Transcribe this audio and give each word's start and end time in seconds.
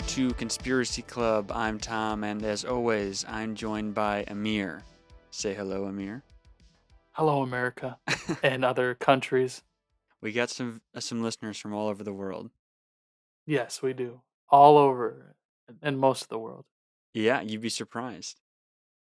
Back 0.00 0.08
to 0.08 0.32
Conspiracy 0.32 1.02
Club. 1.02 1.52
I'm 1.54 1.78
Tom, 1.78 2.24
and 2.24 2.42
as 2.42 2.64
always, 2.64 3.22
I'm 3.28 3.54
joined 3.54 3.92
by 3.92 4.24
Emir. 4.28 4.82
Say 5.30 5.52
hello, 5.52 5.88
Emir. 5.88 6.22
Hello, 7.12 7.42
America 7.42 7.98
and 8.42 8.64
other 8.64 8.94
countries. 8.94 9.62
We 10.22 10.32
got 10.32 10.48
some 10.48 10.80
uh, 10.94 11.00
some 11.00 11.22
listeners 11.22 11.58
from 11.58 11.74
all 11.74 11.88
over 11.88 12.02
the 12.02 12.14
world. 12.14 12.50
Yes, 13.44 13.82
we 13.82 13.92
do. 13.92 14.22
All 14.48 14.78
over 14.78 15.36
and 15.82 15.98
most 15.98 16.22
of 16.22 16.28
the 16.28 16.38
world. 16.38 16.64
Yeah, 17.12 17.42
you'd 17.42 17.60
be 17.60 17.68
surprised. 17.68 18.40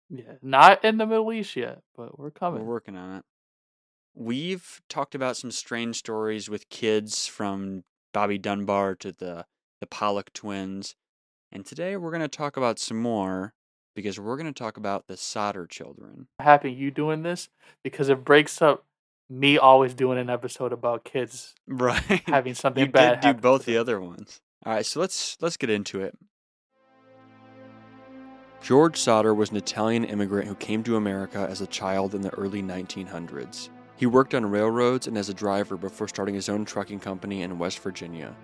Yeah, 0.09 0.35
not 0.41 0.85
in 0.85 0.99
the 0.99 1.07
Middle 1.07 1.33
East 1.33 1.57
yet, 1.57 1.81
but 1.97 2.17
we're 2.17 2.31
coming. 2.31 2.61
We're 2.61 2.75
working 2.75 2.97
on 2.97 3.17
it. 3.17 3.25
We've 4.15 4.81
talked 4.89 5.17
about 5.17 5.37
some 5.37 5.51
strange 5.51 5.97
stories 5.97 6.49
with 6.49 6.69
kids 6.69 7.27
from 7.27 7.83
Bobby 8.13 8.39
Dunbar 8.39 8.95
to 8.97 9.11
the 9.11 9.47
the 9.81 9.87
Pollock 9.87 10.33
twins, 10.33 10.95
and 11.53 11.65
today 11.65 11.97
we're 11.97 12.11
going 12.11 12.23
to 12.23 12.29
talk 12.29 12.57
about 12.57 12.79
some 12.79 13.01
more 13.01 13.55
because 13.95 14.19
we're 14.21 14.37
going 14.37 14.53
to 14.53 14.59
talk 14.59 14.77
about 14.77 15.07
the 15.07 15.17
Sodder 15.17 15.67
children. 15.67 16.29
Happy 16.41 16.71
you 16.71 16.91
doing 16.91 17.23
this 17.23 17.49
because 17.83 18.09
it 18.09 18.25
breaks 18.25 18.61
up 18.61 18.85
me 19.29 19.59
always 19.59 19.95
doing 19.95 20.19
an 20.19 20.31
episode 20.31 20.73
about 20.73 21.05
kids 21.05 21.55
Right. 21.67 22.01
having 22.27 22.55
something 22.55 22.87
you 22.87 22.93
bad 22.93 23.21
did 23.21 23.37
do 23.37 23.41
both 23.43 23.65
the 23.65 23.77
other 23.77 24.01
ones. 24.01 24.41
All 24.65 24.73
right, 24.73 24.87
so 24.87 25.01
let's 25.01 25.37
let's 25.41 25.57
get 25.57 25.71
into 25.71 26.01
it. 26.01 26.17
George 28.63 28.97
Sodder 28.99 29.35
was 29.35 29.51
an 29.51 29.57
Italian 29.57 30.05
immigrant 30.05 30.49
who 30.49 30.55
came 30.57 30.83
to 30.85 30.97
America 30.97 31.47
as 31.49 31.61
a 31.61 31.67
child 31.67 32.15
in 32.15 32.21
the 32.23 32.31
early 32.35 32.63
1900s. 32.63 33.69
He 33.97 34.07
worked 34.07 34.35
on 34.35 34.45
railroads 34.45 35.07
and 35.07 35.17
as 35.17 35.29
a 35.29 35.35
driver 35.35 35.77
before 35.77 36.09
starting 36.09 36.35
his 36.35 36.49
own 36.49 36.65
trucking 36.65 37.01
company 37.01 37.43
in 37.43 37.59
West 37.59 37.79
Virginia. 37.79 38.35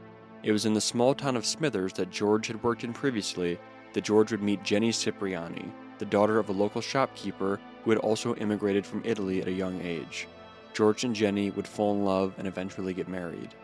It 0.42 0.50
was 0.50 0.66
in 0.66 0.74
the 0.74 0.80
small 0.80 1.14
town 1.14 1.36
of 1.36 1.46
Smithers 1.46 1.92
that 1.94 2.10
George 2.10 2.48
had 2.48 2.62
worked 2.64 2.82
in 2.82 2.92
previously 2.92 3.60
that 3.92 4.04
George 4.04 4.32
would 4.32 4.42
meet 4.42 4.64
Jenny 4.64 4.90
Cipriani, 4.90 5.70
the 5.98 6.04
daughter 6.04 6.38
of 6.38 6.48
a 6.48 6.52
local 6.52 6.80
shopkeeper 6.80 7.60
who 7.84 7.90
had 7.90 8.00
also 8.00 8.34
immigrated 8.36 8.84
from 8.84 9.02
Italy 9.04 9.40
at 9.40 9.46
a 9.46 9.52
young 9.52 9.80
age. 9.82 10.26
George 10.74 11.04
and 11.04 11.14
Jenny 11.14 11.50
would 11.50 11.68
fall 11.68 11.94
in 11.94 12.04
love 12.04 12.34
and 12.38 12.48
eventually 12.48 12.92
get 12.92 13.08
married. 13.08 13.54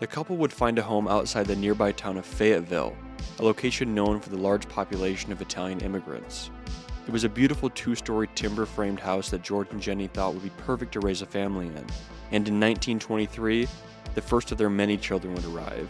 The 0.00 0.06
couple 0.06 0.36
would 0.36 0.52
find 0.52 0.78
a 0.78 0.82
home 0.82 1.08
outside 1.08 1.46
the 1.46 1.56
nearby 1.56 1.92
town 1.92 2.18
of 2.18 2.26
Fayetteville, 2.26 2.94
a 3.38 3.42
location 3.42 3.94
known 3.94 4.20
for 4.20 4.30
the 4.30 4.36
large 4.36 4.68
population 4.68 5.32
of 5.32 5.40
Italian 5.40 5.80
immigrants. 5.80 6.50
It 7.06 7.12
was 7.12 7.24
a 7.24 7.28
beautiful 7.28 7.70
two 7.70 7.94
story 7.94 8.28
timber 8.34 8.66
framed 8.66 9.00
house 9.00 9.30
that 9.30 9.42
George 9.42 9.68
and 9.70 9.80
Jenny 9.80 10.08
thought 10.08 10.34
would 10.34 10.42
be 10.42 10.50
perfect 10.50 10.92
to 10.92 11.00
raise 11.00 11.22
a 11.22 11.26
family 11.26 11.68
in, 11.68 11.86
and 12.30 12.48
in 12.48 12.60
1923, 12.60 13.68
the 14.14 14.22
first 14.22 14.52
of 14.52 14.58
their 14.58 14.70
many 14.70 14.96
children 14.96 15.34
would 15.34 15.44
arrive. 15.44 15.88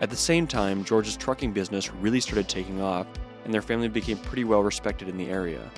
At 0.00 0.10
the 0.10 0.16
same 0.16 0.46
time, 0.46 0.84
George's 0.84 1.16
trucking 1.16 1.52
business 1.52 1.92
really 1.92 2.20
started 2.20 2.48
taking 2.48 2.82
off, 2.82 3.06
and 3.44 3.54
their 3.54 3.62
family 3.62 3.88
became 3.88 4.18
pretty 4.18 4.44
well 4.44 4.62
respected 4.62 5.08
in 5.08 5.16
the 5.16 5.30
area. 5.30 5.70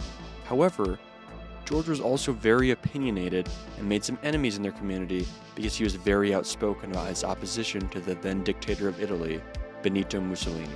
However, 0.44 0.98
George 1.64 1.88
was 1.88 2.00
also 2.00 2.32
very 2.32 2.70
opinionated 2.70 3.46
and 3.76 3.86
made 3.86 4.02
some 4.02 4.18
enemies 4.22 4.56
in 4.56 4.62
their 4.62 4.72
community 4.72 5.26
because 5.54 5.76
he 5.76 5.84
was 5.84 5.94
very 5.94 6.34
outspoken 6.34 6.90
about 6.90 7.08
his 7.08 7.24
opposition 7.24 7.86
to 7.90 8.00
the 8.00 8.14
then 8.16 8.42
dictator 8.42 8.88
of 8.88 9.02
Italy, 9.02 9.40
Benito 9.82 10.18
Mussolini. 10.18 10.68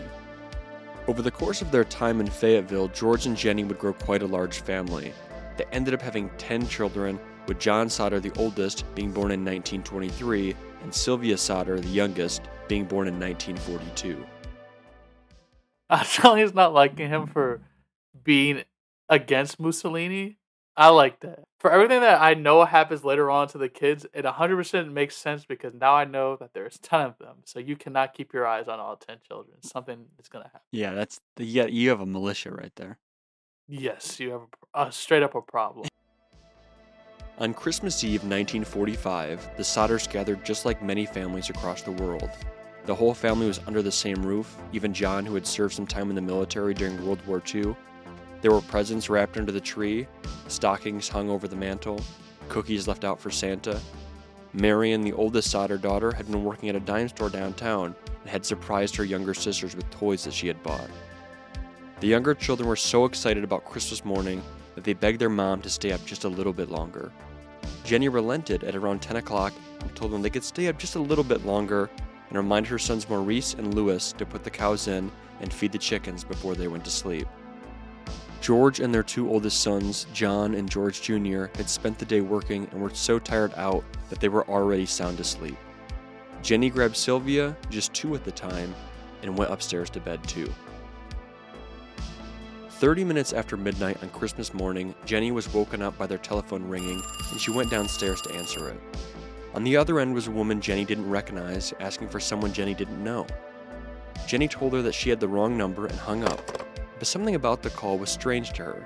Over 1.08 1.22
the 1.22 1.30
course 1.30 1.62
of 1.62 1.70
their 1.70 1.84
time 1.84 2.20
in 2.20 2.26
Fayetteville, 2.26 2.88
George 2.88 3.26
and 3.26 3.36
Jenny 3.36 3.64
would 3.64 3.78
grow 3.78 3.94
quite 3.94 4.22
a 4.22 4.26
large 4.26 4.60
family. 4.60 5.14
They 5.56 5.64
ended 5.72 5.94
up 5.94 6.02
having 6.02 6.30
10 6.38 6.68
children, 6.68 7.18
with 7.48 7.58
John 7.58 7.88
Sodder, 7.88 8.20
the 8.20 8.30
oldest, 8.36 8.84
being 8.94 9.10
born 9.10 9.32
in 9.32 9.44
1923, 9.44 10.54
and 10.82 10.94
Sylvia 10.94 11.36
Sodder, 11.36 11.80
the 11.80 11.88
youngest, 11.88 12.42
being 12.68 12.84
born 12.84 13.08
in 13.08 13.18
1942. 13.18 14.24
I'm 15.88 16.04
telling 16.12 16.38
you, 16.40 16.44
it's 16.44 16.54
not 16.54 16.72
liking 16.72 17.08
him 17.08 17.26
for 17.26 17.60
being 18.24 18.64
against 19.08 19.60
Mussolini. 19.60 20.38
I 20.76 20.88
like 20.88 21.20
that. 21.20 21.40
For 21.60 21.70
everything 21.70 22.00
that 22.00 22.20
I 22.20 22.32
know 22.34 22.64
happens 22.64 23.04
later 23.04 23.30
on 23.30 23.46
to 23.48 23.58
the 23.58 23.68
kids, 23.68 24.06
it 24.14 24.24
100% 24.24 24.92
makes 24.92 25.16
sense 25.16 25.44
because 25.44 25.74
now 25.74 25.94
I 25.94 26.06
know 26.06 26.36
that 26.36 26.54
there's 26.54 26.78
10 26.78 27.00
of 27.02 27.18
them. 27.18 27.36
So 27.44 27.58
you 27.58 27.76
cannot 27.76 28.14
keep 28.14 28.32
your 28.32 28.46
eyes 28.46 28.68
on 28.68 28.80
all 28.80 28.96
10 28.96 29.18
children. 29.28 29.62
Something 29.62 30.06
is 30.18 30.28
going 30.28 30.44
to 30.44 30.48
happen. 30.48 30.66
Yeah, 30.72 30.94
that's 30.94 31.20
the, 31.36 31.44
yeah, 31.44 31.66
you 31.66 31.90
have 31.90 32.00
a 32.00 32.06
militia 32.06 32.52
right 32.52 32.72
there. 32.76 32.98
Yes, 33.68 34.18
you 34.18 34.30
have 34.30 34.42
a, 34.74 34.88
a 34.88 34.92
straight 34.92 35.22
up 35.22 35.34
a 35.34 35.42
problem. 35.42 35.86
On 37.38 37.54
Christmas 37.54 38.04
Eve 38.04 38.20
1945, 38.20 39.56
the 39.56 39.62
Sodders 39.62 40.08
gathered 40.08 40.44
just 40.44 40.66
like 40.66 40.82
many 40.82 41.06
families 41.06 41.48
across 41.48 41.80
the 41.80 41.90
world. 41.92 42.28
The 42.84 42.94
whole 42.94 43.14
family 43.14 43.46
was 43.46 43.60
under 43.66 43.80
the 43.80 43.90
same 43.90 44.22
roof, 44.22 44.54
even 44.74 44.92
John, 44.92 45.24
who 45.24 45.34
had 45.34 45.46
served 45.46 45.74
some 45.74 45.86
time 45.86 46.10
in 46.10 46.14
the 46.14 46.20
military 46.20 46.74
during 46.74 47.04
World 47.04 47.26
War 47.26 47.42
II. 47.52 47.74
There 48.42 48.50
were 48.50 48.60
presents 48.60 49.08
wrapped 49.08 49.38
under 49.38 49.50
the 49.50 49.60
tree, 49.60 50.06
stockings 50.48 51.08
hung 51.08 51.30
over 51.30 51.48
the 51.48 51.56
mantle, 51.56 52.00
cookies 52.50 52.86
left 52.86 53.02
out 53.02 53.18
for 53.18 53.30
Santa. 53.30 53.80
Marion, 54.52 55.00
the 55.00 55.14
oldest 55.14 55.50
Sodder 55.50 55.78
daughter, 55.78 56.12
had 56.12 56.26
been 56.30 56.44
working 56.44 56.68
at 56.68 56.76
a 56.76 56.80
dime 56.80 57.08
store 57.08 57.30
downtown 57.30 57.94
and 58.20 58.30
had 58.30 58.44
surprised 58.44 58.94
her 58.96 59.04
younger 59.04 59.32
sisters 59.32 59.74
with 59.74 59.88
toys 59.90 60.24
that 60.24 60.34
she 60.34 60.48
had 60.48 60.62
bought. 60.62 60.90
The 62.00 62.08
younger 62.08 62.34
children 62.34 62.68
were 62.68 62.76
so 62.76 63.06
excited 63.06 63.42
about 63.42 63.64
Christmas 63.64 64.04
morning 64.04 64.42
that 64.74 64.84
they 64.84 64.92
begged 64.92 65.20
their 65.20 65.28
mom 65.28 65.60
to 65.62 65.70
stay 65.70 65.92
up 65.92 66.04
just 66.04 66.24
a 66.24 66.28
little 66.28 66.52
bit 66.52 66.70
longer. 66.70 67.12
Jenny 67.84 68.08
relented 68.08 68.64
at 68.64 68.76
around 68.76 69.02
10 69.02 69.16
o'clock 69.16 69.52
and 69.80 69.94
told 69.94 70.12
them 70.12 70.22
they 70.22 70.30
could 70.30 70.44
stay 70.44 70.68
up 70.68 70.78
just 70.78 70.96
a 70.96 71.00
little 71.00 71.24
bit 71.24 71.44
longer 71.44 71.90
and 72.28 72.36
reminded 72.36 72.70
her 72.70 72.78
sons 72.78 73.08
Maurice 73.08 73.54
and 73.54 73.74
Louis 73.74 74.12
to 74.14 74.24
put 74.24 74.44
the 74.44 74.50
cows 74.50 74.88
in 74.88 75.10
and 75.40 75.52
feed 75.52 75.72
the 75.72 75.78
chickens 75.78 76.24
before 76.24 76.54
they 76.54 76.68
went 76.68 76.84
to 76.84 76.90
sleep. 76.90 77.28
George 78.40 78.80
and 78.80 78.92
their 78.92 79.04
two 79.04 79.30
oldest 79.30 79.60
sons, 79.60 80.06
John 80.12 80.54
and 80.54 80.68
George 80.68 81.00
Jr., 81.00 81.44
had 81.54 81.68
spent 81.68 81.98
the 81.98 82.04
day 82.04 82.20
working 82.20 82.66
and 82.72 82.80
were 82.80 82.92
so 82.92 83.18
tired 83.18 83.52
out 83.56 83.84
that 84.10 84.18
they 84.18 84.28
were 84.28 84.48
already 84.48 84.86
sound 84.86 85.20
asleep. 85.20 85.56
Jenny 86.42 86.68
grabbed 86.68 86.96
Sylvia, 86.96 87.56
just 87.70 87.94
two 87.94 88.16
at 88.16 88.24
the 88.24 88.32
time, 88.32 88.74
and 89.22 89.38
went 89.38 89.52
upstairs 89.52 89.90
to 89.90 90.00
bed 90.00 90.22
too. 90.24 90.52
30 92.82 93.04
minutes 93.04 93.32
after 93.32 93.56
midnight 93.56 94.02
on 94.02 94.08
Christmas 94.08 94.52
morning, 94.52 94.92
Jenny 95.04 95.30
was 95.30 95.54
woken 95.54 95.82
up 95.82 95.96
by 95.96 96.04
their 96.04 96.18
telephone 96.18 96.68
ringing 96.68 97.00
and 97.30 97.40
she 97.40 97.52
went 97.52 97.70
downstairs 97.70 98.20
to 98.22 98.34
answer 98.34 98.70
it. 98.70 98.80
On 99.54 99.62
the 99.62 99.76
other 99.76 100.00
end 100.00 100.12
was 100.12 100.26
a 100.26 100.32
woman 100.32 100.60
Jenny 100.60 100.84
didn't 100.84 101.08
recognize, 101.08 101.72
asking 101.78 102.08
for 102.08 102.18
someone 102.18 102.52
Jenny 102.52 102.74
didn't 102.74 103.04
know. 103.04 103.24
Jenny 104.26 104.48
told 104.48 104.72
her 104.72 104.82
that 104.82 104.96
she 104.96 105.10
had 105.10 105.20
the 105.20 105.28
wrong 105.28 105.56
number 105.56 105.86
and 105.86 105.96
hung 105.96 106.24
up, 106.24 106.40
but 106.98 107.06
something 107.06 107.36
about 107.36 107.62
the 107.62 107.70
call 107.70 107.98
was 107.98 108.10
strange 108.10 108.52
to 108.54 108.64
her. 108.64 108.84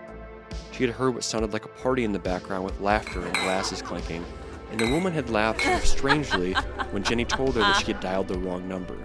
She 0.73 0.85
had 0.85 0.93
heard 0.93 1.15
what 1.15 1.25
sounded 1.25 1.55
like 1.55 1.65
a 1.65 1.69
party 1.69 2.05
in 2.05 2.13
the 2.13 2.19
background 2.19 2.67
with 2.67 2.79
laughter 2.83 3.25
and 3.25 3.33
glasses 3.33 3.81
clinking, 3.81 4.27
and 4.73 4.79
the 4.79 4.91
woman 4.91 5.15
had 5.15 5.31
laughed 5.31 5.63
sort 5.63 5.79
of 5.79 5.87
strangely 5.87 6.53
when 6.91 7.03
Jenny 7.03 7.25
told 7.25 7.55
her 7.55 7.61
that 7.61 7.81
she 7.81 7.93
had 7.93 8.03
dialed 8.03 8.29
the 8.29 8.39
wrong 8.39 8.69
number. 8.69 8.99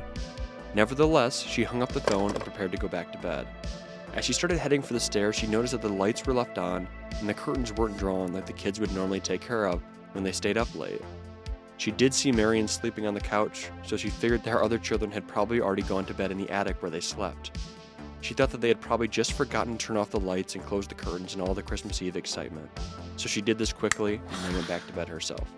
Nevertheless, 0.76 1.44
she 1.44 1.64
hung 1.64 1.82
up 1.82 1.94
the 1.94 2.02
phone 2.02 2.32
and 2.32 2.44
prepared 2.44 2.74
to 2.74 2.78
go 2.78 2.90
back 2.90 3.14
to 3.14 3.18
bed. 3.20 3.48
As 4.14 4.26
she 4.26 4.34
started 4.34 4.58
heading 4.58 4.82
for 4.82 4.94
the 4.94 5.00
stairs, 5.00 5.38
she 5.38 5.48
noticed 5.48 5.72
that 5.72 5.82
the 5.82 5.88
lights 5.88 6.26
were 6.26 6.34
left 6.34 6.58
on 6.58 6.88
and 7.20 7.30
the 7.30 7.34
curtains 7.34 7.72
weren't 7.74 7.98
drawn 7.98 8.34
like 8.34 8.46
the 8.46 8.54
kids 8.54 8.80
would 8.80 8.94
normally 8.94 9.22
take 9.22 9.42
care 9.42 9.66
of 9.66 9.82
when 10.12 10.24
they 10.24 10.34
stayed 10.34 10.58
up 10.58 10.74
late. 10.76 11.02
She 11.78 11.92
did 11.92 12.14
see 12.14 12.32
Marion 12.32 12.68
sleeping 12.68 13.08
on 13.08 13.14
the 13.14 13.22
couch, 13.22 13.70
so 13.84 13.98
she 13.98 14.10
figured 14.10 14.44
that 14.44 14.52
her 14.52 14.64
other 14.64 14.78
children 14.78 15.10
had 15.10 15.28
probably 15.28 15.62
already 15.62 15.82
gone 15.82 16.06
to 16.06 16.14
bed 16.14 16.30
in 16.30 16.38
the 16.38 16.50
attic 16.50 16.82
where 16.82 16.92
they 16.92 17.00
slept. 17.00 17.58
She 18.20 18.34
thought 18.34 18.52
that 18.52 18.62
they 18.62 18.68
had 18.68 18.80
probably 18.82 19.08
just 19.08 19.34
forgotten 19.34 19.78
to 19.78 19.86
turn 19.88 19.98
off 19.98 20.12
the 20.12 20.20
lights 20.20 20.56
and 20.56 20.64
close 20.64 20.88
the 20.88 20.94
curtains 20.94 21.34
in 21.34 21.42
all 21.42 21.54
the 21.54 21.64
Christmas 21.64 22.02
Eve 22.02 22.18
excitement. 22.18 22.70
So 23.16 23.28
she 23.28 23.42
did 23.42 23.58
this 23.58 23.74
quickly 23.74 24.16
and 24.16 24.44
then 24.44 24.54
went 24.54 24.68
back 24.68 24.86
to 24.88 24.94
bed 24.94 25.08
herself. 25.08 25.50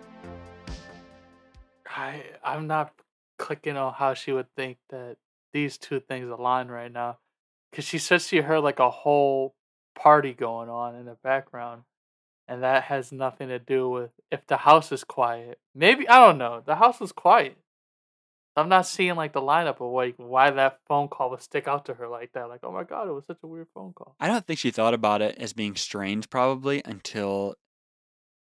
I 1.86 2.24
I'm 2.42 2.66
not 2.66 2.94
clicking 3.38 3.76
on 3.76 3.92
how 3.92 4.14
she 4.14 4.32
would 4.32 4.46
think 4.56 4.78
that 4.88 5.16
these 5.52 5.76
two 5.76 6.00
things 6.00 6.30
align 6.30 6.68
right 6.68 6.90
now, 6.90 7.18
because 7.74 7.84
she 7.84 7.98
says 7.98 8.28
she 8.28 8.38
heard 8.38 8.60
like 8.60 8.78
a 8.78 8.88
whole 8.88 9.56
party 9.96 10.32
going 10.32 10.68
on 10.68 10.94
in 10.94 11.06
the 11.06 11.16
background, 11.24 11.82
and 12.46 12.62
that 12.62 12.84
has 12.84 13.10
nothing 13.10 13.48
to 13.48 13.58
do 13.58 13.88
with 13.88 14.10
if 14.30 14.46
the 14.46 14.58
house 14.58 14.92
is 14.92 15.02
quiet. 15.02 15.58
Maybe 15.74 16.08
I 16.08 16.24
don't 16.24 16.38
know. 16.38 16.62
The 16.64 16.76
house 16.76 17.00
was 17.00 17.10
quiet. 17.10 17.56
I'm 18.56 18.68
not 18.68 18.86
seeing 18.86 19.16
like 19.16 19.32
the 19.32 19.40
lineup 19.40 19.80
of 19.80 19.92
like 19.92 20.14
why 20.18 20.52
that 20.52 20.78
phone 20.86 21.08
call 21.08 21.30
would 21.30 21.42
stick 21.42 21.66
out 21.66 21.86
to 21.86 21.94
her 21.94 22.06
like 22.06 22.32
that. 22.34 22.48
Like, 22.48 22.60
oh 22.62 22.70
my 22.70 22.84
god, 22.84 23.08
it 23.08 23.12
was 23.12 23.26
such 23.26 23.40
a 23.42 23.48
weird 23.48 23.66
phone 23.74 23.92
call. 23.92 24.14
I 24.20 24.28
don't 24.28 24.46
think 24.46 24.60
she 24.60 24.70
thought 24.70 24.94
about 24.94 25.20
it 25.20 25.36
as 25.38 25.52
being 25.52 25.74
strange 25.74 26.30
probably 26.30 26.80
until 26.84 27.56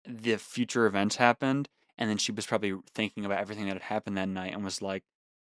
the 0.05 0.37
future 0.39 0.87
events 0.87 1.17
happened 1.17 1.69
and 1.97 2.11
then 2.11 2.19
she 2.19 2.33
was 2.33 2.47
probably 2.47 2.75
thinking 2.93 3.25
about 3.25 3.39
everything 3.39 3.67
that 3.67 3.75
had 3.75 3.83
happened 3.83 4.19
that 4.19 4.29
night 4.29 4.53
and 4.53 4.65
was 4.65 4.83
like 4.83 5.05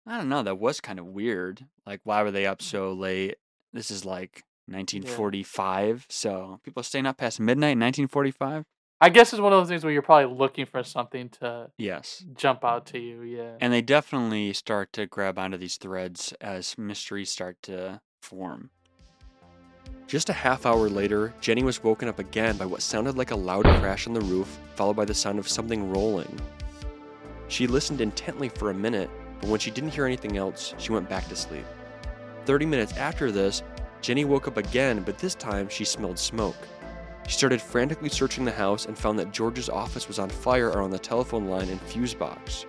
I 0.08 0.18
don't 0.18 0.30
know 0.30 0.44
that 0.44 0.60
was 0.60 0.80
kind 0.80 1.00
of 1.00 1.08
weird 1.08 1.66
like 1.86 2.00
why 2.04 2.24
were 2.24 2.32
they 2.32 2.46
up 2.46 2.60
mm. 2.60 2.64
so 2.64 2.94
late 2.94 3.36
this 3.76 3.92
is 3.92 4.06
like 4.06 4.44
1945 4.68 6.08
so 6.10 6.60
people 6.64 6.82
staying 6.82 7.06
up 7.06 7.18
past 7.18 7.40
midnight 7.40 7.74
in 7.74 7.80
1945 7.80 8.64
I 9.02 9.06
I 9.06 9.10
guess 9.10 9.34
it's 9.34 9.42
one 9.42 9.52
of 9.52 9.60
those 9.60 9.68
things 9.68 9.84
where 9.84 9.92
you're 9.92 10.02
probably 10.02 10.36
looking 10.36 10.66
for 10.66 10.82
something 10.82 11.30
to 11.42 11.70
Yes. 11.78 12.24
jump 12.36 12.64
out 12.64 12.86
to 12.88 12.98
you. 12.98 13.22
Yeah. 13.24 13.58
And 13.60 13.72
they 13.74 13.82
definitely 13.82 14.54
start 14.54 14.94
to 14.94 15.06
grab 15.06 15.38
onto 15.38 15.58
these 15.58 15.76
threads 15.76 16.34
as 16.40 16.78
mysteries 16.78 17.30
start 17.30 17.58
to 17.64 18.00
form. 18.22 18.70
Just 20.08 20.30
a 20.30 20.34
half 20.34 20.66
hour 20.66 20.88
later, 20.88 21.34
Jenny 21.42 21.62
was 21.62 21.84
woken 21.84 22.08
up 22.08 22.20
again 22.20 22.56
by 22.58 22.66
what 22.66 22.82
sounded 22.82 23.18
like 23.18 23.32
a 23.32 23.36
loud 23.36 23.66
crash 23.66 24.08
on 24.08 24.14
the 24.14 24.22
roof, 24.22 24.58
followed 24.76 24.96
by 24.96 25.06
the 25.06 25.14
sound 25.14 25.40
of 25.40 25.48
something 25.48 25.92
rolling. 25.92 26.40
She 27.50 27.68
listened 27.68 28.00
intently 28.02 28.48
for 28.50 28.70
a 28.70 28.74
minute, 28.74 29.10
but 29.42 29.50
when 29.50 29.60
she 29.60 29.72
didn't 29.72 29.92
hear 29.94 30.06
anything 30.06 30.38
else, 30.38 30.74
she 30.78 30.94
went 30.94 31.10
back 31.10 31.28
to 31.28 31.36
sleep. 31.36 31.66
30 32.46 32.66
minutes 32.66 32.94
after 32.94 33.32
this, 33.32 33.64
Jenny 34.02 34.26
woke 34.26 34.48
up 34.48 34.58
again, 34.58 35.02
but 35.04 35.18
this 35.18 35.36
time 35.36 35.68
she 35.68 35.84
smelled 35.84 36.20
smoke. 36.20 36.56
She 37.28 37.34
started 37.34 37.62
frantically 37.62 38.10
searching 38.10 38.46
the 38.46 38.52
house 38.52 38.86
and 38.86 38.98
found 38.98 39.18
that 39.18 39.32
George's 39.32 39.70
office 39.70 40.08
was 40.08 40.20
on 40.20 40.30
fire 40.30 40.70
around 40.70 40.92
the 40.92 41.00
telephone 41.00 41.48
line 41.48 41.70
and 41.70 41.82
fuse 41.82 42.14
box. 42.14 42.66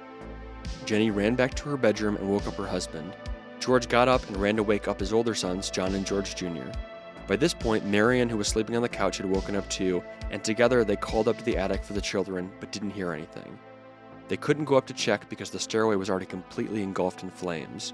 Jenny 0.86 1.10
ran 1.10 1.34
back 1.34 1.54
to 1.54 1.68
her 1.68 1.76
bedroom 1.76 2.16
and 2.16 2.28
woke 2.28 2.46
up 2.46 2.54
her 2.54 2.66
husband. 2.66 3.14
George 3.60 3.88
got 3.88 4.08
up 4.08 4.26
and 4.28 4.36
ran 4.38 4.56
to 4.56 4.62
wake 4.62 4.88
up 4.88 5.00
his 5.00 5.12
older 5.12 5.34
sons, 5.34 5.70
John 5.70 5.94
and 5.94 6.06
George 6.06 6.34
Jr. 6.34 6.70
By 7.26 7.36
this 7.36 7.52
point, 7.52 7.84
Marion, 7.84 8.28
who 8.28 8.36
was 8.36 8.48
sleeping 8.48 8.76
on 8.76 8.82
the 8.82 8.88
couch, 8.88 9.18
had 9.18 9.26
woken 9.26 9.56
up 9.56 9.68
too, 9.68 10.02
and 10.30 10.42
together 10.42 10.84
they 10.84 10.96
called 10.96 11.28
up 11.28 11.36
to 11.38 11.44
the 11.44 11.56
attic 11.56 11.82
for 11.82 11.92
the 11.92 12.00
children, 12.00 12.50
but 12.60 12.72
didn't 12.72 12.90
hear 12.90 13.12
anything. 13.12 13.58
They 14.28 14.36
couldn't 14.36 14.64
go 14.64 14.76
up 14.76 14.86
to 14.86 14.94
check 14.94 15.28
because 15.28 15.50
the 15.50 15.58
stairway 15.58 15.96
was 15.96 16.08
already 16.08 16.26
completely 16.26 16.82
engulfed 16.82 17.22
in 17.22 17.30
flames. 17.30 17.92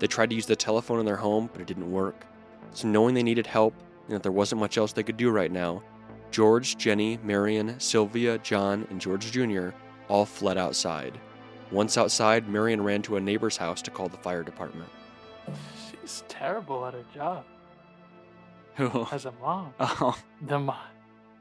They 0.00 0.08
tried 0.08 0.30
to 0.30 0.34
use 0.36 0.46
the 0.46 0.56
telephone 0.56 0.98
in 0.98 1.06
their 1.06 1.16
home, 1.16 1.48
but 1.52 1.60
it 1.60 1.66
didn't 1.68 1.90
work. 1.90 2.26
So, 2.72 2.88
knowing 2.88 3.14
they 3.14 3.22
needed 3.22 3.46
help 3.46 3.74
and 4.06 4.16
that 4.16 4.22
there 4.24 4.32
wasn't 4.32 4.60
much 4.60 4.76
else 4.78 4.92
they 4.92 5.02
could 5.04 5.16
do 5.16 5.30
right 5.30 5.52
now, 5.52 5.82
George, 6.32 6.76
Jenny, 6.76 7.18
Marion, 7.22 7.78
Sylvia, 7.78 8.38
John, 8.38 8.86
and 8.90 9.00
George 9.00 9.30
Jr. 9.30 9.70
all 10.08 10.24
fled 10.26 10.58
outside. 10.58 11.18
Once 11.70 11.96
outside, 11.96 12.48
Marion 12.48 12.82
ran 12.82 13.02
to 13.02 13.16
a 13.16 13.20
neighbor's 13.20 13.56
house 13.56 13.80
to 13.82 13.90
call 13.90 14.08
the 14.08 14.16
fire 14.16 14.42
department. 14.42 14.88
She's 16.02 16.24
terrible 16.28 16.84
at 16.86 16.94
her 16.94 17.04
job 17.14 17.44
Who? 18.76 19.06
as 19.12 19.24
a 19.26 19.32
mom. 19.32 19.74
Oh, 19.80 20.16
The 20.42 20.58
mo- 20.58 20.76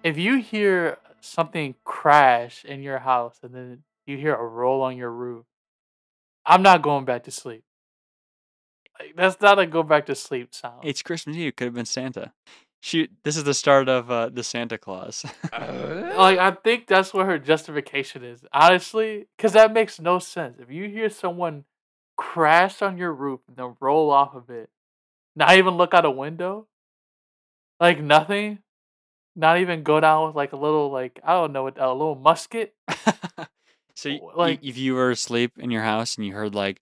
if 0.03 0.17
you 0.17 0.37
hear 0.37 0.97
something 1.21 1.75
crash 1.83 2.63
in 2.65 2.81
your 2.81 2.99
house 2.99 3.39
and 3.43 3.53
then 3.53 3.83
you 4.05 4.17
hear 4.17 4.35
a 4.35 4.45
roll 4.45 4.81
on 4.81 4.97
your 4.97 5.11
roof, 5.11 5.45
I'm 6.45 6.61
not 6.63 6.81
going 6.81 7.05
back 7.05 7.23
to 7.25 7.31
sleep. 7.31 7.63
Like, 8.99 9.15
that's 9.15 9.39
not 9.41 9.59
a 9.59 9.65
go 9.65 9.81
back 9.83 10.05
to 10.07 10.15
sleep 10.15 10.53
sound. 10.53 10.81
it's 10.83 11.01
Christmas 11.01 11.35
Eve. 11.37 11.55
Could 11.55 11.65
have 11.65 11.73
been 11.73 11.85
Santa. 11.85 12.33
Shoot, 12.81 13.11
this 13.23 13.35
is 13.35 13.43
the 13.43 13.53
start 13.53 13.89
of 13.89 14.09
uh, 14.09 14.29
the 14.29 14.43
Santa 14.43 14.77
Claus. 14.77 15.25
like 15.53 16.37
I 16.39 16.51
think 16.63 16.87
that's 16.87 17.13
what 17.13 17.25
her 17.25 17.37
justification 17.37 18.23
is. 18.23 18.41
Honestly, 18.53 19.27
because 19.35 19.53
that 19.53 19.73
makes 19.73 19.99
no 19.99 20.19
sense. 20.19 20.59
If 20.59 20.71
you 20.71 20.87
hear 20.87 21.09
someone 21.09 21.65
crash 22.17 22.81
on 22.81 22.97
your 22.97 23.13
roof 23.13 23.41
and 23.47 23.57
then 23.57 23.75
roll 23.81 24.09
off 24.11 24.33
of 24.33 24.49
it, 24.49 24.69
not 25.35 25.57
even 25.57 25.75
look 25.75 25.93
out 25.93 26.05
a 26.05 26.11
window, 26.11 26.67
like 27.79 28.01
nothing, 28.01 28.59
not 29.35 29.59
even 29.59 29.83
go 29.83 29.99
down 29.99 30.27
with 30.27 30.35
like 30.35 30.53
a 30.53 30.57
little 30.57 30.89
like 30.89 31.19
I 31.23 31.33
don't 31.33 31.51
know 31.51 31.67
a 31.67 31.93
little 31.93 32.15
musket. 32.15 32.75
so, 33.95 34.09
y- 34.09 34.17
W- 34.17 34.21
y- 34.27 34.33
like- 34.35 34.63
if 34.63 34.77
you 34.77 34.93
were 34.95 35.11
asleep 35.11 35.53
in 35.57 35.69
your 35.71 35.83
house 35.83 36.15
and 36.15 36.25
you 36.25 36.33
heard 36.33 36.55
like, 36.55 36.81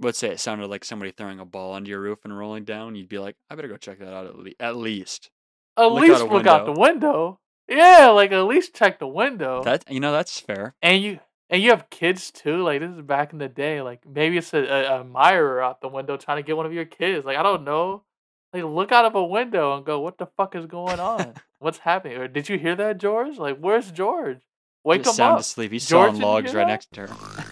let's 0.00 0.18
say 0.18 0.28
it 0.28 0.40
sounded 0.40 0.68
like 0.68 0.84
somebody 0.84 1.10
throwing 1.10 1.40
a 1.40 1.44
ball 1.44 1.72
onto 1.72 1.90
your 1.90 2.00
roof 2.00 2.18
and 2.24 2.36
rolling 2.36 2.64
down, 2.64 2.94
you'd 2.94 3.08
be 3.08 3.18
like, 3.18 3.36
I 3.50 3.54
better 3.54 3.68
go 3.68 3.76
check 3.76 3.98
that 4.00 4.12
out 4.12 4.26
at, 4.26 4.36
le- 4.36 4.50
at 4.60 4.76
least. 4.76 5.30
At 5.78 5.84
Look 5.84 6.02
out 6.04 6.08
least 6.08 6.22
a 6.22 6.24
look 6.26 6.46
out 6.46 6.66
the 6.66 6.72
window. 6.80 7.38
Yeah, 7.68 8.08
like 8.08 8.32
at 8.32 8.42
least 8.44 8.74
check 8.74 8.98
the 8.98 9.08
window. 9.08 9.62
That 9.62 9.84
you 9.90 10.00
know 10.00 10.12
that's 10.12 10.38
fair. 10.40 10.74
and 10.82 11.02
you 11.02 11.18
and 11.50 11.62
you 11.62 11.70
have 11.70 11.90
kids 11.90 12.30
too. 12.30 12.62
Like 12.62 12.80
this 12.80 12.90
is 12.90 13.02
back 13.02 13.32
in 13.32 13.38
the 13.38 13.48
day. 13.48 13.82
Like 13.82 14.00
maybe 14.06 14.38
it's 14.38 14.54
a, 14.54 14.58
a, 14.58 14.82
a 14.96 15.00
admirer 15.00 15.60
out 15.62 15.80
the 15.80 15.88
window 15.88 16.16
trying 16.16 16.38
to 16.38 16.42
get 16.46 16.56
one 16.56 16.66
of 16.66 16.72
your 16.72 16.84
kids. 16.84 17.24
Like 17.26 17.36
I 17.36 17.42
don't 17.42 17.64
know. 17.64 18.04
Like 18.52 18.62
look 18.64 18.92
out 18.92 19.04
of 19.04 19.14
a 19.16 19.24
window 19.24 19.76
and 19.76 19.84
go, 19.84 20.00
what 20.00 20.16
the 20.18 20.26
fuck 20.36 20.54
is 20.54 20.66
going 20.66 21.00
on? 21.00 21.34
What's 21.58 21.78
happening? 21.78 22.18
Or 22.18 22.28
did 22.28 22.48
you 22.48 22.58
hear 22.58 22.76
that, 22.76 22.98
George? 22.98 23.36
Like 23.38 23.58
where's 23.58 23.90
George? 23.90 24.38
Wake 24.84 25.02
Just 25.02 25.14
him 25.14 25.16
sound 25.16 25.34
up. 25.34 25.40
asleep. 25.40 25.72
He's 25.72 25.86
George, 25.86 26.12
sawing 26.12 26.22
logs 26.22 26.54
right 26.54 26.62
that? 26.62 26.68
next 26.68 26.92
to 26.92 27.00
her. 27.08 27.44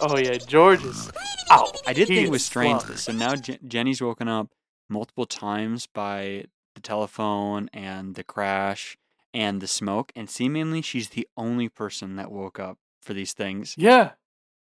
Oh 0.00 0.16
yeah, 0.16 0.38
George 0.38 0.82
is 0.84 1.10
out. 1.50 1.80
I 1.86 1.92
did 1.92 2.08
He 2.08 2.14
think 2.16 2.28
it 2.28 2.30
was 2.30 2.44
strange. 2.44 2.82
That, 2.84 2.98
so 2.98 3.12
now 3.12 3.36
Je- 3.36 3.58
Jenny's 3.66 4.00
woken 4.00 4.28
up 4.28 4.48
multiple 4.88 5.26
times 5.26 5.86
by 5.86 6.44
the 6.74 6.80
telephone 6.80 7.68
and 7.72 8.14
the 8.14 8.24
crash 8.24 8.96
and 9.34 9.60
the 9.60 9.66
smoke, 9.66 10.12
and 10.16 10.28
seemingly 10.30 10.82
she's 10.82 11.10
the 11.10 11.26
only 11.36 11.68
person 11.68 12.16
that 12.16 12.30
woke 12.32 12.58
up 12.58 12.78
for 13.02 13.14
these 13.14 13.32
things. 13.32 13.74
Yeah. 13.76 14.12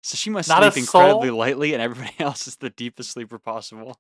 So 0.03 0.17
she 0.17 0.31
must 0.31 0.49
Not 0.49 0.63
sleep 0.73 0.83
incredibly 0.85 1.31
lightly, 1.31 1.73
and 1.73 1.83
everybody 1.83 2.15
else 2.21 2.47
is 2.47 2.57
the 2.57 2.71
deepest 2.71 3.11
sleeper 3.11 3.39
possible. 3.39 3.99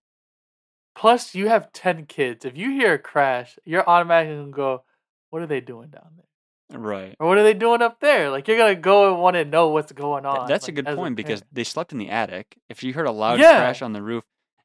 Plus 0.94 1.34
you 1.34 1.49
have 1.49 1.73
ten 1.73 2.06
kids. 2.06 2.44
If 2.44 2.56
you 2.56 2.70
hear 2.70 2.94
a 2.94 2.99
crash, 2.99 3.58
you're 3.64 3.88
automatically 3.88 4.37
gonna 4.37 4.50
go, 4.50 4.84
What 5.31 5.43
are 5.43 5.46
they 5.46 5.61
doing 5.61 5.90
down 5.90 6.11
there? 6.17 6.25
Right. 6.71 7.15
Or 7.21 7.29
what 7.29 7.39
are 7.39 7.43
they 7.45 7.55
doing 7.55 7.81
up 7.83 8.01
there? 8.01 8.31
Like 8.31 8.49
you're 8.49 8.57
gonna 8.59 8.75
go 8.75 9.13
and 9.13 9.23
want 9.23 9.35
to 9.35 9.45
know 9.45 9.69
what's 9.69 9.93
going 9.93 10.25
Th- 10.25 10.35
on. 10.37 10.49
that's 10.49 10.67
a 10.69 10.73
good 10.73 10.87
point 10.87 11.15
because 11.17 11.41
parent. 11.41 11.55
they 11.55 11.65
slept 11.65 11.93
in 11.93 11.99
the 11.99 12.11
attic. 12.11 12.57
If 12.69 12.83
you 12.83 12.93
heard 12.93 13.07
a 13.07 13.13
loud 13.13 13.39
Yeah. 13.39 13.57
crash 13.59 13.83
on 13.83 13.93
the 13.93 14.03
roof 14.03 14.25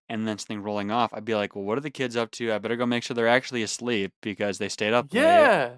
and 0.10 0.28
then 0.28 0.38
something 0.40 0.64
rolling 0.64 0.90
off, 0.92 1.14
I'd 1.14 1.26
be 1.26 1.36
like, 1.36 1.56
"Well, 1.56 1.64
what 1.64 1.78
are 1.78 1.82
the 1.82 1.92
kids 1.92 2.16
up 2.18 2.32
to? 2.32 2.52
I 2.52 2.58
better 2.58 2.76
go 2.76 2.86
make 2.88 3.04
sure 3.04 3.14
they're 3.14 3.28
actually 3.28 3.62
asleep 3.64 4.14
because 4.22 4.58
they 4.58 4.68
stayed 4.68 4.94
up 4.94 5.14
late." 5.14 5.22
Yeah. 5.22 5.78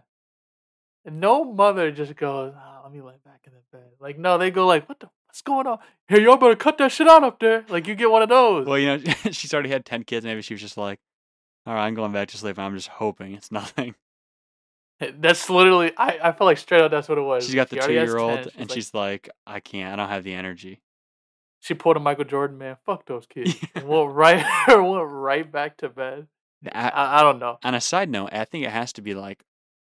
And 1.05 1.19
no 1.19 1.43
mother 1.43 1.91
just 1.91 2.15
goes, 2.15 2.53
"Ah, 2.57 2.79
let 2.83 2.93
me 2.93 3.01
lay 3.01 3.15
back 3.25 3.41
in 3.45 3.51
the 3.53 3.77
bed. 3.77 3.91
Like, 3.99 4.17
no, 4.17 4.37
they 4.37 4.49
go 4.49 4.65
like, 4.65 4.87
what 4.87 5.01
the, 5.01 5.09
what's 5.27 5.41
going 5.41 5.67
on? 5.67 5.79
Hey, 6.07 6.21
y'all 6.23 6.37
better 6.37 6.55
cut 6.55 6.77
that 6.77 6.93
shit 6.93 7.09
out 7.09 7.23
up 7.25 7.39
there. 7.41 7.65
Like, 7.67 7.85
you 7.87 7.95
get 7.95 8.09
one 8.09 8.21
of 8.21 8.29
those. 8.29 8.65
Well, 8.65 8.79
you 8.79 8.87
know, 8.87 8.97
she's 9.31 9.53
already 9.53 9.69
had 9.69 9.83
ten 9.85 10.03
kids. 10.03 10.25
Maybe 10.25 10.41
she 10.41 10.53
was 10.53 10.61
just 10.61 10.77
like, 10.77 10.99
"All 11.65 11.73
right, 11.73 11.85
I'm 11.85 11.93
going 11.95 12.13
back 12.13 12.29
to 12.29 12.37
sleep. 12.37 12.57
and 12.57 12.65
I'm 12.65 12.75
just 12.75 12.87
hoping 12.87 13.33
it's 13.33 13.51
nothing." 13.51 13.95
that's 15.19 15.49
literally, 15.49 15.91
I, 15.97 16.19
I 16.23 16.31
feel 16.31 16.45
like 16.45 16.57
straight 16.57 16.81
up 16.81 16.91
that's 16.91 17.09
what 17.09 17.17
it 17.17 17.21
was. 17.21 17.45
She's 17.45 17.55
got 17.55 17.69
the 17.69 17.81
She 17.81 17.87
two-year-old, 17.87 18.51
and 18.57 18.69
like- 18.69 18.71
she's 18.71 18.93
like, 18.93 19.29
"I 19.45 19.59
can't. 19.59 19.93
I 19.93 19.95
don't 19.95 20.09
have 20.09 20.23
the 20.23 20.33
energy." 20.33 20.81
she 21.59 21.73
pulled 21.73 21.95
a 21.95 21.99
Michael 22.01 22.25
Jordan, 22.25 22.57
man. 22.57 22.75
Fuck 22.85 23.05
those 23.05 23.25
kids. 23.29 23.55
and 23.73 23.87
went 23.87 24.11
right, 24.11 24.45
went 24.67 25.07
right 25.09 25.49
back 25.49 25.77
to 25.77 25.87
bed. 25.89 26.27
I 26.73 27.21
don't 27.23 27.39
know. 27.39 27.57
on 27.63 27.73
a 27.75 27.81
side 27.81 28.09
note, 28.09 28.29
I 28.33 28.43
think 28.45 28.65
it 28.65 28.69
has 28.71 28.91
to 28.93 29.01
be 29.01 29.13
like 29.13 29.43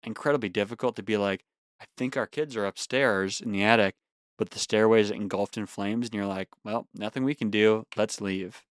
incredibly 0.03 0.49
difficult 0.51 0.97
to 0.97 1.03
be 1.03 1.17
like, 1.17 1.45
I 1.81 1.85
think 1.97 2.17
our 2.17 2.27
kids 2.27 2.55
are 2.57 2.65
upstairs 2.67 3.41
in 3.41 3.53
the 3.53 3.63
attic, 3.63 3.95
but 4.39 4.51
the 4.51 4.59
stairway 4.59 5.01
is 5.01 5.11
engulfed 5.11 5.57
in 5.59 5.67
flames, 5.67 6.07
and 6.07 6.15
you're 6.15 6.27
like, 6.27 6.49
well, 6.65 6.87
nothing 6.95 7.25
we 7.25 7.35
can 7.35 7.51
do. 7.51 7.87
Let's 7.97 8.21
leave. 8.21 8.63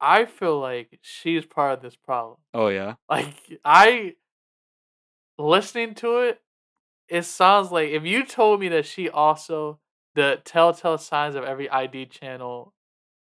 I 0.00 0.26
feel 0.26 0.58
like 0.60 0.98
she's 1.00 1.46
part 1.46 1.72
of 1.72 1.82
this 1.82 1.96
problem. 1.96 2.36
Oh 2.52 2.68
yeah, 2.68 2.94
Like 3.10 3.34
I 3.64 4.14
listening 5.38 5.94
to 5.96 6.18
it, 6.18 6.40
it 7.08 7.24
sounds 7.24 7.70
like 7.70 7.90
if 7.90 8.04
you 8.04 8.24
told 8.24 8.60
me 8.60 8.68
that 8.68 8.86
she 8.86 9.08
also 9.08 9.78
the 10.14 10.40
telltale 10.44 10.98
signs 10.98 11.34
of 11.34 11.44
every 11.44 11.68
ID 11.68 12.06
channel 12.06 12.72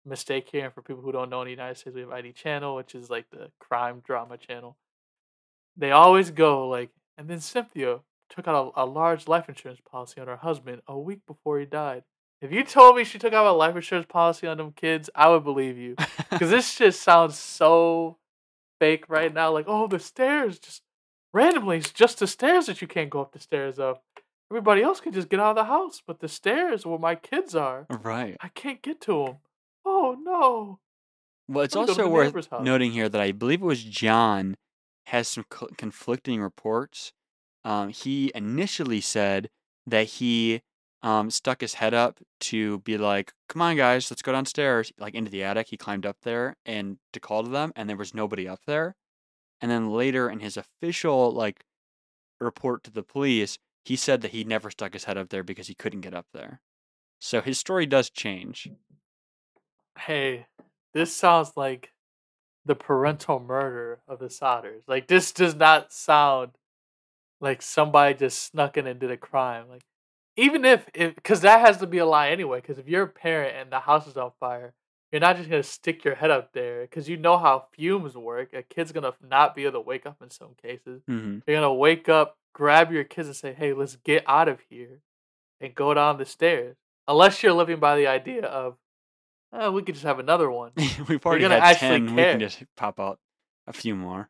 mistake 0.06 0.48
here, 0.50 0.66
and 0.66 0.72
for 0.72 0.80
people 0.80 1.02
who 1.02 1.12
don't 1.12 1.28
know 1.28 1.42
in 1.42 1.46
the 1.46 1.50
United 1.50 1.76
States, 1.76 1.94
we 1.94 2.02
have 2.02 2.10
ID 2.10 2.32
channel, 2.32 2.76
which 2.76 2.94
is 2.94 3.10
like 3.10 3.26
the 3.30 3.50
crime 3.58 4.00
drama 4.04 4.38
channel. 4.38 4.76
They 5.76 5.90
always 5.90 6.30
go 6.30 6.68
like, 6.68 6.90
and 7.18 7.28
then 7.28 7.40
Cynthia 7.40 8.00
took 8.30 8.48
out 8.48 8.72
a, 8.76 8.84
a 8.84 8.86
large 8.86 9.28
life 9.28 9.48
insurance 9.48 9.80
policy 9.90 10.20
on 10.20 10.28
her 10.28 10.36
husband 10.36 10.82
a 10.86 10.98
week 10.98 11.20
before 11.26 11.58
he 11.58 11.66
died. 11.66 12.04
If 12.40 12.52
you 12.52 12.62
told 12.62 12.96
me 12.96 13.04
she 13.04 13.18
took 13.18 13.32
out 13.32 13.46
a 13.46 13.52
life 13.52 13.74
insurance 13.74 14.06
policy 14.08 14.46
on 14.46 14.58
them 14.58 14.72
kids, 14.72 15.10
I 15.14 15.28
would 15.28 15.44
believe 15.44 15.76
you. 15.76 15.96
Because 16.30 16.50
this 16.50 16.76
just 16.76 17.02
sounds 17.02 17.36
so 17.36 18.18
fake 18.78 19.08
right 19.08 19.32
now. 19.32 19.52
Like, 19.52 19.66
oh, 19.68 19.88
the 19.88 19.98
stairs 19.98 20.58
just 20.58 20.82
randomly, 21.32 21.78
it's 21.78 21.92
just 21.92 22.18
the 22.18 22.26
stairs 22.26 22.66
that 22.66 22.80
you 22.80 22.88
can't 22.88 23.10
go 23.10 23.20
up 23.20 23.32
the 23.32 23.38
stairs 23.38 23.78
of. 23.78 23.98
Everybody 24.50 24.82
else 24.82 25.00
can 25.00 25.12
just 25.12 25.28
get 25.28 25.40
out 25.40 25.50
of 25.50 25.56
the 25.56 25.64
house, 25.64 26.02
but 26.06 26.20
the 26.20 26.28
stairs 26.28 26.86
where 26.86 26.98
my 26.98 27.14
kids 27.14 27.54
are, 27.54 27.86
right. 28.02 28.34
I 28.40 28.48
can't 28.48 28.80
get 28.80 28.98
to 29.02 29.26
them. 29.26 29.36
Oh 29.84 30.16
no! 30.18 30.78
Well, 31.48 31.64
it's 31.64 31.74
Let 31.74 31.82
me 31.82 31.86
go 31.88 31.94
to 31.94 32.02
also 32.02 32.10
worth 32.10 32.52
noting 32.62 32.92
here 32.92 33.08
that 33.10 33.20
I 33.20 33.32
believe 33.32 33.60
it 33.60 33.66
was 33.66 33.84
John 33.84 34.56
has 35.06 35.28
some 35.28 35.44
co- 35.50 35.68
conflicting 35.76 36.40
reports. 36.40 37.12
Um, 37.64 37.90
he 37.90 38.32
initially 38.34 39.02
said 39.02 39.50
that 39.86 40.04
he 40.06 40.62
um, 41.02 41.30
stuck 41.30 41.60
his 41.60 41.74
head 41.74 41.92
up 41.92 42.20
to 42.40 42.78
be 42.80 42.96
like, 42.96 43.32
"Come 43.48 43.62
on, 43.62 43.76
guys, 43.76 44.10
let's 44.10 44.22
go 44.22 44.32
downstairs." 44.32 44.92
Like 44.98 45.14
into 45.14 45.30
the 45.30 45.42
attic, 45.42 45.68
he 45.68 45.76
climbed 45.76 46.06
up 46.06 46.16
there 46.22 46.56
and 46.64 46.98
to 47.12 47.20
call 47.20 47.42
to 47.42 47.50
them, 47.50 47.72
and 47.76 47.88
there 47.88 47.96
was 47.96 48.14
nobody 48.14 48.48
up 48.48 48.60
there. 48.66 48.94
And 49.60 49.70
then 49.70 49.90
later, 49.90 50.30
in 50.30 50.40
his 50.40 50.56
official 50.56 51.32
like 51.32 51.64
report 52.40 52.84
to 52.84 52.90
the 52.90 53.02
police, 53.02 53.58
he 53.84 53.96
said 53.96 54.20
that 54.22 54.32
he 54.32 54.44
never 54.44 54.70
stuck 54.70 54.92
his 54.92 55.04
head 55.04 55.18
up 55.18 55.30
there 55.30 55.42
because 55.42 55.66
he 55.66 55.74
couldn't 55.74 56.02
get 56.02 56.14
up 56.14 56.26
there. 56.32 56.60
So 57.20 57.40
his 57.40 57.58
story 57.58 57.86
does 57.86 58.10
change. 58.10 58.70
Hey, 59.98 60.46
this 60.94 61.14
sounds 61.14 61.52
like 61.56 61.92
the 62.64 62.76
parental 62.76 63.40
murder 63.40 64.00
of 64.06 64.18
the 64.18 64.26
Sodders. 64.26 64.82
Like 64.86 65.08
this 65.08 65.32
does 65.32 65.54
not 65.54 65.92
sound 65.92 66.52
like 67.40 67.62
somebody 67.62 68.14
just 68.14 68.42
snuck 68.42 68.76
in 68.76 68.86
and 68.86 69.00
did 69.00 69.10
a 69.10 69.16
crime. 69.16 69.64
Like 69.68 69.82
even 70.36 70.64
if 70.64 70.86
if 70.94 71.14
because 71.16 71.40
that 71.40 71.60
has 71.60 71.78
to 71.78 71.86
be 71.86 71.98
a 71.98 72.06
lie 72.06 72.28
anyway. 72.28 72.60
Because 72.60 72.78
if 72.78 72.88
you're 72.88 73.04
a 73.04 73.08
parent 73.08 73.56
and 73.56 73.72
the 73.72 73.80
house 73.80 74.06
is 74.06 74.16
on 74.16 74.30
fire, 74.38 74.74
you're 75.12 75.20
not 75.20 75.36
just 75.36 75.48
gonna 75.48 75.62
stick 75.62 76.04
your 76.04 76.14
head 76.14 76.30
up 76.30 76.52
there 76.52 76.82
because 76.82 77.08
you 77.08 77.16
know 77.16 77.38
how 77.38 77.66
fumes 77.72 78.16
work. 78.16 78.52
A 78.52 78.62
kid's 78.62 78.92
gonna 78.92 79.12
not 79.22 79.54
be 79.54 79.62
able 79.64 79.72
to 79.74 79.80
wake 79.80 80.06
up 80.06 80.20
in 80.22 80.30
some 80.30 80.54
cases. 80.60 81.02
hmm 81.06 81.38
You're 81.46 81.56
gonna 81.56 81.72
wake 81.74 82.08
up, 82.08 82.36
grab 82.54 82.92
your 82.92 83.04
kids, 83.04 83.28
and 83.28 83.36
say, 83.36 83.52
"Hey, 83.54 83.72
let's 83.72 83.96
get 83.96 84.24
out 84.26 84.48
of 84.48 84.60
here," 84.68 85.00
and 85.60 85.74
go 85.74 85.94
down 85.94 86.18
the 86.18 86.24
stairs. 86.26 86.76
Unless 87.06 87.42
you're 87.42 87.52
living 87.54 87.80
by 87.80 87.96
the 87.96 88.06
idea 88.06 88.44
of, 88.44 88.76
oh, 89.52 89.70
we 89.72 89.82
could 89.82 89.94
just 89.94 90.04
have 90.04 90.18
another 90.18 90.50
one. 90.50 90.72
We've 91.08 91.24
already 91.24 91.42
gonna 91.42 91.54
had 91.54 91.76
actually 91.76 92.00
10. 92.06 92.14
We 92.16 92.22
can 92.22 92.40
just 92.40 92.62
pop 92.76 93.00
out 93.00 93.18
a 93.66 93.72
few 93.72 93.94
more. 93.96 94.28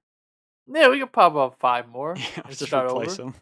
yeah, 0.73 0.89
we 0.89 1.01
could 1.01 1.13
pop 1.13 1.35
up 1.35 1.59
five 1.59 1.89
more 1.89 2.15
Yeah, 2.17 2.43
and 2.45 2.49
just 2.57 2.67
start 2.67 2.87
replace 2.91 3.19
over. 3.19 3.33
them. 3.33 3.35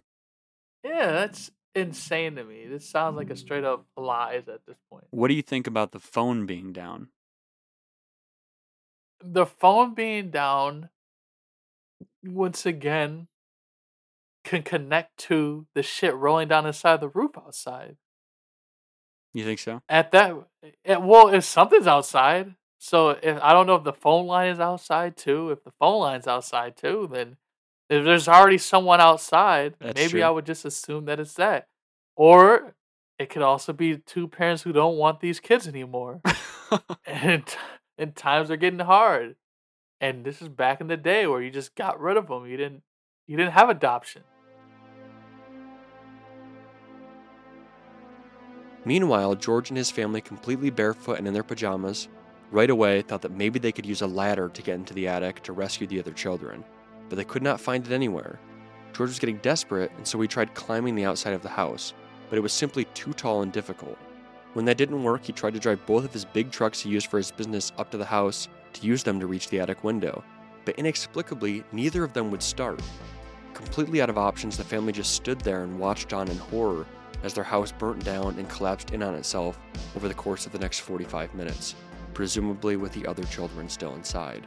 Yeah, 0.84 1.12
that's 1.12 1.50
insane 1.74 2.36
to 2.36 2.44
me. 2.44 2.66
This 2.66 2.88
sounds 2.88 3.16
like 3.16 3.28
a 3.30 3.36
straight 3.36 3.64
up 3.64 3.84
lies 3.96 4.48
at 4.48 4.64
this 4.66 4.78
point. 4.88 5.04
What 5.10 5.28
do 5.28 5.34
you 5.34 5.42
think 5.42 5.66
about 5.66 5.92
the 5.92 6.00
phone 6.00 6.46
being 6.46 6.72
down? 6.72 7.08
The 9.20 9.46
phone 9.46 9.94
being 9.94 10.30
down, 10.30 10.90
once 12.24 12.66
again, 12.66 13.28
can 14.44 14.62
connect 14.62 15.16
to 15.18 15.66
the 15.74 15.82
shit 15.82 16.14
rolling 16.14 16.48
down 16.48 16.66
inside 16.66 17.00
the 17.00 17.08
roof 17.08 17.32
outside. 17.36 17.96
You 19.34 19.44
think 19.44 19.58
so? 19.58 19.82
At 19.88 20.12
that, 20.12 20.34
it, 20.84 21.02
well, 21.02 21.28
if 21.28 21.44
something's 21.44 21.86
outside, 21.86 22.54
so 22.78 23.10
if 23.10 23.38
I 23.42 23.52
don't 23.52 23.66
know 23.66 23.74
if 23.74 23.84
the 23.84 23.92
phone 23.92 24.26
line 24.26 24.50
is 24.50 24.60
outside 24.60 25.16
too. 25.16 25.50
If 25.50 25.64
the 25.64 25.72
phone 25.78 26.00
line's 26.00 26.26
outside 26.26 26.76
too, 26.76 27.08
then 27.12 27.36
if 27.88 28.04
there's 28.04 28.28
already 28.28 28.58
someone 28.58 29.00
outside, 29.00 29.74
That's 29.78 29.94
maybe 29.94 30.10
true. 30.10 30.22
I 30.22 30.30
would 30.30 30.46
just 30.46 30.64
assume 30.64 31.06
that 31.06 31.20
it's 31.20 31.34
that. 31.34 31.68
Or 32.16 32.74
it 33.18 33.28
could 33.28 33.42
also 33.42 33.72
be 33.72 33.96
two 33.96 34.28
parents 34.28 34.62
who 34.62 34.72
don't 34.72 34.96
want 34.96 35.20
these 35.20 35.40
kids 35.40 35.66
anymore. 35.66 36.20
and 37.06 37.44
and 37.98 38.14
times 38.14 38.50
are 38.50 38.56
getting 38.56 38.80
hard. 38.80 39.36
And 40.00 40.24
this 40.24 40.42
is 40.42 40.48
back 40.48 40.80
in 40.80 40.88
the 40.88 40.96
day 40.96 41.26
where 41.26 41.40
you 41.40 41.50
just 41.50 41.74
got 41.74 42.00
rid 42.00 42.16
of 42.16 42.28
them. 42.28 42.46
You 42.46 42.56
didn't 42.56 42.82
you 43.26 43.36
didn't 43.36 43.52
have 43.52 43.70
adoption. 43.70 44.22
Meanwhile, 48.84 49.34
George 49.34 49.70
and 49.70 49.76
his 49.76 49.90
family, 49.90 50.20
completely 50.20 50.70
barefoot 50.70 51.18
and 51.18 51.26
in 51.26 51.34
their 51.34 51.42
pajamas, 51.42 52.06
right 52.52 52.70
away 52.70 53.02
thought 53.02 53.22
that 53.22 53.32
maybe 53.32 53.58
they 53.58 53.72
could 53.72 53.84
use 53.84 54.02
a 54.02 54.06
ladder 54.06 54.48
to 54.48 54.62
get 54.62 54.76
into 54.76 54.94
the 54.94 55.08
attic 55.08 55.42
to 55.42 55.52
rescue 55.52 55.88
the 55.88 55.98
other 55.98 56.12
children, 56.12 56.64
but 57.08 57.16
they 57.16 57.24
could 57.24 57.42
not 57.42 57.60
find 57.60 57.84
it 57.84 57.92
anywhere. 57.92 58.38
George 58.92 59.10
was 59.10 59.18
getting 59.18 59.38
desperate, 59.38 59.90
and 59.96 60.06
so 60.06 60.20
he 60.20 60.28
tried 60.28 60.54
climbing 60.54 60.94
the 60.94 61.04
outside 61.04 61.34
of 61.34 61.42
the 61.42 61.48
house, 61.48 61.94
but 62.30 62.36
it 62.36 62.42
was 62.42 62.52
simply 62.52 62.84
too 62.94 63.12
tall 63.12 63.42
and 63.42 63.50
difficult. 63.50 63.98
When 64.56 64.64
that 64.64 64.78
didn't 64.78 65.02
work, 65.02 65.22
he 65.22 65.34
tried 65.34 65.52
to 65.52 65.60
drive 65.60 65.84
both 65.84 66.06
of 66.06 66.14
his 66.14 66.24
big 66.24 66.50
trucks 66.50 66.80
he 66.80 66.88
used 66.88 67.08
for 67.08 67.18
his 67.18 67.30
business 67.30 67.72
up 67.76 67.90
to 67.90 67.98
the 67.98 68.06
house 68.06 68.48
to 68.72 68.86
use 68.86 69.02
them 69.02 69.20
to 69.20 69.26
reach 69.26 69.50
the 69.50 69.60
attic 69.60 69.84
window, 69.84 70.24
but 70.64 70.78
inexplicably, 70.78 71.62
neither 71.72 72.02
of 72.02 72.14
them 72.14 72.30
would 72.30 72.42
start. 72.42 72.80
Completely 73.52 74.00
out 74.00 74.08
of 74.08 74.16
options, 74.16 74.56
the 74.56 74.64
family 74.64 74.94
just 74.94 75.12
stood 75.12 75.38
there 75.42 75.62
and 75.62 75.78
watched 75.78 76.14
on 76.14 76.28
in 76.28 76.38
horror 76.38 76.86
as 77.22 77.34
their 77.34 77.44
house 77.44 77.70
burnt 77.70 78.02
down 78.02 78.38
and 78.38 78.48
collapsed 78.48 78.92
in 78.92 79.02
on 79.02 79.14
itself 79.14 79.58
over 79.94 80.08
the 80.08 80.14
course 80.14 80.46
of 80.46 80.52
the 80.52 80.58
next 80.58 80.78
45 80.78 81.34
minutes, 81.34 81.74
presumably 82.14 82.76
with 82.76 82.92
the 82.92 83.06
other 83.06 83.24
children 83.24 83.68
still 83.68 83.94
inside. 83.94 84.46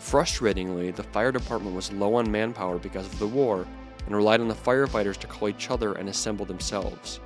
Frustratingly, 0.00 0.94
the 0.94 1.02
fire 1.02 1.32
department 1.32 1.74
was 1.74 1.90
low 1.92 2.16
on 2.16 2.30
manpower 2.30 2.76
because 2.76 3.06
of 3.06 3.18
the 3.18 3.26
war 3.26 3.66
and 4.04 4.14
relied 4.14 4.42
on 4.42 4.48
the 4.48 4.54
firefighters 4.54 5.16
to 5.16 5.26
call 5.26 5.48
each 5.48 5.70
other 5.70 5.94
and 5.94 6.10
assemble 6.10 6.44
themselves. 6.44 7.20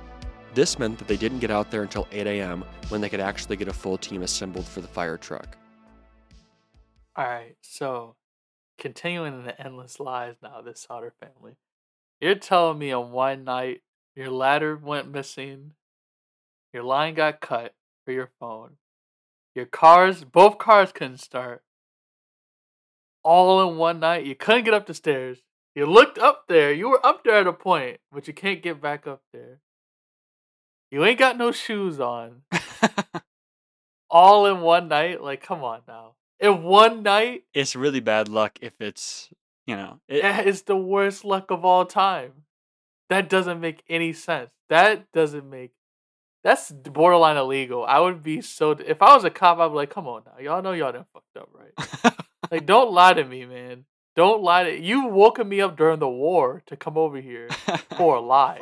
This 0.53 0.79
meant 0.79 0.97
that 0.97 1.07
they 1.07 1.17
didn't 1.17 1.39
get 1.39 1.51
out 1.51 1.69
there 1.71 1.83
until 1.83 2.07
8 2.11 2.25
a.m. 2.25 2.63
when 2.89 3.01
they 3.01 3.09
could 3.09 3.19
actually 3.19 3.55
get 3.55 3.67
a 3.67 3.73
full 3.73 3.97
team 3.97 4.23
assembled 4.23 4.65
for 4.65 4.81
the 4.81 4.87
fire 4.87 5.17
truck. 5.17 5.57
Alright, 7.17 7.57
so 7.61 8.15
continuing 8.77 9.43
the 9.43 9.59
endless 9.61 9.99
lies 9.99 10.35
now, 10.41 10.61
this 10.61 10.81
Sodder 10.87 11.13
family. 11.19 11.57
You're 12.19 12.35
telling 12.35 12.79
me 12.79 12.91
on 12.91 13.11
one 13.11 13.43
night 13.43 13.81
your 14.15 14.29
ladder 14.29 14.75
went 14.75 15.11
missing, 15.11 15.73
your 16.73 16.83
line 16.83 17.13
got 17.13 17.41
cut 17.41 17.73
for 18.05 18.11
your 18.11 18.29
phone, 18.39 18.77
your 19.53 19.65
cars, 19.65 20.23
both 20.23 20.57
cars 20.57 20.91
couldn't 20.91 21.19
start, 21.19 21.63
all 23.23 23.69
in 23.69 23.77
one 23.77 23.99
night. 23.99 24.25
You 24.25 24.35
couldn't 24.35 24.65
get 24.65 24.73
up 24.73 24.87
the 24.87 24.93
stairs. 24.93 25.39
You 25.75 25.85
looked 25.85 26.17
up 26.17 26.47
there, 26.47 26.73
you 26.73 26.89
were 26.89 27.05
up 27.05 27.23
there 27.23 27.35
at 27.35 27.47
a 27.47 27.53
point, 27.53 27.99
but 28.11 28.27
you 28.27 28.33
can't 28.33 28.63
get 28.63 28.81
back 28.81 29.05
up 29.05 29.21
there. 29.31 29.59
You 30.91 31.05
ain't 31.05 31.19
got 31.19 31.37
no 31.37 31.51
shoes 31.51 31.99
on. 31.99 32.41
All 34.09 34.45
in 34.47 34.61
one 34.61 34.87
night? 34.87 35.21
Like, 35.21 35.43
come 35.43 35.63
on 35.63 35.81
now. 35.87 36.13
In 36.39 36.63
one 36.63 37.03
night, 37.03 37.43
it's 37.53 37.75
really 37.75 37.99
bad 37.99 38.27
luck 38.27 38.57
if 38.61 38.73
it's, 38.79 39.29
you 39.67 39.75
know, 39.75 39.99
it, 40.07 40.21
that 40.21 40.47
is 40.47 40.63
the 40.63 40.77
worst 40.77 41.25
luck 41.25 41.51
of 41.51 41.65
all 41.65 41.85
time. 41.85 42.31
That 43.09 43.29
doesn't 43.29 43.59
make 43.59 43.83
any 43.89 44.13
sense. 44.13 44.49
That 44.69 45.11
doesn't 45.11 45.49
make. 45.49 45.71
That's 46.43 46.71
borderline 46.71 47.35
illegal. 47.35 47.83
I 47.85 47.99
would 47.99 48.23
be 48.23 48.41
so. 48.41 48.71
If 48.71 49.01
I 49.01 49.13
was 49.13 49.25
a 49.25 49.29
cop, 49.29 49.59
I'd 49.59 49.67
be 49.67 49.73
like, 49.73 49.89
"Come 49.89 50.07
on 50.07 50.23
now, 50.25 50.41
y'all 50.41 50.61
know 50.61 50.71
y'all 50.71 50.93
done 50.93 51.05
fucked 51.13 51.37
up, 51.37 51.49
right? 51.53 52.13
Like, 52.51 52.65
don't 52.65 52.91
lie 52.91 53.13
to 53.13 53.23
me, 53.23 53.45
man. 53.45 53.85
Don't 54.15 54.41
lie 54.41 54.63
to 54.63 54.79
you. 54.79 55.05
Woken 55.05 55.47
me 55.47 55.61
up 55.61 55.77
during 55.77 55.99
the 55.99 56.09
war 56.09 56.63
to 56.65 56.75
come 56.75 56.97
over 56.97 57.21
here 57.21 57.47
for 57.95 58.15
a 58.15 58.21
lie. 58.35 58.59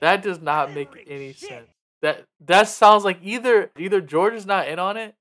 That 0.00 0.22
does 0.22 0.40
not 0.40 0.72
make 0.72 0.88
any 1.06 1.32
sense. 1.32 1.68
That 2.02 2.24
that 2.40 2.68
sounds 2.68 3.04
like 3.04 3.18
either 3.22 3.70
either 3.78 4.00
George 4.00 4.34
is 4.34 4.46
not 4.46 4.68
in 4.68 4.78
on 4.78 4.96
it, 4.96 5.14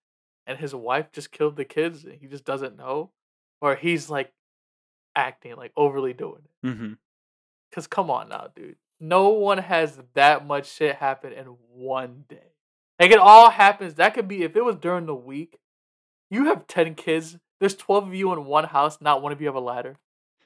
and 0.46 0.58
his 0.58 0.76
wife 0.76 1.12
just 1.12 1.32
killed 1.32 1.56
the 1.56 1.66
kids, 1.66 2.04
and 2.04 2.14
he 2.20 2.28
just 2.28 2.44
doesn't 2.46 2.78
know, 2.78 3.12
or 3.62 3.76
he's 3.76 4.10
like 4.10 4.32
acting 5.16 5.56
like 5.56 5.72
overly 5.78 6.14
doing 6.14 6.42
it. 6.64 6.68
hmm 6.76 6.94
Cause 7.74 7.88
come 7.88 8.10
on 8.10 8.30
now, 8.30 8.48
dude. 8.56 8.76
No 9.00 9.30
one 9.30 9.58
has 9.58 10.00
that 10.14 10.46
much 10.46 10.72
shit 10.72 10.96
happen 10.96 11.34
in 11.34 11.46
one 11.74 12.24
day. 12.30 12.54
Like 13.00 13.12
it 13.12 13.20
all 13.20 13.50
happens. 13.50 13.96
That 13.96 14.14
could 14.14 14.28
be 14.28 14.44
if 14.44 14.56
it 14.56 14.64
was 14.64 14.76
during 14.78 15.06
the 15.06 15.16
week. 15.16 15.60
You 16.30 16.46
have 16.46 16.68
ten 16.68 16.96
kids. 16.96 17.38
There's 17.60 17.76
twelve 17.76 18.08
of 18.08 18.14
you 18.16 18.32
in 18.34 18.46
one 18.46 18.66
house. 18.66 19.00
Not 19.02 19.22
one 19.22 19.32
of 19.32 19.42
you 19.42 19.48
have 19.48 19.56
a 19.56 19.60
ladder. 19.60 19.98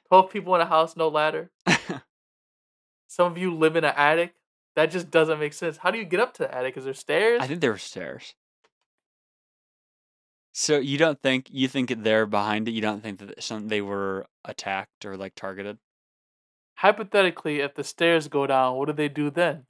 Twelve 0.08 0.30
people 0.30 0.54
in 0.54 0.60
a 0.60 0.66
house, 0.66 0.96
no 0.96 1.08
ladder. 1.08 1.50
Some 3.10 3.32
of 3.32 3.36
you 3.36 3.52
live 3.52 3.74
in 3.74 3.82
an 3.82 3.92
attic. 3.96 4.34
That 4.76 4.92
just 4.92 5.10
doesn't 5.10 5.40
make 5.40 5.52
sense. 5.52 5.78
How 5.78 5.90
do 5.90 5.98
you 5.98 6.04
get 6.04 6.20
up 6.20 6.32
to 6.34 6.44
the 6.44 6.54
attic? 6.54 6.76
Is 6.76 6.84
there 6.84 6.94
stairs? 6.94 7.40
I 7.42 7.48
think 7.48 7.60
there 7.60 7.72
were 7.72 7.76
stairs. 7.76 8.34
So 10.52 10.78
you 10.78 10.96
don't 10.96 11.20
think 11.20 11.48
you 11.50 11.66
think 11.66 11.92
they're 12.04 12.24
behind 12.24 12.68
it? 12.68 12.70
You 12.70 12.80
don't 12.80 13.02
think 13.02 13.18
that 13.18 13.42
some 13.42 13.66
they 13.66 13.80
were 13.80 14.26
attacked 14.44 15.04
or 15.04 15.16
like 15.16 15.34
targeted? 15.34 15.78
Hypothetically, 16.76 17.58
if 17.58 17.74
the 17.74 17.82
stairs 17.82 18.28
go 18.28 18.46
down, 18.46 18.76
what 18.76 18.86
do 18.86 18.92
they 18.92 19.08
do 19.08 19.28
then? 19.28 19.64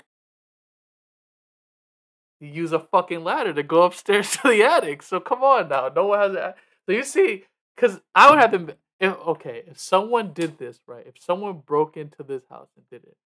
You 2.40 2.48
use 2.48 2.72
a 2.72 2.78
fucking 2.78 3.24
ladder 3.24 3.54
to 3.54 3.62
go 3.62 3.84
upstairs 3.84 4.32
to 4.36 4.48
the 4.48 4.62
attic. 4.62 5.02
So 5.02 5.18
come 5.18 5.42
on 5.42 5.70
now, 5.70 5.90
no 5.96 6.08
one 6.08 6.18
has. 6.18 6.36
A, 6.36 6.54
so 6.84 6.92
you 6.92 7.04
see, 7.04 7.44
because 7.74 8.02
I 8.14 8.28
would 8.28 8.38
have 8.38 8.52
to. 8.52 8.76
If, 9.00 9.16
okay, 9.28 9.62
if 9.66 9.78
someone 9.78 10.34
did 10.34 10.58
this 10.58 10.80
right, 10.86 11.06
if 11.06 11.14
someone 11.18 11.62
broke 11.64 11.96
into 11.96 12.22
this 12.22 12.42
house 12.50 12.68
and 12.76 12.84
did 12.90 13.02
it, 13.08 13.16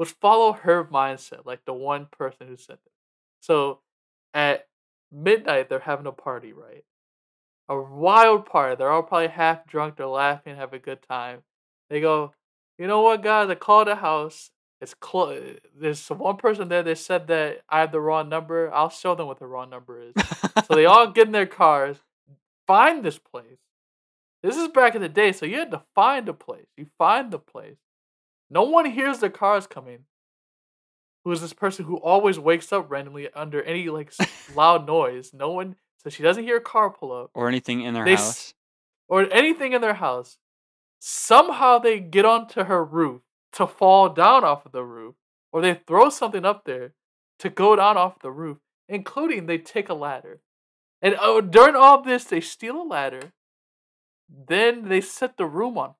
would 0.00 0.08
follow 0.08 0.52
her 0.54 0.82
mindset, 0.82 1.44
like 1.44 1.62
the 1.66 1.74
one 1.74 2.06
person 2.10 2.48
who 2.48 2.56
said 2.56 2.78
it. 2.86 2.92
So 3.40 3.80
at 4.32 4.66
midnight, 5.12 5.68
they're 5.68 5.78
having 5.78 6.06
a 6.06 6.12
party, 6.12 6.54
right? 6.54 6.84
A 7.68 7.78
wild 7.78 8.46
party. 8.46 8.76
They're 8.76 8.90
all 8.90 9.02
probably 9.02 9.28
half 9.28 9.66
drunk. 9.66 9.96
They're 9.96 10.06
laughing, 10.06 10.56
have 10.56 10.72
a 10.72 10.78
good 10.78 11.02
time. 11.02 11.42
They 11.90 12.00
go, 12.00 12.32
you 12.78 12.86
know 12.86 13.02
what, 13.02 13.22
guys? 13.22 13.50
I 13.50 13.56
called 13.56 13.88
the 13.88 13.94
house. 13.96 14.50
It's 14.80 14.94
close. 14.94 15.58
There's 15.78 16.08
one 16.08 16.38
person 16.38 16.68
there. 16.68 16.82
They 16.82 16.94
said 16.94 17.26
that 17.26 17.60
I 17.68 17.80
have 17.80 17.92
the 17.92 18.00
wrong 18.00 18.30
number. 18.30 18.72
I'll 18.72 18.88
show 18.88 19.14
them 19.14 19.26
what 19.26 19.38
the 19.38 19.46
wrong 19.46 19.68
number 19.68 20.00
is. 20.00 20.14
so 20.66 20.76
they 20.76 20.86
all 20.86 21.08
get 21.08 21.26
in 21.26 21.32
their 21.32 21.44
cars, 21.44 21.98
find 22.66 23.04
this 23.04 23.18
place. 23.18 23.58
This 24.42 24.56
is 24.56 24.68
back 24.68 24.94
in 24.94 25.02
the 25.02 25.10
day, 25.10 25.32
so 25.32 25.44
you 25.44 25.58
had 25.58 25.72
to 25.72 25.82
find 25.94 26.26
a 26.30 26.32
place. 26.32 26.68
You 26.78 26.86
find 26.96 27.30
the 27.30 27.38
place. 27.38 27.76
No 28.50 28.64
one 28.64 28.86
hears 28.86 29.18
the 29.20 29.30
cars 29.30 29.66
coming. 29.66 30.00
Who 31.24 31.32
is 31.32 31.40
this 31.40 31.52
person 31.52 31.84
who 31.84 31.96
always 31.96 32.38
wakes 32.38 32.72
up 32.72 32.90
randomly 32.90 33.28
under 33.34 33.62
any 33.62 33.88
like 33.88 34.12
loud 34.54 34.86
noise? 34.86 35.32
No 35.32 35.52
one, 35.52 35.76
so 36.02 36.10
she 36.10 36.22
doesn't 36.22 36.44
hear 36.44 36.56
a 36.56 36.60
car 36.62 36.90
pull 36.90 37.12
up 37.12 37.30
or 37.34 37.48
anything 37.48 37.82
in 37.82 37.94
their 37.94 38.04
They 38.04 38.16
house? 38.16 38.54
or 39.08 39.30
anything 39.32 39.72
in 39.72 39.80
their 39.80 39.94
house. 39.94 40.38
Somehow 40.98 41.78
they 41.78 42.00
get 42.00 42.24
onto 42.24 42.64
her 42.64 42.84
roof 42.84 43.22
to 43.52 43.66
fall 43.66 44.08
down 44.08 44.44
off 44.44 44.66
of 44.66 44.72
the 44.72 44.84
roof, 44.84 45.14
or 45.52 45.60
they 45.60 45.74
throw 45.86 46.08
something 46.10 46.44
up 46.44 46.64
there 46.64 46.94
to 47.38 47.48
go 47.50 47.76
down 47.76 47.96
off 47.96 48.18
the 48.20 48.30
roof, 48.30 48.58
including 48.88 49.46
they 49.46 49.58
take 49.58 49.88
a 49.88 49.94
ladder. 49.94 50.40
And 51.02 51.16
oh, 51.20 51.40
during 51.40 51.74
all 51.74 52.02
this, 52.02 52.24
they 52.24 52.40
steal 52.40 52.82
a 52.82 52.84
ladder. 52.84 53.32
Then 54.28 54.88
they 54.88 55.00
set 55.00 55.36
the 55.36 55.46
room 55.46 55.76
on 55.78 55.94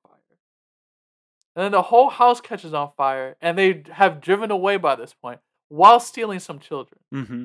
And 1.55 1.63
then 1.63 1.71
the 1.71 1.81
whole 1.81 2.09
house 2.09 2.39
catches 2.41 2.73
on 2.73 2.91
fire, 2.97 3.35
and 3.41 3.57
they 3.57 3.83
have 3.91 4.21
driven 4.21 4.51
away 4.51 4.77
by 4.77 4.95
this 4.95 5.13
point 5.13 5.39
while 5.69 5.99
stealing 5.99 6.39
some 6.39 6.59
children. 6.59 6.99
Mm-hmm. 7.13 7.43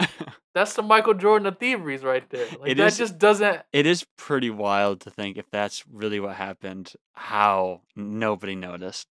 That's 0.54 0.74
the 0.74 0.82
Michael 0.82 1.14
Jordan 1.14 1.46
of 1.48 1.58
thieveries 1.58 2.02
right 2.04 2.28
there. 2.30 2.46
Like 2.60 2.70
It 2.70 2.76
that 2.76 2.86
is- 2.88 2.98
just 2.98 3.18
doesn't. 3.18 3.62
it 3.72 3.86
is 3.86 4.04
pretty 4.16 4.50
wild 4.50 5.00
to 5.02 5.10
think 5.10 5.36
if 5.36 5.50
that's 5.50 5.84
really 5.88 6.20
what 6.20 6.36
happened, 6.36 6.92
how 7.14 7.80
nobody 7.96 8.54
noticed. 8.54 9.08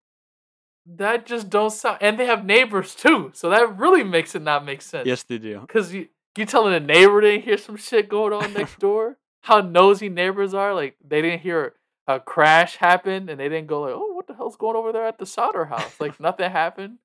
That 0.87 1.27
just 1.27 1.51
don't 1.51 1.71
sound. 1.71 1.99
And 2.01 2.19
they 2.19 2.27
have 2.27 2.45
neighbors 2.47 2.95
too, 2.95 3.31
so 3.35 3.51
that 3.51 3.77
really 3.79 4.03
makes 4.03 4.35
it 4.35 4.43
not 4.43 4.65
make 4.65 4.81
sense. 4.83 5.07
Yes, 5.07 5.23
they 5.23 5.39
do. 5.39 5.61
Because 5.61 5.93
you 5.93 6.09
you 6.37 6.47
telling 6.47 6.73
a 6.75 6.81
neighbor 6.81 7.21
they 7.21 7.33
didn't 7.33 7.45
hear 7.45 7.59
some 7.59 7.77
shit 7.77 8.09
going 8.09 8.33
on 8.33 8.55
next 8.55 8.79
door? 8.81 9.19
How 9.43 9.61
nosy 9.61 10.09
neighbors 10.09 10.55
are? 10.55 10.75
Like 10.75 10.97
they 11.07 11.21
didn't 11.23 11.41
hear 11.43 11.75
a 12.09 12.19
crash 12.19 12.77
happened 12.77 13.29
and 13.31 13.39
they 13.39 13.49
didn't 13.49 13.69
go 13.69 13.83
like, 13.83 13.95
"Oh, 13.95 14.15
what 14.15 14.27
the 14.27 14.35
hell's 14.35 14.57
going 14.57 14.75
over 14.77 14.91
there 14.93 15.07
at 15.07 15.19
the 15.19 15.27
Sodder 15.27 15.67
house?" 15.67 16.01
Like 16.01 16.19
nothing 16.19 16.51
happened. 16.51 16.99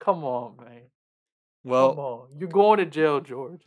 Come 0.00 0.24
on, 0.24 0.56
man. 0.56 0.82
Well, 1.64 1.90
Come 1.90 1.98
on. 1.98 2.28
You're 2.38 2.48
going 2.48 2.78
to 2.78 2.86
jail, 2.86 3.20
George. 3.20 3.62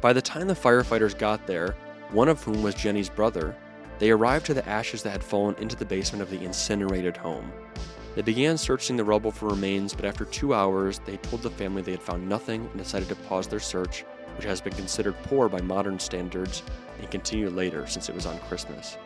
By 0.00 0.12
the 0.12 0.22
time 0.22 0.48
the 0.48 0.54
firefighters 0.54 1.18
got 1.18 1.46
there, 1.46 1.76
one 2.10 2.28
of 2.28 2.42
whom 2.42 2.62
was 2.62 2.74
Jenny's 2.74 3.08
brother, 3.08 3.56
they 3.98 4.10
arrived 4.10 4.46
to 4.46 4.54
the 4.54 4.66
ashes 4.68 5.02
that 5.02 5.10
had 5.10 5.24
fallen 5.24 5.54
into 5.56 5.76
the 5.76 5.84
basement 5.84 6.22
of 6.22 6.30
the 6.30 6.42
incinerated 6.42 7.16
home. 7.16 7.52
They 8.14 8.22
began 8.22 8.58
searching 8.58 8.96
the 8.96 9.04
rubble 9.04 9.30
for 9.30 9.48
remains, 9.48 9.94
but 9.94 10.04
after 10.04 10.24
two 10.24 10.52
hours, 10.52 11.00
they 11.06 11.16
told 11.18 11.42
the 11.42 11.50
family 11.50 11.82
they 11.82 11.92
had 11.92 12.02
found 12.02 12.28
nothing 12.28 12.66
and 12.66 12.78
decided 12.78 13.08
to 13.08 13.14
pause 13.14 13.46
their 13.46 13.60
search, 13.60 14.04
which 14.40 14.48
has 14.48 14.62
been 14.62 14.72
considered 14.72 15.14
poor 15.24 15.50
by 15.50 15.60
modern 15.60 15.98
standards, 15.98 16.62
and 16.98 17.10
continued 17.10 17.54
later 17.54 17.86
since 17.86 18.08
it 18.08 18.14
was 18.14 18.24
on 18.24 18.38
Christmas. 18.38 18.96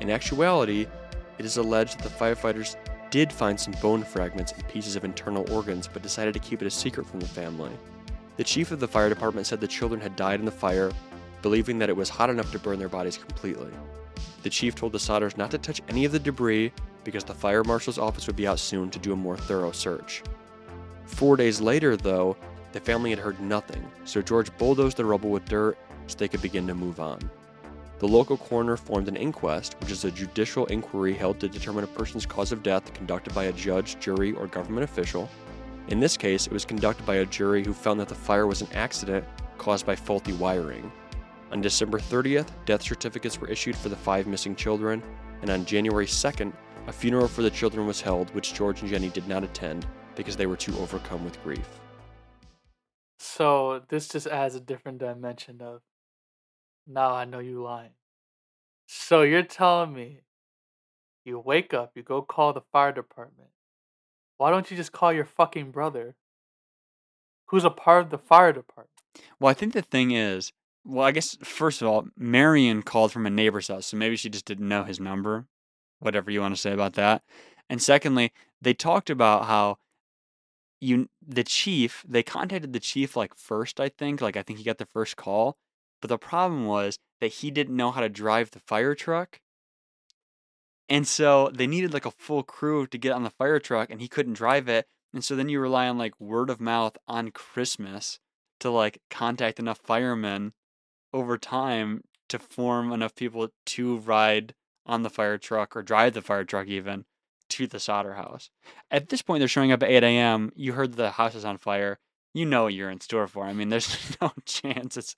In 0.00 0.08
actuality, 0.08 0.86
it 1.36 1.44
is 1.44 1.58
alleged 1.58 1.98
that 1.98 2.04
the 2.04 2.08
firefighters 2.08 2.76
did 3.10 3.30
find 3.30 3.60
some 3.60 3.74
bone 3.82 4.02
fragments 4.02 4.52
and 4.52 4.66
pieces 4.68 4.96
of 4.96 5.04
internal 5.04 5.44
organs, 5.52 5.90
but 5.92 6.00
decided 6.02 6.32
to 6.32 6.40
keep 6.40 6.62
it 6.62 6.66
a 6.66 6.70
secret 6.70 7.06
from 7.06 7.20
the 7.20 7.28
family. 7.28 7.70
The 8.38 8.44
chief 8.44 8.70
of 8.70 8.80
the 8.80 8.88
fire 8.88 9.10
department 9.10 9.46
said 9.46 9.60
the 9.60 9.68
children 9.68 10.00
had 10.00 10.16
died 10.16 10.40
in 10.40 10.46
the 10.46 10.50
fire, 10.50 10.90
believing 11.42 11.78
that 11.78 11.90
it 11.90 11.96
was 11.96 12.08
hot 12.08 12.30
enough 12.30 12.50
to 12.52 12.58
burn 12.58 12.78
their 12.78 12.88
bodies 12.88 13.18
completely. 13.18 13.72
The 14.42 14.48
chief 14.48 14.74
told 14.74 14.92
the 14.92 14.98
Sodders 14.98 15.36
not 15.36 15.50
to 15.50 15.58
touch 15.58 15.82
any 15.90 16.06
of 16.06 16.12
the 16.12 16.18
debris 16.18 16.72
because 17.04 17.24
the 17.24 17.34
fire 17.34 17.62
marshal's 17.62 17.98
office 17.98 18.26
would 18.26 18.36
be 18.36 18.46
out 18.46 18.58
soon 18.58 18.88
to 18.88 18.98
do 18.98 19.12
a 19.12 19.16
more 19.16 19.36
thorough 19.36 19.72
search. 19.72 20.22
Four 21.04 21.36
days 21.36 21.60
later, 21.60 21.94
though, 21.94 22.38
the 22.72 22.80
family 22.80 23.10
had 23.10 23.18
heard 23.18 23.40
nothing, 23.40 23.84
so 24.04 24.22
George 24.22 24.56
bulldozed 24.58 24.96
the 24.96 25.04
rubble 25.04 25.30
with 25.30 25.44
dirt 25.44 25.76
so 26.06 26.16
they 26.16 26.28
could 26.28 26.42
begin 26.42 26.66
to 26.66 26.74
move 26.74 27.00
on. 27.00 27.18
The 27.98 28.08
local 28.08 28.36
coroner 28.36 28.76
formed 28.76 29.06
an 29.08 29.16
inquest, 29.16 29.76
which 29.80 29.92
is 29.92 30.04
a 30.04 30.10
judicial 30.10 30.66
inquiry 30.66 31.14
held 31.14 31.38
to 31.40 31.48
determine 31.48 31.84
a 31.84 31.88
person's 31.88 32.26
cause 32.26 32.50
of 32.50 32.62
death 32.62 32.92
conducted 32.94 33.34
by 33.34 33.44
a 33.44 33.52
judge, 33.52 34.00
jury, 34.00 34.32
or 34.32 34.48
government 34.48 34.84
official. 34.84 35.30
In 35.88 36.00
this 36.00 36.16
case, 36.16 36.46
it 36.46 36.52
was 36.52 36.64
conducted 36.64 37.06
by 37.06 37.16
a 37.16 37.26
jury 37.26 37.64
who 37.64 37.72
found 37.72 38.00
that 38.00 38.08
the 38.08 38.14
fire 38.14 38.46
was 38.46 38.60
an 38.60 38.72
accident 38.72 39.24
caused 39.58 39.86
by 39.86 39.94
faulty 39.94 40.32
wiring. 40.32 40.90
On 41.52 41.60
December 41.60 41.98
30th, 41.98 42.48
death 42.64 42.82
certificates 42.82 43.40
were 43.40 43.48
issued 43.48 43.76
for 43.76 43.88
the 43.88 43.96
five 43.96 44.26
missing 44.26 44.56
children, 44.56 45.02
and 45.42 45.50
on 45.50 45.64
January 45.64 46.06
2nd, 46.06 46.52
a 46.88 46.92
funeral 46.92 47.28
for 47.28 47.42
the 47.42 47.50
children 47.50 47.86
was 47.86 48.00
held, 48.00 48.34
which 48.34 48.54
George 48.54 48.80
and 48.80 48.90
Jenny 48.90 49.10
did 49.10 49.28
not 49.28 49.44
attend 49.44 49.86
because 50.16 50.34
they 50.34 50.46
were 50.46 50.56
too 50.56 50.76
overcome 50.78 51.24
with 51.24 51.40
grief. 51.44 51.81
So 53.22 53.82
this 53.88 54.08
just 54.08 54.26
adds 54.26 54.56
a 54.56 54.60
different 54.60 54.98
dimension 54.98 55.60
of 55.60 55.82
now 56.88 57.14
I 57.14 57.24
know 57.24 57.38
you 57.38 57.62
lying. 57.62 57.92
So 58.86 59.22
you're 59.22 59.44
telling 59.44 59.94
me 59.94 60.22
you 61.24 61.38
wake 61.38 61.72
up, 61.72 61.92
you 61.94 62.02
go 62.02 62.20
call 62.20 62.52
the 62.52 62.62
fire 62.72 62.90
department. 62.90 63.50
Why 64.38 64.50
don't 64.50 64.68
you 64.72 64.76
just 64.76 64.90
call 64.90 65.12
your 65.12 65.24
fucking 65.24 65.70
brother 65.70 66.16
who's 67.46 67.62
a 67.64 67.70
part 67.70 68.02
of 68.02 68.10
the 68.10 68.18
fire 68.18 68.52
department? 68.52 68.88
well, 69.38 69.50
I 69.50 69.54
think 69.54 69.72
the 69.72 69.82
thing 69.82 70.10
is, 70.10 70.52
well, 70.84 71.06
I 71.06 71.12
guess 71.12 71.36
first 71.44 71.80
of 71.80 71.86
all, 71.86 72.08
Marion 72.16 72.82
called 72.82 73.12
from 73.12 73.24
a 73.24 73.30
neighbor's 73.30 73.68
house, 73.68 73.86
so 73.86 73.96
maybe 73.96 74.16
she 74.16 74.30
just 74.30 74.46
didn't 74.46 74.68
know 74.68 74.82
his 74.82 74.98
number. 74.98 75.46
Whatever 76.00 76.32
you 76.32 76.40
want 76.40 76.56
to 76.56 76.60
say 76.60 76.72
about 76.72 76.94
that. 76.94 77.22
And 77.70 77.80
secondly, 77.80 78.32
they 78.60 78.74
talked 78.74 79.10
about 79.10 79.44
how 79.44 79.78
you 80.82 81.08
the 81.26 81.44
chief 81.44 82.04
they 82.08 82.22
contacted 82.22 82.72
the 82.72 82.80
chief 82.80 83.16
like 83.16 83.34
first 83.34 83.78
i 83.78 83.88
think 83.88 84.20
like 84.20 84.36
i 84.36 84.42
think 84.42 84.58
he 84.58 84.64
got 84.64 84.78
the 84.78 84.86
first 84.86 85.16
call 85.16 85.56
but 86.02 86.08
the 86.08 86.18
problem 86.18 86.66
was 86.66 86.98
that 87.22 87.28
he 87.28 87.50
didn't 87.50 87.76
know 87.76 87.92
how 87.92 88.00
to 88.00 88.08
drive 88.08 88.50
the 88.50 88.58
fire 88.58 88.94
truck. 88.94 89.38
And 90.88 91.06
so 91.06 91.50
they 91.54 91.68
needed 91.68 91.94
like 91.94 92.04
a 92.04 92.10
full 92.10 92.42
crew 92.42 92.86
to 92.88 92.98
get 92.98 93.12
on 93.12 93.22
the 93.22 93.30
fire 93.30 93.60
truck 93.60 93.88
and 93.88 94.00
he 94.00 94.08
couldn't 94.08 94.34
drive 94.34 94.68
it 94.68 94.86
and 95.14 95.24
so 95.24 95.36
then 95.36 95.48
you 95.48 95.60
rely 95.60 95.88
on 95.88 95.96
like 95.96 96.20
word 96.20 96.50
of 96.50 96.60
mouth 96.60 96.96
on 97.06 97.30
christmas 97.30 98.18
to 98.58 98.70
like 98.70 99.00
contact 99.10 99.58
enough 99.58 99.78
firemen 99.78 100.52
over 101.12 101.38
time 101.38 102.02
to 102.28 102.38
form 102.38 102.92
enough 102.92 103.14
people 103.14 103.48
to 103.64 103.98
ride 103.98 104.54
on 104.84 105.02
the 105.02 105.10
fire 105.10 105.38
truck 105.38 105.76
or 105.76 105.82
drive 105.82 106.14
the 106.14 106.22
fire 106.22 106.44
truck 106.44 106.66
even 106.66 107.04
to 107.52 107.66
the 107.66 107.80
Sodder 107.80 108.14
house. 108.14 108.50
At 108.90 109.08
this 109.08 109.22
point, 109.22 109.40
they're 109.40 109.48
showing 109.48 109.72
up 109.72 109.82
at 109.82 109.90
8 109.90 110.02
a.m. 110.04 110.52
You 110.54 110.72
heard 110.72 110.94
the 110.94 111.10
house 111.10 111.34
is 111.34 111.44
on 111.44 111.58
fire. 111.58 111.98
You 112.34 112.46
know 112.46 112.64
what 112.64 112.74
you're 112.74 112.90
in 112.90 113.00
store 113.00 113.26
for. 113.26 113.44
I 113.44 113.52
mean, 113.52 113.68
there's 113.68 114.16
no 114.20 114.32
chance 114.44 114.96
it's 114.96 115.16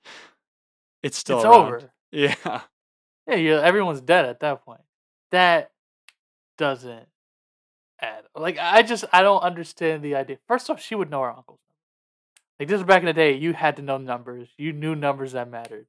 it's 1.03 1.19
still 1.19 1.39
it's 1.39 1.45
around. 1.45 1.67
over. 1.67 1.91
Yeah. 2.13 2.61
Yeah, 3.27 3.61
everyone's 3.63 4.01
dead 4.01 4.27
at 4.27 4.41
that 4.41 4.65
point. 4.65 4.83
That 5.33 5.73
doesn't 6.59 7.07
add. 8.01 8.25
Like 8.37 8.59
I 8.61 8.83
just 8.83 9.05
I 9.13 9.23
don't 9.23 9.41
understand 9.43 10.03
the 10.03 10.15
idea. 10.15 10.39
First 10.47 10.69
off, 10.71 10.81
she 10.81 10.95
would 10.95 11.11
know 11.11 11.23
her 11.23 11.29
uncle's 11.31 11.59
number. 11.69 12.61
Like 12.61 12.69
this 12.69 12.79
was 12.79 12.87
back 12.87 13.01
in 13.01 13.07
the 13.07 13.13
day, 13.13 13.37
you 13.37 13.53
had 13.53 13.77
to 13.77 13.83
know 13.83 13.99
numbers. 13.99 14.49
You 14.59 14.73
knew 14.73 14.95
numbers 14.95 15.33
that 15.33 15.51
mattered. 15.51 15.87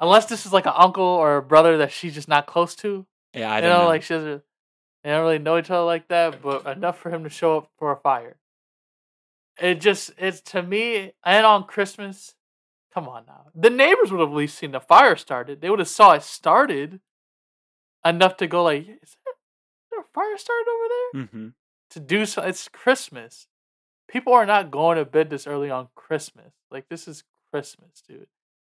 Unless 0.00 0.26
this 0.26 0.44
is 0.44 0.52
like 0.52 0.66
an 0.66 0.72
uncle 0.76 1.04
or 1.04 1.36
a 1.36 1.42
brother 1.42 1.78
that 1.78 1.92
she's 1.92 2.14
just 2.14 2.28
not 2.28 2.46
close 2.46 2.74
to. 2.76 3.06
Yeah, 3.32 3.50
I 3.50 3.56
you 3.56 3.62
don't 3.62 3.70
know, 3.70 3.82
know. 3.82 3.88
like 3.88 4.02
she 4.02 4.14
doesn't 4.14 4.42
they 5.04 5.10
don't 5.10 5.20
really 5.20 5.38
know 5.38 5.58
each 5.58 5.70
other 5.70 5.84
like 5.84 6.08
that, 6.08 6.40
but 6.42 6.66
enough 6.66 6.98
for 6.98 7.10
him 7.10 7.24
to 7.24 7.30
show 7.30 7.58
up 7.58 7.70
for 7.78 7.92
a 7.92 7.96
fire. 7.96 8.36
It 9.60 9.80
just 9.80 10.12
it's 10.18 10.40
to 10.52 10.62
me 10.62 11.12
and 11.22 11.46
on 11.46 11.64
Christmas. 11.64 12.34
Come 12.92 13.08
on 13.08 13.24
now. 13.26 13.46
The 13.54 13.70
neighbors 13.70 14.10
would 14.10 14.20
have 14.20 14.30
at 14.30 14.34
least 14.34 14.56
seen 14.56 14.70
the 14.70 14.80
fire 14.80 15.16
started. 15.16 15.60
They 15.60 15.68
would 15.68 15.78
have 15.80 15.88
saw 15.88 16.12
it 16.12 16.22
started 16.22 17.00
enough 18.04 18.36
to 18.38 18.46
go 18.46 18.62
like, 18.62 18.82
is 18.82 18.86
there, 18.86 18.94
is 18.98 19.90
there 19.90 20.00
a 20.00 20.04
fire 20.14 20.38
started 20.38 20.66
over 20.70 20.88
there? 20.88 21.26
hmm 21.26 21.48
To 21.90 22.00
do 22.00 22.24
so 22.24 22.42
it's 22.42 22.68
Christmas. 22.68 23.46
People 24.08 24.32
are 24.32 24.46
not 24.46 24.70
going 24.70 24.96
to 24.96 25.04
bed 25.04 25.28
this 25.28 25.46
early 25.46 25.70
on 25.70 25.88
Christmas. 25.94 26.52
Like 26.70 26.88
this 26.88 27.06
is 27.06 27.24
Christmas, 27.50 28.02
dude. 28.08 28.26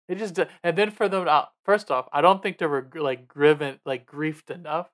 It 0.09 0.19
just 0.19 0.39
and 0.63 0.77
then 0.77 0.91
for 0.91 1.09
them 1.09 1.29
out. 1.29 1.51
First 1.65 1.91
off, 1.91 2.09
I 2.13 2.21
don't 2.21 2.43
think 2.43 2.59
they 2.59 2.67
were 2.67 2.89
like 2.95 3.29
grieved 3.29 3.81
like 3.87 4.05
griefed 4.05 4.51
enough. 4.51 4.89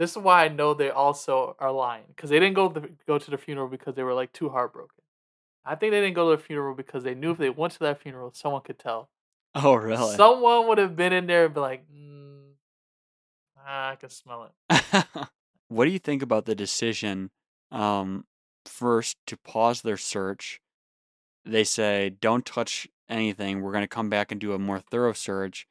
This 0.00 0.12
is 0.12 0.16
why 0.16 0.46
I 0.46 0.48
know 0.48 0.72
they 0.72 0.88
also 0.88 1.56
are 1.58 1.70
lying 1.70 2.04
because 2.08 2.30
they 2.30 2.40
didn't 2.40 2.54
go 2.54 2.70
the, 2.70 2.88
go 3.06 3.18
to 3.18 3.30
the 3.30 3.36
funeral 3.36 3.68
because 3.68 3.94
they 3.96 4.02
were 4.02 4.14
like 4.14 4.32
too 4.32 4.48
heartbroken. 4.48 5.04
I 5.62 5.74
think 5.74 5.92
they 5.92 6.00
didn't 6.00 6.14
go 6.14 6.30
to 6.30 6.38
the 6.38 6.42
funeral 6.42 6.74
because 6.74 7.04
they 7.04 7.14
knew 7.14 7.32
if 7.32 7.36
they 7.36 7.50
went 7.50 7.74
to 7.74 7.80
that 7.80 8.00
funeral, 8.00 8.32
someone 8.32 8.62
could 8.62 8.78
tell. 8.78 9.10
Oh, 9.54 9.74
really? 9.74 10.16
Someone 10.16 10.68
would 10.68 10.78
have 10.78 10.96
been 10.96 11.12
in 11.12 11.26
there 11.26 11.44
and 11.44 11.52
be 11.52 11.60
like, 11.60 11.84
mm, 11.94 12.52
ah, 13.58 13.90
I 13.90 13.96
can 13.96 14.08
smell 14.08 14.50
it. 14.70 15.04
what 15.68 15.84
do 15.84 15.90
you 15.90 15.98
think 15.98 16.22
about 16.22 16.46
the 16.46 16.54
decision 16.54 17.30
um, 17.70 18.24
first 18.64 19.18
to 19.26 19.36
pause 19.36 19.82
their 19.82 19.98
search? 19.98 20.62
They 21.44 21.64
say, 21.64 22.08
don't 22.08 22.46
touch 22.46 22.88
anything. 23.10 23.60
We're 23.60 23.72
going 23.72 23.84
to 23.84 23.88
come 23.88 24.08
back 24.08 24.32
and 24.32 24.40
do 24.40 24.54
a 24.54 24.58
more 24.58 24.80
thorough 24.80 25.12
search. 25.12 25.66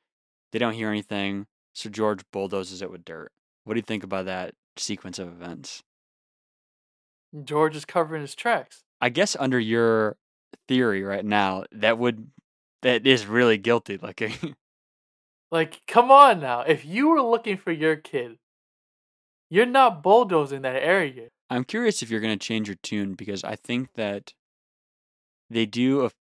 They 0.52 0.60
don't 0.60 0.74
hear 0.74 0.90
anything, 0.90 1.48
so 1.74 1.90
George 1.90 2.22
bulldozes 2.32 2.84
it 2.84 2.92
with 2.92 3.04
dirt. 3.04 3.32
What 3.70 3.76
do 3.76 3.80
you 3.82 3.84
think 3.84 4.04
about 4.04 4.26
that 4.26 4.56
sequence 4.78 5.20
of 5.20 5.28
events? 5.28 5.84
George 7.44 7.76
is 7.76 7.86
covering 7.86 8.24
his 8.24 8.34
tracks. 8.34 8.82
I 9.00 9.10
guess 9.10 9.36
under 9.40 9.60
your 9.60 10.18
theory 10.68 11.04
right 11.04 11.24
now, 11.24 11.66
that 11.72 12.00
would 12.00 12.32
that 12.82 13.06
is 13.06 13.28
really 13.28 13.60
guilty 13.60 13.98
looking. 13.98 14.34
Like, 15.52 15.82
come 15.88 16.10
on 16.12 16.40
now. 16.40 16.62
If 16.62 16.86
you 16.86 17.10
were 17.10 17.22
looking 17.22 17.58
for 17.58 17.72
your 17.72 17.96
kid, 17.96 18.38
you're 19.50 19.66
not 19.66 20.04
bulldozing 20.04 20.62
that 20.62 20.76
area. 20.76 21.30
I'm 21.50 21.64
curious 21.64 22.02
if 22.04 22.10
you're 22.12 22.20
going 22.20 22.38
to 22.38 22.48
change 22.48 22.68
your 22.68 22.78
tune 22.84 23.14
because 23.14 23.44
I 23.44 23.56
think 23.56 23.94
that 23.94 24.34
they 25.50 25.66
do 25.66 26.06
ap- 26.06 26.14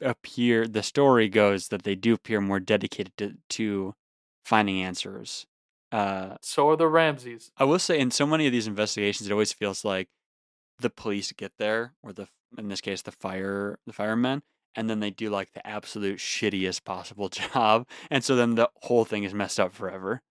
appear. 0.00 0.66
The 0.66 0.82
story 0.82 1.28
goes 1.28 1.68
that 1.68 1.84
they 1.84 1.94
do 1.94 2.14
appear 2.14 2.40
more 2.40 2.58
dedicated 2.58 3.16
to, 3.18 3.34
to 3.50 3.94
finding 4.44 4.82
answers. 4.82 5.46
Uh, 5.96 6.36
So 6.42 6.68
are 6.68 6.76
the 6.76 6.88
Ramseys. 6.88 7.52
I 7.56 7.64
will 7.64 7.78
say, 7.78 7.98
in 7.98 8.10
so 8.10 8.26
many 8.26 8.46
of 8.46 8.52
these 8.52 8.66
investigations, 8.66 9.28
it 9.28 9.32
always 9.32 9.52
feels 9.52 9.84
like 9.84 10.08
the 10.78 10.90
police 10.90 11.32
get 11.32 11.52
there, 11.58 11.94
or 12.02 12.12
the 12.12 12.28
in 12.58 12.68
this 12.68 12.82
case, 12.82 13.02
the 13.02 13.12
fire 13.12 13.78
the 13.86 13.92
firemen, 13.94 14.42
and 14.74 14.90
then 14.90 15.00
they 15.00 15.10
do 15.10 15.30
like 15.30 15.54
the 15.54 15.66
absolute 15.66 16.18
shittiest 16.18 16.84
possible 16.84 17.28
job, 17.30 17.86
and 18.10 18.22
so 18.22 18.36
then 18.36 18.56
the 18.56 18.68
whole 18.82 19.04
thing 19.06 19.24
is 19.24 19.32
messed 19.32 19.58
up 19.58 19.72
forever. 19.72 20.22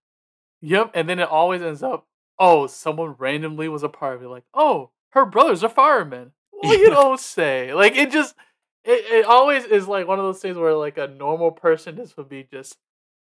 Yep, 0.61 0.91
and 0.93 1.09
then 1.09 1.19
it 1.19 1.29
always 1.29 1.61
ends 1.61 1.81
up, 1.83 2.07
oh, 2.39 2.67
someone 2.67 3.15
randomly 3.17 3.67
was 3.67 3.83
a 3.83 3.89
part 3.89 4.15
of 4.15 4.23
it. 4.23 4.27
Like, 4.27 4.45
oh, 4.53 4.91
her 5.11 5.25
brother's 5.25 5.63
a 5.63 5.69
fireman. 5.69 6.31
Well, 6.53 6.77
you 6.77 6.89
don't 7.01 7.19
say. 7.19 7.73
Like, 7.73 7.95
it 7.95 8.11
just, 8.11 8.35
it, 8.83 9.05
it 9.11 9.25
always 9.25 9.65
is 9.65 9.87
like 9.87 10.07
one 10.07 10.19
of 10.19 10.25
those 10.25 10.41
things 10.41 10.57
where 10.57 10.73
like 10.73 10.97
a 10.97 11.07
normal 11.07 11.51
person 11.51 11.95
just 11.97 12.17
would 12.17 12.29
be 12.29 12.43
just 12.43 12.77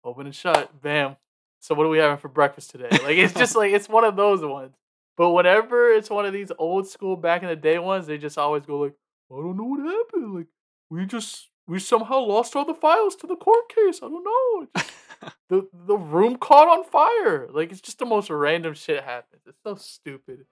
open 0.04 0.26
and 0.26 0.34
shut, 0.34 0.80
bam. 0.82 1.16
So 1.66 1.74
what 1.74 1.84
are 1.84 1.88
we 1.88 1.98
having 1.98 2.18
for 2.18 2.28
breakfast 2.28 2.70
today? 2.70 2.88
Like, 2.90 3.18
it's 3.18 3.34
just 3.34 3.56
like 3.56 3.72
it's 3.72 3.88
one 3.88 4.04
of 4.04 4.14
those 4.14 4.40
ones. 4.40 4.76
But 5.16 5.30
whenever 5.30 5.90
it's 5.90 6.08
one 6.08 6.24
of 6.24 6.32
these 6.32 6.52
old 6.58 6.86
school 6.86 7.16
back 7.16 7.42
in 7.42 7.48
the 7.48 7.56
day 7.56 7.80
ones, 7.80 8.06
they 8.06 8.18
just 8.18 8.38
always 8.38 8.64
go 8.64 8.78
like, 8.78 8.94
I 9.32 9.34
don't 9.34 9.56
know 9.56 9.64
what 9.64 9.80
happened. 9.80 10.34
Like, 10.36 10.46
we 10.90 11.06
just 11.06 11.48
we 11.66 11.80
somehow 11.80 12.20
lost 12.20 12.54
all 12.54 12.64
the 12.64 12.72
files 12.72 13.16
to 13.16 13.26
the 13.26 13.34
court 13.34 13.68
case. 13.68 13.98
I 14.00 14.08
don't 14.08 14.22
know. 14.22 14.66
Just- 14.76 14.92
the 15.48 15.68
the 15.86 15.96
room 15.96 16.36
caught 16.36 16.68
on 16.68 16.84
fire. 16.84 17.48
Like 17.50 17.72
it's 17.72 17.80
just 17.80 17.98
the 17.98 18.06
most 18.06 18.30
random 18.30 18.74
shit 18.74 19.02
happens. 19.02 19.42
It's 19.44 19.58
so 19.64 19.74
stupid. 19.74 20.44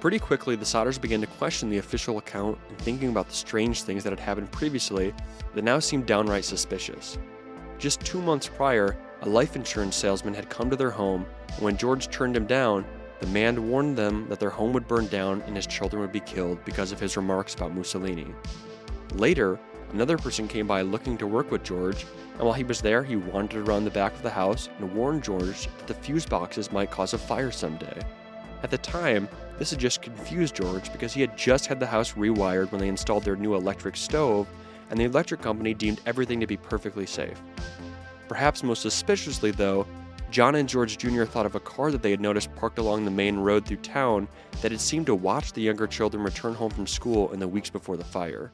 Pretty 0.00 0.18
quickly, 0.18 0.56
the 0.56 0.64
Sodders 0.64 0.98
began 0.98 1.20
to 1.20 1.26
question 1.26 1.68
the 1.68 1.78
official 1.78 2.16
account 2.16 2.58
and 2.70 2.78
thinking 2.78 3.10
about 3.10 3.28
the 3.28 3.34
strange 3.34 3.82
things 3.82 4.02
that 4.04 4.10
had 4.10 4.20
happened 4.20 4.50
previously 4.50 5.12
that 5.54 5.62
now 5.62 5.78
seemed 5.78 6.06
downright 6.06 6.44
suspicious. 6.46 7.18
Just 7.78 8.00
two 8.00 8.22
months 8.22 8.48
prior, 8.48 8.96
a 9.24 9.28
life 9.28 9.56
insurance 9.56 9.96
salesman 9.96 10.34
had 10.34 10.50
come 10.50 10.68
to 10.68 10.76
their 10.76 10.90
home, 10.90 11.24
and 11.54 11.62
when 11.62 11.78
George 11.78 12.10
turned 12.10 12.36
him 12.36 12.46
down, 12.46 12.84
the 13.20 13.26
man 13.28 13.70
warned 13.70 13.96
them 13.96 14.28
that 14.28 14.38
their 14.38 14.50
home 14.50 14.70
would 14.74 14.86
burn 14.86 15.06
down 15.06 15.40
and 15.46 15.56
his 15.56 15.66
children 15.66 16.02
would 16.02 16.12
be 16.12 16.20
killed 16.20 16.62
because 16.66 16.92
of 16.92 17.00
his 17.00 17.16
remarks 17.16 17.54
about 17.54 17.74
Mussolini. 17.74 18.34
Later, 19.14 19.58
another 19.92 20.18
person 20.18 20.46
came 20.46 20.66
by 20.66 20.82
looking 20.82 21.16
to 21.16 21.26
work 21.26 21.50
with 21.50 21.62
George, 21.62 22.04
and 22.34 22.42
while 22.42 22.52
he 22.52 22.64
was 22.64 22.82
there, 22.82 23.02
he 23.02 23.16
wandered 23.16 23.66
around 23.66 23.84
the 23.84 23.90
back 23.90 24.12
of 24.14 24.22
the 24.22 24.28
house 24.28 24.68
and 24.78 24.94
warned 24.94 25.24
George 25.24 25.68
that 25.78 25.86
the 25.86 25.94
fuse 25.94 26.26
boxes 26.26 26.70
might 26.70 26.90
cause 26.90 27.14
a 27.14 27.18
fire 27.18 27.50
someday. 27.50 27.98
At 28.62 28.70
the 28.70 28.78
time, 28.78 29.26
this 29.58 29.70
had 29.70 29.78
just 29.78 30.02
confused 30.02 30.56
George 30.56 30.92
because 30.92 31.14
he 31.14 31.22
had 31.22 31.38
just 31.38 31.64
had 31.64 31.80
the 31.80 31.86
house 31.86 32.12
rewired 32.12 32.72
when 32.72 32.80
they 32.80 32.88
installed 32.88 33.24
their 33.24 33.36
new 33.36 33.54
electric 33.54 33.96
stove, 33.96 34.48
and 34.90 35.00
the 35.00 35.04
electric 35.04 35.40
company 35.40 35.72
deemed 35.72 36.02
everything 36.04 36.40
to 36.40 36.46
be 36.46 36.58
perfectly 36.58 37.06
safe. 37.06 37.40
Perhaps 38.28 38.62
most 38.62 38.82
suspiciously, 38.82 39.50
though, 39.50 39.86
John 40.30 40.56
and 40.56 40.68
George 40.68 40.98
Jr. 40.98 41.24
thought 41.24 41.46
of 41.46 41.54
a 41.54 41.60
car 41.60 41.92
that 41.92 42.02
they 42.02 42.10
had 42.10 42.20
noticed 42.20 42.54
parked 42.56 42.78
along 42.78 43.04
the 43.04 43.10
main 43.10 43.36
road 43.36 43.64
through 43.64 43.76
town 43.76 44.26
that 44.62 44.72
had 44.72 44.80
seemed 44.80 45.06
to 45.06 45.14
watch 45.14 45.52
the 45.52 45.62
younger 45.62 45.86
children 45.86 46.24
return 46.24 46.54
home 46.54 46.70
from 46.70 46.86
school 46.86 47.32
in 47.32 47.38
the 47.38 47.46
weeks 47.46 47.70
before 47.70 47.96
the 47.96 48.04
fire. 48.04 48.50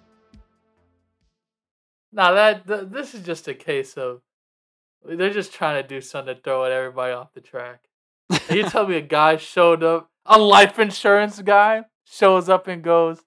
Now 2.12 2.33
that 2.33 2.66
th- 2.66 2.88
this 2.90 3.14
is 3.14 3.24
just 3.24 3.48
a 3.48 3.54
case 3.54 3.94
of 3.94 4.20
they're 5.04 5.30
just 5.30 5.54
trying 5.54 5.83
to 5.83 5.88
do 5.88 6.00
something 6.00 6.35
to 6.35 6.40
throw 6.42 6.64
everybody 6.64 7.12
off 7.12 7.33
the 7.33 7.40
track. 7.40 7.85
You 8.50 8.64
tell 8.64 8.87
me 8.87 8.96
a 8.96 9.00
guy 9.00 9.38
showed 9.38 9.83
up, 9.83 10.11
a 10.26 10.38
life 10.38 10.78
insurance 10.78 11.40
guy 11.40 11.85
shows 12.04 12.48
up 12.48 12.66
and 12.66 12.83
goes, 12.83 13.22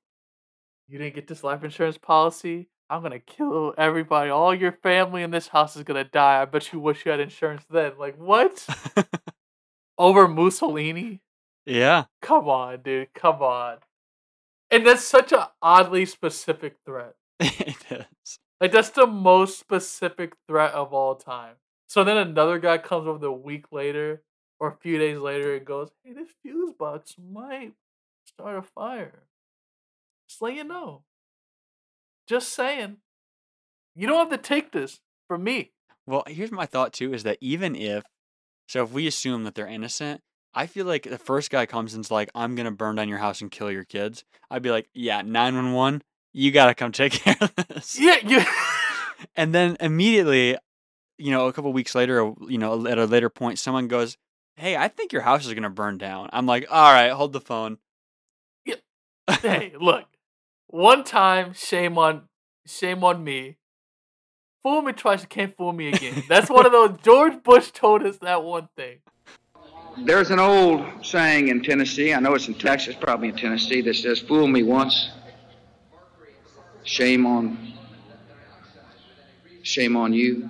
"You 0.88 0.99
didn't 0.99 1.15
get 1.15 1.27
this 1.27 1.43
life 1.43 1.63
insurance 1.63 1.97
policy. 1.97 2.69
I'm 2.93 3.01
gonna 3.01 3.17
kill 3.17 3.73
everybody. 3.75 4.29
All 4.29 4.53
your 4.53 4.71
family 4.71 5.23
in 5.23 5.32
this 5.32 5.47
house 5.47 5.75
is 5.75 5.82
gonna 5.82 6.03
die. 6.03 6.43
I 6.43 6.45
bet 6.45 6.71
you 6.71 6.79
wish 6.79 7.06
you 7.06 7.12
had 7.12 7.19
insurance 7.19 7.63
then." 7.67 7.93
Like 7.97 8.17
what? 8.17 8.67
Over 9.97 10.27
Mussolini? 10.27 11.21
yeah. 11.65 12.06
Come 12.21 12.47
on, 12.47 12.82
dude. 12.84 13.12
Come 13.15 13.41
on. 13.41 13.77
And 14.69 14.86
that's 14.86 15.03
such 15.03 15.32
an 15.32 15.45
oddly 15.60 16.06
specific 16.06 16.75
threat. 16.86 17.15
it 17.39 17.77
is. 17.89 18.39
Like 18.62 18.71
that's 18.71 18.91
the 18.91 19.08
most 19.08 19.60
specific 19.60 20.34
threat 20.47 20.73
of 20.73 20.93
all 20.93 21.15
time. 21.15 21.56
So 21.88 22.03
then 22.03 22.17
another 22.17 22.60
guy 22.60 22.77
comes 22.77 23.08
over 23.08 23.17
the 23.17 23.32
week 23.32 23.71
later 23.71 24.21
or 24.60 24.67
a 24.67 24.77
few 24.77 24.99
days 24.99 25.17
later 25.17 25.56
and 25.56 25.65
goes, 25.65 25.89
"Hey, 26.03 26.13
this 26.13 26.29
fuse 26.43 26.73
box 26.73 27.15
might 27.17 27.73
start 28.27 28.56
a 28.58 28.62
fire." 28.62 29.23
Just 30.29 30.43
let 30.43 30.53
you 30.53 30.63
know. 30.63 31.01
Just 32.27 32.53
saying. 32.53 32.97
You 33.95 34.07
don't 34.07 34.17
have 34.17 34.29
to 34.29 34.38
take 34.38 34.71
this 34.71 34.99
from 35.27 35.43
me. 35.43 35.71
Well, 36.05 36.23
here's 36.27 36.51
my 36.51 36.65
thought 36.65 36.93
too: 36.93 37.13
is 37.13 37.23
that 37.23 37.38
even 37.41 37.75
if, 37.75 38.03
so 38.67 38.83
if 38.83 38.91
we 38.91 39.07
assume 39.07 39.43
that 39.43 39.55
they're 39.55 39.67
innocent, 39.67 40.21
I 40.53 40.67
feel 40.67 40.86
like 40.86 41.03
the 41.03 41.17
first 41.17 41.49
guy 41.49 41.65
comes 41.65 41.93
and's 41.93 42.12
like, 42.12 42.29
"I'm 42.36 42.55
gonna 42.55 42.71
burn 42.71 42.95
down 42.95 43.09
your 43.09 43.19
house 43.19 43.41
and 43.41 43.51
kill 43.51 43.71
your 43.71 43.86
kids." 43.86 44.23
I'd 44.49 44.62
be 44.62 44.71
like, 44.71 44.89
"Yeah, 44.93 45.21
nine 45.21 45.55
one 45.55 45.73
one, 45.73 46.01
you 46.33 46.51
gotta 46.51 46.73
come 46.73 46.91
take 46.91 47.13
care 47.23 47.38
of 47.39 47.55
this." 47.55 47.99
Yeah, 47.99 48.17
you. 48.25 48.41
And 49.38 49.55
then 49.55 49.77
immediately, 49.79 50.57
you 51.17 51.31
know, 51.31 51.47
a 51.47 51.53
couple 51.53 51.71
weeks 51.71 51.95
later, 51.95 52.33
you 52.49 52.57
know, 52.57 52.86
at 52.86 52.97
a 52.97 53.05
later 53.05 53.29
point, 53.29 53.57
someone 53.57 53.88
goes, 53.88 54.17
"Hey, 54.57 54.75
I 54.75 54.89
think 54.89 55.13
your 55.13 55.21
house 55.21 55.45
is 55.45 55.53
gonna 55.53 55.69
burn 55.69 55.97
down." 55.97 56.29
I'm 56.33 56.45
like, 56.45 56.65
"All 56.69 56.91
right, 56.91 57.12
hold 57.12 57.31
the 57.31 57.39
phone." 57.39 57.77
hey, 59.41 59.73
look. 59.79 60.05
One 60.73 61.03
time, 61.03 61.53
shame 61.53 61.99
on, 61.99 62.23
shame 62.65 63.03
on 63.03 63.23
me. 63.23 63.57
Fool 64.63 64.81
me 64.81 64.91
twice, 64.91 65.21
you 65.21 65.27
can't 65.27 65.55
fool 65.55 65.71
me 65.71 65.89
again. 65.89 66.23
That's 66.27 66.49
one 66.49 66.65
of 66.65 66.71
those. 66.71 66.97
George 67.03 67.43
Bush 67.43 67.69
told 67.69 68.01
us 68.01 68.17
that 68.23 68.43
one 68.43 68.69
thing. 68.75 68.97
There's 69.99 70.31
an 70.31 70.39
old 70.39 70.83
saying 71.05 71.49
in 71.49 71.62
Tennessee, 71.62 72.12
I 72.12 72.19
know 72.19 72.33
it's 72.33 72.47
in 72.47 72.55
Texas, 72.55 72.95
probably 72.99 73.27
in 73.27 73.36
Tennessee, 73.36 73.81
that 73.81 73.93
says, 73.95 74.17
Fool 74.17 74.47
me 74.47 74.63
once, 74.63 75.12
shame 76.83 77.27
on, 77.27 77.73
shame 79.62 79.95
on 79.95 80.12
you. 80.12 80.49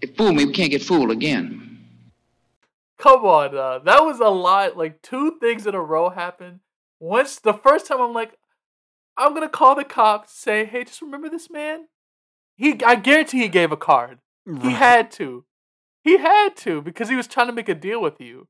If 0.00 0.16
fool 0.16 0.32
me, 0.32 0.46
we 0.46 0.52
can't 0.54 0.70
get 0.70 0.82
fooled 0.82 1.10
again. 1.10 1.80
Come 2.96 3.26
on, 3.26 3.54
uh, 3.54 3.80
that 3.80 4.02
was 4.02 4.20
a 4.20 4.30
lot. 4.30 4.78
Like 4.78 5.02
two 5.02 5.36
things 5.38 5.66
in 5.66 5.74
a 5.74 5.82
row 5.82 6.08
happened. 6.08 6.60
Once 7.00 7.38
the 7.38 7.54
first 7.54 7.86
time, 7.86 8.00
I'm 8.00 8.12
like, 8.12 8.34
I'm 9.16 9.34
gonna 9.34 9.48
call 9.48 9.74
the 9.74 9.84
cops. 9.84 10.32
Say, 10.32 10.64
hey, 10.64 10.84
just 10.84 11.02
remember 11.02 11.28
this 11.28 11.50
man. 11.50 11.86
He, 12.56 12.82
I 12.84 12.96
guarantee 12.96 13.38
he 13.38 13.48
gave 13.48 13.72
a 13.72 13.76
card. 13.76 14.18
He 14.62 14.70
had 14.70 15.10
to. 15.12 15.44
He 16.02 16.18
had 16.18 16.56
to 16.58 16.80
because 16.80 17.08
he 17.08 17.16
was 17.16 17.26
trying 17.26 17.48
to 17.48 17.52
make 17.52 17.68
a 17.68 17.74
deal 17.74 18.00
with 18.00 18.20
you. 18.20 18.48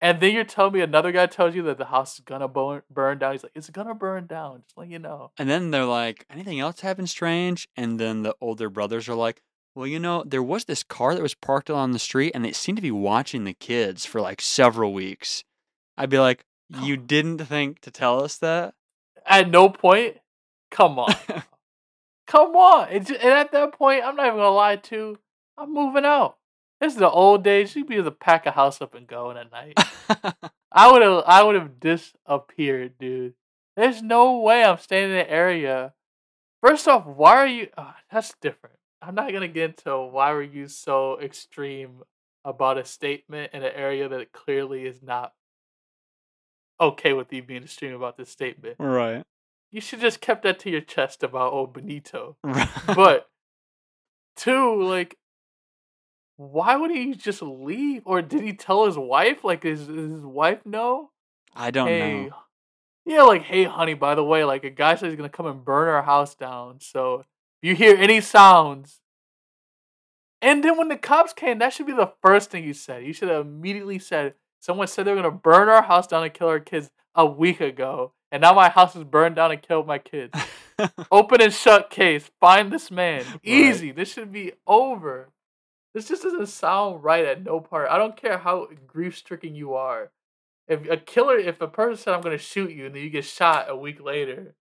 And 0.00 0.20
then 0.20 0.32
you're 0.32 0.44
telling 0.44 0.72
me 0.72 0.80
another 0.80 1.12
guy 1.12 1.26
tells 1.26 1.54
you 1.54 1.62
that 1.64 1.76
the 1.76 1.86
house 1.86 2.14
is 2.14 2.20
gonna 2.20 2.48
burn, 2.48 2.82
burn 2.90 3.18
down. 3.18 3.32
He's 3.32 3.42
like, 3.42 3.52
it's 3.54 3.68
gonna 3.68 3.94
burn 3.94 4.26
down. 4.26 4.62
Just 4.62 4.78
let 4.78 4.88
you 4.88 4.98
know. 4.98 5.32
And 5.38 5.50
then 5.50 5.70
they're 5.70 5.84
like, 5.84 6.24
anything 6.30 6.60
else 6.60 6.80
happen 6.80 7.06
strange? 7.06 7.68
And 7.76 7.98
then 7.98 8.22
the 8.22 8.34
older 8.40 8.70
brothers 8.70 9.08
are 9.08 9.14
like, 9.14 9.42
well, 9.74 9.86
you 9.86 9.98
know, 9.98 10.24
there 10.26 10.42
was 10.42 10.64
this 10.64 10.82
car 10.82 11.14
that 11.14 11.22
was 11.22 11.34
parked 11.34 11.70
on 11.70 11.92
the 11.92 11.98
street 11.98 12.32
and 12.34 12.46
it 12.46 12.56
seemed 12.56 12.76
to 12.76 12.82
be 12.82 12.90
watching 12.90 13.44
the 13.44 13.52
kids 13.52 14.06
for 14.06 14.20
like 14.20 14.40
several 14.40 14.92
weeks. 14.92 15.44
I'd 15.98 16.10
be 16.10 16.18
like, 16.18 16.44
you 16.82 16.96
didn't 16.96 17.38
think 17.38 17.80
to 17.80 17.90
tell 17.90 18.22
us 18.22 18.38
that? 18.38 18.74
At 19.26 19.50
no 19.50 19.68
point, 19.68 20.18
come 20.70 20.98
on, 20.98 21.14
come 22.26 22.54
on. 22.56 22.88
And, 22.90 23.06
ju- 23.06 23.18
and 23.20 23.30
at 23.32 23.52
that 23.52 23.72
point, 23.72 24.02
I'm 24.04 24.16
not 24.16 24.26
even 24.26 24.38
gonna 24.38 24.50
lie 24.50 24.76
to. 24.76 24.96
you, 24.96 25.18
I'm 25.58 25.74
moving 25.74 26.04
out. 26.04 26.36
This 26.80 26.94
is 26.94 26.98
the 26.98 27.10
old 27.10 27.44
days. 27.44 27.76
You'd 27.76 27.88
be 27.88 27.96
able 27.96 28.04
to 28.06 28.10
pack 28.12 28.46
a 28.46 28.52
house 28.52 28.80
up 28.80 28.94
and 28.94 29.06
go 29.06 29.30
in 29.30 29.36
a 29.36 29.44
night. 29.44 29.78
I 30.72 30.90
would 30.90 31.02
have 31.02 31.24
I 31.26 31.42
would 31.42 31.54
have 31.54 31.78
disappeared, 31.78 32.94
dude. 32.98 33.34
There's 33.76 34.02
no 34.02 34.38
way 34.38 34.64
I'm 34.64 34.78
staying 34.78 35.10
in 35.10 35.16
the 35.16 35.30
area. 35.30 35.92
First 36.62 36.88
off, 36.88 37.06
why 37.06 37.36
are 37.36 37.46
you 37.46 37.68
uh, 37.76 37.92
that's 38.10 38.34
different. 38.40 38.76
I'm 39.02 39.14
not 39.14 39.32
gonna 39.32 39.48
get 39.48 39.70
into 39.70 39.96
why 39.98 40.32
were 40.32 40.42
you 40.42 40.68
so 40.68 41.20
extreme 41.20 42.02
about 42.44 42.78
a 42.78 42.84
statement 42.84 43.52
in 43.52 43.62
an 43.62 43.72
area 43.74 44.08
that 44.08 44.32
clearly 44.32 44.86
is 44.86 45.02
not 45.02 45.32
okay 46.80 47.12
with 47.12 47.32
you 47.32 47.42
being 47.42 47.64
extreme 47.64 47.94
about 47.94 48.16
this 48.16 48.30
statement. 48.30 48.76
right. 48.78 49.22
You 49.72 49.80
should 49.80 50.00
just 50.00 50.20
kept 50.20 50.42
that 50.42 50.58
to 50.60 50.70
your 50.70 50.80
chest 50.80 51.22
about 51.22 51.52
old 51.52 51.72
Benito. 51.72 52.36
Right. 52.44 52.68
But 52.86 53.28
two, 54.36 54.82
like 54.82 55.16
why 56.40 56.74
would 56.74 56.90
he 56.90 57.14
just 57.14 57.42
leave? 57.42 58.00
Or 58.06 58.22
did 58.22 58.40
he 58.40 58.54
tell 58.54 58.86
his 58.86 58.96
wife? 58.96 59.44
Like, 59.44 59.62
is, 59.66 59.82
is 59.82 60.10
his 60.10 60.24
wife 60.24 60.64
know? 60.64 61.10
I 61.54 61.70
don't 61.70 61.86
hey, 61.86 62.28
know. 62.28 62.36
yeah, 63.04 63.22
like, 63.24 63.42
hey, 63.42 63.64
honey, 63.64 63.92
by 63.92 64.14
the 64.14 64.24
way, 64.24 64.44
like, 64.44 64.64
a 64.64 64.70
guy 64.70 64.94
said 64.94 65.10
he's 65.10 65.18
gonna 65.18 65.28
come 65.28 65.44
and 65.44 65.62
burn 65.62 65.88
our 65.88 66.02
house 66.02 66.34
down. 66.34 66.78
So, 66.80 67.26
if 67.62 67.68
you 67.68 67.74
hear 67.74 67.94
any 67.94 68.22
sounds, 68.22 69.00
and 70.40 70.64
then 70.64 70.78
when 70.78 70.88
the 70.88 70.96
cops 70.96 71.34
came, 71.34 71.58
that 71.58 71.74
should 71.74 71.86
be 71.86 71.92
the 71.92 72.12
first 72.22 72.50
thing 72.50 72.64
you 72.64 72.72
said. 72.72 73.04
You 73.04 73.12
should 73.12 73.28
have 73.28 73.44
immediately 73.44 73.98
said, 73.98 74.32
someone 74.60 74.86
said 74.86 75.04
they 75.04 75.10
were 75.10 75.22
gonna 75.22 75.30
burn 75.30 75.68
our 75.68 75.82
house 75.82 76.06
down 76.06 76.22
and 76.22 76.32
kill 76.32 76.48
our 76.48 76.60
kids 76.60 76.90
a 77.14 77.26
week 77.26 77.60
ago, 77.60 78.12
and 78.30 78.42
now 78.42 78.54
my 78.54 78.68
house 78.68 78.94
is 78.94 79.04
burned 79.04 79.36
down 79.36 79.50
and 79.50 79.60
killed 79.60 79.86
my 79.86 79.98
kids. 79.98 80.38
Open 81.10 81.42
and 81.42 81.52
shut 81.52 81.90
case. 81.90 82.30
Find 82.40 82.72
this 82.72 82.90
man. 82.90 83.24
Easy. 83.42 83.90
This 83.90 84.12
should 84.12 84.32
be 84.32 84.52
over. 84.66 85.30
This 85.92 86.08
just 86.08 86.22
doesn't 86.22 86.46
sound 86.46 87.02
right 87.02 87.24
at 87.24 87.42
no 87.44 87.60
part. 87.60 87.90
I 87.90 87.98
don't 87.98 88.16
care 88.16 88.38
how 88.38 88.68
grief 88.86 89.18
stricken 89.18 89.54
you 89.54 89.74
are. 89.74 90.10
If 90.68 90.88
a 90.88 90.96
killer, 90.96 91.36
if 91.36 91.60
a 91.60 91.66
person 91.66 91.96
said 91.96 92.14
I'm 92.14 92.20
gonna 92.20 92.38
shoot 92.38 92.70
you 92.70 92.86
and 92.86 92.94
then 92.94 93.02
you 93.02 93.10
get 93.10 93.24
shot 93.24 93.66
a 93.68 93.76
week 93.76 94.00
later, 94.00 94.54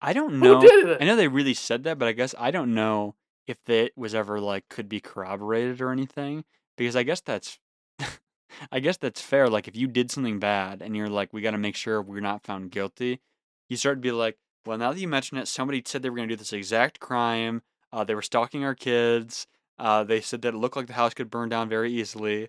I 0.00 0.12
don't 0.12 0.38
know. 0.38 0.60
who 0.60 0.68
did 0.68 0.88
it? 0.88 1.02
I 1.02 1.04
know 1.04 1.16
they 1.16 1.28
really 1.28 1.54
said 1.54 1.84
that, 1.84 1.98
but 1.98 2.06
I 2.06 2.12
guess 2.12 2.34
I 2.38 2.50
don't 2.50 2.74
know 2.74 3.16
if 3.46 3.56
it 3.68 3.92
was 3.96 4.14
ever 4.14 4.40
like 4.40 4.68
could 4.68 4.88
be 4.88 5.00
corroborated 5.00 5.80
or 5.80 5.90
anything 5.90 6.44
because 6.76 6.94
I 6.94 7.02
guess 7.02 7.20
that's 7.20 7.58
I 8.70 8.80
guess 8.80 8.96
that's 8.96 9.20
fair. 9.20 9.48
Like 9.48 9.68
if 9.68 9.76
you 9.76 9.86
did 9.86 10.10
something 10.10 10.38
bad 10.38 10.82
and 10.82 10.96
you're 10.96 11.08
like, 11.08 11.32
we 11.32 11.40
got 11.40 11.52
to 11.52 11.58
make 11.58 11.76
sure 11.76 12.00
we're 12.02 12.20
not 12.20 12.44
found 12.44 12.70
guilty, 12.70 13.20
you 13.68 13.76
start 13.76 13.98
to 13.98 14.00
be 14.00 14.12
like, 14.12 14.38
well, 14.66 14.78
now 14.78 14.92
that 14.92 15.00
you 15.00 15.08
mention 15.08 15.38
it, 15.38 15.48
somebody 15.48 15.82
said 15.84 16.02
they 16.02 16.10
were 16.10 16.16
going 16.16 16.28
to 16.28 16.34
do 16.34 16.38
this 16.38 16.52
exact 16.52 17.00
crime. 17.00 17.62
Uh, 17.92 18.04
they 18.04 18.14
were 18.14 18.22
stalking 18.22 18.64
our 18.64 18.74
kids. 18.74 19.46
Uh, 19.78 20.04
they 20.04 20.20
said 20.20 20.42
that 20.42 20.54
it 20.54 20.56
looked 20.56 20.76
like 20.76 20.86
the 20.86 20.94
house 20.94 21.14
could 21.14 21.30
burn 21.30 21.48
down 21.48 21.68
very 21.68 21.92
easily. 21.92 22.48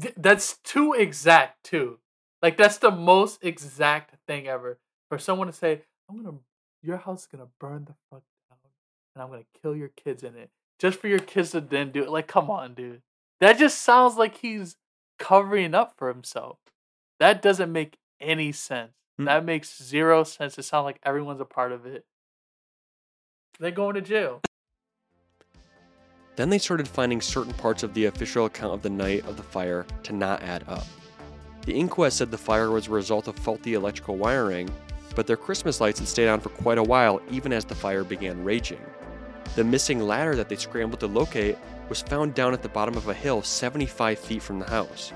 Th- 0.00 0.14
that's 0.16 0.58
too 0.58 0.92
exact 0.94 1.64
too. 1.64 1.98
Like 2.42 2.56
that's 2.56 2.78
the 2.78 2.90
most 2.90 3.38
exact 3.42 4.16
thing 4.26 4.46
ever 4.46 4.78
for 5.08 5.18
someone 5.18 5.46
to 5.46 5.52
say, 5.52 5.82
"I'm 6.08 6.22
gonna, 6.22 6.38
your 6.82 6.98
house 6.98 7.22
is 7.22 7.26
gonna 7.26 7.48
burn 7.60 7.84
the 7.84 7.94
fuck 8.10 8.22
down, 8.50 8.58
and 9.14 9.22
I'm 9.22 9.30
gonna 9.30 9.44
kill 9.62 9.76
your 9.76 9.88
kids 9.88 10.22
in 10.22 10.36
it." 10.36 10.50
Just 10.78 10.98
for 10.98 11.08
your 11.08 11.20
kids 11.20 11.52
to 11.52 11.60
then 11.60 11.92
do 11.92 12.02
it. 12.02 12.10
Like, 12.10 12.26
come 12.26 12.50
on, 12.50 12.74
dude. 12.74 13.02
That 13.40 13.58
just 13.58 13.80
sounds 13.80 14.16
like 14.16 14.38
he's 14.38 14.76
covering 15.18 15.74
up 15.74 15.94
for 15.96 16.08
himself. 16.08 16.58
That 17.20 17.42
doesn't 17.42 17.72
make 17.72 17.98
any 18.20 18.52
sense. 18.52 18.92
Hmm. 19.18 19.24
That 19.24 19.44
makes 19.44 19.82
zero 19.82 20.24
sense. 20.24 20.58
It 20.58 20.64
sounds 20.64 20.84
like 20.84 21.00
everyone's 21.02 21.40
a 21.40 21.44
part 21.44 21.72
of 21.72 21.86
it. 21.86 22.04
They're 23.60 23.70
going 23.70 23.94
to 23.94 24.00
jail. 24.00 24.40
Then 26.36 26.50
they 26.50 26.58
started 26.58 26.88
finding 26.88 27.20
certain 27.20 27.52
parts 27.54 27.84
of 27.84 27.94
the 27.94 28.06
official 28.06 28.46
account 28.46 28.74
of 28.74 28.82
the 28.82 28.90
night 28.90 29.24
of 29.26 29.36
the 29.36 29.42
fire 29.42 29.86
to 30.02 30.12
not 30.12 30.42
add 30.42 30.64
up. 30.66 30.84
The 31.64 31.74
inquest 31.74 32.18
said 32.18 32.30
the 32.30 32.38
fire 32.38 32.70
was 32.70 32.88
a 32.88 32.90
result 32.90 33.28
of 33.28 33.36
faulty 33.36 33.74
electrical 33.74 34.16
wiring, 34.16 34.68
but 35.14 35.28
their 35.28 35.36
Christmas 35.36 35.80
lights 35.80 36.00
had 36.00 36.08
stayed 36.08 36.28
on 36.28 36.40
for 36.40 36.48
quite 36.50 36.78
a 36.78 36.82
while 36.82 37.22
even 37.30 37.52
as 37.52 37.64
the 37.64 37.74
fire 37.74 38.02
began 38.02 38.42
raging. 38.42 38.80
The 39.54 39.62
missing 39.62 40.00
ladder 40.00 40.34
that 40.34 40.48
they 40.48 40.56
scrambled 40.56 41.00
to 41.00 41.06
locate 41.06 41.56
was 41.88 42.02
found 42.02 42.34
down 42.34 42.52
at 42.52 42.62
the 42.62 42.68
bottom 42.68 42.96
of 42.96 43.08
a 43.08 43.14
hill 43.14 43.42
75 43.42 44.18
feet 44.18 44.42
from 44.42 44.58
the 44.58 44.70
house. 44.70 45.12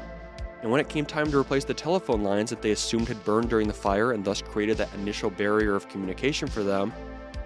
And 0.62 0.70
when 0.70 0.80
it 0.80 0.88
came 0.88 1.06
time 1.06 1.30
to 1.30 1.38
replace 1.38 1.64
the 1.64 1.74
telephone 1.74 2.22
lines 2.22 2.50
that 2.50 2.62
they 2.62 2.72
assumed 2.72 3.08
had 3.08 3.24
burned 3.24 3.48
during 3.48 3.68
the 3.68 3.74
fire 3.74 4.12
and 4.12 4.24
thus 4.24 4.42
created 4.42 4.76
that 4.78 4.92
initial 4.94 5.30
barrier 5.30 5.76
of 5.76 5.88
communication 5.88 6.48
for 6.48 6.62
them, 6.62 6.92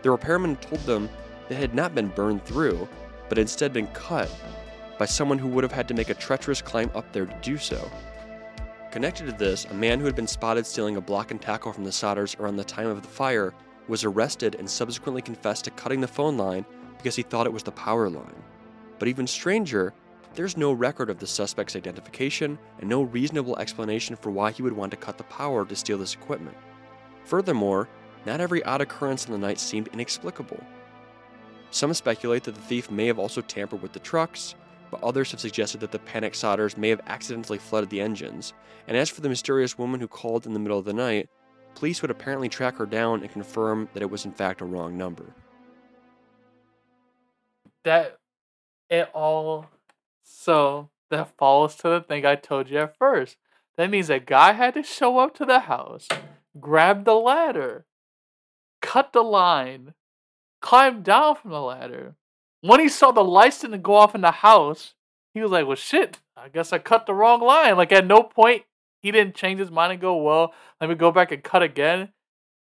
the 0.02 0.10
repairman 0.10 0.56
told 0.56 0.80
them 0.82 1.08
it 1.48 1.56
had 1.56 1.74
not 1.74 1.94
been 1.94 2.08
burned 2.08 2.44
through, 2.44 2.88
but 3.28 3.38
instead 3.38 3.72
been 3.72 3.86
cut 3.88 4.30
by 4.98 5.04
someone 5.04 5.38
who 5.38 5.48
would 5.48 5.64
have 5.64 5.72
had 5.72 5.88
to 5.88 5.94
make 5.94 6.10
a 6.10 6.14
treacherous 6.14 6.62
climb 6.62 6.90
up 6.94 7.12
there 7.12 7.26
to 7.26 7.36
do 7.42 7.58
so. 7.58 7.90
Connected 8.90 9.26
to 9.26 9.32
this, 9.32 9.64
a 9.66 9.74
man 9.74 9.98
who 9.98 10.06
had 10.06 10.14
been 10.14 10.26
spotted 10.26 10.66
stealing 10.66 10.96
a 10.96 11.00
block 11.00 11.30
and 11.30 11.40
tackle 11.40 11.72
from 11.72 11.84
the 11.84 11.90
Sodders 11.90 12.38
around 12.38 12.56
the 12.56 12.64
time 12.64 12.88
of 12.88 13.02
the 13.02 13.08
fire 13.08 13.54
was 13.88 14.04
arrested 14.04 14.54
and 14.56 14.68
subsequently 14.68 15.22
confessed 15.22 15.64
to 15.64 15.70
cutting 15.72 16.00
the 16.00 16.06
phone 16.06 16.36
line 16.36 16.64
because 16.98 17.16
he 17.16 17.22
thought 17.22 17.46
it 17.46 17.52
was 17.52 17.62
the 17.62 17.72
power 17.72 18.08
line. 18.08 18.34
But 19.02 19.08
even 19.08 19.26
stranger, 19.26 19.92
there's 20.34 20.56
no 20.56 20.72
record 20.72 21.10
of 21.10 21.18
the 21.18 21.26
suspect's 21.26 21.74
identification 21.74 22.56
and 22.78 22.88
no 22.88 23.02
reasonable 23.02 23.58
explanation 23.58 24.14
for 24.14 24.30
why 24.30 24.52
he 24.52 24.62
would 24.62 24.74
want 24.74 24.92
to 24.92 24.96
cut 24.96 25.18
the 25.18 25.24
power 25.24 25.66
to 25.66 25.74
steal 25.74 25.98
this 25.98 26.14
equipment. 26.14 26.56
Furthermore, 27.24 27.88
not 28.26 28.40
every 28.40 28.62
odd 28.62 28.80
occurrence 28.80 29.26
in 29.26 29.32
the 29.32 29.38
night 29.38 29.58
seemed 29.58 29.88
inexplicable. 29.88 30.62
Some 31.72 31.92
speculate 31.94 32.44
that 32.44 32.54
the 32.54 32.60
thief 32.60 32.92
may 32.92 33.08
have 33.08 33.18
also 33.18 33.40
tampered 33.40 33.82
with 33.82 33.92
the 33.92 33.98
trucks, 33.98 34.54
but 34.92 35.02
others 35.02 35.32
have 35.32 35.40
suggested 35.40 35.80
that 35.80 35.90
the 35.90 35.98
panic 35.98 36.34
Sodders 36.34 36.76
may 36.76 36.90
have 36.90 37.00
accidentally 37.08 37.58
flooded 37.58 37.90
the 37.90 38.00
engines. 38.00 38.54
And 38.86 38.96
as 38.96 39.10
for 39.10 39.20
the 39.20 39.28
mysterious 39.28 39.76
woman 39.76 39.98
who 39.98 40.06
called 40.06 40.46
in 40.46 40.52
the 40.52 40.60
middle 40.60 40.78
of 40.78 40.84
the 40.84 40.92
night, 40.92 41.28
police 41.74 42.02
would 42.02 42.12
apparently 42.12 42.48
track 42.48 42.76
her 42.76 42.86
down 42.86 43.22
and 43.22 43.32
confirm 43.32 43.88
that 43.94 44.02
it 44.04 44.10
was 44.12 44.26
in 44.26 44.32
fact 44.32 44.60
a 44.60 44.64
wrong 44.64 44.96
number. 44.96 45.34
That 47.82 48.18
it 48.92 49.08
all 49.14 49.70
so 50.22 50.90
that 51.10 51.36
falls 51.38 51.74
to 51.76 51.88
the 51.88 52.00
thing 52.00 52.26
I 52.26 52.36
told 52.36 52.68
you 52.68 52.78
at 52.78 52.96
first. 52.96 53.38
That 53.76 53.90
means 53.90 54.10
a 54.10 54.18
guy 54.18 54.52
had 54.52 54.74
to 54.74 54.82
show 54.82 55.18
up 55.18 55.34
to 55.36 55.46
the 55.46 55.60
house, 55.60 56.06
grab 56.60 57.06
the 57.06 57.14
ladder, 57.14 57.86
cut 58.82 59.14
the 59.14 59.22
line, 59.22 59.94
climb 60.60 61.02
down 61.02 61.36
from 61.36 61.52
the 61.52 61.62
ladder. 61.62 62.16
When 62.60 62.80
he 62.80 62.88
saw 62.88 63.12
the 63.12 63.24
lights 63.24 63.60
didn't 63.60 63.82
go 63.82 63.94
off 63.94 64.14
in 64.14 64.20
the 64.20 64.30
house, 64.30 64.94
he 65.32 65.40
was 65.40 65.50
like, 65.50 65.66
Well 65.66 65.76
shit, 65.76 66.20
I 66.36 66.48
guess 66.48 66.72
I 66.72 66.78
cut 66.78 67.06
the 67.06 67.14
wrong 67.14 67.40
line. 67.40 67.76
Like 67.78 67.92
at 67.92 68.06
no 68.06 68.22
point 68.22 68.64
he 69.00 69.10
didn't 69.10 69.34
change 69.34 69.58
his 69.58 69.70
mind 69.70 69.92
and 69.92 70.00
go, 70.02 70.16
Well, 70.16 70.52
let 70.80 70.90
me 70.90 70.96
go 70.96 71.10
back 71.10 71.32
and 71.32 71.42
cut 71.42 71.62
again. 71.62 72.10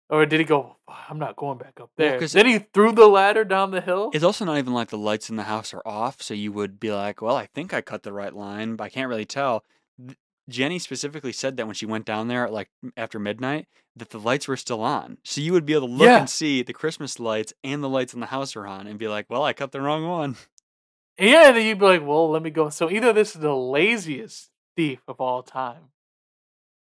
Or 0.10 0.26
did 0.26 0.40
he 0.40 0.46
go, 0.46 0.78
I'm 0.88 1.20
not 1.20 1.36
going 1.36 1.58
back 1.58 1.80
up 1.82 1.92
there? 1.98 2.18
'cause 2.18 2.32
then 2.32 2.46
he 2.46 2.60
threw 2.60 2.94
the 2.94 3.08
ladder 3.08 3.44
down 3.44 3.72
the 3.72 3.82
hill. 3.82 4.10
It's 4.14 4.24
also 4.24 4.46
not 4.46 4.58
even 4.58 4.74
like 4.74 4.90
the 4.90 4.98
lights 4.98 5.30
in 5.30 5.36
the 5.36 5.44
house 5.44 5.74
are 5.74 5.82
off, 5.86 6.22
so 6.22 6.34
you 6.34 6.54
would 6.54 6.80
be 6.80 6.92
like, 6.92 7.22
"Well, 7.22 7.36
I 7.36 7.46
think 7.48 7.74
I 7.74 7.82
cut 7.82 8.04
the 8.04 8.14
right 8.14 8.34
line, 8.34 8.78
but 8.78 8.86
I 8.86 8.90
can't 8.90 9.10
really 9.10 9.26
tell." 9.26 9.66
Jenny 10.50 10.80
specifically 10.80 11.34
said 11.34 11.58
that 11.58 11.66
when 11.66 11.76
she 11.76 11.86
went 11.86 12.06
down 12.06 12.30
there, 12.30 12.46
at 12.46 12.54
like 12.54 12.70
after 12.96 13.20
midnight, 13.20 13.68
that 13.98 14.12
the 14.12 14.20
lights 14.20 14.48
were 14.48 14.56
still 14.56 14.82
on. 14.82 15.18
So 15.26 15.42
you 15.42 15.52
would 15.52 15.66
be 15.66 15.74
able 15.74 15.88
to 15.88 15.94
look 15.94 16.08
Yeah. 16.08 16.20
and 16.20 16.30
see 16.30 16.64
the 16.64 16.72
Christmas 16.72 17.20
lights 17.20 17.54
and 17.66 17.84
the 17.84 17.90
lights 17.90 18.14
in 18.14 18.22
the 18.22 18.28
house 18.28 18.56
are 18.56 18.66
on, 18.66 18.88
and 18.88 18.98
be 18.98 19.10
like, 19.10 19.26
"Well, 19.30 19.44
I 19.44 19.52
cut 19.52 19.74
the 19.74 19.82
wrong 19.82 20.08
one." 20.08 20.38
Yeah, 21.20 21.48
and 21.48 21.58
then 21.58 21.66
you'd 21.66 21.80
be 21.80 21.86
like, 21.86 22.06
well, 22.06 22.30
let 22.30 22.44
me 22.44 22.52
go. 22.52 22.70
So 22.70 22.90
either 22.92 23.12
this 23.12 23.36
is 23.36 23.42
the 23.42 23.56
laziest 23.56 24.52
thief 24.76 25.02
of 25.08 25.20
all 25.20 25.42
time 25.42 25.90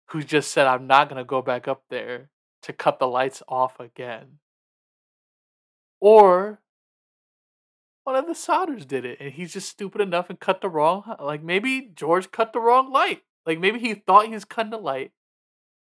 who 0.08 0.22
just 0.22 0.50
said, 0.50 0.66
I'm 0.66 0.86
not 0.86 1.10
going 1.10 1.18
to 1.18 1.24
go 1.24 1.42
back 1.42 1.68
up 1.68 1.82
there 1.90 2.30
to 2.64 2.72
cut 2.72 2.98
the 2.98 3.06
lights 3.06 3.42
off 3.48 3.78
again. 3.78 4.38
Or 6.00 6.60
one 8.04 8.16
of 8.16 8.26
the 8.26 8.32
Sodders 8.32 8.86
did 8.86 9.04
it 9.04 9.18
and 9.20 9.32
he's 9.32 9.52
just 9.52 9.68
stupid 9.68 10.00
enough 10.00 10.28
and 10.28 10.38
cut 10.38 10.60
the 10.60 10.68
wrong, 10.68 11.16
like 11.20 11.42
maybe 11.42 11.90
George 11.94 12.30
cut 12.30 12.52
the 12.52 12.60
wrong 12.60 12.92
light. 12.92 13.22
Like 13.46 13.58
maybe 13.58 13.78
he 13.78 13.94
thought 13.94 14.26
he 14.26 14.32
was 14.32 14.44
cutting 14.44 14.70
the 14.70 14.78
light. 14.78 15.12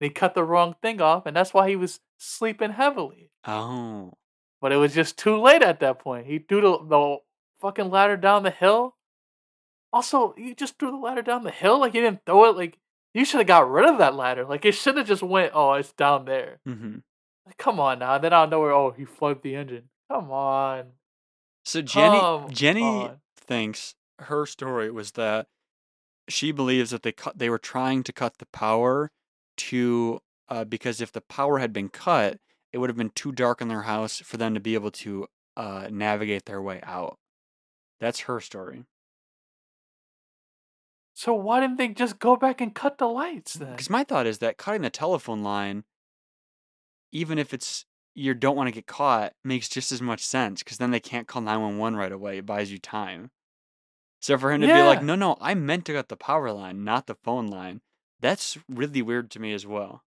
And 0.00 0.08
he 0.08 0.10
cut 0.10 0.34
the 0.34 0.44
wrong 0.44 0.74
thing 0.82 1.00
off 1.00 1.26
and 1.26 1.36
that's 1.36 1.54
why 1.54 1.68
he 1.68 1.76
was 1.76 2.00
sleeping 2.18 2.72
heavily. 2.72 3.30
Oh, 3.46 4.12
But 4.60 4.72
it 4.72 4.76
was 4.76 4.94
just 4.94 5.16
too 5.18 5.40
late 5.40 5.62
at 5.62 5.80
that 5.80 5.98
point. 5.98 6.26
He 6.26 6.38
threw 6.38 6.60
the, 6.60 6.78
the 6.86 7.16
fucking 7.60 7.90
ladder 7.90 8.16
down 8.16 8.42
the 8.42 8.50
hill. 8.50 8.96
Also, 9.92 10.34
you 10.36 10.54
just 10.54 10.78
threw 10.78 10.90
the 10.90 10.96
ladder 10.96 11.22
down 11.22 11.44
the 11.44 11.50
hill. 11.52 11.78
Like 11.78 11.94
you 11.94 12.00
didn't 12.00 12.26
throw 12.26 12.44
it. 12.46 12.56
Like 12.56 12.78
you 13.14 13.24
should 13.24 13.38
have 13.38 13.46
got 13.46 13.70
rid 13.70 13.88
of 13.88 13.98
that 13.98 14.14
ladder. 14.14 14.44
Like 14.44 14.64
it 14.64 14.72
should 14.72 14.96
have 14.96 15.06
just 15.06 15.22
went. 15.22 15.52
Oh, 15.54 15.72
it's 15.74 15.92
down 15.92 16.24
there. 16.26 16.58
hmm 16.66 16.96
Like, 17.46 17.56
come 17.56 17.80
on 17.80 18.00
now. 18.00 18.18
Then 18.18 18.32
out 18.32 18.50
know 18.50 18.60
where. 18.60 18.72
oh, 18.72 18.90
he 18.90 19.04
flooded 19.04 19.42
the 19.42 19.54
engine. 19.56 19.88
Come 20.10 20.30
on. 20.30 20.84
so 21.64 21.80
Jenny 21.80 22.18
Come 22.20 22.50
Jenny 22.50 22.82
on. 22.82 23.20
thinks 23.36 23.94
her 24.18 24.44
story 24.46 24.90
was 24.90 25.12
that 25.12 25.46
she 26.28 26.52
believes 26.52 26.90
that 26.90 27.02
they 27.02 27.12
cut 27.12 27.38
they 27.38 27.48
were 27.50 27.58
trying 27.58 28.02
to 28.02 28.12
cut 28.12 28.38
the 28.38 28.46
power 28.46 29.10
to 29.56 30.20
uh, 30.48 30.64
because 30.64 31.00
if 31.00 31.12
the 31.12 31.20
power 31.22 31.58
had 31.58 31.72
been 31.72 31.88
cut, 31.88 32.38
it 32.72 32.78
would 32.78 32.90
have 32.90 32.96
been 32.96 33.10
too 33.10 33.32
dark 33.32 33.60
in 33.60 33.68
their 33.68 33.82
house 33.82 34.20
for 34.20 34.36
them 34.36 34.52
to 34.54 34.60
be 34.60 34.74
able 34.74 34.90
to 34.90 35.26
uh, 35.56 35.88
navigate 35.90 36.44
their 36.46 36.60
way 36.60 36.80
out. 36.82 37.18
That's 38.00 38.20
her 38.20 38.40
story. 38.40 38.84
So 41.14 41.32
why 41.32 41.60
didn't 41.60 41.78
they 41.78 41.88
just 41.88 42.18
go 42.18 42.36
back 42.36 42.60
and 42.60 42.74
cut 42.74 42.98
the 42.98 43.06
lights 43.06 43.56
mm, 43.56 43.60
then? 43.60 43.70
Because 43.70 43.88
my 43.88 44.04
thought 44.04 44.26
is 44.26 44.38
that 44.38 44.58
cutting 44.58 44.82
the 44.82 44.90
telephone 44.90 45.42
line, 45.42 45.84
even 47.12 47.38
if 47.38 47.54
it's 47.54 47.86
you 48.14 48.34
don't 48.34 48.56
want 48.56 48.68
to 48.68 48.74
get 48.74 48.86
caught, 48.86 49.32
makes 49.44 49.68
just 49.68 49.92
as 49.92 50.02
much 50.02 50.24
sense. 50.24 50.62
Because 50.62 50.78
then 50.78 50.90
they 50.90 51.00
can't 51.00 51.28
call 51.28 51.42
nine 51.42 51.60
one 51.60 51.78
one 51.78 51.96
right 51.96 52.12
away. 52.12 52.38
It 52.38 52.46
buys 52.46 52.70
you 52.70 52.78
time. 52.78 53.30
So 54.20 54.38
for 54.38 54.52
him 54.52 54.62
to 54.62 54.66
be 54.66 54.82
like, 54.82 55.02
no, 55.02 55.14
no, 55.14 55.36
I 55.40 55.54
meant 55.54 55.84
to 55.86 55.92
cut 55.92 56.08
the 56.08 56.16
power 56.16 56.50
line, 56.50 56.82
not 56.82 57.06
the 57.06 57.14
phone 57.14 57.46
line. 57.46 57.82
That's 58.20 58.56
really 58.68 59.02
weird 59.02 59.30
to 59.32 59.40
me 59.40 59.52
as 59.52 59.66
well. 59.66 60.02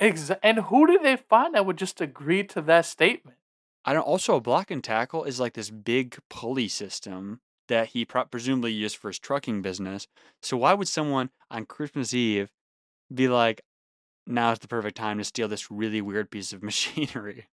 Exa- 0.00 0.38
and 0.42 0.58
who 0.60 0.86
did 0.86 1.02
they 1.02 1.16
find 1.16 1.54
that 1.54 1.66
would 1.66 1.76
just 1.76 2.00
agree 2.00 2.44
to 2.44 2.60
that 2.62 2.86
statement? 2.86 3.36
I 3.84 3.92
don't. 3.92 4.02
Also, 4.02 4.36
a 4.36 4.40
block 4.40 4.70
and 4.70 4.84
tackle 4.84 5.24
is 5.24 5.40
like 5.40 5.54
this 5.54 5.70
big 5.70 6.16
pulley 6.30 6.68
system 6.68 7.40
that 7.68 7.88
he 7.88 8.04
pro- 8.04 8.24
presumably 8.24 8.72
used 8.72 8.96
for 8.96 9.08
his 9.08 9.18
trucking 9.18 9.62
business. 9.62 10.06
So 10.42 10.56
why 10.56 10.74
would 10.74 10.88
someone 10.88 11.30
on 11.50 11.66
Christmas 11.66 12.12
Eve 12.12 12.50
be 13.14 13.28
like, 13.28 13.62
"Now's 14.26 14.58
the 14.58 14.68
perfect 14.68 14.96
time 14.96 15.18
to 15.18 15.24
steal 15.24 15.48
this 15.48 15.70
really 15.70 16.00
weird 16.00 16.30
piece 16.30 16.52
of 16.52 16.62
machinery"? 16.70 17.46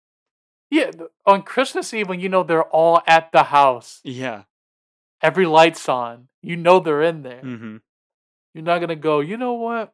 Yeah, 0.71 0.91
on 1.25 1.43
Christmas 1.43 1.93
Eve 1.93 2.09
when 2.09 2.19
you 2.19 2.27
know 2.29 2.43
they're 2.43 2.63
all 2.63 3.01
at 3.07 3.31
the 3.31 3.43
house, 3.43 4.01
Yeah. 4.03 4.43
every 5.21 5.45
light's 5.45 5.87
on, 5.87 6.27
you 6.41 6.55
know 6.57 6.79
they're 6.79 7.03
in 7.03 7.21
there. 7.21 7.41
Mm-hmm. 7.43 7.77
You're 8.53 8.63
not 8.63 8.79
gonna 8.79 8.95
go, 8.95 9.19
you 9.19 9.37
know 9.37 9.53
what? 9.53 9.93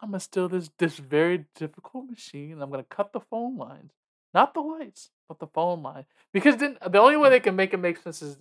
I'm 0.00 0.10
gonna 0.10 0.20
steal 0.20 0.48
this 0.48 0.70
this 0.78 0.96
very 0.98 1.44
difficult 1.54 2.08
machine. 2.10 2.60
I'm 2.60 2.70
gonna 2.70 2.82
cut 2.84 3.12
the 3.12 3.20
phone 3.20 3.56
lines, 3.56 3.92
not 4.34 4.52
the 4.54 4.60
lights, 4.60 5.10
but 5.28 5.38
the 5.38 5.46
phone 5.46 5.82
line. 5.82 6.06
Because 6.32 6.56
then 6.56 6.76
the 6.88 6.98
only 6.98 7.16
way 7.16 7.30
they 7.30 7.40
can 7.40 7.54
make 7.56 7.72
it 7.74 7.76
make 7.78 7.98
sense 7.98 8.20
is 8.22 8.38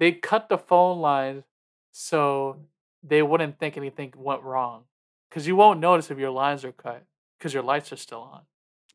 they 0.00 0.10
cut 0.12 0.48
the 0.48 0.58
phone 0.58 0.98
lines 0.98 1.44
so 1.92 2.56
they 3.04 3.22
wouldn't 3.22 3.58
think 3.60 3.76
anything 3.76 4.12
went 4.16 4.42
wrong. 4.42 4.84
Because 5.28 5.46
you 5.46 5.54
won't 5.54 5.78
notice 5.78 6.10
if 6.10 6.18
your 6.18 6.30
lines 6.30 6.64
are 6.64 6.72
cut 6.72 7.04
because 7.38 7.54
your 7.54 7.62
lights 7.62 7.92
are 7.92 7.96
still 7.96 8.22
on. 8.22 8.40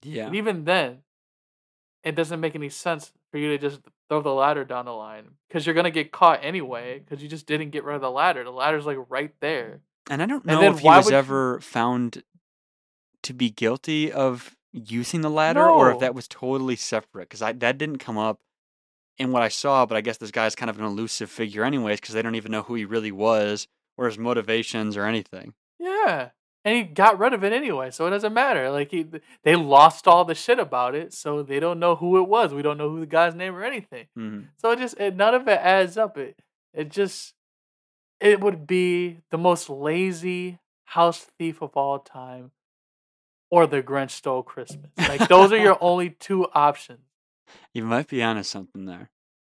Yeah. 0.03 0.25
And 0.27 0.35
even 0.35 0.65
then, 0.65 0.97
it 2.03 2.15
doesn't 2.15 2.41
make 2.41 2.55
any 2.55 2.69
sense 2.69 3.13
for 3.31 3.37
you 3.37 3.49
to 3.49 3.57
just 3.57 3.79
throw 4.09 4.21
the 4.21 4.33
ladder 4.33 4.65
down 4.65 4.85
the 4.85 4.93
line 4.93 5.25
because 5.47 5.65
you're 5.65 5.73
gonna 5.75 5.91
get 5.91 6.11
caught 6.11 6.39
anyway 6.43 6.99
because 6.99 7.23
you 7.23 7.29
just 7.29 7.47
didn't 7.47 7.69
get 7.69 7.83
rid 7.83 7.95
of 7.95 8.01
the 8.01 8.11
ladder. 8.11 8.43
The 8.43 8.51
ladder's 8.51 8.85
like 8.85 8.97
right 9.09 9.33
there. 9.39 9.79
And 10.09 10.21
I 10.21 10.25
don't 10.25 10.45
know 10.45 10.61
if 10.61 10.79
he 10.79 10.87
was 10.87 11.05
would 11.05 11.11
you- 11.11 11.17
ever 11.17 11.59
found 11.61 12.23
to 13.23 13.33
be 13.33 13.49
guilty 13.49 14.11
of 14.11 14.55
using 14.71 15.21
the 15.21 15.29
ladder 15.29 15.65
or 15.65 15.91
if 15.91 15.99
that 15.99 16.13
was 16.13 16.27
totally 16.27 16.75
separate 16.75 17.29
because 17.29 17.39
that 17.39 17.59
didn't 17.59 17.97
come 17.97 18.17
up 18.17 18.39
in 19.17 19.31
what 19.31 19.43
I 19.43 19.49
saw. 19.49 19.85
But 19.85 19.97
I 19.97 20.01
guess 20.01 20.17
this 20.17 20.31
guy's 20.31 20.55
kind 20.55 20.69
of 20.69 20.79
an 20.79 20.85
elusive 20.85 21.29
figure, 21.29 21.63
anyways, 21.63 21.99
because 21.99 22.13
they 22.15 22.21
don't 22.21 22.35
even 22.35 22.51
know 22.51 22.63
who 22.63 22.75
he 22.75 22.85
really 22.85 23.11
was 23.11 23.67
or 23.97 24.05
his 24.07 24.17
motivations 24.17 24.97
or 24.97 25.05
anything. 25.05 25.53
Yeah. 25.79 26.29
And 26.63 26.75
he 26.75 26.83
got 26.83 27.19
rid 27.19 27.33
of 27.33 27.43
it 27.43 27.53
anyway, 27.53 27.91
so 27.91 28.07
it 28.07 28.09
doesn't 28.09 28.33
matter. 28.33 28.71
Like 28.71 28.89
he, 28.89 29.05
they 29.43 29.55
lost 29.55 30.07
all 30.07 30.25
the 30.25 30.33
shit 30.33 30.57
about 30.57 30.95
it, 30.95 31.13
so 31.13 31.43
they 31.43 31.59
don't 31.59 31.79
know 31.79 31.95
who 31.95 32.17
it 32.17 32.27
was. 32.27 32.53
We 32.55 32.63
don't 32.63 32.79
know 32.79 32.89
who 32.89 32.99
the 33.01 33.05
guy's 33.05 33.35
name 33.35 33.55
or 33.55 33.63
anything. 33.63 34.07
hmm 34.15 34.39
So 34.57 34.71
it 34.71 34.79
just 34.79 34.99
it, 34.99 35.15
none 35.15 35.35
of 35.35 35.47
it 35.47 35.59
adds 35.61 35.95
up. 35.95 36.17
It 36.17 36.39
it 36.73 36.89
just 36.89 37.35
it 38.19 38.39
would 38.41 38.65
be 38.65 39.19
the 39.29 39.37
most 39.37 39.69
lazy 39.69 40.57
house 40.85 41.27
thief 41.37 41.61
of 41.61 41.77
all 41.77 41.99
time, 41.99 42.49
or 43.51 43.67
the 43.67 43.83
Grinch 43.83 44.09
stole 44.11 44.41
Christmas. 44.41 44.89
Like 44.97 45.27
those 45.27 45.51
are 45.51 45.57
your 45.57 45.77
only 45.81 46.09
two 46.09 46.47
options. 46.53 47.01
You 47.73 47.83
might 47.83 48.07
be 48.07 48.23
onto 48.23 48.43
something 48.43 48.85
there. 48.85 49.09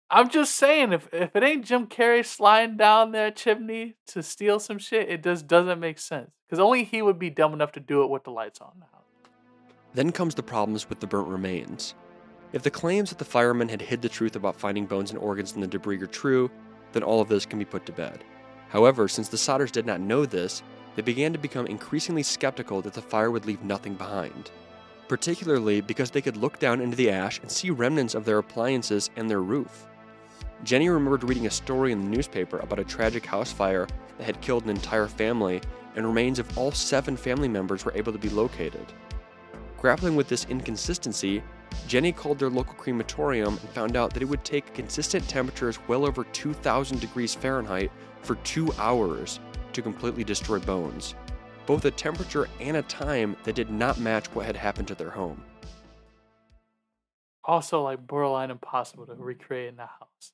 I'm 0.09 0.29
just 0.29 0.55
saying, 0.55 0.93
if 0.93 1.09
if 1.13 1.35
it 1.35 1.43
ain't 1.43 1.65
Jim 1.65 1.87
Carrey 1.87 2.25
sliding 2.25 2.77
down 2.77 3.11
that 3.11 3.35
chimney 3.35 3.95
to 4.07 4.23
steal 4.23 4.59
some 4.59 4.79
shit, 4.79 5.09
it 5.09 5.23
just 5.23 5.47
doesn't 5.47 5.79
make 5.79 5.99
sense. 5.99 6.31
Because 6.47 6.59
only 6.59 6.85
he 6.85 7.01
would 7.01 7.19
be 7.19 7.29
dumb 7.29 7.53
enough 7.53 7.73
to 7.73 7.81
do 7.81 8.03
it 8.03 8.09
with 8.09 8.23
the 8.23 8.31
lights 8.31 8.61
on. 8.61 8.71
Now. 8.79 9.01
Then 9.93 10.11
comes 10.11 10.35
the 10.35 10.43
problems 10.43 10.87
with 10.87 11.01
the 11.01 11.07
burnt 11.07 11.27
remains. 11.27 11.93
If 12.53 12.63
the 12.63 12.71
claims 12.71 13.09
that 13.09 13.17
the 13.17 13.25
firemen 13.25 13.67
had 13.67 13.81
hid 13.81 14.01
the 14.01 14.07
truth 14.07 14.37
about 14.37 14.55
finding 14.55 14.85
bones 14.85 15.11
and 15.11 15.19
organs 15.19 15.53
in 15.53 15.61
the 15.61 15.67
debris 15.67 16.01
are 16.01 16.07
true, 16.07 16.49
then 16.93 17.03
all 17.03 17.19
of 17.19 17.27
this 17.27 17.45
can 17.45 17.59
be 17.59 17.65
put 17.65 17.85
to 17.85 17.91
bed. 17.91 18.23
However, 18.69 19.07
since 19.09 19.27
the 19.27 19.37
Sodders 19.37 19.71
did 19.71 19.85
not 19.85 19.99
know 19.99 20.25
this, 20.25 20.63
they 20.95 21.01
began 21.01 21.33
to 21.33 21.39
become 21.39 21.67
increasingly 21.67 22.23
skeptical 22.23 22.81
that 22.81 22.93
the 22.93 23.01
fire 23.01 23.31
would 23.31 23.45
leave 23.45 23.63
nothing 23.63 23.95
behind. 23.95 24.51
Particularly 25.07 25.81
because 25.81 26.11
they 26.11 26.21
could 26.21 26.37
look 26.37 26.59
down 26.59 26.81
into 26.81 26.97
the 26.97 27.09
ash 27.09 27.39
and 27.39 27.49
see 27.49 27.69
remnants 27.69 28.13
of 28.13 28.25
their 28.25 28.39
appliances 28.39 29.09
and 29.15 29.29
their 29.29 29.41
roof. 29.41 29.87
Jenny 30.63 30.89
remembered 30.89 31.23
reading 31.23 31.45
a 31.45 31.51
story 31.51 31.91
in 31.91 31.99
the 31.99 32.15
newspaper 32.15 32.59
about 32.59 32.79
a 32.79 32.83
tragic 32.83 33.25
house 33.25 33.51
fire 33.51 33.87
that 34.17 34.23
had 34.23 34.41
killed 34.41 34.63
an 34.63 34.71
entire 34.71 35.07
family, 35.07 35.61
and 35.95 36.05
remains 36.05 36.39
of 36.39 36.57
all 36.57 36.71
seven 36.71 37.15
family 37.15 37.47
members 37.47 37.85
were 37.85 37.93
able 37.95 38.11
to 38.11 38.19
be 38.19 38.29
located. 38.29 38.85
Grappling 39.77 40.15
with 40.15 40.27
this 40.27 40.45
inconsistency, 40.45 41.43
Jenny 41.87 42.11
called 42.11 42.39
their 42.39 42.49
local 42.49 42.73
crematorium 42.73 43.57
and 43.57 43.69
found 43.69 43.95
out 43.95 44.13
that 44.13 44.23
it 44.23 44.27
would 44.27 44.43
take 44.43 44.73
consistent 44.73 45.27
temperatures 45.29 45.79
well 45.87 46.05
over 46.05 46.23
2,000 46.23 46.99
degrees 46.99 47.35
Fahrenheit 47.35 47.91
for 48.21 48.35
two 48.37 48.71
hours 48.79 49.39
to 49.73 49.81
completely 49.81 50.23
destroy 50.23 50.59
bones, 50.59 51.15
both 51.67 51.85
a 51.85 51.91
temperature 51.91 52.47
and 52.59 52.77
a 52.77 52.81
time 52.83 53.35
that 53.43 53.53
did 53.53 53.69
not 53.69 53.99
match 53.99 54.25
what 54.27 54.45
had 54.45 54.55
happened 54.55 54.87
to 54.87 54.95
their 54.95 55.11
home. 55.11 55.43
Also, 57.43 57.83
like 57.83 58.07
borderline 58.07 58.49
impossible 58.49 59.05
to 59.05 59.13
recreate 59.13 59.69
in 59.69 59.75
the 59.75 59.85
house. 59.85 60.33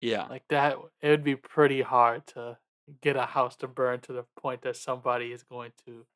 Yeah. 0.00 0.26
Like 0.26 0.44
that, 0.48 0.78
it 1.02 1.08
would 1.10 1.24
be 1.24 1.36
pretty 1.36 1.82
hard 1.82 2.26
to 2.28 2.58
get 3.02 3.16
a 3.16 3.26
house 3.26 3.56
to 3.56 3.68
burn 3.68 4.00
to 4.00 4.12
the 4.12 4.24
point 4.40 4.62
that 4.62 4.76
somebody 4.76 5.32
is 5.32 5.42
going 5.42 5.72
to 5.86 6.06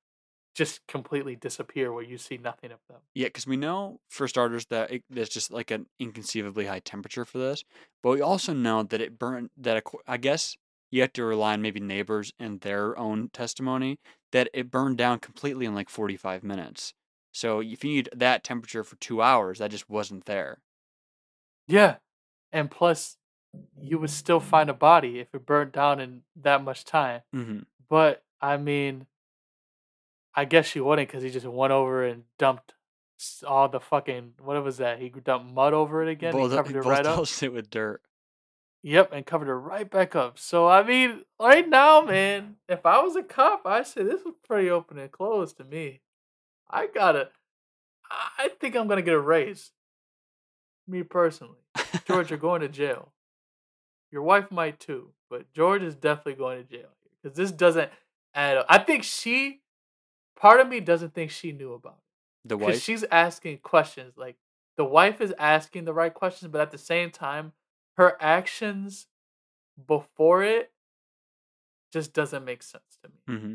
just 0.54 0.86
completely 0.88 1.36
disappear 1.36 1.92
where 1.92 2.02
you 2.02 2.18
see 2.18 2.36
nothing 2.36 2.72
of 2.72 2.78
them. 2.88 2.98
Yeah, 3.14 3.28
because 3.28 3.46
we 3.46 3.56
know 3.56 4.00
for 4.08 4.26
starters 4.26 4.66
that 4.66 4.90
it, 4.90 5.04
there's 5.08 5.28
just 5.28 5.52
like 5.52 5.70
an 5.70 5.86
inconceivably 6.00 6.66
high 6.66 6.80
temperature 6.80 7.24
for 7.24 7.38
this, 7.38 7.64
but 8.02 8.10
we 8.10 8.20
also 8.20 8.52
know 8.52 8.82
that 8.82 9.00
it 9.00 9.18
burned. 9.18 9.50
That 9.56 9.84
I 10.06 10.16
guess 10.16 10.56
you 10.90 11.00
have 11.02 11.12
to 11.12 11.24
rely 11.24 11.52
on 11.52 11.62
maybe 11.62 11.80
neighbors 11.80 12.32
and 12.38 12.60
their 12.60 12.98
own 12.98 13.30
testimony 13.32 13.98
that 14.32 14.48
it 14.52 14.70
burned 14.70 14.98
down 14.98 15.18
completely 15.18 15.66
in 15.66 15.74
like 15.74 15.88
45 15.88 16.42
minutes. 16.42 16.94
So 17.32 17.60
if 17.60 17.84
you 17.84 17.90
need 17.90 18.08
that 18.14 18.44
temperature 18.44 18.84
for 18.84 18.96
two 18.96 19.22
hours, 19.22 19.58
that 19.58 19.70
just 19.70 19.88
wasn't 19.88 20.24
there. 20.24 20.58
Yeah. 21.66 21.96
And 22.52 22.70
plus, 22.70 23.16
you 23.80 23.98
would 23.98 24.10
still 24.10 24.40
find 24.40 24.70
a 24.70 24.74
body 24.74 25.20
if 25.20 25.34
it 25.34 25.46
burned 25.46 25.72
down 25.72 26.00
in 26.00 26.22
that 26.36 26.64
much 26.64 26.84
time. 26.84 27.22
Mm-hmm. 27.34 27.60
But 27.88 28.22
I 28.40 28.56
mean, 28.56 29.06
I 30.34 30.44
guess 30.44 30.74
you 30.74 30.84
wouldn't 30.84 31.08
because 31.08 31.22
he 31.22 31.30
just 31.30 31.46
went 31.46 31.72
over 31.72 32.04
and 32.04 32.24
dumped 32.38 32.74
all 33.46 33.68
the 33.68 33.80
fucking 33.80 34.34
what 34.42 34.62
was 34.62 34.78
that? 34.78 35.00
He 35.00 35.08
dumped 35.08 35.52
mud 35.52 35.74
over 35.74 36.02
it 36.02 36.10
again. 36.10 36.32
Both, 36.32 36.50
he 36.50 36.56
covered 36.56 36.76
it 36.76 36.80
right 36.80 37.06
up. 37.06 37.26
it 37.42 37.52
with 37.52 37.70
dirt. 37.70 38.02
Yep, 38.82 39.10
and 39.12 39.26
covered 39.26 39.48
it 39.48 39.54
right 39.54 39.90
back 39.90 40.14
up. 40.14 40.38
So 40.38 40.68
I 40.68 40.82
mean, 40.82 41.22
right 41.40 41.68
now, 41.68 42.02
man, 42.02 42.56
if 42.68 42.86
I 42.86 43.02
was 43.02 43.16
a 43.16 43.22
cop, 43.22 43.62
I'd 43.66 43.86
say 43.86 44.02
this 44.02 44.24
was 44.24 44.34
pretty 44.46 44.70
open 44.70 44.98
and 44.98 45.10
closed 45.10 45.56
to 45.56 45.64
me. 45.64 46.00
I 46.70 46.86
gotta, 46.86 47.30
I 48.10 48.50
think 48.60 48.76
I'm 48.76 48.88
gonna 48.88 49.02
get 49.02 49.14
a 49.14 49.20
raise. 49.20 49.72
Me 50.86 51.02
personally, 51.02 51.58
George, 52.06 52.30
you're 52.30 52.38
going 52.38 52.62
to 52.62 52.68
jail. 52.68 53.12
Your 54.10 54.22
wife 54.22 54.50
might 54.50 54.80
too, 54.80 55.10
but 55.28 55.52
George 55.52 55.82
is 55.82 55.94
definitely 55.94 56.34
going 56.34 56.64
to 56.64 56.64
jail 56.64 56.88
because 57.22 57.36
this 57.36 57.52
doesn't 57.52 57.90
add 58.34 58.56
up. 58.56 58.66
I 58.70 58.78
think 58.78 59.04
she, 59.04 59.60
part 60.34 60.60
of 60.60 60.68
me 60.68 60.80
doesn't 60.80 61.12
think 61.12 61.30
she 61.30 61.52
knew 61.52 61.74
about 61.74 61.98
it 61.98 62.08
the 62.48 62.56
wife. 62.56 62.82
she's 62.82 63.04
asking 63.10 63.58
questions. 63.58 64.14
Like 64.16 64.36
the 64.76 64.84
wife 64.84 65.20
is 65.20 65.34
asking 65.38 65.84
the 65.84 65.92
right 65.92 66.12
questions, 66.12 66.50
but 66.50 66.60
at 66.60 66.70
the 66.70 66.78
same 66.78 67.10
time, 67.10 67.52
her 67.98 68.16
actions 68.20 69.06
before 69.86 70.42
it 70.42 70.72
just 71.92 72.12
doesn't 72.12 72.44
make 72.44 72.62
sense 72.62 72.98
to 73.02 73.08
me. 73.08 73.38
hmm 73.38 73.54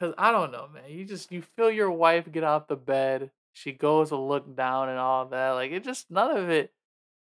Cause 0.00 0.14
I 0.16 0.32
don't 0.32 0.50
know, 0.50 0.66
man. 0.72 0.84
You 0.88 1.04
just 1.04 1.30
you 1.30 1.42
feel 1.42 1.70
your 1.70 1.90
wife 1.90 2.32
get 2.32 2.42
out 2.42 2.68
the 2.68 2.76
bed, 2.76 3.30
she 3.52 3.72
goes 3.72 4.08
to 4.08 4.16
look 4.16 4.56
down 4.56 4.88
and 4.88 4.98
all 4.98 5.26
that. 5.26 5.50
Like 5.50 5.72
it 5.72 5.84
just 5.84 6.10
none 6.10 6.34
of 6.36 6.48
it. 6.48 6.72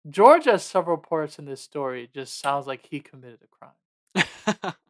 George 0.08 0.44
has 0.44 0.62
several 0.64 0.96
parts 0.96 1.38
in 1.38 1.44
this 1.44 1.61
story. 1.61 2.04
It 2.04 2.14
just 2.14 2.38
sounds 2.40 2.66
like 2.68 2.87
he 2.87 3.00
committed 3.00 3.40
a 3.42 3.48
crime. 4.14 4.74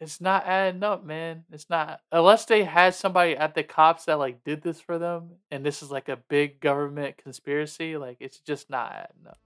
It's 0.00 0.20
not 0.20 0.46
adding 0.46 0.82
up, 0.82 1.04
man. 1.04 1.44
It's 1.52 1.68
not 1.68 2.00
unless 2.10 2.46
they 2.46 2.64
had 2.64 2.94
somebody 2.94 3.36
at 3.36 3.54
the 3.54 3.62
cops 3.62 4.06
that 4.06 4.18
like 4.18 4.42
did 4.44 4.62
this 4.62 4.80
for 4.80 4.98
them, 4.98 5.32
and 5.50 5.64
this 5.64 5.82
is 5.82 5.90
like 5.90 6.08
a 6.08 6.16
big 6.16 6.58
government 6.58 7.18
conspiracy. 7.18 7.98
Like 7.98 8.16
it's 8.18 8.38
just 8.38 8.70
not 8.70 8.92
adding 8.92 9.26
up. 9.28 9.38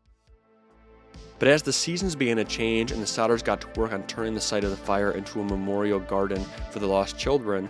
But 1.38 1.48
as 1.48 1.62
the 1.62 1.72
seasons 1.72 2.14
began 2.14 2.36
to 2.36 2.44
change 2.44 2.92
and 2.92 3.02
the 3.02 3.06
Sodders 3.06 3.44
got 3.44 3.60
to 3.60 3.80
work 3.80 3.92
on 3.92 4.06
turning 4.06 4.34
the 4.34 4.40
site 4.40 4.64
of 4.64 4.70
the 4.70 4.76
fire 4.76 5.12
into 5.12 5.40
a 5.40 5.44
memorial 5.44 6.00
garden 6.00 6.44
for 6.70 6.78
the 6.78 6.86
lost 6.86 7.18
children, 7.18 7.68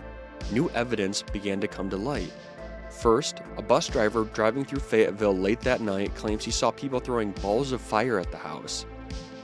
new 0.51 0.69
evidence 0.71 1.21
began 1.21 1.59
to 1.61 1.67
come 1.67 1.89
to 1.89 1.97
light. 1.97 2.31
First, 2.89 3.41
a 3.57 3.61
bus 3.61 3.87
driver 3.87 4.23
driving 4.25 4.63
through 4.63 4.79
Fayetteville 4.79 5.37
late 5.37 5.59
that 5.61 5.81
night 5.81 6.15
claims 6.15 6.45
he 6.45 6.51
saw 6.51 6.71
people 6.71 6.99
throwing 6.99 7.31
balls 7.31 7.71
of 7.71 7.81
fire 7.81 8.19
at 8.19 8.31
the 8.31 8.37
house. 8.37 8.85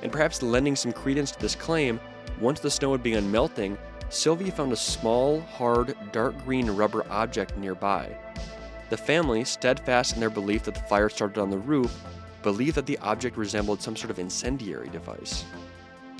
And 0.02 0.12
perhaps 0.12 0.42
lending 0.42 0.76
some 0.76 0.94
credence 0.94 1.32
to 1.32 1.40
this 1.40 1.56
claim, 1.56 2.00
once 2.40 2.60
the 2.60 2.72
snow 2.72 2.94
had 2.94 3.04
begun 3.04 3.30
melting, 3.30 3.78
Sylvia 4.10 4.52
found 4.52 4.72
a 4.72 4.78
small, 4.78 5.42
hard, 5.42 5.96
dark 6.12 6.42
green 6.44 6.70
rubber 6.70 7.06
object 7.10 7.58
nearby. 7.58 8.18
The 8.90 8.98
family, 8.98 9.44
steadfast 9.44 10.14
in 10.14 10.20
their 10.20 10.30
belief 10.30 10.64
that 10.64 10.76
the 10.76 10.82
fire 10.82 11.10
started 11.10 11.42
on 11.42 11.50
the 11.50 11.58
roof, 11.58 12.04
believed 12.44 12.76
that 12.76 12.86
the 12.86 12.98
object 13.00 13.38
resembled 13.38 13.82
some 13.82 13.96
sort 13.96 14.12
of 14.12 14.20
incendiary 14.20 14.90
device. 14.90 15.46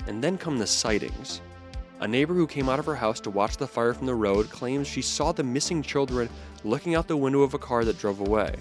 And 0.06 0.22
then 0.22 0.38
come 0.38 0.58
the 0.58 0.66
sightings. 0.66 1.40
A 2.00 2.08
neighbor 2.08 2.34
who 2.34 2.46
came 2.46 2.68
out 2.68 2.78
of 2.78 2.86
her 2.86 2.96
house 2.96 3.20
to 3.20 3.30
watch 3.30 3.56
the 3.56 3.66
fire 3.66 3.94
from 3.94 4.06
the 4.06 4.14
road 4.14 4.50
claims 4.50 4.88
she 4.88 5.02
saw 5.02 5.30
the 5.30 5.44
missing 5.44 5.82
children 5.82 6.28
looking 6.64 6.94
out 6.94 7.06
the 7.06 7.16
window 7.16 7.42
of 7.42 7.54
a 7.54 7.58
car 7.58 7.84
that 7.84 7.98
drove 7.98 8.20
away. 8.20 8.56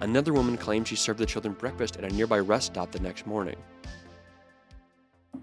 Another 0.00 0.32
woman 0.32 0.56
claims 0.56 0.88
she 0.88 0.96
served 0.96 1.20
the 1.20 1.26
children 1.26 1.54
breakfast 1.54 1.96
at 1.96 2.04
a 2.04 2.14
nearby 2.14 2.40
rest 2.40 2.66
stop 2.66 2.90
the 2.90 2.98
next 2.98 3.26
morning. 3.26 3.56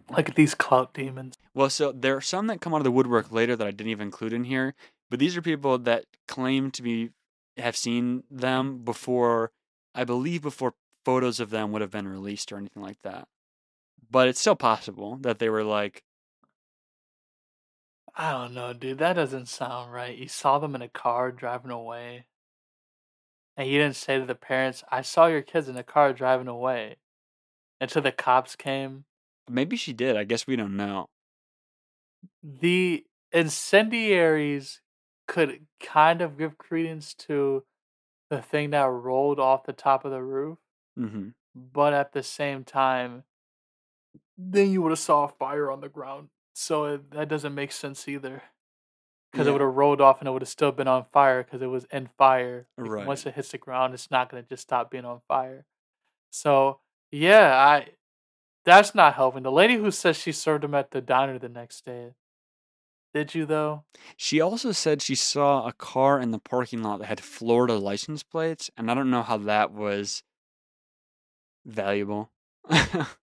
Look 0.10 0.28
at 0.28 0.36
these 0.36 0.56
clout 0.56 0.94
demons. 0.94 1.38
Well, 1.54 1.70
so 1.70 1.92
there 1.92 2.16
are 2.18 2.22
some 2.22 2.48
that 2.48 2.62
come 2.62 2.74
out 2.74 2.82
of 2.82 2.84
the 2.84 2.92
woodwork 2.92 3.32
later 3.32 3.56
that 3.56 3.68
I 3.68 3.72
didn't 3.72 3.92
even 3.92 4.08
include 4.08 4.34
in 4.34 4.44
here, 4.44 4.74
but 5.10 5.20
these 5.20 5.38
are 5.38 5.42
people 5.42 5.78
that 5.78 6.06
claim 6.28 6.72
to 6.72 6.82
be 6.82 7.12
have 7.58 7.78
seen 7.78 8.24
them 8.30 8.80
before, 8.80 9.52
I 9.94 10.04
believe 10.04 10.42
before 10.42 10.74
photos 11.10 11.39
of 11.39 11.49
them 11.49 11.72
would 11.72 11.82
have 11.82 11.89
been 11.89 12.07
released 12.07 12.51
or 12.51 12.57
anything 12.57 12.84
like 12.84 13.01
that. 13.01 13.28
But 14.12 14.28
it's 14.28 14.39
still 14.39 14.55
possible 14.55 15.18
that 15.22 15.39
they 15.39 15.49
were 15.49 15.64
like, 15.64 16.03
I 18.16 18.32
don't 18.32 18.53
know, 18.53 18.74
dude. 18.74 18.99
That 18.99 19.14
doesn't 19.14 19.47
sound 19.47 19.91
right. 19.91 20.16
You 20.16 20.28
saw 20.28 20.60
them 20.60 20.76
in 20.76 20.84
a 20.84 20.88
car 20.88 21.32
driving 21.32 21.72
away. 21.72 22.26
And 23.57 23.68
you 23.68 23.80
didn't 23.80 23.95
say 23.95 24.20
to 24.20 24.26
the 24.28 24.36
parents, 24.36 24.84
I 24.91 25.01
saw 25.01 25.26
your 25.26 25.41
kids 25.41 25.68
in 25.68 25.78
a 25.78 25.84
car 25.84 26.14
driving 26.14 26.47
away. 26.47 26.97
Until 27.82 28.03
the 28.03 28.12
cops 28.12 28.55
came. 28.55 29.05
maybe 29.49 29.78
she 29.78 29.93
did. 29.93 30.16
I 30.16 30.26
guess 30.26 30.45
we 30.45 30.57
don't 30.57 30.78
know. 30.78 31.07
The 32.43 33.03
incendiaries 33.32 34.82
could 35.28 35.66
kind 35.82 36.22
of 36.22 36.38
give 36.38 36.60
credence 36.60 37.16
to 37.16 37.64
the 38.30 38.43
thing 38.43 38.70
that 38.70 38.84
rolled 38.84 39.39
off 39.39 39.64
the 39.64 39.74
top 39.74 40.05
of 40.05 40.12
the 40.12 40.22
roof. 40.22 40.60
Mm-hmm. 41.00 41.30
but 41.56 41.93
at 41.93 42.12
the 42.12 42.24
same 42.24 42.64
time, 42.64 43.24
then 44.38 44.72
you 44.72 44.82
would 44.82 44.91
have 44.91 45.00
saw 45.00 45.26
a 45.26 45.30
fire 45.30 45.72
on 45.72 45.82
the 45.82 45.89
ground. 45.89 46.30
So 46.54 46.86
it, 46.86 47.12
that 47.12 47.30
doesn't 47.30 47.56
make 47.56 47.72
sense 47.72 48.08
either. 48.08 48.43
Because 49.32 49.45
it 49.45 49.52
would 49.52 49.62
have 49.62 49.76
rolled 49.76 50.02
off 50.02 50.20
and 50.20 50.28
it 50.28 50.32
would 50.32 50.41
have 50.41 50.50
still 50.50 50.72
been 50.72 50.88
on 50.88 51.06
fire 51.06 51.43
because 51.43 51.62
it 51.62 51.68
was 51.68 51.86
in 51.91 52.10
fire. 52.18 52.68
Right. 52.78 53.06
Once 53.06 53.26
it 53.28 53.36
hits 53.36 53.50
the 53.50 53.60
ground, 53.60 53.93
it's 53.93 54.10
not 54.10 54.30
going 54.30 54.41
to 54.41 54.50
just 54.50 54.64
stop 54.64 54.89
being 54.89 55.06
on 55.06 55.22
fire. 55.28 55.66
So 56.32 56.80
yeah, 57.12 57.56
I 57.56 57.89
that's 58.66 58.95
not 58.95 59.16
helping. 59.16 59.43
The 59.43 59.52
lady 59.52 59.76
who 59.76 59.91
says 59.91 60.18
she 60.18 60.32
served 60.32 60.64
him 60.64 60.74
at 60.74 60.91
the 60.91 61.02
diner 61.02 61.38
the 61.38 61.50
next 61.50 61.86
day. 61.86 62.14
Did 63.14 63.34
you 63.34 63.45
though? 63.45 63.84
She 64.18 64.41
also 64.41 64.72
said 64.72 65.02
she 65.02 65.16
saw 65.16 65.68
a 65.68 65.74
car 65.74 66.20
in 66.20 66.32
the 66.32 66.39
parking 66.39 66.84
lot 66.84 67.00
that 67.00 67.06
had 67.06 67.20
Florida 67.20 67.76
license 67.76 68.24
plates, 68.24 68.70
and 68.78 68.89
I 68.89 68.93
don't 68.93 69.10
know 69.12 69.24
how 69.24 69.38
that 69.38 69.72
was 69.72 70.24
valuable. 71.72 72.32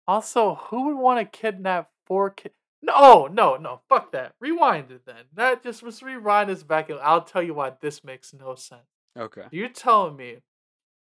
Also, 0.07 0.55
who 0.55 0.85
would 0.85 0.97
want 0.97 1.19
to 1.19 1.39
kidnap 1.39 1.89
four 2.05 2.29
kids? 2.29 2.53
No, 2.81 3.25
no, 3.25 3.55
no. 3.55 3.81
Fuck 3.89 4.11
that. 4.11 4.33
Rewind 4.39 4.91
it 4.91 5.01
then. 5.05 5.23
That 5.33 5.63
just 5.63 5.81
let's 5.81 6.03
rewind 6.03 6.49
this 6.49 6.61
back 6.61 6.89
and 6.91 6.99
I'll 6.99 7.23
tell 7.23 7.41
you 7.41 7.55
why 7.55 7.71
this 7.81 8.03
makes 8.03 8.31
no 8.33 8.53
sense. 8.53 8.85
okay. 9.17 9.45
You're 9.51 9.69
telling 9.69 10.15
me 10.15 10.37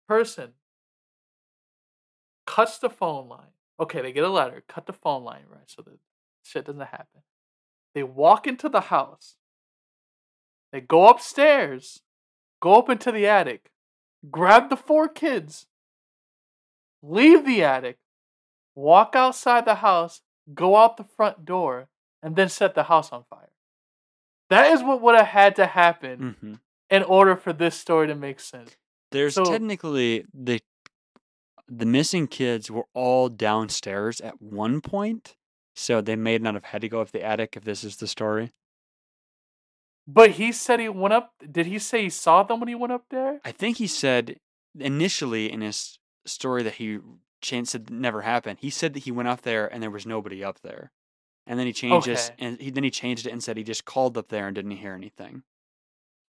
person 0.08 0.54
cuts 2.46 2.78
the 2.78 2.88
phone 2.88 3.28
line. 3.28 3.52
Okay, 3.78 4.00
they 4.00 4.12
get 4.12 4.24
a 4.24 4.30
letter, 4.30 4.64
cut 4.66 4.86
the 4.86 4.92
phone 4.92 5.22
line, 5.22 5.44
right? 5.50 5.60
So 5.66 5.82
that 5.82 5.98
shit 6.42 6.64
doesn't 6.64 6.80
happen. 6.80 7.22
They 7.94 8.02
walk 8.02 8.46
into 8.46 8.68
the 8.68 8.80
house. 8.82 9.36
They 10.72 10.80
go 10.80 11.08
upstairs, 11.08 12.00
go 12.60 12.76
up 12.76 12.88
into 12.88 13.12
the 13.12 13.26
attic, 13.26 13.70
grab 14.30 14.70
the 14.70 14.76
four 14.76 15.08
kids, 15.08 15.66
leave 17.08 17.44
the 17.44 17.62
attic, 17.64 17.96
walk 18.74 19.14
outside 19.16 19.64
the 19.64 19.76
house, 19.76 20.20
go 20.54 20.76
out 20.76 20.96
the 20.96 21.04
front 21.04 21.44
door, 21.44 21.88
and 22.22 22.36
then 22.36 22.48
set 22.48 22.74
the 22.74 22.84
house 22.84 23.12
on 23.12 23.24
fire. 23.30 23.50
That 24.50 24.72
is 24.72 24.82
what 24.82 25.00
would 25.02 25.14
have 25.16 25.26
had 25.26 25.56
to 25.56 25.66
happen 25.66 26.36
hmm 26.40 26.54
in 26.90 27.02
order 27.02 27.36
for 27.36 27.52
this 27.52 27.74
story 27.76 28.06
to 28.06 28.14
make 28.14 28.40
sense. 28.40 28.74
There's 29.10 29.34
So- 29.34 29.44
technically 29.44 30.24
the 30.32 30.60
the 31.70 31.84
missing 31.84 32.26
kids 32.26 32.70
were 32.70 32.86
all 32.94 33.28
downstairs 33.28 34.22
at 34.22 34.40
one 34.40 34.80
point, 34.80 35.36
so 35.76 36.00
they 36.00 36.16
may 36.16 36.38
not 36.38 36.54
have 36.54 36.64
had 36.64 36.80
to 36.80 36.88
go 36.88 37.02
up 37.02 37.10
the 37.10 37.22
attic 37.22 37.58
if 37.58 37.64
this 37.64 37.84
is 37.84 37.96
the 37.98 38.06
story. 38.06 38.52
But 40.06 40.30
he 40.32 40.50
said 40.52 40.80
he 40.80 40.88
went 40.88 41.12
up. 41.12 41.34
Did 41.50 41.66
he 41.66 41.78
say 41.78 42.04
he 42.04 42.08
saw 42.10 42.42
them 42.42 42.58
when 42.60 42.68
he 42.68 42.74
went 42.74 42.94
up 42.94 43.04
there? 43.10 43.42
I 43.44 43.52
think 43.52 43.76
he 43.76 43.86
said 43.86 44.40
initially 44.78 45.52
in 45.52 45.60
his 45.60 45.97
story 46.28 46.62
that 46.62 46.74
he 46.74 46.98
changed 47.40 47.70
said 47.70 47.90
never 47.90 48.22
happened. 48.22 48.58
He 48.60 48.70
said 48.70 48.94
that 48.94 49.04
he 49.04 49.10
went 49.12 49.28
up 49.28 49.42
there 49.42 49.66
and 49.72 49.82
there 49.82 49.90
was 49.90 50.06
nobody 50.06 50.42
up 50.44 50.60
there, 50.60 50.92
and 51.46 51.58
then 51.58 51.66
he 51.66 51.72
changed 51.72 52.06
this 52.06 52.30
Okay. 52.30 52.44
and 52.46 52.60
he 52.60 52.70
then 52.70 52.84
he 52.84 52.90
changed 52.90 53.26
it 53.26 53.32
and 53.32 53.42
said 53.42 53.56
he 53.56 53.64
just 53.64 53.84
called 53.84 54.16
up 54.18 54.28
there 54.28 54.46
and 54.46 54.54
didn't 54.54 54.72
hear 54.72 54.94
anything. 54.94 55.42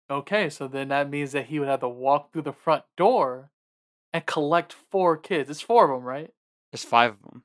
Okay, 0.09 0.49
so 0.49 0.67
then 0.67 0.89
that 0.89 1.09
means 1.09 1.31
that 1.31 1.45
he 1.45 1.57
would 1.59 1.69
have 1.69 1.79
to 1.79 1.87
walk 1.87 2.31
through 2.33 2.41
the 2.41 2.51
front 2.51 2.83
door 2.97 3.49
and 4.11 4.25
collect 4.25 4.73
four 4.73 5.15
kids. 5.15 5.49
It's 5.49 5.61
four 5.61 5.85
of 5.89 5.97
them, 5.97 6.03
right? 6.05 6.33
There's 6.71 6.83
five 6.83 7.11
of 7.13 7.21
them. 7.21 7.43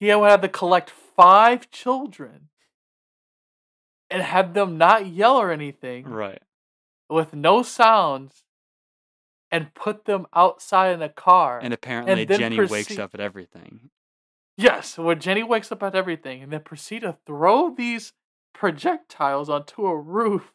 He 0.00 0.12
would 0.14 0.28
have 0.30 0.40
to 0.40 0.48
collect 0.48 0.90
five 0.90 1.70
children 1.70 2.48
and 4.10 4.22
have 4.22 4.54
them 4.54 4.76
not 4.78 5.06
yell 5.06 5.36
or 5.36 5.50
anything 5.52 6.04
Right. 6.08 6.42
with 7.08 7.32
no 7.34 7.62
sounds 7.62 8.42
and 9.50 9.74
put 9.74 10.04
them 10.04 10.26
outside 10.34 10.92
in 10.92 11.02
a 11.02 11.08
car. 11.08 11.58
And 11.62 11.72
apparently 11.72 12.24
then 12.24 12.38
Jenny 12.38 12.60
wakes 12.60 12.98
up 12.98 13.14
at 13.14 13.20
everything. 13.20 13.90
Yes, 14.56 14.98
when 14.98 15.20
Jenny 15.20 15.42
wakes 15.42 15.70
up 15.70 15.82
at 15.82 15.94
everything 15.94 16.42
and 16.42 16.52
then 16.52 16.60
proceed 16.60 17.00
to 17.00 17.16
throw 17.26 17.74
these 17.74 18.12
projectiles 18.52 19.48
onto 19.48 19.86
a 19.86 19.96
roof 19.96 20.52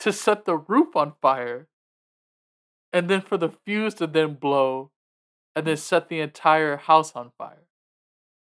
to 0.00 0.12
set 0.12 0.44
the 0.44 0.56
roof 0.56 0.96
on 0.96 1.14
fire. 1.22 1.68
And 2.92 3.08
then 3.08 3.20
for 3.20 3.36
the 3.36 3.50
fuse 3.50 3.94
to 3.94 4.06
then 4.06 4.34
blow 4.34 4.90
and 5.56 5.66
then 5.66 5.76
set 5.76 6.08
the 6.08 6.20
entire 6.20 6.76
house 6.76 7.12
on 7.12 7.32
fire. 7.38 7.66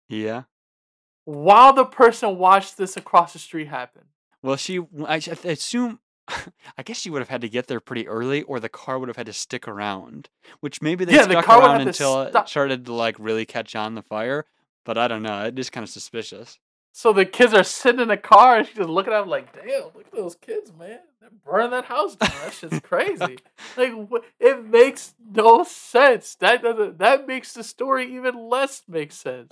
Yeah. 0.09 0.45
While 1.25 1.73
the 1.73 1.85
person 1.85 2.39
watched 2.39 2.77
this 2.77 2.97
across 2.97 3.33
the 3.33 3.39
street 3.39 3.69
happen. 3.69 4.05
Well, 4.43 4.57
she, 4.57 4.81
I 5.07 5.17
assume, 5.17 6.01
I 6.79 6.83
guess 6.83 7.07
you 7.07 7.13
would 7.13 7.21
have 7.21 7.29
had 7.29 7.41
to 7.41 7.49
get 7.49 7.67
there 7.67 7.81
pretty 7.81 8.07
early, 8.07 8.43
or 8.43 8.61
the 8.61 8.69
car 8.69 8.99
would 8.99 9.09
have 9.09 9.17
had 9.17 9.27
to 9.27 9.33
stick 9.33 9.67
around. 9.67 10.29
Which 10.61 10.83
maybe 10.83 11.05
they 11.05 11.15
Yeah, 11.15 11.27
the 11.27 11.33
stuck 11.33 11.45
car 11.45 11.63
around 11.63 11.81
until 11.83 12.23
it 12.23 12.49
started 12.49 12.87
to 12.87 12.93
like 12.93 13.17
really 13.19 13.47
catch 13.47 13.75
on 13.75 13.95
the 13.95 14.03
fire. 14.03 14.47
But 14.85 14.99
I 14.99 15.09
don't 15.09 15.23
know. 15.23 15.45
It 15.45 15.49
is 15.59 15.67
just 15.67 15.73
kind 15.73 15.85
of 15.85 15.91
suspicious. 15.91 16.59
So 16.93 17.13
the 17.13 17.27
kids 17.27 17.55
are 17.55 17.63
sitting 17.63 18.01
in 18.01 18.09
the 18.09 18.17
car 18.17 18.57
and 18.57 18.67
she's 18.67 18.77
just 18.77 18.89
looking 18.89 19.13
at 19.13 19.21
them 19.21 19.29
like, 19.29 19.53
damn, 19.53 19.85
look 19.95 20.07
at 20.07 20.13
those 20.13 20.35
kids, 20.35 20.73
man. 20.77 20.99
They're 21.21 21.31
burning 21.45 21.71
that 21.71 21.85
house 21.85 22.17
down. 22.17 22.31
That 22.43 22.53
shit's 22.53 22.81
crazy. 22.81 23.39
like 23.77 23.93
it 24.41 24.65
makes 24.65 25.15
no 25.33 25.63
sense. 25.65 26.35
That 26.37 26.63
doesn't 26.63 26.99
that 26.99 27.27
makes 27.27 27.53
the 27.53 27.63
story 27.63 28.15
even 28.17 28.49
less 28.49 28.83
make 28.89 29.13
sense. 29.13 29.49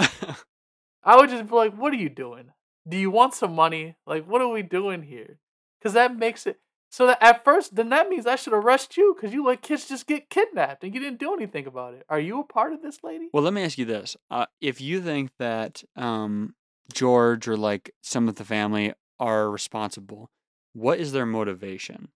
I 1.05 1.17
would 1.17 1.31
just 1.31 1.49
be 1.49 1.55
like, 1.55 1.77
what 1.77 1.93
are 1.93 1.97
you 1.97 2.09
doing? 2.09 2.51
Do 2.89 2.97
you 2.97 3.11
want 3.11 3.35
some 3.35 3.55
money? 3.55 3.97
Like, 4.07 4.27
what 4.27 4.41
are 4.41 4.49
we 4.49 4.63
doing 4.63 5.03
here? 5.03 5.39
Because 5.79 5.93
that 5.93 6.17
makes 6.17 6.47
it 6.47 6.59
so 6.97 7.07
that 7.09 7.23
at 7.23 7.45
first, 7.45 7.77
then 7.77 7.91
that 7.91 8.09
means 8.09 8.27
I 8.27 8.37
should 8.37 8.55
arrest 8.55 8.97
you 8.97 9.15
because 9.15 9.35
you 9.35 9.45
let 9.45 9.61
kids 9.61 9.87
just 9.87 10.07
get 10.07 10.31
kidnapped 10.31 10.83
and 10.83 10.95
you 10.95 10.99
didn't 10.99 11.21
do 11.21 11.35
anything 11.35 11.67
about 11.67 11.93
it. 11.93 12.07
Are 12.09 12.19
you 12.19 12.41
a 12.41 12.45
part 12.45 12.73
of 12.73 12.81
this 12.81 13.05
lady? 13.05 13.29
well, 13.35 13.43
let 13.43 13.53
me 13.53 13.63
ask 13.63 13.77
you 13.77 13.85
this: 13.85 14.17
uh, 14.31 14.47
If 14.63 14.81
you 14.81 15.03
think 15.03 15.33
that 15.39 15.85
um, 15.95 16.55
George 16.91 17.49
or 17.49 17.57
like 17.59 17.91
some 18.01 18.29
of 18.29 18.37
the 18.37 18.47
family 18.47 18.95
are 19.21 19.51
responsible, 19.51 20.31
what 20.73 20.99
is 20.99 21.13
their 21.13 21.27
motivation? 21.27 22.09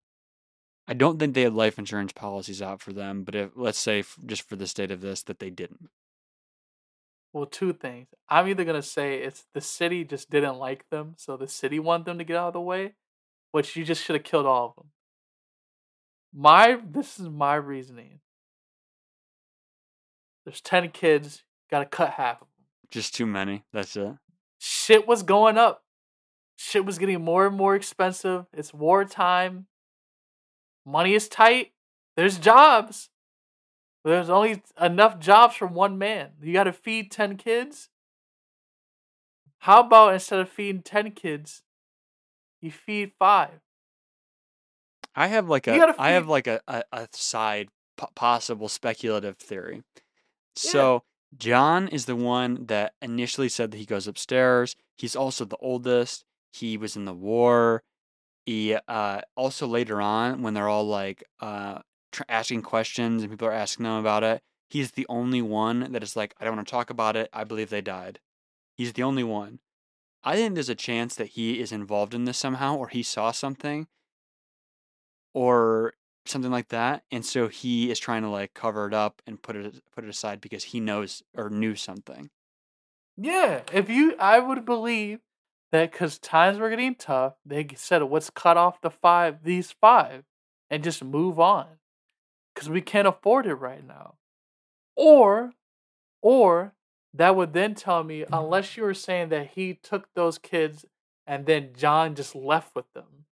I 0.88 0.94
don't 0.94 1.18
think 1.18 1.34
they 1.34 1.42
had 1.42 1.52
life 1.52 1.78
insurance 1.78 2.12
policies 2.12 2.62
out 2.62 2.80
for 2.80 2.94
them, 2.94 3.22
but 3.22 3.34
if 3.34 3.50
let's 3.56 3.78
say 3.78 3.98
f- 3.98 4.16
just 4.24 4.48
for 4.48 4.56
the 4.56 4.66
state 4.66 4.90
of 4.90 5.02
this 5.02 5.22
that 5.24 5.40
they 5.40 5.50
didn't. 5.50 5.90
Well, 7.34 7.44
two 7.44 7.74
things. 7.74 8.08
I'm 8.30 8.48
either 8.48 8.64
gonna 8.64 8.80
say 8.80 9.18
it's 9.18 9.44
the 9.52 9.60
city 9.60 10.04
just 10.04 10.30
didn't 10.30 10.56
like 10.56 10.88
them, 10.88 11.16
so 11.18 11.36
the 11.36 11.48
city 11.48 11.78
wanted 11.78 12.06
them 12.06 12.16
to 12.16 12.24
get 12.24 12.38
out 12.38 12.46
of 12.46 12.52
the 12.54 12.62
way, 12.62 12.94
which 13.52 13.76
you 13.76 13.84
just 13.84 14.02
should 14.02 14.16
have 14.16 14.24
killed 14.24 14.46
all 14.46 14.66
of 14.66 14.74
them. 14.76 14.90
My 16.32 16.78
this 16.84 17.18
is 17.18 17.28
my 17.28 17.54
reasoning. 17.54 18.20
There's 20.44 20.60
ten 20.60 20.88
kids, 20.90 21.44
gotta 21.70 21.86
cut 21.86 22.10
half 22.10 22.36
of 22.36 22.48
them. 22.48 22.66
Just 22.90 23.14
too 23.14 23.26
many. 23.26 23.64
That's 23.72 23.96
it. 23.96 24.14
Shit 24.58 25.06
was 25.06 25.22
going 25.22 25.58
up. 25.58 25.82
Shit 26.56 26.84
was 26.84 26.98
getting 26.98 27.24
more 27.24 27.46
and 27.46 27.56
more 27.56 27.74
expensive. 27.74 28.46
It's 28.52 28.74
wartime. 28.74 29.66
Money 30.84 31.14
is 31.14 31.28
tight. 31.28 31.72
There's 32.16 32.38
jobs. 32.38 33.08
There's 34.04 34.30
only 34.30 34.62
enough 34.80 35.18
jobs 35.18 35.56
for 35.56 35.66
one 35.66 35.98
man. 35.98 36.30
You 36.42 36.52
got 36.52 36.64
to 36.64 36.72
feed 36.72 37.10
10 37.10 37.36
kids. 37.36 37.88
How 39.60 39.80
about 39.80 40.14
instead 40.14 40.40
of 40.40 40.48
feeding 40.48 40.82
10 40.82 41.12
kids, 41.12 41.62
you 42.60 42.70
feed 42.70 43.12
five? 43.18 43.60
I 45.14 45.26
have 45.26 45.48
like 45.48 45.66
You 45.66 45.84
a 45.84 45.94
I 45.98 46.10
have 46.10 46.28
like 46.28 46.46
a, 46.46 46.60
a, 46.68 46.82
a 46.92 47.08
side 47.12 47.68
po- 47.96 48.10
possible 48.14 48.68
speculative 48.68 49.36
theory. 49.36 49.82
So 50.54 51.04
John 51.36 51.88
is 51.88 52.06
the 52.06 52.16
one 52.16 52.66
that 52.66 52.94
initially 53.00 53.48
said 53.48 53.70
that 53.70 53.78
he 53.78 53.86
goes 53.86 54.06
upstairs. 54.06 54.76
He's 54.96 55.16
also 55.16 55.44
the 55.44 55.56
oldest. 55.58 56.24
He 56.52 56.76
was 56.76 56.96
in 56.96 57.04
the 57.04 57.14
war. 57.14 57.82
He 58.46 58.76
uh, 58.88 59.20
also 59.36 59.66
later 59.66 60.00
on 60.00 60.42
when 60.42 60.54
they're 60.54 60.68
all 60.68 60.86
like 60.86 61.24
uh, 61.40 61.80
tr- 62.12 62.22
asking 62.28 62.62
questions 62.62 63.22
and 63.22 63.30
people 63.30 63.46
are 63.48 63.52
asking 63.52 63.84
them 63.84 63.94
about 63.94 64.24
it, 64.24 64.42
he's 64.68 64.92
the 64.92 65.06
only 65.08 65.42
one 65.42 65.92
that 65.92 66.02
is 66.02 66.16
like, 66.16 66.34
I 66.40 66.44
don't 66.44 66.56
want 66.56 66.66
to 66.66 66.72
talk 66.72 66.90
about 66.90 67.16
it. 67.16 67.28
I 67.32 67.44
believe 67.44 67.70
they 67.70 67.80
died. 67.80 68.18
He's 68.76 68.92
the 68.92 69.02
only 69.02 69.24
one. 69.24 69.60
I 70.22 70.36
think 70.36 70.54
there's 70.54 70.68
a 70.68 70.74
chance 70.74 71.14
that 71.16 71.28
he 71.28 71.60
is 71.60 71.72
involved 71.72 72.14
in 72.14 72.24
this 72.24 72.38
somehow, 72.38 72.76
or 72.76 72.88
he 72.88 73.02
saw 73.02 73.30
something, 73.30 73.86
or 75.32 75.94
something 76.26 76.50
like 76.50 76.68
that, 76.68 77.04
and 77.10 77.24
so 77.24 77.48
he 77.48 77.90
is 77.90 77.98
trying 77.98 78.22
to 78.22 78.28
like 78.28 78.54
cover 78.54 78.86
it 78.86 78.94
up 78.94 79.22
and 79.26 79.42
put 79.42 79.56
it 79.56 79.82
put 79.94 80.04
it 80.04 80.10
aside 80.10 80.40
because 80.40 80.64
he 80.64 80.80
knows 80.80 81.22
or 81.36 81.48
knew 81.48 81.74
something. 81.74 82.30
Yeah, 83.16 83.62
if 83.72 83.90
you, 83.90 84.14
I 84.18 84.38
would 84.38 84.64
believe 84.64 85.20
that 85.72 85.92
because 85.92 86.18
times 86.18 86.58
were 86.58 86.70
getting 86.70 86.94
tough, 86.94 87.34
they 87.44 87.66
said, 87.76 88.02
"Let's 88.02 88.30
cut 88.30 88.56
off 88.56 88.80
the 88.80 88.90
five, 88.90 89.42
these 89.44 89.72
five, 89.72 90.24
and 90.68 90.84
just 90.84 91.02
move 91.04 91.40
on, 91.40 91.66
because 92.54 92.68
we 92.68 92.80
can't 92.80 93.08
afford 93.08 93.46
it 93.46 93.54
right 93.54 93.86
now." 93.86 94.14
Or, 94.96 95.52
or 96.20 96.74
that 97.14 97.34
would 97.36 97.52
then 97.52 97.74
tell 97.74 98.04
me, 98.04 98.24
unless 98.32 98.76
you 98.76 98.82
were 98.84 98.94
saying 98.94 99.30
that 99.30 99.50
he 99.54 99.74
took 99.74 100.08
those 100.14 100.38
kids 100.38 100.84
and 101.26 101.46
then 101.46 101.70
John 101.76 102.14
just 102.14 102.34
left 102.34 102.74
with 102.74 102.92
them, 102.94 103.26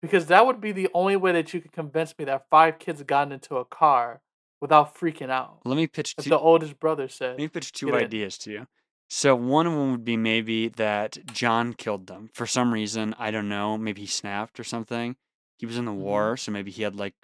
because 0.00 0.26
that 0.26 0.46
would 0.46 0.60
be 0.60 0.72
the 0.72 0.88
only 0.94 1.16
way 1.16 1.32
that 1.32 1.52
you 1.54 1.60
could 1.60 1.72
convince 1.72 2.16
me 2.18 2.24
that 2.26 2.46
five 2.50 2.78
kids 2.78 3.02
got 3.02 3.32
into 3.32 3.56
a 3.56 3.64
car 3.64 4.20
without 4.60 4.94
freaking 4.94 5.30
out. 5.30 5.60
Let 5.64 5.76
me 5.76 5.86
pitch 5.86 6.14
two, 6.16 6.30
the 6.30 6.38
oldest 6.38 6.78
brother 6.78 7.08
said. 7.08 7.30
let 7.32 7.38
me 7.38 7.48
pitch 7.48 7.72
two 7.72 7.94
ideas 7.94 8.38
to 8.38 8.52
you. 8.52 8.66
So 9.08 9.34
one 9.34 9.66
of 9.66 9.74
them 9.74 9.90
would 9.90 10.04
be 10.04 10.16
maybe 10.16 10.68
that 10.68 11.18
John 11.26 11.74
killed 11.74 12.06
them 12.06 12.30
for 12.32 12.46
some 12.46 12.72
reason. 12.72 13.14
I 13.18 13.30
don't 13.30 13.48
know. 13.48 13.76
Maybe 13.76 14.02
he 14.02 14.06
snapped 14.06 14.58
or 14.58 14.64
something. 14.64 15.16
He 15.58 15.66
was 15.66 15.76
in 15.76 15.84
the 15.84 15.90
Mhm. 15.92 15.96
war, 15.96 16.36
so 16.38 16.50
maybe 16.50 16.70
he 16.70 16.82
had 16.82 16.96
like 16.96 17.14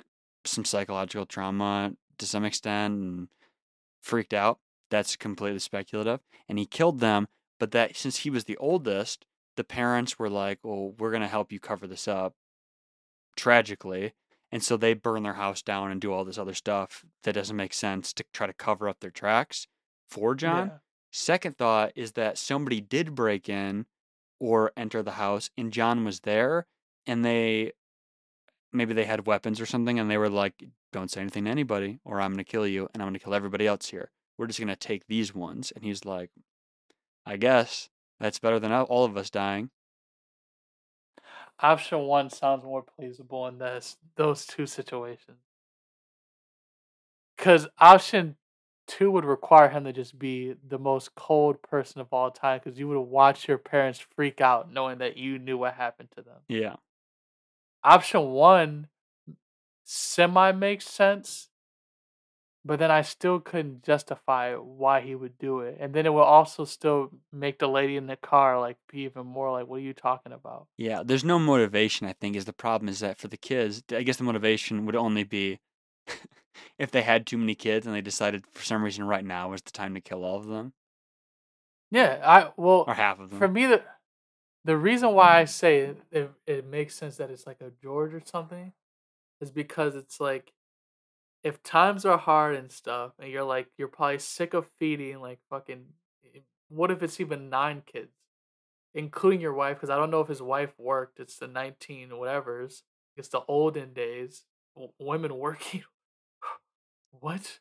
some 0.44 0.64
psychological 0.66 1.24
trauma 1.24 1.94
to 2.18 2.26
some 2.26 2.44
extent 2.44 2.94
and 2.94 3.28
freaked 4.02 4.34
out. 4.34 4.59
That's 4.91 5.16
completely 5.16 5.59
speculative. 5.59 6.20
And 6.49 6.59
he 6.59 6.66
killed 6.66 7.01
them, 7.01 7.28
but 7.59 7.72
that 7.72 7.97
since 7.97 8.18
he 8.18 8.30
was 8.30 8.45
the 8.45 8.57
oldest, 8.57 9.26
the 9.57 9.64
parents 9.64 10.18
were 10.18 10.30
like, 10.30 10.61
"Well, 10.62 10.93
we're 10.99 11.11
gonna 11.11 11.28
help 11.28 11.53
you 11.53 11.61
cover 11.61 11.86
this 11.86 12.09
up." 12.09 12.34
Tragically, 13.36 14.14
and 14.51 14.62
so 14.62 14.76
they 14.76 14.95
burn 14.95 15.22
their 15.22 15.34
house 15.34 15.62
down 15.62 15.91
and 15.91 16.01
do 16.01 16.12
all 16.12 16.24
this 16.24 16.39
other 16.39 16.55
stuff 16.55 17.05
that 17.22 17.34
doesn't 17.34 17.57
make 17.57 17.74
sense 17.74 18.12
to 18.14 18.24
try 18.32 18.47
to 18.47 18.53
cover 18.53 18.89
up 18.89 19.01
their 19.01 19.11
tracks 19.11 19.66
for 20.09 20.34
John. 20.34 20.68
Yeah. 20.68 20.78
Second 21.11 21.59
thought 21.59 21.93
is 21.95 22.12
that 22.12 22.39
somebody 22.39 22.80
did 22.80 23.14
break 23.14 23.49
in 23.49 23.86
or 24.41 24.72
enter 24.76 25.03
the 25.03 25.12
house 25.12 25.51
and 25.57 25.72
John 25.72 26.05
was 26.05 26.20
there 26.20 26.66
and 27.07 27.24
they 27.24 27.72
maybe 28.72 28.95
they 28.95 29.05
had 29.05 29.26
weapons 29.26 29.61
or 29.61 29.66
something 29.66 29.99
and 29.99 30.11
they 30.11 30.18
were 30.18 30.28
like, 30.30 30.64
Don't 30.93 31.11
say 31.11 31.20
anything 31.20 31.45
to 31.45 31.51
anybody 31.51 32.01
or 32.05 32.20
I'm 32.20 32.32
gonna 32.32 32.45
kill 32.45 32.66
you 32.66 32.89
and 32.93 33.03
I'm 33.03 33.09
gonna 33.09 33.18
kill 33.18 33.34
everybody 33.34 33.66
else 33.66 33.89
here. 33.89 34.11
We're 34.39 34.47
just 34.47 34.61
gonna 34.61 34.76
take 34.76 35.07
these 35.07 35.34
ones 35.34 35.72
and 35.72 35.84
he's 35.84 36.05
like, 36.05 36.30
I 37.26 37.36
guess 37.36 37.91
that's 38.20 38.39
better 38.39 38.59
than 38.59 38.72
all- 38.72 39.05
of 39.05 39.16
us 39.16 39.28
dying. 39.30 39.70
Option 41.61 42.03
one 42.03 42.30
sounds 42.30 42.64
more 42.64 42.82
plausible 42.82 43.47
in 43.49 43.59
this 43.59 43.97
those 44.14 44.47
two 44.47 44.64
situations. 44.66 45.39
Because 47.36 47.66
option 47.78 48.36
two 48.86 49.11
would 49.11 49.24
require 49.24 49.68
him 49.68 49.84
to 49.84 49.93
just 49.93 50.18
be 50.18 50.55
the 50.66 50.78
most 50.78 51.14
cold 51.14 51.61
person 51.62 52.01
of 52.01 52.12
all 52.12 52.30
time. 52.30 52.61
Because 52.62 52.78
you 52.78 52.89
would 52.89 53.01
watch 53.01 53.49
your 53.49 53.59
parents 53.59 53.99
freak 53.99 54.41
out 54.41 54.72
knowing 54.72 54.99
that 54.99 55.16
you 55.16 55.39
knew 55.39 55.59
what 55.59 55.74
happened 55.74 56.11
to 56.16 56.22
them. 56.22 56.41
Yeah. 56.49 56.76
Option 57.82 58.30
one 58.30 58.89
semi 59.84 60.53
makes 60.53 60.86
sense, 60.86 61.49
but 62.64 62.78
then 62.78 62.90
I 62.90 63.02
still 63.02 63.40
couldn't 63.40 63.82
justify 63.84 64.54
why 64.54 65.00
he 65.00 65.14
would 65.14 65.38
do 65.38 65.61
it. 65.61 65.76
And 65.80 65.94
then 65.94 66.06
it 66.06 66.11
will 66.11 66.22
also 66.22 66.64
still 66.64 67.11
make 67.32 67.59
the 67.59 67.68
lady 67.68 67.96
in 67.96 68.06
the 68.06 68.16
car 68.16 68.59
like 68.61 68.76
be 68.90 69.00
even 69.00 69.26
more 69.26 69.50
like, 69.52 69.66
"What 69.66 69.76
are 69.76 69.80
you 69.80 69.94
talking 69.94 70.32
about?" 70.32 70.66
Yeah. 70.76 71.02
There's 71.04 71.24
no 71.24 71.38
motivation, 71.38 72.06
I 72.06 72.12
think, 72.14 72.36
is 72.36 72.44
the 72.44 72.52
problem 72.52 72.88
is 72.88 73.00
that 73.00 73.18
for 73.18 73.28
the 73.28 73.36
kids, 73.36 73.82
I 73.90 74.02
guess 74.02 74.16
the 74.18 74.24
motivation 74.24 74.86
would 74.86 74.96
only 74.96 75.24
be 75.24 75.61
if 76.78 76.90
they 76.90 77.02
had 77.02 77.26
too 77.26 77.38
many 77.38 77.54
kids 77.54 77.86
and 77.86 77.94
they 77.94 78.00
decided 78.00 78.44
for 78.52 78.64
some 78.64 78.82
reason 78.82 79.04
right 79.04 79.24
now 79.24 79.50
was 79.50 79.62
the 79.62 79.70
time 79.70 79.94
to 79.94 80.00
kill 80.00 80.24
all 80.24 80.36
of 80.36 80.46
them 80.46 80.72
Yeah, 81.90 82.20
I 82.24 82.52
well 82.56 82.84
or 82.86 82.94
half 82.94 83.20
of 83.20 83.30
them. 83.30 83.38
for 83.38 83.48
me 83.48 83.66
the 83.66 83.82
the 84.64 84.76
reason 84.76 85.14
why 85.14 85.38
I 85.40 85.44
say 85.44 85.80
it, 85.80 86.02
it 86.11 86.30
it 86.46 86.66
makes 86.66 86.94
sense 86.94 87.16
that 87.16 87.30
it's 87.30 87.46
like 87.46 87.61
a 87.61 87.70
George 87.82 88.12
or 88.14 88.22
something 88.24 88.72
is 89.40 89.50
because 89.50 89.94
it's 89.94 90.20
like 90.20 90.52
if 91.43 91.62
times 91.62 92.05
are 92.05 92.18
hard 92.18 92.57
and 92.57 92.70
stuff 92.70 93.12
and 93.18 93.30
you're 93.30 93.45
like 93.45 93.68
you're 93.76 93.89
probably 93.89 94.18
sick 94.18 94.55
of 94.55 94.66
feeding 94.78 95.20
like 95.20 95.39
fucking 95.51 95.84
eh, 96.24 96.41
what 96.68 96.91
if 96.91 97.03
it's 97.03 97.20
even 97.20 97.49
nine 97.49 97.82
kids 97.86 98.12
including 98.95 99.41
your 99.41 99.55
wife 99.55 99.76
because 99.76 99.91
I 99.91 99.97
don't 99.97 100.11
know 100.11 100.20
if 100.20 100.28
his 100.28 100.43
wife 100.43 100.72
worked 100.78 101.20
it's 101.20 101.36
the 101.36 101.47
19 101.47 102.16
whatever's 102.18 102.82
it's 103.16 103.28
the 103.28 103.43
olden 103.49 103.93
days 103.93 104.45
w- 104.74 104.93
women 104.99 105.39
working 105.39 105.84
what? 107.11 107.61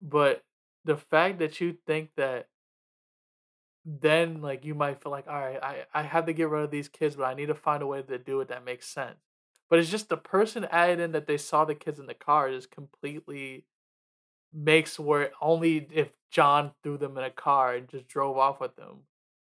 But 0.00 0.44
the 0.84 0.96
fact 0.96 1.38
that 1.38 1.60
you 1.60 1.76
think 1.86 2.10
that 2.16 2.48
then 3.84 4.42
like 4.42 4.64
you 4.64 4.74
might 4.74 5.02
feel 5.02 5.12
like 5.12 5.26
all 5.26 5.40
right 5.40 5.62
I, 5.62 5.84
I 5.94 6.02
have 6.02 6.26
to 6.26 6.32
get 6.32 6.48
rid 6.48 6.62
of 6.64 6.70
these 6.70 6.88
kids 6.88 7.16
but 7.16 7.24
i 7.24 7.32
need 7.32 7.46
to 7.46 7.54
find 7.54 7.82
a 7.82 7.86
way 7.86 8.02
to 8.02 8.18
do 8.18 8.40
it 8.40 8.48
that 8.48 8.62
makes 8.62 8.86
sense 8.86 9.16
but 9.70 9.78
it's 9.78 9.90
just 9.90 10.08
the 10.08 10.16
person 10.16 10.66
added 10.70 11.00
in 11.00 11.12
that 11.12 11.26
they 11.26 11.36
saw 11.36 11.64
the 11.64 11.74
kids 11.74 11.98
in 11.98 12.06
the 12.06 12.14
car 12.14 12.50
just 12.50 12.70
completely 12.70 13.64
makes 14.52 14.98
where 14.98 15.30
only 15.40 15.86
if 15.92 16.08
john 16.30 16.72
threw 16.82 16.96
them 16.96 17.18
in 17.18 17.24
a 17.24 17.30
car 17.30 17.74
and 17.74 17.88
just 17.88 18.08
drove 18.08 18.38
off 18.38 18.60
with 18.60 18.76
them 18.76 19.00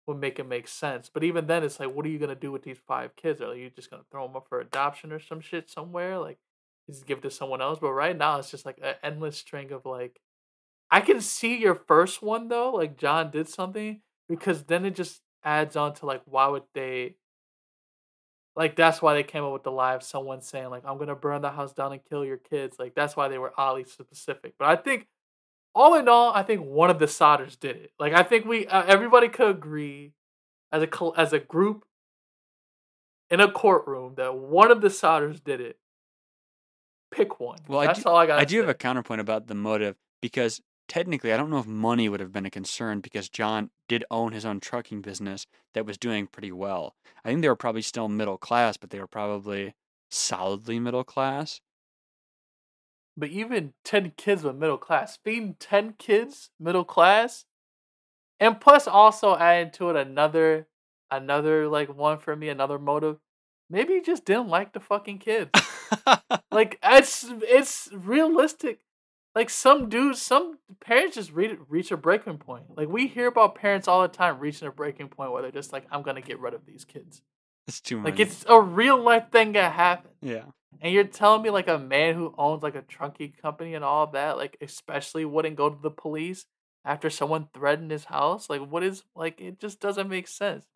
would 0.06 0.18
make 0.18 0.38
it 0.38 0.48
make 0.48 0.66
sense 0.66 1.10
but 1.12 1.22
even 1.22 1.46
then 1.46 1.62
it's 1.62 1.78
like 1.78 1.94
what 1.94 2.04
are 2.04 2.08
you 2.08 2.18
to 2.30 2.34
do 2.34 2.50
with 2.50 2.62
these 2.62 2.78
five 2.86 3.14
kids? 3.16 3.40
Are 3.40 3.54
you 3.54 3.70
just 3.70 3.90
to 3.90 4.00
throw 4.10 4.26
them 4.26 4.36
up 4.36 4.46
for 4.48 4.60
adoption 4.60 5.12
or 5.12 5.20
some 5.20 5.40
shit 5.40 5.70
somewhere? 5.70 6.18
Like 6.18 6.38
just 6.88 7.06
give 7.06 7.20
to 7.22 7.30
someone 7.30 7.60
else? 7.60 7.78
But 7.78 7.92
right 7.92 8.16
now 8.16 8.38
it's 8.38 8.50
just 8.50 8.64
like 8.64 8.78
an 8.82 8.94
endless 9.02 9.36
string 9.36 9.70
of 9.72 9.84
like 9.84 10.20
i 10.90 11.00
can 11.00 11.20
see 11.20 11.58
your 11.58 11.74
first 11.74 12.22
one 12.22 12.48
though 12.48 12.72
like 12.72 12.96
john 12.96 13.30
did 13.30 13.48
something 13.48 14.00
because 14.28 14.64
then 14.64 14.84
it 14.84 14.94
just 14.94 15.20
adds 15.44 15.76
on 15.76 15.94
to 15.94 16.06
like 16.06 16.22
why 16.24 16.46
would 16.48 16.62
they 16.74 17.14
like 18.58 18.74
that's 18.76 19.00
why 19.00 19.14
they 19.14 19.22
came 19.22 19.44
up 19.44 19.52
with 19.52 19.62
the 19.62 19.70
lie 19.70 19.94
of 19.94 20.02
someone 20.02 20.42
saying 20.42 20.68
like 20.68 20.82
i'm 20.84 20.98
gonna 20.98 21.14
burn 21.14 21.40
the 21.40 21.50
house 21.50 21.72
down 21.72 21.92
and 21.92 22.00
kill 22.08 22.24
your 22.24 22.36
kids. 22.36 22.76
Like 22.78 22.94
that's 22.94 23.16
why 23.16 23.28
they 23.28 23.38
were 23.38 23.52
oddly 23.56 23.84
specific. 23.84 24.54
But 24.58 24.68
i 24.68 24.76
think 24.76 25.06
all 25.74 25.94
in 25.94 26.08
all 26.08 26.32
i 26.34 26.42
think 26.42 26.62
one 26.62 26.90
of 26.90 26.98
the 26.98 27.06
sodders 27.06 27.58
did 27.58 27.76
it. 27.76 27.92
Like 27.98 28.12
i 28.12 28.22
think 28.22 28.44
we 28.44 28.66
uh, 28.66 28.82
everybody 28.86 29.28
could 29.28 29.48
agree 29.48 30.12
as 30.72 30.82
a 30.82 30.88
as 31.16 31.32
a 31.32 31.38
group 31.38 31.84
in 33.30 33.40
a 33.40 33.50
courtroom 33.50 34.14
that 34.16 34.34
one 34.36 34.70
of 34.70 34.80
the 34.80 34.88
sodders 34.88 35.42
did 35.42 35.60
it. 35.60 35.78
Pick 37.10 37.40
one. 37.40 37.58
Well, 37.68 37.80
I 37.80 37.86
that's 37.86 38.02
do- 38.02 38.08
all 38.10 38.16
i 38.16 38.26
got 38.26 38.38
I 38.38 38.44
do 38.44 38.58
have 38.58 38.68
a 38.68 38.74
counterpoint 38.74 39.20
about 39.20 39.46
the 39.46 39.54
motive 39.54 39.96
because 40.20 40.60
technically, 40.88 41.32
I 41.32 41.36
don't 41.36 41.50
know 41.50 41.58
if 41.58 41.66
money 41.66 42.08
would 42.08 42.20
have 42.20 42.32
been 42.32 42.46
a 42.46 42.50
concern 42.50 43.00
because 43.00 43.28
John 43.28 43.70
did 43.86 44.04
own 44.10 44.32
his 44.32 44.44
own 44.44 44.60
trucking 44.60 45.02
business 45.02 45.46
that 45.74 45.86
was 45.86 45.98
doing 45.98 46.26
pretty 46.26 46.50
well. 46.50 46.94
I 47.24 47.28
think 47.28 47.42
they 47.42 47.48
were 47.48 47.56
probably 47.56 47.82
still 47.82 48.08
middle 48.08 48.38
class, 48.38 48.76
but 48.76 48.90
they 48.90 48.98
were 48.98 49.06
probably 49.06 49.74
solidly 50.10 50.80
middle 50.80 51.04
class. 51.04 51.60
But 53.16 53.30
even 53.30 53.74
10 53.84 54.12
kids 54.16 54.42
with 54.42 54.56
middle 54.56 54.78
class, 54.78 55.18
feeding 55.22 55.56
10 55.58 55.94
kids 55.98 56.50
middle 56.58 56.84
class, 56.84 57.44
and 58.40 58.60
plus 58.60 58.86
also 58.86 59.36
adding 59.36 59.72
to 59.72 59.90
it 59.90 59.96
another, 59.96 60.68
another 61.10 61.68
like 61.68 61.94
one 61.94 62.18
for 62.18 62.36
me, 62.36 62.48
another 62.48 62.78
motive. 62.78 63.18
Maybe 63.68 63.94
he 63.94 64.00
just 64.00 64.24
didn't 64.24 64.48
like 64.48 64.72
the 64.72 64.80
fucking 64.80 65.18
kids. 65.18 65.50
like 66.50 66.78
it's 66.82 67.26
it's 67.28 67.90
realistic. 67.92 68.80
Like 69.38 69.50
some 69.50 69.88
dudes, 69.88 70.20
some 70.20 70.58
parents 70.80 71.14
just 71.14 71.30
reach 71.30 71.56
reach 71.68 71.92
a 71.92 71.96
breaking 71.96 72.38
point. 72.38 72.76
Like 72.76 72.88
we 72.88 73.06
hear 73.06 73.28
about 73.28 73.54
parents 73.54 73.86
all 73.86 74.02
the 74.02 74.08
time 74.08 74.40
reaching 74.40 74.66
a 74.66 74.72
breaking 74.72 75.10
point 75.10 75.30
where 75.30 75.42
they're 75.42 75.52
just 75.52 75.72
like, 75.72 75.86
I'm 75.92 76.02
gonna 76.02 76.20
get 76.20 76.40
rid 76.40 76.54
of 76.54 76.66
these 76.66 76.84
kids. 76.84 77.22
it's 77.68 77.80
too 77.80 77.98
much. 77.98 78.10
Like 78.10 78.18
it's 78.18 78.44
a 78.48 78.60
real 78.60 79.00
life 79.00 79.30
thing 79.30 79.52
that 79.52 79.74
happens. 79.74 80.16
yeah. 80.22 80.42
And 80.80 80.92
you're 80.92 81.04
telling 81.04 81.42
me 81.42 81.50
like 81.50 81.68
a 81.68 81.78
man 81.78 82.16
who 82.16 82.34
owns 82.36 82.64
like 82.64 82.74
a 82.74 82.82
trunking 82.82 83.40
company 83.40 83.74
and 83.74 83.84
all 83.84 84.08
that, 84.08 84.38
like 84.38 84.56
especially 84.60 85.24
wouldn't 85.24 85.54
go 85.54 85.70
to 85.70 85.80
the 85.80 85.88
police 85.88 86.46
after 86.84 87.08
someone 87.08 87.46
threatened 87.54 87.92
his 87.92 88.06
house? 88.06 88.50
Like 88.50 88.62
what 88.62 88.82
is 88.82 89.04
like 89.14 89.40
it 89.40 89.60
just 89.60 89.78
doesn't 89.78 90.08
make 90.08 90.26
sense. 90.26 90.66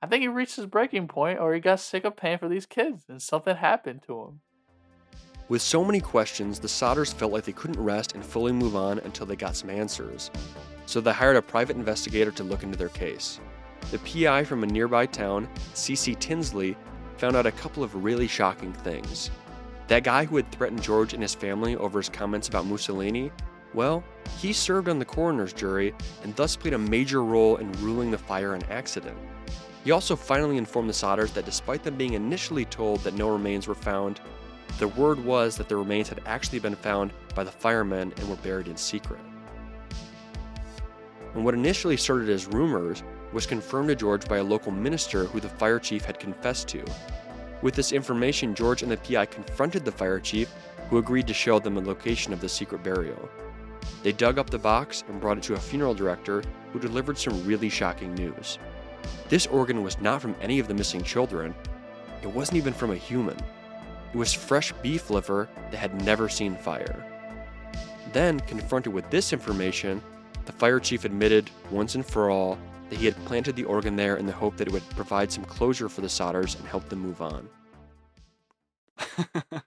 I 0.00 0.06
think 0.06 0.22
he 0.22 0.28
reached 0.28 0.56
his 0.56 0.64
breaking 0.64 1.08
point 1.08 1.40
or 1.40 1.52
he 1.52 1.60
got 1.60 1.80
sick 1.80 2.06
of 2.06 2.16
paying 2.16 2.38
for 2.38 2.48
these 2.48 2.64
kids 2.64 3.04
and 3.06 3.20
something 3.20 3.54
happened 3.54 4.00
to 4.06 4.18
him. 4.18 4.40
With 5.50 5.60
so 5.60 5.84
many 5.84 6.00
questions, 6.00 6.58
the 6.58 6.68
Sodders 6.68 7.12
felt 7.12 7.30
like 7.30 7.44
they 7.44 7.52
couldn't 7.52 7.78
rest 7.78 8.14
and 8.14 8.24
fully 8.24 8.50
move 8.50 8.74
on 8.74 8.98
until 9.00 9.26
they 9.26 9.36
got 9.36 9.54
some 9.54 9.68
answers. 9.68 10.30
So 10.86 11.02
they 11.02 11.12
hired 11.12 11.36
a 11.36 11.42
private 11.42 11.76
investigator 11.76 12.30
to 12.30 12.44
look 12.44 12.62
into 12.62 12.78
their 12.78 12.88
case. 12.88 13.40
The 13.90 13.98
PI 13.98 14.44
from 14.44 14.64
a 14.64 14.66
nearby 14.66 15.04
town, 15.04 15.46
C.C. 15.74 16.14
Tinsley, 16.14 16.78
found 17.18 17.36
out 17.36 17.44
a 17.44 17.52
couple 17.52 17.82
of 17.82 18.04
really 18.04 18.26
shocking 18.26 18.72
things. 18.72 19.30
That 19.88 20.02
guy 20.02 20.24
who 20.24 20.36
had 20.36 20.50
threatened 20.50 20.82
George 20.82 21.12
and 21.12 21.22
his 21.22 21.34
family 21.34 21.76
over 21.76 21.98
his 21.98 22.08
comments 22.08 22.48
about 22.48 22.64
Mussolini, 22.64 23.30
well, 23.74 24.02
he 24.38 24.54
served 24.54 24.88
on 24.88 24.98
the 24.98 25.04
coroner's 25.04 25.52
jury 25.52 25.94
and 26.22 26.34
thus 26.36 26.56
played 26.56 26.72
a 26.72 26.78
major 26.78 27.22
role 27.22 27.58
in 27.58 27.70
ruling 27.82 28.10
the 28.10 28.16
fire 28.16 28.54
an 28.54 28.62
accident. 28.70 29.18
He 29.84 29.90
also 29.90 30.16
finally 30.16 30.56
informed 30.56 30.88
the 30.88 30.94
Sodders 30.94 31.34
that 31.34 31.44
despite 31.44 31.82
them 31.82 31.96
being 31.96 32.14
initially 32.14 32.64
told 32.64 33.00
that 33.00 33.12
no 33.12 33.28
remains 33.28 33.68
were 33.68 33.74
found, 33.74 34.22
the 34.78 34.88
word 34.88 35.24
was 35.24 35.56
that 35.56 35.68
the 35.68 35.76
remains 35.76 36.08
had 36.08 36.20
actually 36.26 36.58
been 36.58 36.74
found 36.74 37.12
by 37.34 37.44
the 37.44 37.50
firemen 37.50 38.12
and 38.16 38.28
were 38.28 38.36
buried 38.36 38.68
in 38.68 38.76
secret. 38.76 39.20
And 41.34 41.44
what 41.44 41.54
initially 41.54 41.96
started 41.96 42.28
as 42.28 42.46
rumors 42.46 43.02
was 43.32 43.46
confirmed 43.46 43.88
to 43.88 43.96
George 43.96 44.28
by 44.28 44.38
a 44.38 44.44
local 44.44 44.72
minister 44.72 45.24
who 45.24 45.40
the 45.40 45.48
fire 45.48 45.78
chief 45.78 46.04
had 46.04 46.18
confessed 46.18 46.68
to. 46.68 46.84
With 47.62 47.74
this 47.74 47.92
information, 47.92 48.54
George 48.54 48.82
and 48.82 48.90
the 48.90 48.96
PI 48.96 49.26
confronted 49.26 49.84
the 49.84 49.92
fire 49.92 50.20
chief, 50.20 50.52
who 50.90 50.98
agreed 50.98 51.26
to 51.26 51.34
show 51.34 51.58
them 51.58 51.74
the 51.74 51.80
location 51.80 52.32
of 52.32 52.40
the 52.40 52.48
secret 52.48 52.82
burial. 52.82 53.28
They 54.02 54.12
dug 54.12 54.38
up 54.38 54.50
the 54.50 54.58
box 54.58 55.02
and 55.08 55.20
brought 55.20 55.38
it 55.38 55.44
to 55.44 55.54
a 55.54 55.58
funeral 55.58 55.94
director 55.94 56.42
who 56.72 56.78
delivered 56.78 57.18
some 57.18 57.44
really 57.46 57.68
shocking 57.68 58.14
news. 58.14 58.58
This 59.28 59.46
organ 59.46 59.82
was 59.82 60.00
not 60.00 60.20
from 60.20 60.36
any 60.40 60.58
of 60.58 60.68
the 60.68 60.74
missing 60.74 61.02
children, 61.02 61.54
it 62.22 62.28
wasn't 62.28 62.58
even 62.58 62.72
from 62.72 62.90
a 62.90 62.96
human. 62.96 63.36
It 64.14 64.16
was 64.16 64.32
fresh 64.32 64.72
beef 64.80 65.10
liver 65.10 65.48
that 65.72 65.76
had 65.76 66.00
never 66.04 66.28
seen 66.28 66.54
fire. 66.54 67.04
Then, 68.12 68.38
confronted 68.38 68.92
with 68.92 69.10
this 69.10 69.32
information, 69.32 70.00
the 70.46 70.52
fire 70.52 70.78
chief 70.78 71.04
admitted 71.04 71.50
once 71.72 71.96
and 71.96 72.06
for 72.06 72.30
all 72.30 72.56
that 72.90 73.00
he 73.00 73.06
had 73.06 73.16
planted 73.24 73.56
the 73.56 73.64
organ 73.64 73.96
there 73.96 74.16
in 74.16 74.26
the 74.26 74.32
hope 74.32 74.56
that 74.56 74.68
it 74.68 74.72
would 74.72 74.88
provide 74.90 75.32
some 75.32 75.44
closure 75.44 75.88
for 75.88 76.00
the 76.00 76.06
Sodders 76.06 76.56
and 76.56 76.64
help 76.68 76.88
them 76.88 77.00
move 77.00 77.20
on. 77.20 77.48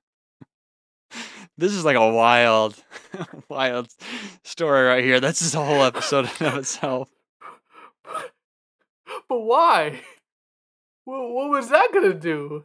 this 1.57 1.73
is 1.73 1.83
like 1.83 1.97
a 1.97 2.13
wild, 2.13 2.81
wild 3.49 3.89
story 4.45 4.87
right 4.87 5.03
here. 5.03 5.19
That's 5.19 5.39
just 5.39 5.55
a 5.55 5.59
whole 5.59 5.83
episode 5.83 6.29
in 6.39 6.47
of 6.47 6.55
itself. 6.55 7.09
But 9.27 9.41
why? 9.41 9.99
What, 11.03 11.31
what 11.31 11.49
was 11.49 11.67
that 11.67 11.89
gonna 11.93 12.13
do? 12.13 12.63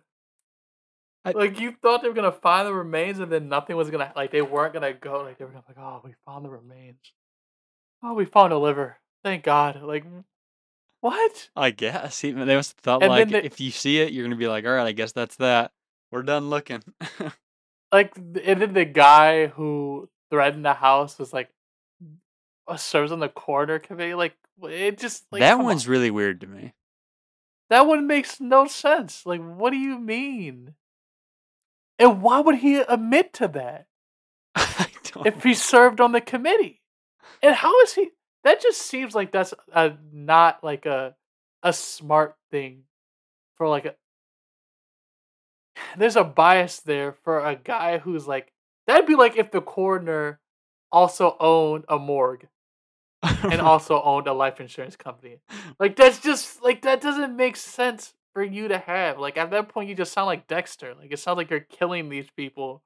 I- 1.24 1.30
like 1.32 1.60
you 1.60 1.72
thought 1.82 2.02
they 2.02 2.08
were 2.08 2.14
gonna 2.14 2.32
find 2.32 2.66
the 2.66 2.74
remains, 2.74 3.18
and 3.20 3.30
then 3.30 3.48
nothing 3.48 3.76
was 3.76 3.90
gonna 3.90 4.12
like 4.16 4.30
they 4.32 4.42
weren't 4.42 4.74
gonna 4.74 4.92
go. 4.92 5.22
Like 5.22 5.38
they 5.38 5.44
were 5.44 5.50
gonna 5.52 5.64
be 5.68 5.74
like, 5.80 5.84
oh, 5.84 6.00
we 6.04 6.14
found 6.26 6.44
the 6.44 6.50
remains. 6.50 6.98
Oh, 8.02 8.14
we 8.14 8.24
found 8.24 8.52
a 8.52 8.58
liver. 8.58 8.98
Thank 9.22 9.44
God. 9.44 9.80
Like, 9.82 10.04
what? 11.00 11.48
I 11.54 11.70
guess 11.70 12.24
even 12.24 12.46
they 12.48 12.56
must 12.56 12.72
have 12.72 12.78
thought 12.78 13.02
And 13.02 13.10
like 13.10 13.28
they- 13.28 13.42
if 13.42 13.60
you 13.60 13.70
see 13.70 13.98
it, 14.00 14.12
you're 14.12 14.24
gonna 14.24 14.36
be 14.36 14.48
like, 14.48 14.64
all 14.64 14.72
right, 14.72 14.86
I 14.86 14.92
guess 14.92 15.12
that's 15.12 15.36
that. 15.36 15.72
We're 16.10 16.22
done 16.22 16.50
looking. 16.50 16.82
Like, 17.92 18.16
and 18.16 18.62
then 18.62 18.72
the 18.72 18.86
guy 18.86 19.48
who 19.48 20.08
threatened 20.30 20.64
the 20.64 20.72
house 20.72 21.18
was 21.18 21.34
like, 21.34 21.50
uh, 22.66 22.78
serves 22.78 23.12
on 23.12 23.20
the 23.20 23.28
coroner 23.28 23.78
committee. 23.78 24.14
Like, 24.14 24.34
it 24.62 24.96
just 24.98 25.26
like 25.30 25.40
that 25.40 25.58
one's 25.58 25.84
on. 25.86 25.90
really 25.92 26.10
weird 26.10 26.40
to 26.40 26.46
me. 26.46 26.72
That 27.68 27.86
one 27.86 28.06
makes 28.06 28.40
no 28.40 28.66
sense. 28.66 29.26
Like, 29.26 29.42
what 29.42 29.70
do 29.72 29.76
you 29.76 29.98
mean? 29.98 30.72
And 31.98 32.22
why 32.22 32.40
would 32.40 32.56
he 32.56 32.76
admit 32.76 33.32
to 33.34 33.48
that 33.48 33.86
if 35.24 35.42
he 35.42 35.54
served 35.54 36.00
on 36.00 36.12
the 36.12 36.20
committee? 36.20 36.80
And 37.42 37.54
how 37.54 37.80
is 37.80 37.94
he? 37.94 38.10
That 38.44 38.60
just 38.60 38.82
seems 38.82 39.14
like 39.14 39.32
that's 39.32 39.54
a 39.72 39.92
not 40.12 40.64
like 40.64 40.86
a 40.86 41.14
a 41.62 41.72
smart 41.72 42.36
thing 42.50 42.84
for 43.56 43.68
like 43.68 43.84
a. 43.84 43.94
There's 45.96 46.16
a 46.16 46.24
bias 46.24 46.80
there 46.80 47.12
for 47.12 47.44
a 47.44 47.56
guy 47.56 47.98
who's 47.98 48.26
like 48.26 48.52
that'd 48.86 49.06
be 49.06 49.14
like 49.14 49.36
if 49.36 49.50
the 49.50 49.60
coroner 49.60 50.40
also 50.90 51.36
owned 51.40 51.84
a 51.88 51.98
morgue 51.98 52.48
and 53.22 53.60
also 53.60 54.02
owned 54.02 54.26
a 54.26 54.32
life 54.32 54.60
insurance 54.60 54.96
company. 54.96 55.38
Like 55.78 55.96
that's 55.96 56.18
just 56.18 56.62
like 56.62 56.82
that 56.82 57.00
doesn't 57.00 57.36
make 57.36 57.56
sense 57.56 58.14
for 58.32 58.42
you 58.42 58.68
to 58.68 58.78
have. 58.78 59.18
Like 59.18 59.36
at 59.36 59.50
that 59.50 59.68
point 59.68 59.88
you 59.88 59.94
just 59.94 60.12
sound 60.12 60.26
like 60.26 60.46
Dexter. 60.46 60.94
Like 60.94 61.12
it 61.12 61.18
sounds 61.18 61.36
like 61.36 61.50
you're 61.50 61.60
killing 61.60 62.08
these 62.08 62.28
people 62.36 62.82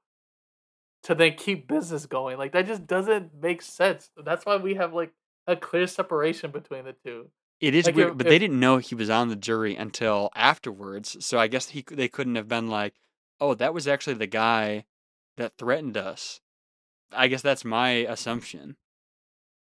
to 1.04 1.14
then 1.14 1.34
keep 1.36 1.68
business 1.68 2.06
going. 2.06 2.38
Like 2.38 2.52
that 2.52 2.66
just 2.66 2.86
doesn't 2.86 3.30
make 3.40 3.62
sense. 3.62 4.10
That's 4.22 4.44
why 4.44 4.56
we 4.56 4.74
have 4.74 4.92
like 4.92 5.12
a 5.46 5.56
clear 5.56 5.86
separation 5.86 6.50
between 6.50 6.84
the 6.84 6.94
two. 7.04 7.30
It 7.60 7.74
is 7.74 7.86
Like, 7.86 7.94
weird, 7.94 8.10
if- 8.12 8.18
but 8.18 8.26
they 8.26 8.38
didn't 8.38 8.60
know 8.60 8.78
he 8.78 8.94
was 8.94 9.08
on 9.08 9.28
the 9.28 9.36
jury 9.36 9.76
until 9.76 10.30
afterwards. 10.34 11.24
So 11.24 11.38
I 11.38 11.46
guess 11.46 11.70
he 11.70 11.84
they 11.90 12.08
couldn't 12.08 12.34
have 12.34 12.48
been 12.48 12.68
like, 12.68 12.94
"Oh, 13.40 13.54
that 13.54 13.72
was 13.72 13.88
actually 13.88 14.14
the 14.14 14.26
guy 14.26 14.84
that 15.36 15.56
threatened 15.56 15.96
us." 15.96 16.40
I 17.12 17.28
guess 17.28 17.40
that's 17.40 17.64
my 17.64 17.90
assumption. 17.90 18.76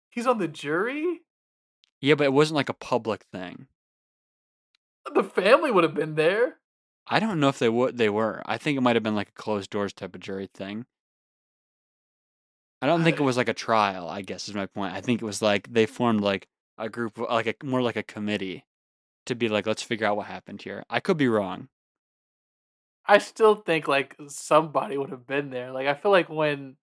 He's 0.09 0.27
on 0.27 0.37
the 0.37 0.47
jury? 0.49 1.21
Yeah, 2.01 2.15
but 2.15 2.25
it 2.25 2.33
wasn't 2.33 2.57
like 2.57 2.67
a 2.69 2.73
public 2.73 3.23
thing. 3.31 3.67
The 5.13 5.23
family 5.23 5.71
would 5.71 5.83
have 5.83 5.93
been 5.93 6.15
there. 6.15 6.57
I 7.07 7.19
don't 7.19 7.39
know 7.39 7.49
if 7.49 7.59
they 7.59 7.69
would. 7.69 7.97
They 7.97 8.09
were. 8.09 8.41
I 8.45 8.57
think 8.57 8.77
it 8.77 8.81
might 8.81 8.95
have 8.95 9.03
been 9.03 9.15
like 9.15 9.29
a 9.29 9.41
closed 9.41 9.69
doors 9.69 9.93
type 9.93 10.15
of 10.15 10.21
jury 10.21 10.49
thing. 10.53 10.85
I 12.81 12.87
don't 12.87 13.03
think 13.03 13.19
it 13.19 13.23
was 13.23 13.37
like 13.37 13.49
a 13.49 13.53
trial. 13.53 14.09
I 14.09 14.21
guess 14.21 14.47
is 14.47 14.55
my 14.55 14.65
point. 14.65 14.93
I 14.93 15.01
think 15.01 15.21
it 15.21 15.25
was 15.25 15.41
like 15.41 15.71
they 15.71 15.85
formed 15.85 16.21
like 16.21 16.47
a 16.77 16.89
group, 16.89 17.19
uh, 17.19 17.25
like 17.25 17.47
a 17.47 17.65
more 17.65 17.81
like 17.81 17.95
a 17.95 18.03
committee, 18.03 18.65
to 19.25 19.35
be 19.35 19.49
like, 19.49 19.67
let's 19.67 19.83
figure 19.83 20.07
out 20.07 20.17
what 20.17 20.27
happened 20.27 20.61
here. 20.61 20.83
I 20.89 20.99
could 20.99 21.17
be 21.17 21.27
wrong. 21.27 21.67
I 23.05 23.17
still 23.17 23.55
think 23.55 23.87
like 23.87 24.15
somebody 24.27 24.97
would 24.97 25.09
have 25.09 25.27
been 25.27 25.49
there. 25.49 25.71
Like 25.71 25.87
I 25.87 25.93
feel 25.93 26.11
like 26.11 26.29
when 26.29 26.75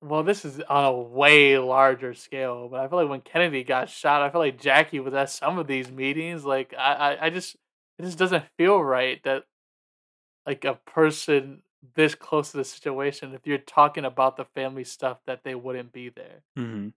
well, 0.00 0.22
this 0.22 0.44
is 0.44 0.60
on 0.68 0.84
a 0.84 0.92
way 0.92 1.58
larger 1.58 2.14
scale, 2.14 2.68
but 2.68 2.80
I 2.80 2.88
feel 2.88 2.98
like 3.00 3.08
when 3.10 3.20
Kennedy 3.20 3.64
got 3.64 3.88
shot, 3.90 4.22
I 4.22 4.30
feel 4.30 4.40
like 4.40 4.60
Jackie 4.60 5.00
was 5.00 5.14
at 5.14 5.30
some 5.30 5.58
of 5.58 5.66
these 5.66 5.90
meetings. 5.90 6.44
Like 6.44 6.74
I, 6.78 6.92
I, 6.94 7.26
I 7.26 7.30
just 7.30 7.56
it 7.98 8.02
just 8.04 8.18
doesn't 8.18 8.44
feel 8.58 8.82
right 8.82 9.22
that 9.24 9.44
like 10.46 10.64
a 10.64 10.74
person 10.74 11.62
this 11.94 12.14
close 12.14 12.50
to 12.50 12.56
the 12.56 12.64
situation, 12.64 13.34
if 13.34 13.46
you're 13.46 13.58
talking 13.58 14.04
about 14.04 14.36
the 14.36 14.44
family 14.44 14.84
stuff, 14.84 15.18
that 15.26 15.44
they 15.44 15.54
wouldn't 15.54 15.92
be 15.92 16.08
there. 16.08 16.42
hmm 16.56 16.88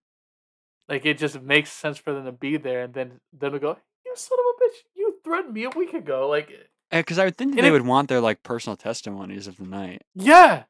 Like 0.87 1.05
it 1.05 1.17
just 1.17 1.41
makes 1.41 1.71
sense 1.71 1.97
for 1.97 2.13
them 2.13 2.25
to 2.25 2.31
be 2.31 2.57
there, 2.57 2.83
and 2.83 2.93
then 2.93 3.19
then 3.37 3.51
to 3.51 3.59
go, 3.59 3.77
you 4.05 4.13
son 4.15 4.37
of 4.39 4.45
a 4.55 4.63
bitch, 4.63 4.77
you 4.95 5.15
threatened 5.23 5.53
me 5.53 5.63
a 5.65 5.69
week 5.69 5.93
ago. 5.93 6.27
Like 6.29 6.49
Because 6.91 7.19
I 7.19 7.25
would 7.25 7.37
think 7.37 7.55
that 7.55 7.61
they 7.61 7.67
if- 7.67 7.73
would 7.73 7.85
want 7.85 8.09
their 8.09 8.21
like 8.21 8.41
personal 8.43 8.75
testimonies 8.77 9.47
of 9.47 9.57
the 9.57 9.65
night. 9.65 10.01
Yeah. 10.15 10.63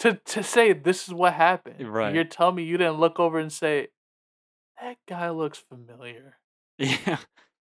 To 0.00 0.14
to 0.14 0.42
say 0.42 0.72
this 0.72 1.06
is 1.06 1.14
what 1.14 1.34
happened. 1.34 1.86
Right. 1.88 2.14
You're 2.14 2.24
telling 2.24 2.56
me 2.56 2.64
you 2.64 2.78
didn't 2.78 3.00
look 3.00 3.20
over 3.20 3.38
and 3.38 3.52
say, 3.52 3.88
That 4.80 4.96
guy 5.06 5.30
looks 5.30 5.58
familiar. 5.58 6.36
Yeah. 6.78 7.18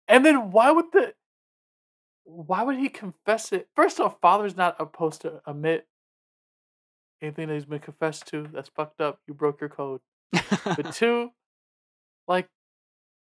And 0.09 0.27
then 0.27 0.51
why 0.51 0.73
would 0.73 0.93
the 0.93 1.15
why 2.25 2.63
would 2.63 2.77
he 2.77 2.89
confess 2.89 3.53
it? 3.53 3.69
First 3.77 4.01
off, 4.01 4.17
father's 4.21 4.57
not 4.57 4.79
supposed 4.79 5.21
to 5.23 5.41
admit 5.47 5.87
anything 7.23 7.49
that 7.49 7.55
he's 7.55 7.65
been 7.65 7.79
confessed 7.79 8.27
to. 8.29 8.49
That's 8.53 8.69
fucked 8.69 9.01
up. 9.01 9.21
You 9.27 9.35
broke 9.35 9.61
your 9.61 9.71
code. 9.71 10.01
But 10.65 10.93
two, 10.95 11.31
like, 12.27 12.49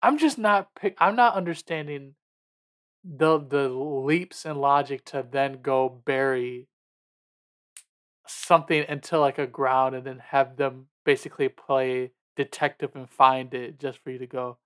I'm 0.02 0.18
just 0.18 0.38
not 0.38 0.68
pick. 0.74 0.96
I'm 0.98 1.16
not 1.16 1.34
understanding 1.34 2.14
the 3.04 3.38
the 3.38 3.68
leaps 3.68 4.44
in 4.44 4.56
logic 4.56 5.04
to 5.06 5.26
then 5.28 5.60
go 5.60 5.88
bury 5.88 6.68
something 8.26 8.84
into 8.88 9.18
like 9.18 9.38
a 9.38 9.46
ground 9.46 9.94
and 9.94 10.06
then 10.06 10.18
have 10.18 10.56
them 10.56 10.86
basically 11.04 11.48
play 11.48 12.12
detective 12.36 12.90
and 12.94 13.08
find 13.08 13.54
it 13.54 13.78
just 13.78 13.98
for 13.98 14.10
you 14.10 14.18
to 14.18 14.26
go. 14.26 14.58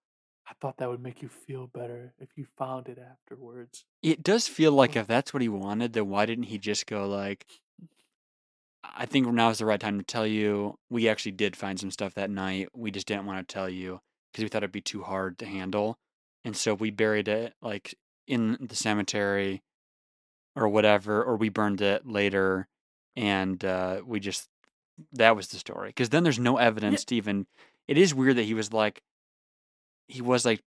I 0.48 0.54
thought 0.60 0.78
that 0.78 0.88
would 0.88 1.02
make 1.02 1.20
you 1.20 1.28
feel 1.28 1.66
better 1.66 2.14
if 2.18 2.30
you 2.36 2.46
found 2.56 2.88
it 2.88 2.98
afterwards. 2.98 3.84
It 4.02 4.22
does 4.22 4.48
feel 4.48 4.72
like 4.72 4.96
if 4.96 5.06
that's 5.06 5.34
what 5.34 5.42
he 5.42 5.48
wanted, 5.48 5.92
then 5.92 6.08
why 6.08 6.24
didn't 6.24 6.44
he 6.44 6.56
just 6.56 6.86
go 6.86 7.06
like, 7.06 7.44
I 8.82 9.04
think 9.04 9.26
now 9.26 9.50
is 9.50 9.58
the 9.58 9.66
right 9.66 9.78
time 9.78 9.98
to 9.98 10.04
tell 10.04 10.26
you 10.26 10.78
we 10.88 11.08
actually 11.08 11.32
did 11.32 11.54
find 11.54 11.78
some 11.78 11.90
stuff 11.90 12.14
that 12.14 12.30
night. 12.30 12.68
We 12.74 12.90
just 12.90 13.06
didn't 13.06 13.26
want 13.26 13.46
to 13.46 13.52
tell 13.52 13.68
you 13.68 14.00
because 14.32 14.42
we 14.44 14.48
thought 14.48 14.62
it'd 14.62 14.72
be 14.72 14.80
too 14.80 15.02
hard 15.02 15.38
to 15.40 15.46
handle. 15.46 15.98
And 16.44 16.56
so 16.56 16.72
we 16.72 16.90
buried 16.90 17.28
it 17.28 17.54
like 17.60 17.94
in 18.26 18.56
the 18.60 18.76
cemetery 18.76 19.62
or 20.56 20.68
whatever, 20.68 21.22
or 21.22 21.36
we 21.36 21.50
burned 21.50 21.82
it 21.82 22.06
later. 22.06 22.68
And 23.18 23.64
uh, 23.64 24.02
we 24.06 24.20
just, 24.20 24.48
that 25.12 25.34
was 25.34 25.48
the 25.48 25.58
story. 25.58 25.88
Because 25.88 26.10
then 26.10 26.22
there's 26.22 26.38
no 26.38 26.56
evidence 26.56 27.04
to 27.06 27.16
even, 27.16 27.46
it 27.86 27.98
is 27.98 28.14
weird 28.14 28.36
that 28.36 28.44
he 28.44 28.54
was 28.54 28.72
like, 28.72 29.02
he 30.06 30.22
was 30.22 30.44
like 30.46 30.62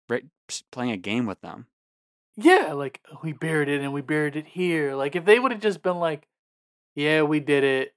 playing 0.72 0.92
a 0.92 0.98
game 0.98 1.26
with 1.26 1.42
them. 1.42 1.68
Yeah, 2.38 2.74
like 2.74 3.02
we 3.24 3.34
buried 3.34 3.68
it 3.70 3.82
and 3.82 3.94
we 3.94 4.02
buried 4.02 4.36
it 4.36 4.48
here. 4.48 4.96
Like 4.96 5.16
if 5.16 5.26
they 5.26 5.40
would 5.40 5.52
have 5.52 5.62
just 5.62 5.82
been 5.82 5.98
like, 5.98 6.28
"Yeah, 6.96 7.24
we 7.24 7.40
did 7.42 7.64
it. 7.64 7.94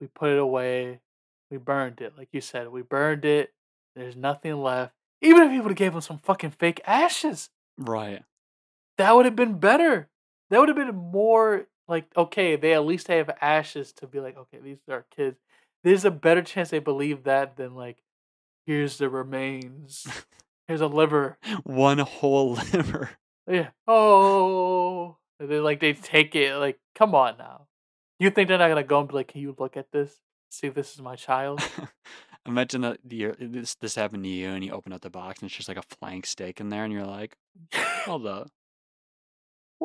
We 0.00 0.06
put 0.08 0.30
it 0.30 0.38
away. 0.38 1.00
We 1.50 1.56
burned 1.56 2.00
it." 2.00 2.12
Like 2.18 2.28
you 2.32 2.40
said, 2.42 2.68
we 2.68 2.82
burned 2.82 3.24
it. 3.24 3.54
There's 3.96 4.16
nothing 4.16 4.60
left. 4.60 4.92
Even 5.22 5.44
if 5.44 5.50
he 5.52 5.60
would 5.60 5.70
have 5.70 5.78
gave 5.78 5.92
them 5.92 6.02
some 6.02 6.18
fucking 6.18 6.50
fake 6.50 6.80
ashes, 6.86 7.48
Right. 7.78 8.22
that 8.98 9.14
would 9.16 9.24
have 9.24 9.36
been 9.36 9.58
better. 9.58 10.08
That 10.50 10.60
would 10.60 10.68
have 10.68 10.76
been 10.76 10.94
more 10.94 11.66
like 11.90 12.06
okay. 12.16 12.56
They 12.56 12.72
at 12.72 12.86
least 12.86 13.08
have 13.08 13.30
ashes 13.40 13.92
to 13.94 14.06
be 14.06 14.20
like, 14.20 14.36
okay, 14.38 14.58
these 14.62 14.78
are 14.88 15.04
kids. 15.14 15.38
There's 15.84 16.04
a 16.04 16.10
better 16.10 16.42
chance 16.42 16.70
they 16.70 16.78
believe 16.78 17.24
that 17.24 17.56
than 17.56 17.74
like, 17.74 17.98
here's 18.66 18.98
the 18.98 19.08
remains. 19.08 20.06
Here's 20.68 20.80
a 20.80 20.86
liver. 20.86 21.36
One 21.64 21.98
whole 21.98 22.52
liver. 22.72 23.10
Yeah. 23.48 23.70
Oh. 23.88 25.16
And 25.40 25.50
then 25.50 25.64
like 25.64 25.80
they 25.80 25.94
take 25.94 26.36
it. 26.36 26.54
Like, 26.54 26.78
come 26.94 27.12
on 27.12 27.38
now. 27.38 27.66
You 28.20 28.30
think 28.30 28.46
they're 28.46 28.58
not 28.58 28.68
gonna 28.68 28.84
go 28.84 29.00
and 29.00 29.08
be 29.08 29.14
like, 29.14 29.26
"Can 29.26 29.40
you 29.40 29.56
look 29.58 29.76
at 29.76 29.90
this? 29.90 30.14
See 30.50 30.68
if 30.68 30.74
this 30.74 30.94
is 30.94 31.02
my 31.02 31.16
child." 31.16 31.60
Imagine 32.46 32.82
that 32.82 33.00
the, 33.04 33.26
uh, 33.26 33.32
this 33.40 33.74
this 33.74 33.96
happened 33.96 34.22
to 34.22 34.30
you, 34.30 34.50
and 34.50 34.62
you 34.62 34.70
open 34.70 34.92
up 34.92 35.00
the 35.00 35.10
box, 35.10 35.40
and 35.40 35.48
it's 35.48 35.56
just 35.56 35.68
like 35.68 35.76
a 35.76 35.96
flank 35.96 36.24
steak 36.24 36.60
in 36.60 36.68
there, 36.68 36.84
and 36.84 36.92
you're 36.92 37.04
like, 37.04 37.36
"Hold 38.04 38.26
up, 38.26 38.48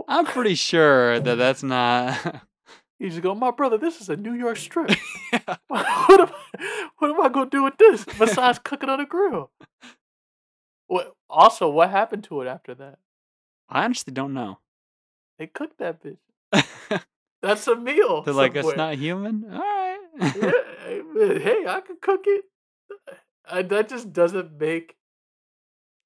I'm 0.08 0.26
pretty 0.26 0.56
sure 0.56 1.20
that 1.20 1.36
that's 1.36 1.64
not." 1.64 2.43
You 2.98 3.10
just 3.10 3.22
go, 3.22 3.36
"My 3.36 3.52
brother, 3.52 3.78
this 3.78 4.00
is 4.00 4.08
a 4.08 4.16
New 4.16 4.34
York 4.34 4.56
strip. 4.56 4.89
what 5.68 6.22
am 6.22 6.30
I, 6.30 6.89
what 6.98 7.12
am 7.12 7.22
I 7.22 7.28
gonna 7.28 7.50
do 7.50 7.64
with 7.64 7.78
this 7.78 8.06
besides 8.06 8.58
cook 8.64 8.84
it 8.84 8.89
on 8.89 9.02
a 9.02 9.06
grill?" 9.06 9.52
What? 10.88 11.14
Also, 11.30 11.70
what 11.70 11.89
happened 11.89 12.24
to 12.26 12.39
it 12.41 12.48
after 12.48 12.74
that? 12.76 13.00
I 13.68 13.84
honestly 13.84 14.14
don't 14.14 14.34
know. 14.34 14.60
They 15.38 15.48
cooked 15.48 15.80
that 15.80 16.02
bitch. 16.02 17.04
That's 17.41 17.68
a 17.68 17.76
meal. 17.76 18.22
They're 18.24 18.34
like, 18.34 18.56
it's 18.56 18.76
not 18.76 18.96
human. 18.96 19.46
All 19.52 19.60
right. 19.60 20.00
yeah, 20.20 21.38
hey, 21.39 21.66
I 21.68 21.82
could 21.86 22.02
cook 22.02 22.22
it. 22.26 22.46
Uh, 22.89 23.14
I, 23.48 23.62
that 23.62 23.89
just 23.89 24.12
doesn't 24.12 24.60
make 24.60 24.96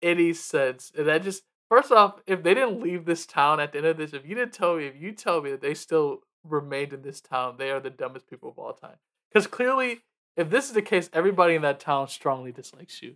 any 0.01 0.33
sense. 0.33 0.91
And 0.97 1.07
that 1.07 1.23
just, 1.23 1.43
first 1.69 1.91
off, 1.91 2.19
if 2.27 2.43
they 2.43 2.53
didn't 2.53 2.81
leave 2.81 3.05
this 3.05 3.25
town 3.25 3.59
at 3.59 3.71
the 3.71 3.77
end 3.79 3.87
of 3.87 3.97
this, 3.97 4.13
if 4.13 4.27
you 4.27 4.35
didn't 4.35 4.53
tell 4.53 4.75
me, 4.75 4.85
if 4.85 4.95
you 4.99 5.11
tell 5.13 5.41
me 5.41 5.51
that 5.51 5.61
they 5.61 5.73
still 5.73 6.21
remained 6.43 6.93
in 6.93 7.01
this 7.03 7.21
town, 7.21 7.55
they 7.57 7.71
are 7.71 7.79
the 7.79 7.89
dumbest 7.89 8.29
people 8.29 8.49
of 8.49 8.59
all 8.59 8.73
time. 8.73 8.97
Because 9.31 9.47
clearly, 9.47 10.01
if 10.35 10.49
this 10.49 10.65
is 10.67 10.73
the 10.73 10.81
case, 10.81 11.09
everybody 11.13 11.55
in 11.55 11.61
that 11.63 11.79
town 11.79 12.07
strongly 12.07 12.51
dislikes 12.51 13.01
you. 13.01 13.15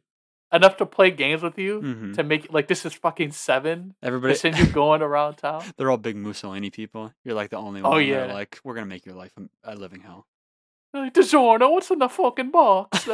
Enough 0.51 0.77
to 0.77 0.85
play 0.85 1.09
games 1.09 1.41
with 1.41 1.57
you 1.57 1.81
Mhm. 1.81 2.13
to 2.15 2.23
make 2.23 2.51
like 2.53 2.67
this 2.67 2.85
is 2.85 2.93
fucking 2.93 3.31
seven. 3.31 3.95
Everybody, 4.03 4.33
To 4.35 4.39
send 4.39 4.57
you 4.59 4.67
going 4.67 5.01
around 5.01 5.37
town. 5.37 5.63
they're 5.77 5.89
all 5.89 5.97
big 5.97 6.15
Mussolini 6.15 6.69
people. 6.69 7.11
You're 7.23 7.33
like 7.33 7.49
the 7.49 7.57
only 7.57 7.81
Oh, 7.81 7.89
one. 7.91 8.07
They're 8.07 8.27
yeah. 8.27 8.33
like, 8.33 8.59
we're 8.63 8.75
gonna 8.75 8.85
make 8.85 9.03
your 9.05 9.15
life 9.15 9.31
a, 9.37 9.73
a 9.73 9.75
living 9.75 10.01
hell. 10.01 10.27
Like, 10.93 11.13
DiGiorno, 11.15 11.71
what's 11.71 11.89
in 11.89 11.97
the 11.97 12.07
fucking 12.07 12.51
box? 12.51 13.03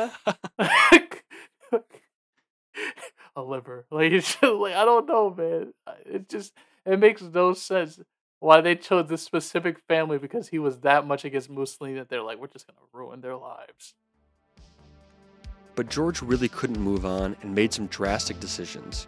A 3.40 3.42
liver. 3.42 3.86
Like, 3.92 4.12
it's 4.12 4.36
just, 4.36 4.44
like 4.44 4.76
I 4.76 4.86
don't 4.86 5.08
know, 5.08 5.34
man. 5.36 5.74
It 6.06 6.30
just 6.30 6.54
it 6.86 7.00
makes 7.00 7.22
no 7.22 7.54
sense 7.54 8.00
why 8.40 8.62
they 8.62 8.76
chose 8.76 9.08
this 9.08 9.22
specific 9.22 9.80
family 9.88 10.18
because 10.18 10.50
he 10.50 10.60
was 10.60 10.80
that 10.80 11.06
much 11.06 11.26
against 11.26 11.50
Mussolini 11.50 11.96
that 11.96 12.10
they're 12.10 12.22
like, 12.22 12.40
we're 12.40 12.48
just 12.48 12.68
gonna 12.68 12.80
ruin 12.94 13.22
their 13.22 13.36
lives. 13.36 13.94
But 15.76 15.90
George 15.90 16.22
really 16.22 16.50
couldn't 16.50 16.82
move 16.82 17.06
on 17.06 17.38
and 17.42 17.56
made 17.56 17.74
some 17.74 17.88
drastic 17.88 18.40
decisions. 18.40 19.08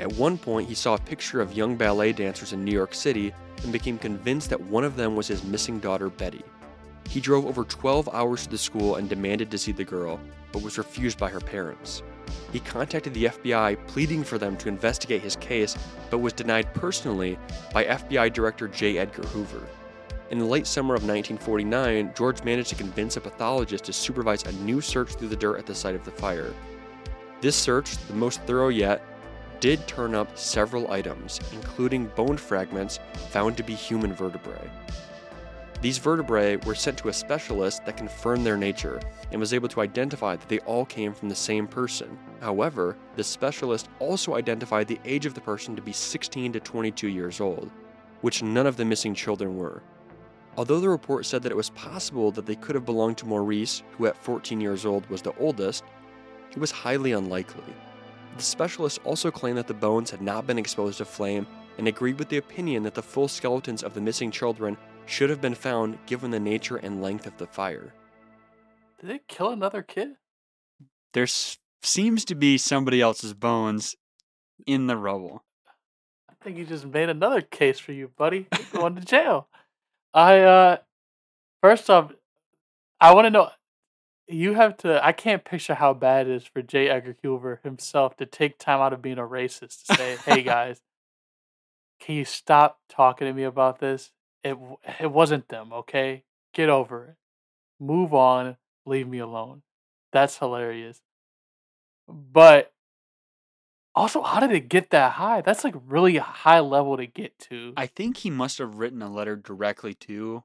At 0.00 0.12
one 0.14 0.38
point, 0.38 0.68
he 0.68 0.74
saw 0.74 0.94
a 0.94 0.98
picture 0.98 1.40
of 1.40 1.52
young 1.52 1.76
ballet 1.76 2.12
dancers 2.12 2.52
in 2.52 2.64
New 2.64 2.72
York 2.72 2.94
City 2.94 3.32
and 3.62 3.72
became 3.72 3.98
convinced 3.98 4.50
that 4.50 4.60
one 4.60 4.82
of 4.82 4.96
them 4.96 5.14
was 5.14 5.28
his 5.28 5.44
missing 5.44 5.78
daughter, 5.78 6.08
Betty. 6.08 6.42
He 7.10 7.20
drove 7.20 7.44
over 7.44 7.64
12 7.64 8.08
hours 8.12 8.44
to 8.44 8.50
the 8.50 8.56
school 8.56 8.94
and 8.94 9.08
demanded 9.08 9.50
to 9.50 9.58
see 9.58 9.72
the 9.72 9.82
girl, 9.82 10.20
but 10.52 10.62
was 10.62 10.78
refused 10.78 11.18
by 11.18 11.28
her 11.28 11.40
parents. 11.40 12.04
He 12.52 12.60
contacted 12.60 13.12
the 13.14 13.24
FBI, 13.24 13.84
pleading 13.88 14.22
for 14.22 14.38
them 14.38 14.56
to 14.58 14.68
investigate 14.68 15.20
his 15.20 15.34
case, 15.34 15.76
but 16.08 16.18
was 16.18 16.32
denied 16.32 16.72
personally 16.72 17.36
by 17.72 17.84
FBI 17.84 18.32
Director 18.32 18.68
J. 18.68 18.98
Edgar 18.98 19.24
Hoover. 19.24 19.66
In 20.30 20.38
the 20.38 20.44
late 20.44 20.68
summer 20.68 20.94
of 20.94 21.02
1949, 21.02 22.12
George 22.16 22.44
managed 22.44 22.68
to 22.68 22.76
convince 22.76 23.16
a 23.16 23.20
pathologist 23.20 23.86
to 23.86 23.92
supervise 23.92 24.44
a 24.44 24.52
new 24.62 24.80
search 24.80 25.14
through 25.14 25.30
the 25.30 25.36
dirt 25.36 25.58
at 25.58 25.66
the 25.66 25.74
site 25.74 25.96
of 25.96 26.04
the 26.04 26.12
fire. 26.12 26.54
This 27.40 27.56
search, 27.56 27.96
the 28.06 28.14
most 28.14 28.40
thorough 28.42 28.68
yet, 28.68 29.04
did 29.58 29.84
turn 29.88 30.14
up 30.14 30.38
several 30.38 30.92
items, 30.92 31.40
including 31.52 32.06
bone 32.14 32.36
fragments 32.36 33.00
found 33.30 33.56
to 33.56 33.64
be 33.64 33.74
human 33.74 34.14
vertebrae. 34.14 34.70
These 35.80 35.96
vertebrae 35.96 36.56
were 36.56 36.74
sent 36.74 36.98
to 36.98 37.08
a 37.08 37.12
specialist 37.12 37.86
that 37.86 37.96
confirmed 37.96 38.44
their 38.44 38.58
nature 38.58 39.00
and 39.30 39.40
was 39.40 39.54
able 39.54 39.68
to 39.68 39.80
identify 39.80 40.36
that 40.36 40.48
they 40.48 40.58
all 40.60 40.84
came 40.84 41.14
from 41.14 41.30
the 41.30 41.34
same 41.34 41.66
person. 41.66 42.18
However, 42.40 42.98
the 43.16 43.24
specialist 43.24 43.88
also 43.98 44.34
identified 44.34 44.88
the 44.88 45.00
age 45.06 45.24
of 45.24 45.32
the 45.32 45.40
person 45.40 45.74
to 45.76 45.80
be 45.80 45.92
16 45.92 46.52
to 46.52 46.60
22 46.60 47.08
years 47.08 47.40
old, 47.40 47.70
which 48.20 48.42
none 48.42 48.66
of 48.66 48.76
the 48.76 48.84
missing 48.84 49.14
children 49.14 49.56
were. 49.56 49.82
Although 50.58 50.80
the 50.80 50.88
report 50.88 51.24
said 51.24 51.42
that 51.44 51.52
it 51.52 51.56
was 51.56 51.70
possible 51.70 52.30
that 52.32 52.44
they 52.44 52.56
could 52.56 52.74
have 52.74 52.84
belonged 52.84 53.16
to 53.18 53.26
Maurice, 53.26 53.82
who 53.92 54.04
at 54.04 54.22
14 54.22 54.60
years 54.60 54.84
old 54.84 55.08
was 55.08 55.22
the 55.22 55.34
oldest, 55.38 55.84
it 56.50 56.58
was 56.58 56.70
highly 56.70 57.12
unlikely. 57.12 57.64
The 58.36 58.42
specialist 58.42 59.00
also 59.04 59.30
claimed 59.30 59.56
that 59.56 59.66
the 59.66 59.72
bones 59.72 60.10
had 60.10 60.20
not 60.20 60.46
been 60.46 60.58
exposed 60.58 60.98
to 60.98 61.06
flame 61.06 61.46
and 61.78 61.88
agreed 61.88 62.18
with 62.18 62.28
the 62.28 62.36
opinion 62.36 62.82
that 62.82 62.94
the 62.94 63.02
full 63.02 63.28
skeletons 63.28 63.82
of 63.82 63.94
the 63.94 64.00
missing 64.00 64.30
children 64.30 64.76
should 65.10 65.28
have 65.28 65.40
been 65.40 65.54
found 65.54 65.98
given 66.06 66.30
the 66.30 66.40
nature 66.40 66.76
and 66.76 67.02
length 67.02 67.26
of 67.26 67.36
the 67.36 67.46
fire. 67.46 67.92
Did 69.00 69.10
they 69.10 69.20
kill 69.28 69.50
another 69.50 69.82
kid? 69.82 70.10
There 71.14 71.26
seems 71.82 72.24
to 72.26 72.34
be 72.34 72.56
somebody 72.58 73.00
else's 73.00 73.34
bones 73.34 73.96
in 74.66 74.86
the 74.86 74.96
rubble. 74.96 75.42
I 76.28 76.34
think 76.44 76.56
you 76.56 76.64
just 76.64 76.86
made 76.86 77.08
another 77.08 77.40
case 77.40 77.78
for 77.78 77.92
you, 77.92 78.12
buddy. 78.16 78.46
You're 78.56 78.80
going 78.80 78.94
to 78.94 79.00
jail. 79.00 79.48
I 80.14 80.40
uh 80.40 80.76
first 81.62 81.90
off, 81.90 82.12
I 83.00 83.14
want 83.14 83.26
to 83.26 83.30
know 83.30 83.50
you 84.28 84.54
have 84.54 84.76
to 84.78 85.04
I 85.04 85.12
can't 85.12 85.44
picture 85.44 85.74
how 85.74 85.92
bad 85.92 86.28
it 86.28 86.34
is 86.34 86.44
for 86.44 86.62
J. 86.62 86.88
Edgar 86.88 87.16
Hoover 87.22 87.60
himself 87.64 88.16
to 88.18 88.26
take 88.26 88.58
time 88.58 88.80
out 88.80 88.92
of 88.92 89.02
being 89.02 89.18
a 89.18 89.22
racist 89.22 89.86
to 89.86 89.96
say, 89.96 90.16
"Hey 90.24 90.42
guys, 90.44 90.80
can 91.98 92.14
you 92.14 92.24
stop 92.24 92.78
talking 92.88 93.26
to 93.26 93.32
me 93.32 93.42
about 93.42 93.80
this? 93.80 94.12
It 94.42 94.56
it 94.98 95.12
wasn't 95.12 95.48
them, 95.48 95.72
okay? 95.72 96.24
Get 96.54 96.68
over 96.68 97.04
it. 97.04 97.16
Move 97.78 98.14
on, 98.14 98.56
leave 98.86 99.08
me 99.08 99.18
alone." 99.18 99.62
That's 100.12 100.38
hilarious. 100.38 101.02
But 102.08 102.72
also, 103.94 104.22
how 104.22 104.40
did 104.40 104.52
it 104.52 104.68
get 104.68 104.90
that 104.90 105.12
high? 105.12 105.40
That's 105.40 105.64
like 105.64 105.74
really 105.86 106.16
a 106.16 106.22
high 106.22 106.60
level 106.60 106.96
to 106.96 107.06
get 107.06 107.38
to. 107.50 107.72
I 107.76 107.86
think 107.86 108.18
he 108.18 108.30
must 108.30 108.58
have 108.58 108.76
written 108.76 109.02
a 109.02 109.12
letter 109.12 109.36
directly 109.36 109.94
to 109.94 110.44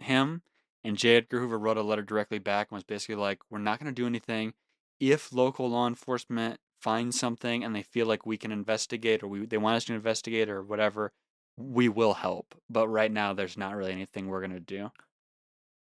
him, 0.00 0.42
and 0.82 0.96
J. 0.96 1.16
Edgar 1.16 1.40
Hoover 1.40 1.58
wrote 1.58 1.76
a 1.76 1.82
letter 1.82 2.02
directly 2.02 2.38
back 2.38 2.68
and 2.70 2.76
was 2.76 2.84
basically 2.84 3.16
like, 3.16 3.40
"We're 3.50 3.58
not 3.58 3.78
going 3.78 3.92
to 3.92 4.00
do 4.00 4.06
anything. 4.06 4.54
If 5.00 5.32
local 5.32 5.68
law 5.70 5.86
enforcement 5.86 6.60
finds 6.80 7.18
something 7.18 7.64
and 7.64 7.74
they 7.74 7.82
feel 7.82 8.06
like 8.06 8.26
we 8.26 8.36
can 8.36 8.52
investigate, 8.52 9.22
or 9.22 9.28
we 9.28 9.46
they 9.46 9.58
want 9.58 9.76
us 9.76 9.84
to 9.86 9.94
investigate, 9.94 10.48
or 10.48 10.62
whatever, 10.62 11.12
we 11.56 11.88
will 11.88 12.14
help. 12.14 12.54
But 12.68 12.88
right 12.88 13.10
now, 13.10 13.32
there's 13.32 13.56
not 13.56 13.76
really 13.76 13.92
anything 13.92 14.28
we're 14.28 14.40
going 14.40 14.52
to 14.52 14.60
do." 14.60 14.90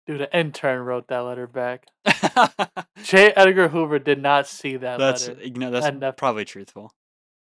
Dude, 0.07 0.21
an 0.21 0.27
intern 0.33 0.81
wrote 0.81 1.07
that 1.09 1.19
letter 1.19 1.45
back. 1.47 1.85
J. 3.03 3.31
Edgar 3.35 3.67
Hoover 3.69 3.99
did 3.99 4.19
not 4.21 4.47
see 4.47 4.75
that 4.77 4.97
that's 4.97 5.27
letter. 5.27 5.43
you 5.43 5.53
know 5.53 5.69
that's 5.71 5.85
Enough. 5.85 6.17
probably 6.17 6.43
truthful. 6.45 6.93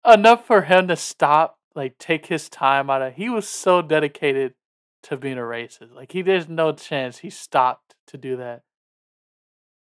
Enough 0.06 0.46
for 0.46 0.62
him 0.62 0.88
to 0.88 0.96
stop, 0.96 1.58
like 1.74 1.98
take 1.98 2.26
his 2.26 2.48
time 2.48 2.88
out 2.88 3.02
of. 3.02 3.14
He 3.14 3.28
was 3.28 3.46
so 3.46 3.82
dedicated 3.82 4.54
to 5.04 5.16
being 5.16 5.36
a 5.38 5.42
racist. 5.42 5.94
Like 5.94 6.12
he, 6.12 6.22
there's 6.22 6.48
no 6.48 6.72
chance 6.72 7.18
he 7.18 7.30
stopped 7.30 7.94
to 8.08 8.16
do 8.16 8.36
that. 8.38 8.62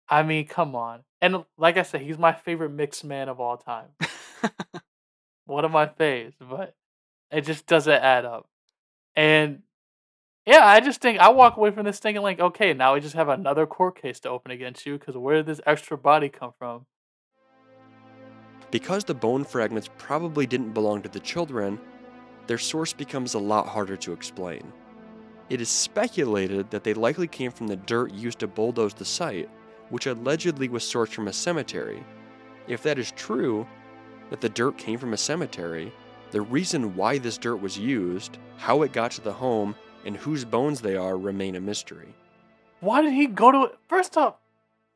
I 0.08 0.22
mean, 0.22 0.46
come 0.46 0.74
on. 0.74 1.04
And 1.22 1.44
like 1.56 1.76
I 1.76 1.82
said, 1.82 2.02
he's 2.02 2.18
my 2.18 2.32
favorite 2.32 2.70
mixed 2.70 3.04
man 3.04 3.28
of 3.28 3.40
all 3.40 3.56
time. 3.56 3.88
One 5.46 5.64
of 5.64 5.70
my 5.70 5.86
faves, 5.86 6.34
but 6.40 6.74
it 7.34 7.44
just 7.44 7.66
doesn't 7.66 7.92
add 7.92 8.24
up. 8.24 8.46
And 9.16 9.62
yeah, 10.46 10.64
I 10.64 10.80
just 10.80 11.00
think 11.00 11.18
I 11.18 11.30
walk 11.30 11.56
away 11.56 11.70
from 11.70 11.84
this 11.84 11.98
thinking 11.98 12.22
like, 12.22 12.40
okay, 12.40 12.74
now 12.74 12.94
we 12.94 13.00
just 13.00 13.14
have 13.14 13.28
another 13.28 13.66
court 13.66 14.00
case 14.00 14.20
to 14.20 14.30
open 14.30 14.50
against 14.50 14.84
you 14.84 14.98
because 14.98 15.16
where 15.16 15.36
did 15.36 15.46
this 15.46 15.60
extra 15.66 15.96
body 15.96 16.28
come 16.28 16.52
from? 16.58 16.86
Because 18.70 19.04
the 19.04 19.14
bone 19.14 19.44
fragments 19.44 19.88
probably 19.98 20.46
didn't 20.46 20.72
belong 20.72 21.00
to 21.02 21.08
the 21.08 21.20
children, 21.20 21.78
their 22.46 22.58
source 22.58 22.92
becomes 22.92 23.34
a 23.34 23.38
lot 23.38 23.66
harder 23.66 23.96
to 23.96 24.12
explain. 24.12 24.72
It 25.48 25.60
is 25.60 25.68
speculated 25.68 26.70
that 26.70 26.84
they 26.84 26.94
likely 26.94 27.28
came 27.28 27.50
from 27.50 27.68
the 27.68 27.76
dirt 27.76 28.12
used 28.12 28.40
to 28.40 28.46
bulldoze 28.46 28.94
the 28.94 29.04
site, 29.04 29.48
which 29.90 30.06
allegedly 30.06 30.68
was 30.68 30.82
sourced 30.82 31.12
from 31.12 31.28
a 31.28 31.32
cemetery. 31.32 32.02
If 32.66 32.82
that 32.82 32.98
is 32.98 33.12
true, 33.12 33.66
that 34.30 34.40
the 34.40 34.48
dirt 34.48 34.76
came 34.76 34.98
from 34.98 35.12
a 35.12 35.18
cemetery, 35.18 35.92
the 36.34 36.40
reason 36.40 36.96
why 36.96 37.16
this 37.16 37.38
dirt 37.38 37.58
was 37.58 37.78
used, 37.78 38.38
how 38.56 38.82
it 38.82 38.92
got 38.92 39.12
to 39.12 39.20
the 39.20 39.32
home, 39.32 39.72
and 40.04 40.16
whose 40.16 40.44
bones 40.44 40.80
they 40.80 40.96
are 40.96 41.16
remain 41.16 41.54
a 41.54 41.60
mystery. 41.60 42.12
Why 42.80 43.02
did 43.02 43.12
he 43.12 43.28
go 43.28 43.52
to 43.52 43.64
it? 43.66 43.78
First 43.88 44.16
off, 44.16 44.34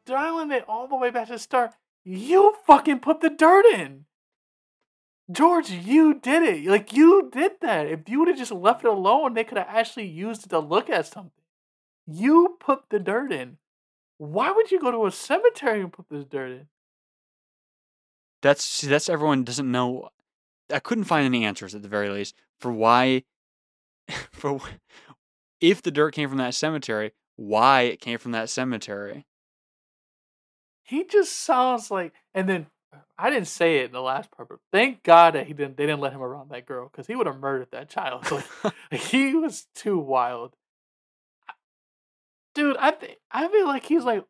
dialing 0.04 0.50
it 0.50 0.64
all 0.66 0.88
the 0.88 0.96
way 0.96 1.10
back 1.10 1.28
to 1.28 1.34
the 1.34 1.38
start, 1.38 1.70
you 2.02 2.56
fucking 2.66 2.98
put 2.98 3.20
the 3.20 3.30
dirt 3.30 3.66
in. 3.66 4.06
George, 5.30 5.70
you 5.70 6.12
did 6.12 6.42
it. 6.42 6.68
Like, 6.68 6.92
you 6.92 7.30
did 7.32 7.52
that. 7.60 7.86
If 7.86 8.08
you 8.08 8.18
would 8.18 8.28
have 8.28 8.38
just 8.38 8.50
left 8.50 8.82
it 8.82 8.88
alone, 8.88 9.34
they 9.34 9.44
could 9.44 9.58
have 9.58 9.68
actually 9.70 10.08
used 10.08 10.44
it 10.44 10.48
to 10.48 10.58
look 10.58 10.90
at 10.90 11.06
something. 11.06 11.30
You 12.04 12.56
put 12.58 12.90
the 12.90 12.98
dirt 12.98 13.30
in. 13.30 13.58
Why 14.16 14.50
would 14.50 14.72
you 14.72 14.80
go 14.80 14.90
to 14.90 15.06
a 15.06 15.12
cemetery 15.12 15.82
and 15.82 15.92
put 15.92 16.08
this 16.10 16.24
dirt 16.24 16.50
in? 16.50 16.66
That's 18.42 18.64
see, 18.64 18.88
that's 18.88 19.08
everyone 19.08 19.44
doesn't 19.44 19.70
know. 19.70 20.10
I 20.72 20.80
couldn't 20.80 21.04
find 21.04 21.24
any 21.24 21.44
answers 21.44 21.74
at 21.74 21.82
the 21.82 21.88
very 21.88 22.10
least 22.10 22.34
for 22.58 22.72
why, 22.72 23.24
for 24.32 24.60
if 25.60 25.82
the 25.82 25.90
dirt 25.90 26.14
came 26.14 26.28
from 26.28 26.38
that 26.38 26.54
cemetery, 26.54 27.12
why 27.36 27.82
it 27.82 28.00
came 28.00 28.18
from 28.18 28.32
that 28.32 28.50
cemetery. 28.50 29.26
He 30.82 31.04
just 31.04 31.36
sounds 31.36 31.90
like. 31.90 32.12
And 32.34 32.48
then 32.48 32.66
I 33.18 33.30
didn't 33.30 33.48
say 33.48 33.78
it 33.78 33.86
in 33.86 33.92
the 33.92 34.00
last 34.00 34.30
part, 34.30 34.48
but 34.48 34.58
thank 34.72 35.02
God 35.02 35.34
that 35.34 35.46
he 35.46 35.52
didn't. 35.52 35.76
They 35.76 35.86
didn't 35.86 36.00
let 36.00 36.12
him 36.12 36.22
around 36.22 36.50
that 36.50 36.66
girl 36.66 36.88
because 36.90 37.06
he 37.06 37.14
would 37.14 37.26
have 37.26 37.38
murdered 37.38 37.68
that 37.72 37.88
child. 37.88 38.26
Like, 38.64 38.74
he 39.00 39.34
was 39.34 39.66
too 39.74 39.98
wild, 39.98 40.56
dude. 42.54 42.76
I 42.78 42.92
think 42.92 43.18
I 43.30 43.48
feel 43.48 43.66
like 43.66 43.84
he's 43.84 44.04
like. 44.04 44.24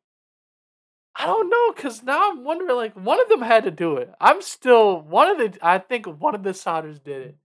I 1.20 1.26
don't 1.26 1.50
know, 1.50 1.72
cause 1.72 2.02
now 2.04 2.30
I'm 2.30 2.44
wondering. 2.44 2.76
Like 2.76 2.94
one 2.94 3.20
of 3.20 3.28
them 3.28 3.42
had 3.42 3.64
to 3.64 3.70
do 3.72 3.96
it. 3.96 4.12
I'm 4.20 4.40
still 4.40 5.00
one 5.00 5.28
of 5.28 5.38
the. 5.38 5.58
I 5.66 5.78
think 5.78 6.06
one 6.06 6.34
of 6.34 6.44
the 6.44 6.50
Sodders 6.50 7.02
did 7.02 7.22
it. 7.22 7.36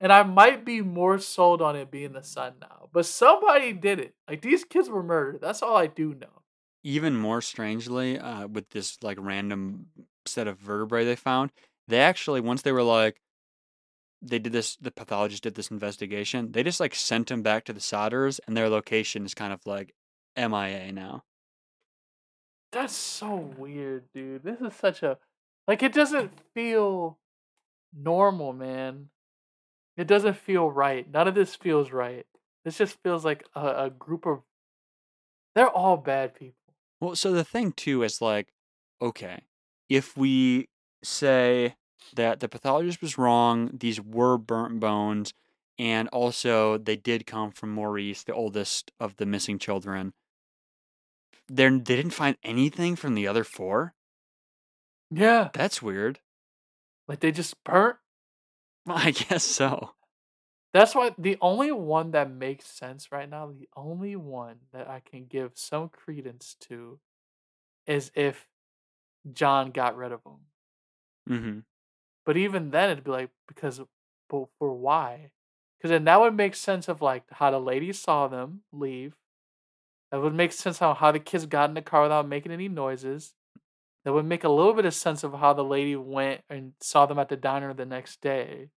and 0.00 0.12
I 0.12 0.22
might 0.24 0.64
be 0.64 0.80
more 0.82 1.18
sold 1.18 1.62
on 1.62 1.76
it 1.76 1.90
being 1.90 2.12
the 2.12 2.22
son 2.22 2.54
now. 2.60 2.88
But 2.92 3.06
somebody 3.06 3.72
did 3.72 4.00
it. 4.00 4.14
Like 4.28 4.42
these 4.42 4.64
kids 4.64 4.88
were 4.88 5.02
murdered. 5.02 5.40
That's 5.40 5.62
all 5.62 5.76
I 5.76 5.86
do 5.86 6.14
know. 6.14 6.42
Even 6.82 7.16
more 7.16 7.40
strangely, 7.42 8.18
uh, 8.18 8.46
with 8.48 8.70
this 8.70 8.98
like 9.02 9.18
random 9.20 9.86
set 10.26 10.48
of 10.48 10.58
vertebrae 10.58 11.04
they 11.04 11.16
found, 11.16 11.52
they 11.88 12.00
actually 12.00 12.40
once 12.40 12.62
they 12.62 12.72
were 12.72 12.82
like, 12.82 13.20
they 14.22 14.38
did 14.38 14.52
this. 14.52 14.76
The 14.76 14.90
pathologist 14.90 15.42
did 15.44 15.54
this 15.54 15.70
investigation. 15.70 16.52
They 16.52 16.62
just 16.62 16.80
like 16.80 16.94
sent 16.94 17.30
him 17.30 17.42
back 17.42 17.64
to 17.66 17.72
the 17.72 17.80
Sodders, 17.80 18.40
and 18.46 18.56
their 18.56 18.68
location 18.68 19.24
is 19.24 19.34
kind 19.34 19.52
of 19.52 19.60
like 19.66 19.94
MIA 20.36 20.92
now. 20.92 21.22
That's 22.72 22.94
so 22.94 23.34
weird, 23.34 24.04
dude. 24.14 24.44
This 24.44 24.60
is 24.60 24.74
such 24.74 25.02
a 25.02 25.18
like 25.66 25.82
it 25.82 25.92
doesn't 25.92 26.32
feel 26.54 27.18
normal, 27.96 28.52
man. 28.52 29.08
It 29.96 30.06
doesn't 30.06 30.36
feel 30.36 30.70
right. 30.70 31.10
None 31.10 31.28
of 31.28 31.34
this 31.34 31.56
feels 31.56 31.90
right. 31.90 32.26
This 32.64 32.78
just 32.78 33.02
feels 33.02 33.24
like 33.24 33.46
a, 33.54 33.84
a 33.84 33.90
group 33.90 34.26
of 34.26 34.42
they're 35.54 35.68
all 35.68 35.96
bad 35.96 36.34
people. 36.34 36.54
Well, 37.00 37.16
so 37.16 37.32
the 37.32 37.44
thing 37.44 37.72
too 37.72 38.02
is 38.02 38.20
like, 38.20 38.48
okay, 39.02 39.42
if 39.88 40.16
we 40.16 40.68
say 41.02 41.74
that 42.14 42.40
the 42.40 42.48
pathologist 42.48 43.02
was 43.02 43.18
wrong, 43.18 43.70
these 43.72 44.00
were 44.00 44.38
burnt 44.38 44.80
bones, 44.80 45.32
and 45.78 46.08
also 46.08 46.78
they 46.78 46.96
did 46.96 47.26
come 47.26 47.50
from 47.50 47.70
Maurice, 47.70 48.22
the 48.22 48.34
oldest 48.34 48.92
of 49.00 49.16
the 49.16 49.26
missing 49.26 49.58
children. 49.58 50.12
They're, 51.52 51.70
they 51.70 51.96
didn't 51.96 52.12
find 52.12 52.36
anything 52.44 52.94
from 52.94 53.14
the 53.14 53.26
other 53.26 53.42
four. 53.42 53.94
Yeah. 55.10 55.48
That's 55.52 55.82
weird. 55.82 56.20
Like 57.08 57.18
they 57.18 57.32
just 57.32 57.62
burnt. 57.64 57.96
I 58.86 59.10
guess 59.10 59.42
so. 59.42 59.90
That's 60.72 60.94
why 60.94 61.10
the 61.18 61.36
only 61.40 61.72
one 61.72 62.12
that 62.12 62.30
makes 62.30 62.66
sense 62.66 63.10
right 63.10 63.28
now, 63.28 63.48
the 63.50 63.68
only 63.76 64.14
one 64.14 64.56
that 64.72 64.88
I 64.88 65.00
can 65.00 65.26
give 65.26 65.52
some 65.54 65.88
credence 65.88 66.56
to 66.68 67.00
is 67.84 68.12
if 68.14 68.46
John 69.32 69.72
got 69.72 69.96
rid 69.96 70.12
of 70.12 70.22
them. 70.22 70.38
Mm-hmm. 71.28 71.58
But 72.24 72.36
even 72.36 72.70
then, 72.70 72.90
it'd 72.90 73.02
be 73.02 73.10
like, 73.10 73.30
because, 73.48 73.80
but 74.28 74.46
for 74.60 74.72
why? 74.72 75.32
Because 75.76 75.90
then 75.90 76.04
that 76.04 76.20
would 76.20 76.36
make 76.36 76.54
sense 76.54 76.86
of 76.86 77.02
like 77.02 77.24
how 77.32 77.50
the 77.50 77.58
lady 77.58 77.92
saw 77.92 78.28
them 78.28 78.60
leave. 78.72 79.14
That 80.10 80.20
would 80.20 80.34
make 80.34 80.52
sense 80.52 80.78
how, 80.78 80.94
how 80.94 81.12
the 81.12 81.20
kids 81.20 81.46
got 81.46 81.68
in 81.68 81.74
the 81.74 81.82
car 81.82 82.02
without 82.02 82.28
making 82.28 82.52
any 82.52 82.68
noises. 82.68 83.34
That 84.04 84.12
would 84.12 84.24
make 84.24 84.44
a 84.44 84.48
little 84.48 84.72
bit 84.72 84.86
of 84.86 84.94
sense 84.94 85.22
of 85.22 85.34
how 85.34 85.52
the 85.52 85.64
lady 85.64 85.94
went 85.94 86.40
and 86.48 86.72
saw 86.80 87.06
them 87.06 87.18
at 87.18 87.28
the 87.28 87.36
diner 87.36 87.74
the 87.74 87.86
next 87.86 88.20
day. 88.20 88.70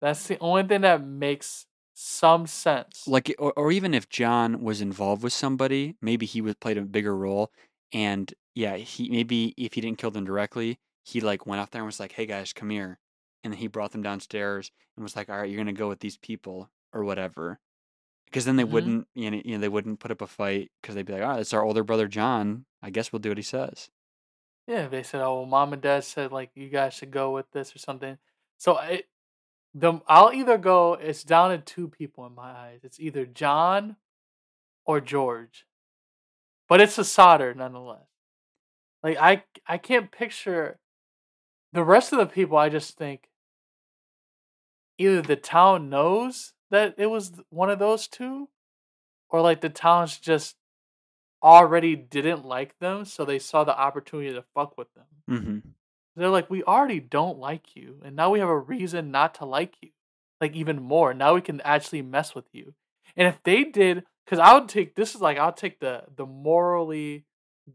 That's 0.00 0.26
the 0.26 0.38
only 0.40 0.64
thing 0.64 0.80
that 0.80 1.06
makes 1.06 1.66
some 1.94 2.46
sense. 2.46 3.04
Like, 3.06 3.32
or, 3.38 3.52
or 3.56 3.70
even 3.70 3.94
if 3.94 4.08
John 4.08 4.62
was 4.62 4.80
involved 4.80 5.22
with 5.22 5.32
somebody, 5.32 5.96
maybe 6.02 6.26
he 6.26 6.40
would 6.40 6.60
played 6.60 6.78
a 6.78 6.82
bigger 6.82 7.16
role. 7.16 7.52
And 7.92 8.32
yeah, 8.54 8.76
he 8.76 9.08
maybe 9.08 9.54
if 9.56 9.74
he 9.74 9.80
didn't 9.80 9.98
kill 9.98 10.10
them 10.10 10.24
directly, 10.24 10.78
he 11.04 11.20
like 11.20 11.46
went 11.46 11.60
out 11.60 11.70
there 11.70 11.82
and 11.82 11.86
was 11.86 12.00
like, 12.00 12.12
"Hey 12.12 12.26
guys, 12.26 12.52
come 12.52 12.70
here," 12.70 12.98
and 13.44 13.52
then 13.52 13.58
he 13.60 13.66
brought 13.66 13.92
them 13.92 14.02
downstairs 14.02 14.70
and 14.96 15.02
was 15.02 15.14
like, 15.16 15.28
"All 15.28 15.38
right, 15.38 15.48
you're 15.48 15.58
gonna 15.58 15.72
go 15.72 15.88
with 15.88 16.00
these 16.00 16.16
people 16.16 16.70
or 16.92 17.04
whatever," 17.04 17.60
because 18.32 18.46
then 18.46 18.56
they 18.56 18.64
Mhm. 18.64 18.70
wouldn't, 18.70 19.08
you 19.14 19.30
know, 19.30 19.42
you 19.44 19.52
know, 19.52 19.58
they 19.60 19.68
wouldn't 19.68 20.00
put 20.00 20.10
up 20.10 20.22
a 20.22 20.26
fight 20.26 20.72
because 20.80 20.94
they'd 20.94 21.04
be 21.04 21.12
like, 21.12 21.22
"All 21.22 21.28
right, 21.28 21.40
it's 21.40 21.52
our 21.52 21.62
older 21.62 21.84
brother 21.84 22.08
John. 22.08 22.64
I 22.80 22.88
guess 22.88 23.12
we'll 23.12 23.20
do 23.20 23.28
what 23.28 23.36
he 23.36 23.42
says." 23.42 23.90
Yeah, 24.66 24.88
they 24.88 25.02
said, 25.02 25.20
"Oh, 25.20 25.40
well, 25.40 25.46
mom 25.46 25.74
and 25.74 25.82
dad 25.82 26.04
said 26.04 26.32
like 26.32 26.50
you 26.54 26.70
guys 26.70 26.94
should 26.94 27.10
go 27.10 27.30
with 27.32 27.50
this 27.52 27.76
or 27.76 27.78
something." 27.78 28.16
So 28.56 28.78
it, 28.78 29.10
the 29.74 30.00
I'll 30.06 30.32
either 30.32 30.56
go. 30.56 30.94
It's 30.94 31.24
down 31.24 31.50
to 31.50 31.58
two 31.58 31.88
people 31.88 32.24
in 32.26 32.34
my 32.34 32.50
eyes. 32.52 32.80
It's 32.84 32.98
either 33.00 33.26
John 33.26 33.96
or 34.86 35.00
George, 35.00 35.66
but 36.68 36.80
it's 36.80 36.96
a 36.98 37.04
Sodder 37.04 37.52
nonetheless. 37.54 38.08
Like 39.02 39.18
I, 39.18 39.44
I 39.66 39.76
can't 39.78 40.10
picture 40.10 40.78
the 41.72 41.84
rest 41.84 42.12
of 42.12 42.18
the 42.18 42.26
people. 42.26 42.56
I 42.56 42.70
just 42.70 42.96
think 42.96 43.28
either 44.96 45.20
the 45.20 45.36
town 45.36 45.90
knows 45.90 46.54
that 46.72 46.94
it 46.98 47.06
was 47.06 47.32
one 47.50 47.70
of 47.70 47.78
those 47.78 48.08
two, 48.08 48.48
or 49.30 49.40
like 49.40 49.60
the 49.60 49.68
town's 49.68 50.18
just 50.18 50.56
already 51.42 51.94
didn't 51.94 52.44
like 52.44 52.78
them, 52.80 53.04
so 53.04 53.24
they 53.24 53.38
saw 53.38 53.62
the 53.62 53.78
opportunity 53.78 54.34
to 54.34 54.44
fuck 54.54 54.76
with 54.76 54.88
them. 54.94 55.04
Mm-hmm. 55.30 55.58
They're 56.16 56.28
like, 56.28 56.50
we 56.50 56.62
already 56.64 57.00
don't 57.00 57.38
like 57.38 57.76
you, 57.76 58.00
and 58.04 58.16
now 58.16 58.30
we 58.30 58.40
have 58.40 58.48
a 58.48 58.58
reason 58.58 59.10
not 59.10 59.34
to 59.36 59.44
like 59.44 59.76
you, 59.80 59.90
like 60.40 60.54
even 60.54 60.82
more. 60.82 61.14
Now 61.14 61.34
we 61.34 61.40
can 61.40 61.60
actually 61.60 62.02
mess 62.02 62.34
with 62.34 62.46
you. 62.52 62.74
And 63.16 63.28
if 63.28 63.42
they 63.44 63.64
did, 63.64 64.04
because 64.24 64.38
I 64.38 64.54
would 64.54 64.68
take 64.68 64.94
this 64.94 65.14
is 65.14 65.20
like 65.20 65.38
I'll 65.38 65.52
take 65.52 65.80
the 65.80 66.04
the 66.14 66.26
morally 66.26 67.26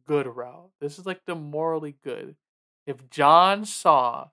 good 0.06 0.28
route. 0.28 0.72
This 0.82 1.00
is 1.00 1.06
like 1.06 1.22
the 1.26 1.36
morally 1.36 1.96
good. 2.04 2.36
If 2.86 3.10
John 3.10 3.66
saw, 3.66 4.30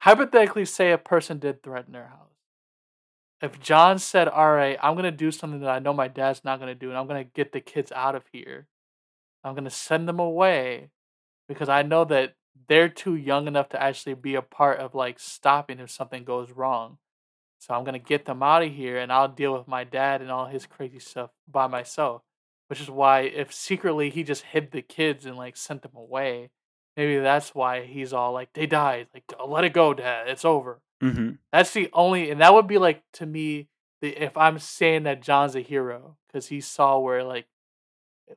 hypothetically, 0.00 0.64
say 0.64 0.92
a 0.92 0.98
person 0.98 1.38
did 1.38 1.62
threaten 1.62 1.92
their 1.92 2.08
house. 2.08 2.27
If 3.40 3.60
John 3.60 3.98
said, 3.98 4.26
"All 4.28 4.52
right, 4.52 4.78
I'm 4.82 4.96
gonna 4.96 5.12
do 5.12 5.30
something 5.30 5.60
that 5.60 5.70
I 5.70 5.78
know 5.78 5.92
my 5.92 6.08
dad's 6.08 6.44
not 6.44 6.58
gonna 6.58 6.74
do, 6.74 6.88
and 6.88 6.98
I'm 6.98 7.06
gonna 7.06 7.24
get 7.24 7.52
the 7.52 7.60
kids 7.60 7.92
out 7.92 8.14
of 8.16 8.26
here. 8.32 8.66
I'm 9.44 9.54
gonna 9.54 9.70
send 9.70 10.08
them 10.08 10.18
away 10.18 10.90
because 11.48 11.68
I 11.68 11.82
know 11.82 12.04
that 12.06 12.34
they're 12.68 12.88
too 12.88 13.14
young 13.14 13.46
enough 13.46 13.68
to 13.70 13.82
actually 13.82 14.14
be 14.14 14.34
a 14.34 14.42
part 14.42 14.80
of 14.80 14.94
like 14.94 15.20
stopping 15.20 15.78
if 15.78 15.90
something 15.90 16.24
goes 16.24 16.50
wrong. 16.52 16.98
So 17.60 17.74
I'm 17.74 17.84
gonna 17.84 17.98
get 18.00 18.24
them 18.26 18.42
out 18.42 18.62
of 18.62 18.72
here, 18.72 18.98
and 18.98 19.12
I'll 19.12 19.28
deal 19.28 19.52
with 19.56 19.68
my 19.68 19.84
dad 19.84 20.20
and 20.22 20.30
all 20.30 20.46
his 20.46 20.66
crazy 20.66 20.98
stuff 20.98 21.30
by 21.46 21.66
myself. 21.68 22.22
Which 22.68 22.80
is 22.80 22.90
why 22.90 23.22
if 23.22 23.52
secretly 23.52 24.10
he 24.10 24.24
just 24.24 24.44
hid 24.46 24.72
the 24.72 24.82
kids 24.82 25.24
and 25.26 25.36
like 25.36 25.56
sent 25.56 25.82
them 25.82 25.96
away, 25.96 26.50
maybe 26.96 27.18
that's 27.20 27.54
why 27.54 27.84
he's 27.84 28.12
all 28.12 28.32
like, 28.32 28.52
"They 28.52 28.66
died. 28.66 29.08
Like, 29.14 29.32
let 29.46 29.64
it 29.64 29.72
go, 29.72 29.94
Dad. 29.94 30.28
It's 30.28 30.44
over." 30.44 30.80
Mm-hmm. 31.02 31.30
That's 31.52 31.72
the 31.72 31.88
only, 31.92 32.30
and 32.30 32.40
that 32.40 32.54
would 32.54 32.66
be 32.66 32.78
like 32.78 33.02
to 33.14 33.26
me, 33.26 33.68
the, 34.00 34.10
if 34.10 34.36
I'm 34.36 34.58
saying 34.58 35.04
that 35.04 35.22
John's 35.22 35.54
a 35.54 35.60
hero 35.60 36.16
because 36.26 36.46
he 36.48 36.60
saw 36.60 36.98
where 36.98 37.24
like 37.24 37.46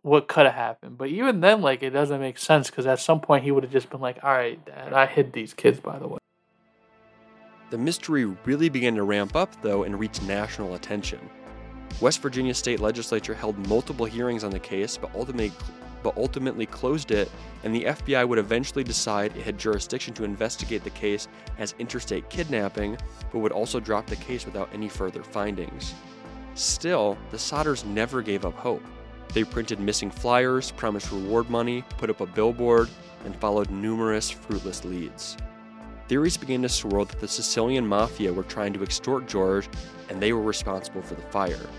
what 0.02 0.28
could 0.28 0.46
have 0.46 0.56
happened. 0.56 0.98
But 0.98 1.10
even 1.10 1.42
then, 1.42 1.62
like 1.62 1.84
it 1.84 1.92
doesn't 1.92 2.20
make 2.20 2.38
sense 2.38 2.70
because 2.70 2.86
at 2.86 3.00
some 3.00 3.20
point 3.20 3.44
he 3.44 3.52
would 3.52 3.64
have 3.64 3.72
just 3.72 3.90
been 3.90 4.02
like, 4.02 4.24
"All 4.24 4.32
right, 4.32 4.64
Dad, 4.66 4.94
I 4.94 5.06
hid 5.06 5.34
these 5.34 5.54
kids, 5.54 5.80
by 5.80 6.00
the 6.00 6.08
way." 6.08 6.18
The 7.70 7.78
mystery 7.78 8.26
really 8.46 8.70
began 8.70 8.96
to 8.96 9.04
ramp 9.04 9.36
up, 9.36 9.62
though, 9.62 9.84
and 9.84 9.98
reach 10.00 10.22
national 10.24 10.76
attention. 10.76 11.20
West 12.00 12.22
Virginia 12.22 12.54
state 12.54 12.80
legislature 12.80 13.34
held 13.34 13.58
multiple 13.68 14.06
hearings 14.06 14.44
on 14.44 14.52
the 14.52 14.60
case, 14.60 14.98
but 14.98 15.14
ultimately, 15.16 15.52
but 16.04 16.18
ultimately 16.18 16.66
closed 16.66 17.12
it, 17.12 17.32
and 17.64 17.74
the 17.74 17.86
FBI 17.86 18.28
would 18.28 18.40
eventually 18.40 18.84
decide 18.84 19.36
it 19.36 19.44
had 19.44 19.58
jurisdiction 19.58 20.14
to 20.16 20.24
investigate 20.24 20.84
the 20.84 20.90
case 20.92 21.28
as 21.58 21.76
interstate 21.80 22.30
kidnapping, 22.30 22.98
but 23.32 23.40
would 23.40 23.52
also 23.52 23.80
drop 23.80 24.08
the 24.08 24.16
case 24.18 24.46
without 24.46 24.70
any 24.74 24.90
further 24.90 25.24
findings. 25.24 25.94
Still, 26.56 27.18
the 27.30 27.38
Sodders 27.38 27.86
never 27.86 28.22
gave 28.22 28.46
up 28.46 28.56
hope. 28.56 28.84
They 29.34 29.44
printed 29.44 29.80
missing 29.80 30.12
flyers, 30.12 30.72
promised 30.72 31.12
reward 31.12 31.50
money, 31.50 31.84
put 31.98 32.10
up 32.10 32.20
a 32.20 32.26
billboard, 32.26 32.90
and 33.24 33.36
followed 33.36 33.70
numerous 33.70 34.30
fruitless 34.30 34.84
leads. 34.84 35.38
Theories 36.08 36.36
began 36.36 36.62
to 36.64 36.70
swirl 36.70 37.06
that 37.06 37.22
the 37.22 37.28
Sicilian 37.28 37.88
mafia 37.88 38.34
were 38.34 38.44
trying 38.44 38.74
to 38.74 38.84
extort 38.84 39.28
George 39.28 39.70
and 40.10 40.22
they 40.22 40.34
were 40.34 40.42
responsible 40.42 41.02
for 41.02 41.16
the 41.16 41.22
fire. 41.22 41.70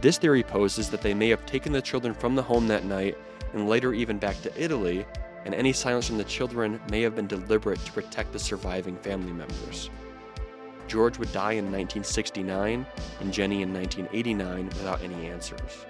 This 0.00 0.18
theory 0.18 0.42
poses 0.42 0.90
that 0.90 1.02
they 1.02 1.14
may 1.14 1.28
have 1.28 1.46
taken 1.46 1.72
the 1.72 1.80
children 1.80 2.12
from 2.12 2.34
the 2.34 2.42
home 2.42 2.66
that 2.66 2.84
night 2.84 3.16
and 3.52 3.68
later 3.68 3.92
even 3.92 4.18
back 4.18 4.40
to 4.42 4.62
Italy, 4.62 5.06
and 5.44 5.54
any 5.54 5.72
silence 5.72 6.06
from 6.06 6.18
the 6.18 6.24
children 6.24 6.80
may 6.90 7.00
have 7.02 7.16
been 7.16 7.26
deliberate 7.26 7.84
to 7.84 7.92
protect 7.92 8.32
the 8.32 8.38
surviving 8.38 8.96
family 8.96 9.32
members. 9.32 9.90
George 10.86 11.18
would 11.18 11.32
die 11.32 11.52
in 11.52 11.66
1969 11.66 12.84
and 13.20 13.32
Jenny 13.32 13.62
in 13.62 13.72
1989 13.72 14.66
without 14.66 15.00
any 15.02 15.28
answers. 15.28 15.86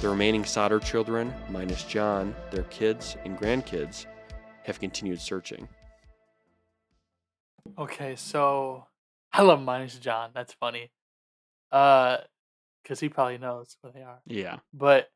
The 0.00 0.08
remaining 0.08 0.44
Sodder 0.44 0.80
children, 0.80 1.32
minus 1.50 1.84
John, 1.84 2.34
their 2.50 2.62
kids, 2.64 3.16
and 3.24 3.38
grandkids, 3.38 4.06
have 4.64 4.80
continued 4.80 5.20
searching. 5.20 5.68
Okay, 7.78 8.16
so 8.16 8.86
I 9.32 9.42
love 9.42 9.60
minus 9.62 9.98
John. 9.98 10.30
That's 10.34 10.54
funny. 10.54 10.90
Uh, 11.70 12.18
because 12.82 12.98
he 12.98 13.08
probably 13.08 13.38
knows 13.38 13.76
where 13.82 13.92
they 13.92 14.02
are. 14.02 14.20
Yeah. 14.26 14.56
But 14.72 15.10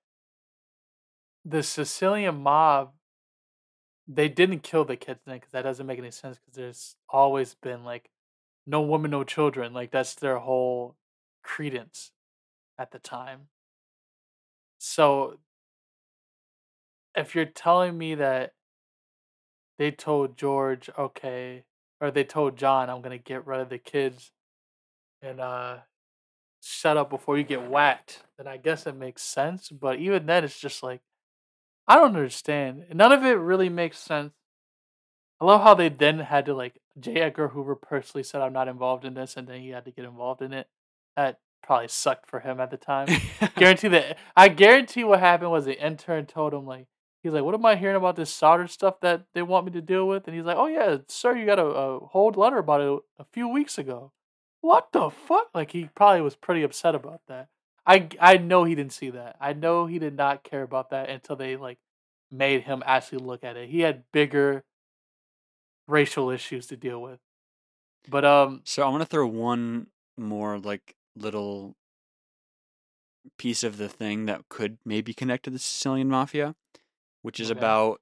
the 1.45 1.63
Sicilian 1.63 2.43
mob, 2.43 2.93
they 4.07 4.29
didn't 4.29 4.61
kill 4.63 4.85
the 4.85 4.97
kids 4.97 5.21
then 5.27 5.37
because 5.37 5.53
that 5.53 5.63
doesn't 5.63 5.87
make 5.87 5.99
any 5.99 6.11
sense 6.11 6.39
because 6.39 6.55
there's 6.55 6.97
always 7.09 7.55
been 7.55 7.85
like 7.85 8.11
no 8.67 8.81
woman, 8.83 9.11
no 9.11 9.25
children. 9.25 9.73
Like 9.73 9.91
that's 9.91 10.15
their 10.15 10.39
whole 10.39 10.97
credence 11.43 12.13
at 12.79 12.91
the 12.91 12.99
time. 12.99 13.49
So 14.79 15.39
if 17.15 17.35
you're 17.35 17.45
telling 17.45 17.97
me 17.97 18.15
that 18.17 18.53
they 19.79 19.91
told 19.91 20.37
George, 20.37 20.91
okay, 20.99 21.65
or 22.01 22.11
they 22.11 22.25
told 22.25 22.57
John, 22.57 22.91
I'm 22.91 23.03
gonna 23.03 23.19
get 23.19 23.47
rid 23.47 23.61
of 23.61 23.69
the 23.69 23.79
kids 23.79 24.33
and 25.23 25.41
uh 25.41 25.79
shut 26.63 26.97
up 26.97 27.11
before 27.11 27.37
you 27.37 27.45
get 27.45 27.69
whacked, 27.69 28.23
then 28.39 28.47
I 28.47 28.57
guess 28.57 28.87
it 28.87 28.97
makes 28.97 29.23
sense. 29.23 29.69
But 29.69 29.99
even 29.99 30.27
then, 30.27 30.45
it's 30.45 30.59
just 30.59 30.83
like 30.83 31.03
I 31.87 31.97
don't 31.97 32.17
understand. 32.17 32.87
None 32.93 33.13
of 33.13 33.25
it 33.25 33.33
really 33.33 33.69
makes 33.69 33.99
sense. 33.99 34.33
I 35.41 35.45
love 35.45 35.63
how 35.63 35.75
they 35.75 35.89
then 35.89 36.21
had 36.21 36.47
to 36.47 36.55
like 36.55 36.81
J. 36.99 37.17
Edgar 37.17 37.49
Hoover 37.49 37.75
personally 37.75 38.23
said 38.23 38.41
I'm 38.41 38.53
not 38.53 38.69
involved 38.69 39.05
in 39.05 39.15
this, 39.15 39.37
and 39.37 39.47
then 39.49 39.61
he 39.61 39.71
had 39.71 39.85
to 39.85 39.91
get 39.91 40.05
involved 40.05 40.43
in 40.43 40.53
it. 40.53 40.69
That 41.17 41.41
probably 41.63 41.89
sucked 41.89 42.29
for 42.29 42.41
him 42.41 42.61
at 42.61 42.71
the 42.71 42.77
time. 42.77 43.09
guarantee 43.57 43.89
that 43.89 44.19
I 44.37 44.49
guarantee 44.49 45.05
what 45.05 45.21
happened 45.21 45.51
was 45.51 45.65
the 45.65 45.85
intern 45.85 46.27
told 46.27 46.55
him 46.55 46.67
like 46.67 46.87
he's 47.23 47.33
like, 47.33 47.43
"What 47.43 47.55
am 47.55 47.67
I 47.67 47.77
hearing 47.77 47.97
about 47.97 48.17
this 48.17 48.31
Sodder 48.31 48.69
stuff 48.69 49.01
that 49.01 49.25
they 49.35 49.43
want 49.43 49.67
me 49.67 49.73
to 49.73 49.83
deal 49.83 50.07
with?" 50.07 50.27
And 50.27 50.37
he's 50.37 50.45
like, 50.45 50.57
"Oh 50.57 50.67
yeah, 50.67 50.99
sir, 51.09 51.37
you 51.37 51.47
got 51.47 51.59
a, 51.59 51.67
a 51.67 51.99
hold 52.07 52.37
letter 52.37 52.59
about 52.59 52.81
it 52.81 53.03
a 53.19 53.25
few 53.33 53.49
weeks 53.49 53.77
ago." 53.77 54.13
What 54.61 54.93
the 54.93 55.11
fuck? 55.11 55.49
Like 55.53 55.73
he 55.73 55.91
probably 55.95 56.23
was 56.23 56.37
pretty 56.37 56.63
upset 56.63 56.95
about 56.95 57.21
that. 57.29 57.49
I 57.87 58.09
I 58.21 58.37
know 58.39 58.65
he 58.65 58.75
didn't 58.75 58.93
see 58.93 59.11
that. 59.11 59.37
I 59.41 59.53
know 59.53 59.87
he 59.87 59.99
did 59.99 60.15
not 60.17 60.45
care 60.45 60.63
about 60.63 60.91
that 60.91 61.11
until 61.11 61.37
they 61.37 61.57
like 61.57 61.79
made 62.31 62.63
him 62.63 62.83
actually 62.87 63.19
look 63.19 63.45
at 63.45 63.57
it. 63.57 63.69
He 63.69 63.81
had 63.81 64.05
bigger 64.13 64.65
racial 65.87 66.31
issues 66.31 66.67
to 66.69 66.77
deal 66.77 67.01
with. 67.03 67.21
But 68.09 68.25
um 68.25 68.63
So 68.65 68.85
I'm 68.85 68.93
gonna 68.93 69.05
throw 69.07 69.27
one 69.27 69.89
more 70.17 70.59
like 70.59 70.95
little 71.17 71.77
piece 73.39 73.65
of 73.65 73.79
the 73.79 73.89
thing 73.89 74.27
that 74.27 74.49
could 74.49 74.79
maybe 74.85 75.15
connect 75.15 75.45
to 75.45 75.51
the 75.51 75.59
Sicilian 75.59 76.09
mafia, 76.09 76.55
which 77.23 77.41
is 77.41 77.51
Okay. 77.51 77.59
about 77.59 78.01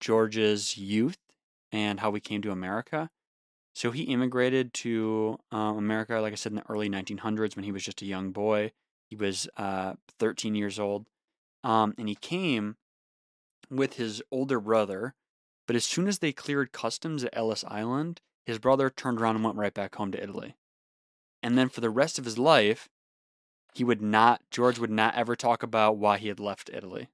George's 0.00 0.76
youth 0.76 1.18
and 1.72 2.00
how 2.00 2.10
we 2.10 2.20
came 2.20 2.42
to 2.42 2.50
America. 2.50 3.10
So 3.74 3.90
he 3.92 4.04
immigrated 4.04 4.74
to 4.74 5.38
um, 5.52 5.78
America, 5.78 6.20
like 6.20 6.32
I 6.32 6.36
said, 6.36 6.52
in 6.52 6.56
the 6.56 6.70
early 6.70 6.88
1900s 6.88 7.56
when 7.56 7.64
he 7.64 7.72
was 7.72 7.84
just 7.84 8.02
a 8.02 8.06
young 8.06 8.32
boy. 8.32 8.72
He 9.08 9.16
was 9.16 9.48
uh, 9.56 9.94
13 10.18 10.54
years 10.54 10.78
old, 10.78 11.06
um, 11.62 11.94
and 11.98 12.08
he 12.08 12.14
came 12.14 12.76
with 13.70 13.94
his 13.94 14.22
older 14.30 14.60
brother. 14.60 15.14
But 15.66 15.76
as 15.76 15.84
soon 15.84 16.08
as 16.08 16.18
they 16.18 16.32
cleared 16.32 16.72
customs 16.72 17.24
at 17.24 17.36
Ellis 17.36 17.64
Island, 17.66 18.20
his 18.44 18.58
brother 18.58 18.90
turned 18.90 19.20
around 19.20 19.36
and 19.36 19.44
went 19.44 19.56
right 19.56 19.72
back 19.72 19.94
home 19.94 20.12
to 20.12 20.22
Italy. 20.22 20.56
And 21.42 21.56
then 21.56 21.68
for 21.68 21.80
the 21.80 21.90
rest 21.90 22.18
of 22.18 22.24
his 22.24 22.38
life, 22.38 22.88
he 23.74 23.84
would 23.84 24.02
not, 24.02 24.42
George 24.50 24.78
would 24.78 24.90
not 24.90 25.14
ever 25.14 25.34
talk 25.34 25.62
about 25.62 25.96
why 25.96 26.18
he 26.18 26.28
had 26.28 26.40
left 26.40 26.70
Italy. 26.72 27.08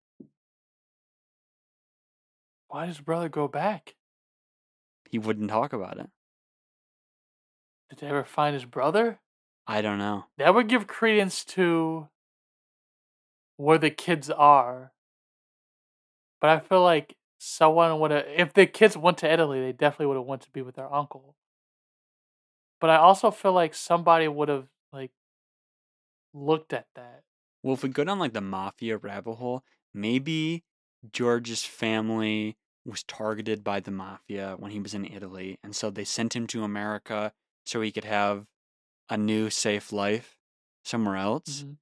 why 2.70 2.86
does 2.86 3.01
brother 3.01 3.28
go 3.28 3.49
back? 3.49 3.97
He 5.11 5.18
wouldn't 5.18 5.51
talk 5.51 5.72
about 5.72 5.99
it. 5.99 6.09
Did 7.88 7.99
they 7.99 8.07
ever 8.07 8.24
find 8.24 8.55
his 8.55 8.64
brother? 8.64 9.18
I 9.71 9.83
don't 9.83 9.99
know. 9.99 10.25
That 10.37 10.53
would 10.53 10.66
give 10.66 10.89
credence 10.89 11.45
to 11.45 12.09
where 13.57 13.79
the 13.79 13.91
kids 13.91 14.29
are. 14.29 14.91
But 16.41 16.51
I 16.51 16.59
feel 16.59 16.83
like 16.83 17.14
someone 17.39 18.01
would 18.01 18.11
have, 18.11 18.25
if 18.27 18.53
the 18.53 18.66
kids 18.66 18.97
went 18.97 19.18
to 19.18 19.33
Italy, 19.33 19.61
they 19.61 19.71
definitely 19.71 20.07
would 20.07 20.16
have 20.16 20.27
wanted 20.27 20.47
to 20.47 20.51
be 20.51 20.62
with 20.62 20.75
their 20.75 20.93
uncle. 20.93 21.37
But 22.81 22.91
I 22.91 22.97
also 22.97 23.31
feel 23.31 23.53
like 23.53 23.77
somebody 23.77 24.27
would 24.27 24.49
have 24.49 24.66
like 24.93 25.12
looked 26.35 26.73
at 26.73 26.87
that. 26.97 27.23
Well, 27.62 27.75
if 27.75 27.85
we 27.85 27.91
go 27.91 28.03
down 28.03 28.18
like 28.18 28.33
the 28.33 28.41
mafia 28.41 28.97
rabbit 28.97 29.35
hole, 29.35 29.62
maybe 29.95 30.64
George's 31.12 31.62
family 31.62 32.57
was 32.85 33.05
targeted 33.05 33.62
by 33.62 33.79
the 33.79 33.93
mafia 33.93 34.57
when 34.59 34.73
he 34.73 34.81
was 34.81 34.95
in 34.95 35.05
Italy, 35.05 35.61
and 35.62 35.77
so 35.77 35.91
they 35.91 36.03
sent 36.03 36.35
him 36.35 36.49
to 36.49 36.64
America 36.64 37.33
so 37.64 37.81
he 37.81 37.93
could 37.93 38.05
have 38.05 38.47
a 39.11 39.19
new 39.19 39.51
safe 39.51 39.93
life 39.93 40.39
somewhere 40.85 41.17
else. 41.17 41.65
Mhm. 41.65 41.79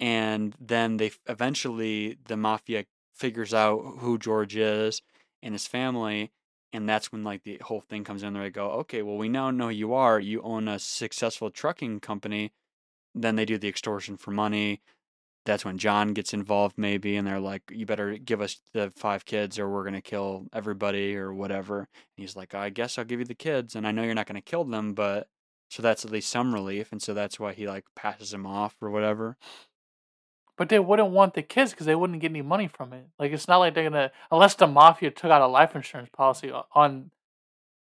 And 0.00 0.56
then 0.60 0.96
they 0.98 1.12
eventually 1.28 2.18
the 2.26 2.36
mafia 2.36 2.86
figures 3.14 3.54
out 3.54 3.80
who 4.00 4.18
George 4.18 4.56
is 4.56 5.02
and 5.42 5.54
his 5.54 5.66
family, 5.66 6.32
and 6.72 6.88
that's 6.88 7.12
when 7.12 7.24
like 7.24 7.44
the 7.44 7.58
whole 7.58 7.80
thing 7.82 8.04
comes 8.04 8.22
in. 8.22 8.34
They 8.34 8.50
go, 8.50 8.70
okay, 8.82 9.02
well 9.02 9.16
we 9.18 9.28
now 9.28 9.50
know 9.50 9.68
who 9.68 9.74
you 9.74 9.94
are. 9.94 10.20
You 10.20 10.42
own 10.42 10.68
a 10.68 10.78
successful 10.78 11.50
trucking 11.50 12.00
company. 12.00 12.52
Then 13.14 13.36
they 13.36 13.44
do 13.46 13.58
the 13.58 13.68
extortion 13.68 14.16
for 14.18 14.32
money 14.32 14.82
that's 15.44 15.64
when 15.64 15.78
John 15.78 16.14
gets 16.14 16.32
involved 16.34 16.78
maybe 16.78 17.16
and 17.16 17.26
they're 17.26 17.40
like 17.40 17.62
you 17.70 17.86
better 17.86 18.16
give 18.18 18.40
us 18.40 18.60
the 18.74 18.92
five 18.96 19.24
kids 19.24 19.58
or 19.58 19.68
we're 19.68 19.82
going 19.82 19.94
to 19.94 20.02
kill 20.02 20.46
everybody 20.52 21.16
or 21.16 21.32
whatever. 21.34 21.80
And 21.80 21.88
he's 22.16 22.36
like 22.36 22.54
I 22.54 22.70
guess 22.70 22.98
I'll 22.98 23.04
give 23.04 23.18
you 23.20 23.26
the 23.26 23.34
kids 23.34 23.74
and 23.74 23.86
I 23.86 23.92
know 23.92 24.02
you're 24.04 24.14
not 24.14 24.26
going 24.26 24.36
to 24.36 24.42
kill 24.42 24.64
them 24.64 24.94
but 24.94 25.28
so 25.72 25.82
that's 25.82 26.04
at 26.04 26.10
least 26.10 26.28
some 26.28 26.52
relief 26.52 26.92
and 26.92 27.00
so 27.00 27.14
that's 27.14 27.40
why 27.40 27.54
he 27.54 27.66
like 27.66 27.86
passes 27.96 28.34
him 28.34 28.44
off 28.44 28.76
or 28.82 28.90
whatever. 28.90 29.38
But 30.58 30.68
they 30.68 30.78
wouldn't 30.78 31.12
want 31.12 31.32
the 31.32 31.40
kids 31.40 31.70
because 31.70 31.86
they 31.86 31.94
wouldn't 31.94 32.20
get 32.20 32.30
any 32.30 32.42
money 32.42 32.68
from 32.68 32.92
it. 32.92 33.06
Like 33.18 33.32
it's 33.32 33.48
not 33.48 33.56
like 33.56 33.72
they're 33.72 33.88
gonna 33.88 34.12
unless 34.30 34.54
the 34.54 34.66
mafia 34.66 35.10
took 35.10 35.30
out 35.30 35.40
a 35.40 35.46
life 35.46 35.74
insurance 35.74 36.10
policy 36.12 36.52
on 36.74 37.10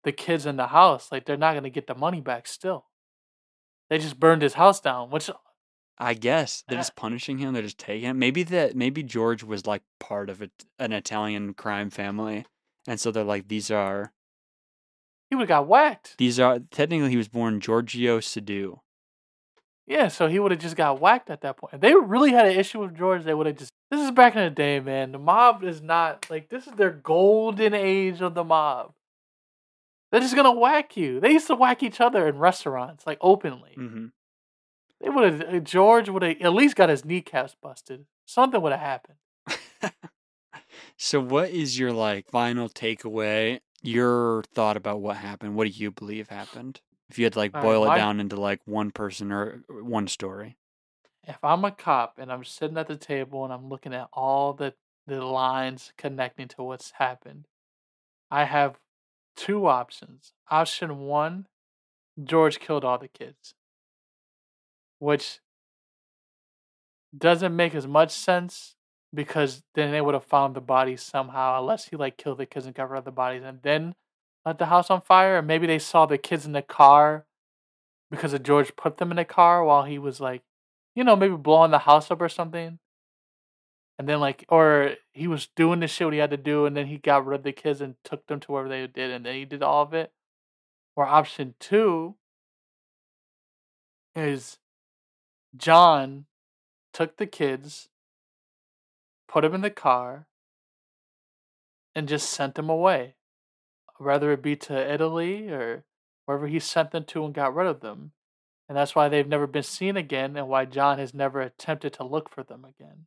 the 0.05 0.13
kids 0.13 0.45
in 0.45 0.57
the 0.57 0.67
house. 0.67 1.11
Like 1.11 1.25
they're 1.25 1.39
not 1.39 1.55
gonna 1.55 1.71
get 1.71 1.87
the 1.87 1.95
money 1.95 2.21
back. 2.21 2.47
Still, 2.47 2.85
they 3.89 3.97
just 3.97 4.21
burned 4.21 4.43
his 4.43 4.55
house 4.55 4.83
down. 4.83 5.09
Which 5.09 5.31
I 5.97 6.13
guess 6.13 6.65
they're 6.69 6.77
just 6.77 6.95
punishing 6.95 7.39
him. 7.39 7.55
They're 7.55 7.63
just 7.63 7.79
taking 7.79 8.11
him. 8.11 8.19
Maybe 8.19 8.43
that 8.43 8.77
maybe 8.77 9.03
George 9.03 9.43
was 9.43 9.67
like 9.67 9.83
part 9.99 10.29
of 10.29 10.43
it, 10.43 10.51
an 10.79 10.93
Italian 10.93 11.55
crime 11.55 11.89
family, 11.89 12.45
and 12.87 13.01
so 13.01 13.11
they're 13.11 13.25
like 13.25 13.49
these 13.49 13.71
are 13.71 14.13
he 15.29 15.37
would 15.37 15.43
have 15.43 15.49
got 15.49 15.67
whacked. 15.67 16.17
these 16.19 16.39
are 16.41 16.59
technically 16.71 17.11
he 17.11 17.17
was 17.17 17.29
born 17.29 17.61
Giorgio 17.61 18.19
Soddu. 18.21 18.81
Yeah, 19.87 20.09
so 20.09 20.29
he 20.29 20.39
would 20.39 20.51
have 20.51 20.61
just 20.61 20.77
got 20.77 21.01
whacked 21.01 21.31
at 21.31 21.41
that 21.41 21.57
point. 21.57 21.73
If 21.75 21.81
they 21.81 21.95
really 21.95 22.33
had 22.33 22.47
an 22.47 22.59
issue 22.59 22.81
with 22.81 22.95
George, 22.95 23.25
they 23.25 23.33
would 23.33 23.47
have 23.47 23.57
just. 23.57 23.73
This 23.91 24.03
is 24.03 24.11
back 24.11 24.37
in 24.37 24.43
the 24.45 24.51
day, 24.51 24.81
man. 24.81 25.13
The 25.13 25.19
mob 25.19 25.65
is 25.65 25.81
not 25.81 26.27
like 26.29 26.51
this 26.51 26.67
is 26.67 26.75
their 26.75 26.91
golden 26.91 27.73
age 27.73 28.21
of 28.21 28.35
the 28.35 28.45
mob. 28.45 28.93
They're 30.13 30.21
just 30.21 30.37
gonna 30.37 30.53
whack 30.53 30.97
you. 30.97 31.21
They 31.21 31.33
used 31.33 31.47
to 31.47 31.55
whack 31.55 31.83
each 31.83 32.01
other 32.01 32.29
in 32.29 32.39
restaurants, 32.39 33.07
like 33.07 33.19
openly. 33.23 33.73
hmm 33.75 34.07
They 35.01 35.09
would 35.09 35.43
have 35.43 35.65
George 35.65 36.09
would 36.11 36.23
have 36.23 36.37
at 36.41 36.53
least 36.53 36.77
got 36.77 36.91
his 36.91 37.05
kneecaps 37.05 37.57
busted. 37.63 38.05
Something 38.27 38.61
would 38.61 38.73
have 38.73 38.81
happened. 38.81 39.19
so 40.99 41.21
what 41.21 41.49
is 41.51 41.79
your 41.79 41.93
like 41.93 42.29
final 42.31 42.69
takeaway 42.69 43.61
your 43.83 44.43
thought 44.55 44.77
about 44.77 45.01
what 45.01 45.17
happened 45.17 45.55
what 45.55 45.65
do 45.65 45.71
you 45.71 45.91
believe 45.91 46.29
happened? 46.29 46.81
If 47.09 47.19
you 47.19 47.25
had 47.25 47.33
to 47.35 47.39
like 47.39 47.55
All 47.55 47.61
right, 47.61 47.67
boil 47.67 47.85
it 47.85 47.89
my- 47.89 47.97
down 47.97 48.21
into 48.21 48.37
like 48.37 48.61
one 48.67 48.91
person 48.91 49.33
or 49.33 49.63
or 49.69 49.83
one 49.85 50.09
story. 50.09 50.57
If 51.25 51.39
I'm 51.43 51.65
a 51.65 51.71
cop 51.71 52.19
and 52.19 52.33
I'm 52.33 52.45
sitting 52.45 52.79
at 52.79 52.87
the 52.89 52.97
table 52.97 53.45
and 53.45 53.53
I'm 53.53 53.69
looking 53.69 53.95
at 53.95 54.09
all 54.13 54.53
the 54.53 54.75
the 55.07 55.25
lines 55.25 55.93
connecting 55.97 56.49
to 56.49 56.63
what's 56.63 56.91
happened, 56.93 57.47
I 58.31 58.45
have 58.45 58.79
two 59.37 59.67
options. 59.67 60.35
Option 60.51 60.99
one, 60.99 61.47
George 62.23 62.61
killed 62.61 62.85
all 62.85 62.99
the 62.99 63.09
kids, 63.09 63.55
which 64.99 65.41
doesn't 67.17 67.57
make 67.57 67.75
as 67.75 67.87
much 67.87 68.11
sense 68.11 68.77
because 69.15 69.63
then 69.75 69.91
they 69.91 70.01
would 70.01 70.15
have 70.15 70.25
found 70.25 70.55
the 70.55 70.61
bodies 70.61 71.03
somehow, 71.03 71.61
unless 71.61 71.87
he 71.89 71.97
like 71.97 72.17
killed 72.17 72.39
the 72.39 72.47
kids 72.47 72.67
and 72.67 72.75
covered 72.75 72.97
up 72.97 73.05
the 73.05 73.11
bodies 73.11 73.43
and 73.45 73.61
then 73.63 73.95
let 74.45 74.59
the 74.59 74.67
house 74.67 74.91
on 74.91 75.01
fire. 75.01 75.39
Or 75.39 75.43
maybe 75.43 75.67
they 75.67 75.79
saw 75.79 76.07
the 76.07 76.19
kids 76.19 76.45
in 76.45 76.53
the 76.53 76.63
car 76.63 77.27
because 78.11 78.33
of 78.33 78.43
George 78.43 78.77
put 78.77 78.99
them 78.99 79.11
in 79.11 79.17
the 79.17 79.25
car 79.25 79.65
while 79.65 79.85
he 79.85 79.99
was 79.99 80.21
like, 80.21 80.43
you 80.95 81.05
know, 81.05 81.17
maybe 81.17 81.37
blowing 81.37 81.71
the 81.71 81.79
house 81.79 82.11
up 82.11 82.21
or 82.21 82.29
something. 82.29 82.79
And 83.99 84.09
then 84.09 84.21
like, 84.21 84.45
or 84.49 84.95
he 85.13 85.27
was 85.27 85.49
doing 85.57 85.81
the 85.81 85.89
shit 85.89 86.07
what 86.07 86.15
he 86.15 86.21
had 86.21 86.31
to 86.31 86.37
do, 86.37 86.67
and 86.67 86.77
then 86.77 86.87
he 86.87 86.99
got 86.99 87.27
rid 87.27 87.41
of 87.41 87.45
the 87.45 87.53
kids 87.53 87.81
and 87.81 87.97
took 88.05 88.27
them 88.27 88.39
to 88.41 88.53
wherever 88.53 88.69
they 88.69 88.87
did, 88.87 89.11
and 89.11 89.27
then 89.27 89.35
he 89.35 89.45
did 89.45 89.63
all 89.63 89.83
of 89.83 89.93
it. 89.93 90.13
Or 90.95 91.05
option 91.05 91.55
two 91.59 92.15
is 94.15 94.59
John 95.57 96.27
took 96.93 97.17
the 97.17 97.27
kids, 97.27 97.89
put 99.29 99.43
them 99.43 99.55
in 99.55 99.61
the 99.61 99.71
car, 99.71 100.27
and 101.95 102.09
just 102.09 102.31
sent 102.31 102.55
them 102.55 102.71
away. 102.71 103.15
Whether 103.99 104.33
it 104.33 104.43
be 104.43 104.57
to 104.57 104.93
Italy 104.93 105.49
or 105.49 105.85
wherever 106.25 106.47
he 106.47 106.61
sent 106.61 106.91
them 106.91 107.05
to 107.05 107.25
and 107.25 107.35
got 107.35 107.55
rid 107.55 107.67
of 107.67 107.81
them. 107.81 108.13
And 108.69 108.77
that's 108.77 108.95
why 108.95 109.09
they've 109.09 109.27
never 109.27 109.47
been 109.47 109.63
seen 109.63 109.97
again 109.97 110.37
and 110.37 110.47
why 110.47 110.67
John 110.67 110.99
has 110.99 111.15
never 111.15 111.41
attempted 111.41 111.95
to 111.95 112.05
look 112.05 112.29
for 112.29 112.43
them 112.43 112.65
again. 112.65 113.07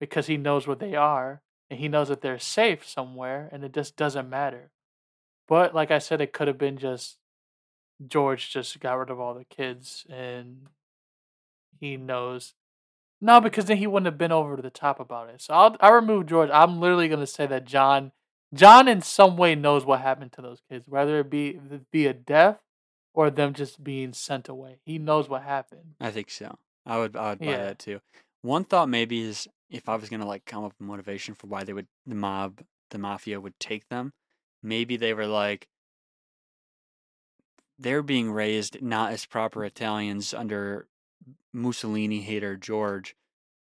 Because 0.00 0.28
he 0.28 0.36
knows 0.36 0.66
where 0.66 0.76
they 0.76 0.94
are 0.94 1.42
and 1.68 1.80
he 1.80 1.88
knows 1.88 2.08
that 2.08 2.20
they're 2.20 2.38
safe 2.38 2.88
somewhere 2.88 3.48
and 3.52 3.64
it 3.64 3.74
just 3.74 3.96
doesn't 3.96 4.30
matter. 4.30 4.70
But 5.48 5.74
like 5.74 5.90
I 5.90 5.98
said, 5.98 6.20
it 6.20 6.32
could 6.32 6.48
have 6.48 6.58
been 6.58 6.78
just 6.78 7.18
George 8.06 8.50
just 8.50 8.78
got 8.80 8.94
rid 8.94 9.10
of 9.10 9.20
all 9.20 9.34
the 9.34 9.44
kids 9.44 10.06
and 10.08 10.68
he 11.80 11.96
knows. 11.96 12.54
No, 13.24 13.40
because 13.40 13.66
then 13.66 13.76
he 13.76 13.86
wouldn't 13.86 14.06
have 14.06 14.18
been 14.18 14.32
over 14.32 14.56
to 14.56 14.62
the 14.62 14.68
top 14.68 14.98
about 14.98 15.30
it. 15.30 15.40
So 15.40 15.54
I'll 15.54 15.76
I 15.80 15.90
remove 15.90 16.26
George. 16.26 16.50
I'm 16.52 16.80
literally 16.80 17.08
gonna 17.08 17.26
say 17.26 17.46
that 17.46 17.64
John 17.64 18.10
John 18.52 18.88
in 18.88 19.00
some 19.00 19.36
way 19.36 19.54
knows 19.54 19.86
what 19.86 20.00
happened 20.00 20.32
to 20.32 20.42
those 20.42 20.60
kids, 20.68 20.86
whether 20.88 21.20
it 21.20 21.30
be 21.30 21.58
be 21.92 22.06
a 22.06 22.12
death 22.12 22.58
or 23.14 23.30
them 23.30 23.54
just 23.54 23.82
being 23.84 24.12
sent 24.12 24.48
away. 24.48 24.80
He 24.84 24.98
knows 24.98 25.28
what 25.28 25.42
happened. 25.44 25.94
I 26.00 26.10
think 26.10 26.30
so. 26.30 26.58
I 26.84 26.98
would 26.98 27.16
I 27.16 27.30
would 27.30 27.38
buy 27.38 27.46
Yeah. 27.46 27.62
that 27.64 27.78
too. 27.78 28.00
One 28.42 28.64
thought 28.64 28.88
maybe 28.88 29.20
is 29.20 29.46
if 29.70 29.88
I 29.88 29.94
was 29.94 30.08
gonna 30.08 30.26
like 30.26 30.44
come 30.44 30.64
up 30.64 30.72
with 30.78 30.86
motivation 30.88 31.34
for 31.34 31.46
why 31.46 31.62
they 31.62 31.72
would 31.72 31.86
the 32.04 32.16
mob 32.16 32.60
the 32.90 32.98
mafia 32.98 33.40
would 33.40 33.58
take 33.60 33.88
them, 33.88 34.12
maybe 34.64 34.96
they 34.96 35.14
were 35.14 35.28
like 35.28 35.68
they're 37.78 38.02
being 38.02 38.32
raised 38.32 38.82
not 38.82 39.12
as 39.12 39.26
proper 39.26 39.64
Italians 39.64 40.34
under 40.34 40.88
Mussolini 41.52 42.20
hater 42.20 42.56
George, 42.56 43.14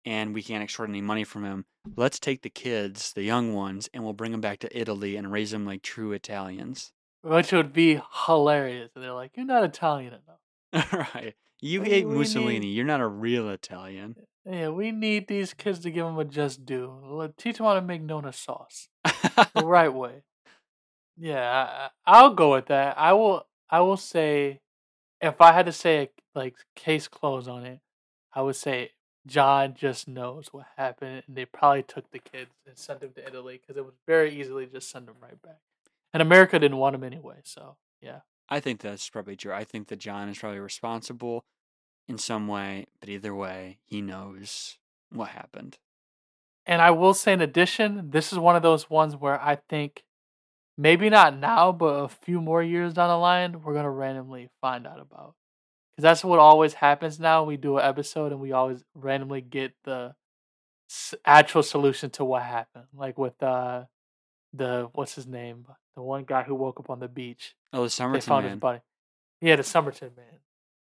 and 0.04 0.34
we 0.34 0.42
can't 0.42 0.62
extort 0.62 0.88
any 0.88 1.00
money 1.00 1.24
from 1.24 1.44
him. 1.44 1.64
Let's 1.96 2.18
take 2.18 2.42
the 2.42 2.50
kids, 2.50 3.12
the 3.12 3.22
young 3.22 3.52
ones, 3.54 3.88
and 3.94 4.02
we'll 4.02 4.12
bring 4.12 4.32
them 4.32 4.40
back 4.40 4.58
to 4.60 4.78
Italy 4.78 5.16
and 5.16 5.30
raise 5.30 5.50
them 5.52 5.64
like 5.66 5.82
true 5.82 6.12
Italians. 6.12 6.92
Which 7.22 7.52
would 7.52 7.72
be 7.72 8.00
hilarious. 8.26 8.90
And 8.94 9.02
they're 9.04 9.12
like, 9.12 9.32
You're 9.36 9.46
not 9.46 9.64
Italian 9.64 10.14
enough. 10.72 10.92
right. 11.14 11.34
You 11.60 11.82
We- 11.82 11.88
hate 11.88 12.06
we 12.06 12.12
need- 12.12 12.18
Mussolini. 12.18 12.66
You're 12.68 12.84
not 12.84 13.00
a 13.00 13.06
real 13.06 13.48
Italian. 13.50 14.16
Yeah, 14.48 14.68
we 14.68 14.92
need 14.92 15.26
these 15.26 15.54
kids 15.54 15.80
to 15.80 15.90
give 15.90 16.06
them 16.06 16.18
a 16.18 16.24
just 16.24 16.64
do. 16.64 16.92
Let- 17.04 17.36
Teach 17.36 17.56
them 17.56 17.66
how 17.66 17.74
to 17.74 17.82
make 17.82 18.02
Nona 18.02 18.32
sauce 18.32 18.88
the 19.04 19.48
right 19.64 19.92
way. 19.92 20.22
Yeah, 21.16 21.40
I, 22.06 22.12
I- 22.12 22.18
I'll 22.18 22.34
go 22.34 22.52
with 22.52 22.66
that. 22.66 22.96
I 22.98 23.12
will. 23.14 23.46
I 23.68 23.80
will 23.80 23.96
say, 23.96 24.60
if 25.20 25.40
I 25.40 25.50
had 25.52 25.66
to 25.66 25.72
say 25.72 25.98
a, 26.02 26.08
like 26.36 26.54
case 26.74 27.08
closed 27.08 27.48
on 27.48 27.64
it, 27.64 27.80
I 28.32 28.42
would 28.42 28.56
say 28.56 28.90
John 29.26 29.74
just 29.74 30.06
knows 30.06 30.48
what 30.52 30.66
happened, 30.76 31.24
and 31.26 31.36
they 31.36 31.44
probably 31.44 31.82
took 31.82 32.10
the 32.10 32.18
kids 32.18 32.50
and 32.66 32.78
sent 32.78 33.00
them 33.00 33.12
to 33.16 33.26
Italy 33.26 33.60
because 33.60 33.76
it 33.76 33.84
would 33.84 33.94
very 34.06 34.38
easily 34.38 34.66
just 34.66 34.90
send 34.90 35.08
them 35.08 35.16
right 35.20 35.40
back. 35.42 35.58
And 36.12 36.22
America 36.22 36.58
didn't 36.58 36.76
want 36.78 36.94
them 36.94 37.04
anyway, 37.04 37.36
so 37.42 37.76
yeah. 38.00 38.20
I 38.48 38.60
think 38.60 38.80
that's 38.80 39.08
probably 39.08 39.36
true. 39.36 39.52
I 39.52 39.64
think 39.64 39.88
that 39.88 39.98
John 39.98 40.28
is 40.28 40.38
probably 40.38 40.60
responsible 40.60 41.44
in 42.06 42.18
some 42.18 42.46
way, 42.46 42.86
but 43.00 43.08
either 43.08 43.34
way, 43.34 43.78
he 43.84 44.00
knows 44.00 44.78
what 45.10 45.30
happened. 45.30 45.78
And 46.64 46.80
I 46.80 46.90
will 46.92 47.14
say, 47.14 47.32
in 47.32 47.40
addition, 47.40 48.10
this 48.10 48.32
is 48.32 48.38
one 48.38 48.56
of 48.56 48.62
those 48.62 48.88
ones 48.88 49.16
where 49.16 49.40
I 49.40 49.56
think 49.68 50.04
maybe 50.78 51.10
not 51.10 51.36
now, 51.36 51.72
but 51.72 52.04
a 52.04 52.08
few 52.08 52.40
more 52.40 52.62
years 52.62 52.94
down 52.94 53.08
the 53.08 53.16
line, 53.16 53.62
we're 53.62 53.74
gonna 53.74 53.90
randomly 53.90 54.48
find 54.60 54.86
out 54.86 55.00
about. 55.00 55.34
Because 55.96 56.02
that's 56.02 56.24
what 56.24 56.38
always 56.38 56.74
happens 56.74 57.18
now. 57.18 57.44
We 57.44 57.56
do 57.56 57.78
an 57.78 57.84
episode 57.86 58.32
and 58.32 58.40
we 58.40 58.52
always 58.52 58.84
randomly 58.94 59.40
get 59.40 59.72
the 59.84 60.14
s- 60.90 61.14
actual 61.24 61.62
solution 61.62 62.10
to 62.10 62.24
what 62.24 62.42
happened. 62.42 62.84
Like 62.94 63.16
with 63.16 63.42
uh, 63.42 63.84
the 64.52 64.88
what's 64.92 65.14
his 65.14 65.26
name, 65.26 65.66
the 65.96 66.02
one 66.02 66.24
guy 66.24 66.42
who 66.42 66.54
woke 66.54 66.78
up 66.80 66.90
on 66.90 67.00
the 67.00 67.08
beach. 67.08 67.54
Oh, 67.72 67.78
the 67.78 67.84
They 67.84 67.88
Somerton 67.88 68.20
found 68.28 68.44
his 68.44 68.50
man. 68.52 68.58
body. 68.58 68.80
Yeah, 69.40 69.56
the 69.56 69.62
Somerton 69.62 70.10
man. 70.16 70.40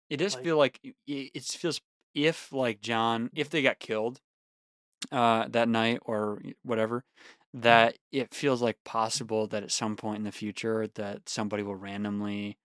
It 0.09 0.17
does 0.17 0.35
like- 0.35 0.43
feel 0.43 0.57
like 0.57 0.79
it 1.07 1.43
feels 1.43 1.79
if 2.13 2.51
like 2.51 2.81
John, 2.81 3.29
if 3.33 3.49
they 3.49 3.61
got 3.61 3.79
killed 3.79 4.19
uh, 5.11 5.47
that 5.49 5.69
night 5.69 5.99
or 6.05 6.41
whatever, 6.63 7.03
Mm-hmm. 7.55 7.61
that 7.61 7.97
it 8.11 8.33
feels 8.33 8.61
like 8.61 8.75
possible 8.83 9.47
that 9.47 9.63
at 9.63 9.71
some 9.71 9.95
point 9.95 10.17
in 10.17 10.23
the 10.25 10.31
future 10.33 10.87
that 10.95 11.29
somebody 11.29 11.63
will 11.63 11.77
randomly 11.77 12.57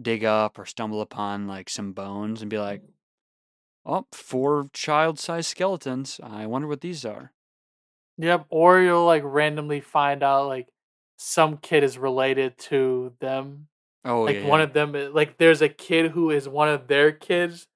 dig 0.00 0.24
up 0.24 0.58
or 0.58 0.66
stumble 0.66 1.00
upon 1.00 1.46
like 1.46 1.68
some 1.68 1.92
bones 1.92 2.40
and 2.40 2.50
be 2.50 2.58
like, 2.58 2.82
mm-hmm. 2.82 3.92
"Oh, 3.92 4.06
four 4.12 4.68
child-sized 4.72 5.48
skeletons. 5.48 6.20
I 6.22 6.46
wonder 6.46 6.68
what 6.68 6.80
these 6.80 7.04
are." 7.04 7.32
Yep. 8.18 8.46
Or 8.50 8.80
you'll 8.80 9.06
like 9.06 9.22
randomly 9.24 9.80
find 9.80 10.22
out 10.22 10.48
like 10.48 10.68
some 11.16 11.56
kid 11.58 11.84
is 11.84 11.98
related 11.98 12.58
to 12.58 13.12
them 13.20 13.68
Oh, 14.04 14.22
like 14.22 14.36
yeah, 14.36 14.46
one 14.46 14.60
yeah. 14.60 14.64
of 14.64 14.72
them 14.72 14.94
eh, 14.94 15.08
like 15.12 15.38
there's 15.38 15.60
a 15.60 15.68
kid 15.68 16.12
who 16.12 16.30
is 16.30 16.48
one 16.48 16.68
of 16.68 16.86
their 16.86 17.10
kids 17.12 17.66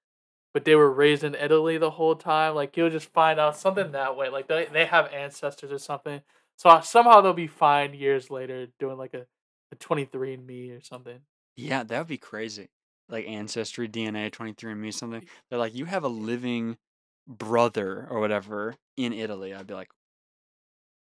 but 0.55 0.65
they 0.65 0.75
were 0.77 0.91
raised 0.91 1.25
in 1.25 1.35
italy 1.35 1.79
the 1.79 1.91
whole 1.91 2.15
time 2.15 2.55
like 2.55 2.77
you'll 2.77 2.91
just 2.91 3.13
find 3.13 3.41
out 3.41 3.57
something 3.57 3.93
that 3.93 4.17
way 4.17 4.29
like 4.29 4.47
they, 4.47 4.67
they 4.73 4.87
have 4.87 5.13
ancestors 5.13 5.73
or 5.73 5.79
something 5.79 6.23
so 6.57 6.81
somehow 6.81 7.21
they'll 7.21 7.33
be 7.33 7.49
fine 7.49 7.93
years 7.93 8.31
later 8.31 8.69
doing 8.79 8.97
like 8.97 9.15
a, 9.15 9.27
a 9.73 9.77
23 9.77 10.35
and 10.35 10.47
me 10.47 10.71
or 10.71 10.81
something 10.81 11.19
Yeah, 11.57 11.83
that 11.85 11.99
would 11.99 12.07
be 12.09 12.19
crazy. 12.19 12.69
Like 13.09 13.27
ancestry, 13.27 13.89
DNA, 13.89 14.31
23andMe, 14.31 14.93
something. 14.93 15.27
They're 15.49 15.59
like, 15.59 15.75
you 15.75 15.85
have 15.87 16.05
a 16.05 16.09
living 16.09 16.79
brother 17.27 18.07
or 18.11 18.21
whatever 18.21 18.75
in 18.97 19.13
Italy. 19.13 19.55
I'd 19.55 19.67
be 19.67 19.75
like, 19.75 19.91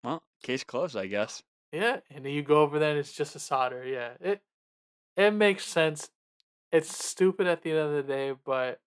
well, 0.02 0.24
case 0.42 0.64
closed, 0.64 0.96
I 0.96 1.06
guess. 1.06 1.42
yeah 1.72 2.00
and 2.10 2.24
then 2.24 2.32
you 2.32 2.42
go 2.42 2.62
over 2.62 2.78
there 2.78 2.90
and 2.90 2.98
it's 2.98 3.12
just 3.12 3.36
a 3.36 3.38
Sodder 3.38 3.84
yeah 3.84 4.14
it 4.20 4.42
it 5.16 5.32
makes 5.32 5.64
sense 5.64 6.10
it's 6.72 6.96
stupid 7.04 7.46
at 7.46 7.62
the 7.62 7.70
end 7.70 7.80
of 7.80 7.92
the 7.92 8.02
day 8.02 8.34
but 8.44 8.80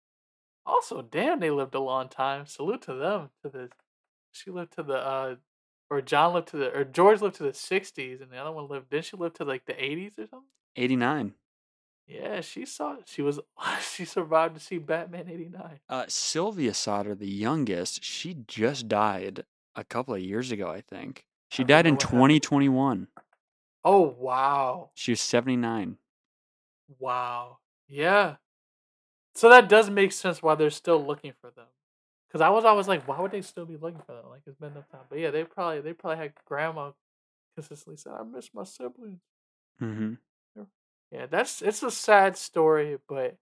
also 0.66 1.02
damn 1.02 1.40
they 1.40 1.50
lived 1.50 1.74
a 1.76 1.80
long 1.80 2.08
time 2.08 2.46
salute 2.46 2.82
to 2.82 2.94
them 2.94 3.30
to 3.42 3.50
the 3.50 3.70
she 4.32 4.50
lived 4.50 4.72
to 4.74 4.82
the 4.82 4.96
uh 4.96 5.36
or 5.90 6.02
John 6.02 6.34
lived 6.34 6.48
to 6.50 6.58
the 6.58 6.76
or 6.76 6.84
George 6.84 7.22
lived 7.22 7.36
to 7.36 7.44
the 7.44 7.54
sixties 7.54 8.20
and 8.20 8.30
the 8.32 8.38
other 8.38 8.52
one 8.52 8.68
lived 8.68 8.90
didn't 8.90 9.06
she 9.06 9.16
live 9.16 9.34
to 9.34 9.44
like 9.44 9.66
the 9.66 9.82
eighties 9.84 10.14
or 10.18 10.26
something? 10.26 10.48
89. 10.76 11.34
Yeah, 12.06 12.40
she 12.40 12.66
saw 12.66 12.96
she 13.06 13.22
was 13.22 13.40
she 13.80 14.04
survived 14.04 14.54
to 14.54 14.60
see 14.60 14.78
Batman 14.78 15.28
eighty 15.28 15.48
nine. 15.48 15.80
Uh, 15.88 16.04
Sylvia 16.08 16.74
Sodder, 16.74 17.14
the 17.14 17.28
youngest, 17.28 18.02
she 18.04 18.36
just 18.46 18.88
died 18.88 19.44
a 19.74 19.84
couple 19.84 20.14
of 20.14 20.20
years 20.20 20.52
ago, 20.52 20.70
I 20.70 20.80
think. 20.80 21.24
She 21.50 21.62
I 21.62 21.66
died 21.66 21.86
in 21.86 21.94
what 21.94 22.02
happened. 22.02 22.20
2021. 22.40 23.08
Oh 23.84 24.00
wow. 24.18 24.90
She 24.94 25.12
was 25.12 25.20
79. 25.20 25.98
Wow. 26.98 27.58
Yeah. 27.88 28.36
So 29.34 29.48
that 29.48 29.68
does 29.68 29.90
make 29.90 30.12
sense 30.12 30.42
why 30.42 30.54
they're 30.54 30.70
still 30.70 31.04
looking 31.04 31.32
for 31.40 31.50
them. 31.50 31.66
Cause 32.30 32.40
I 32.40 32.48
was 32.48 32.64
always 32.64 32.88
like, 32.88 33.06
why 33.06 33.20
would 33.20 33.30
they 33.30 33.42
still 33.42 33.66
be 33.66 33.76
looking 33.76 34.00
for 34.06 34.14
them? 34.14 34.24
Like 34.30 34.40
it's 34.46 34.56
been 34.56 34.72
enough 34.72 34.88
time. 34.90 35.02
But 35.10 35.18
yeah, 35.18 35.30
they 35.30 35.44
probably 35.44 35.80
they 35.80 35.92
probably 35.92 36.16
had 36.18 36.32
grandma 36.46 36.92
consistently 37.54 37.96
said, 37.98 38.12
I 38.18 38.22
miss 38.22 38.50
my 38.54 38.64
siblings. 38.64 39.20
hmm 39.78 40.14
Yeah, 41.12 41.26
that's 41.26 41.60
it's 41.60 41.82
a 41.82 41.90
sad 41.90 42.38
story, 42.38 42.96
but 43.06 43.36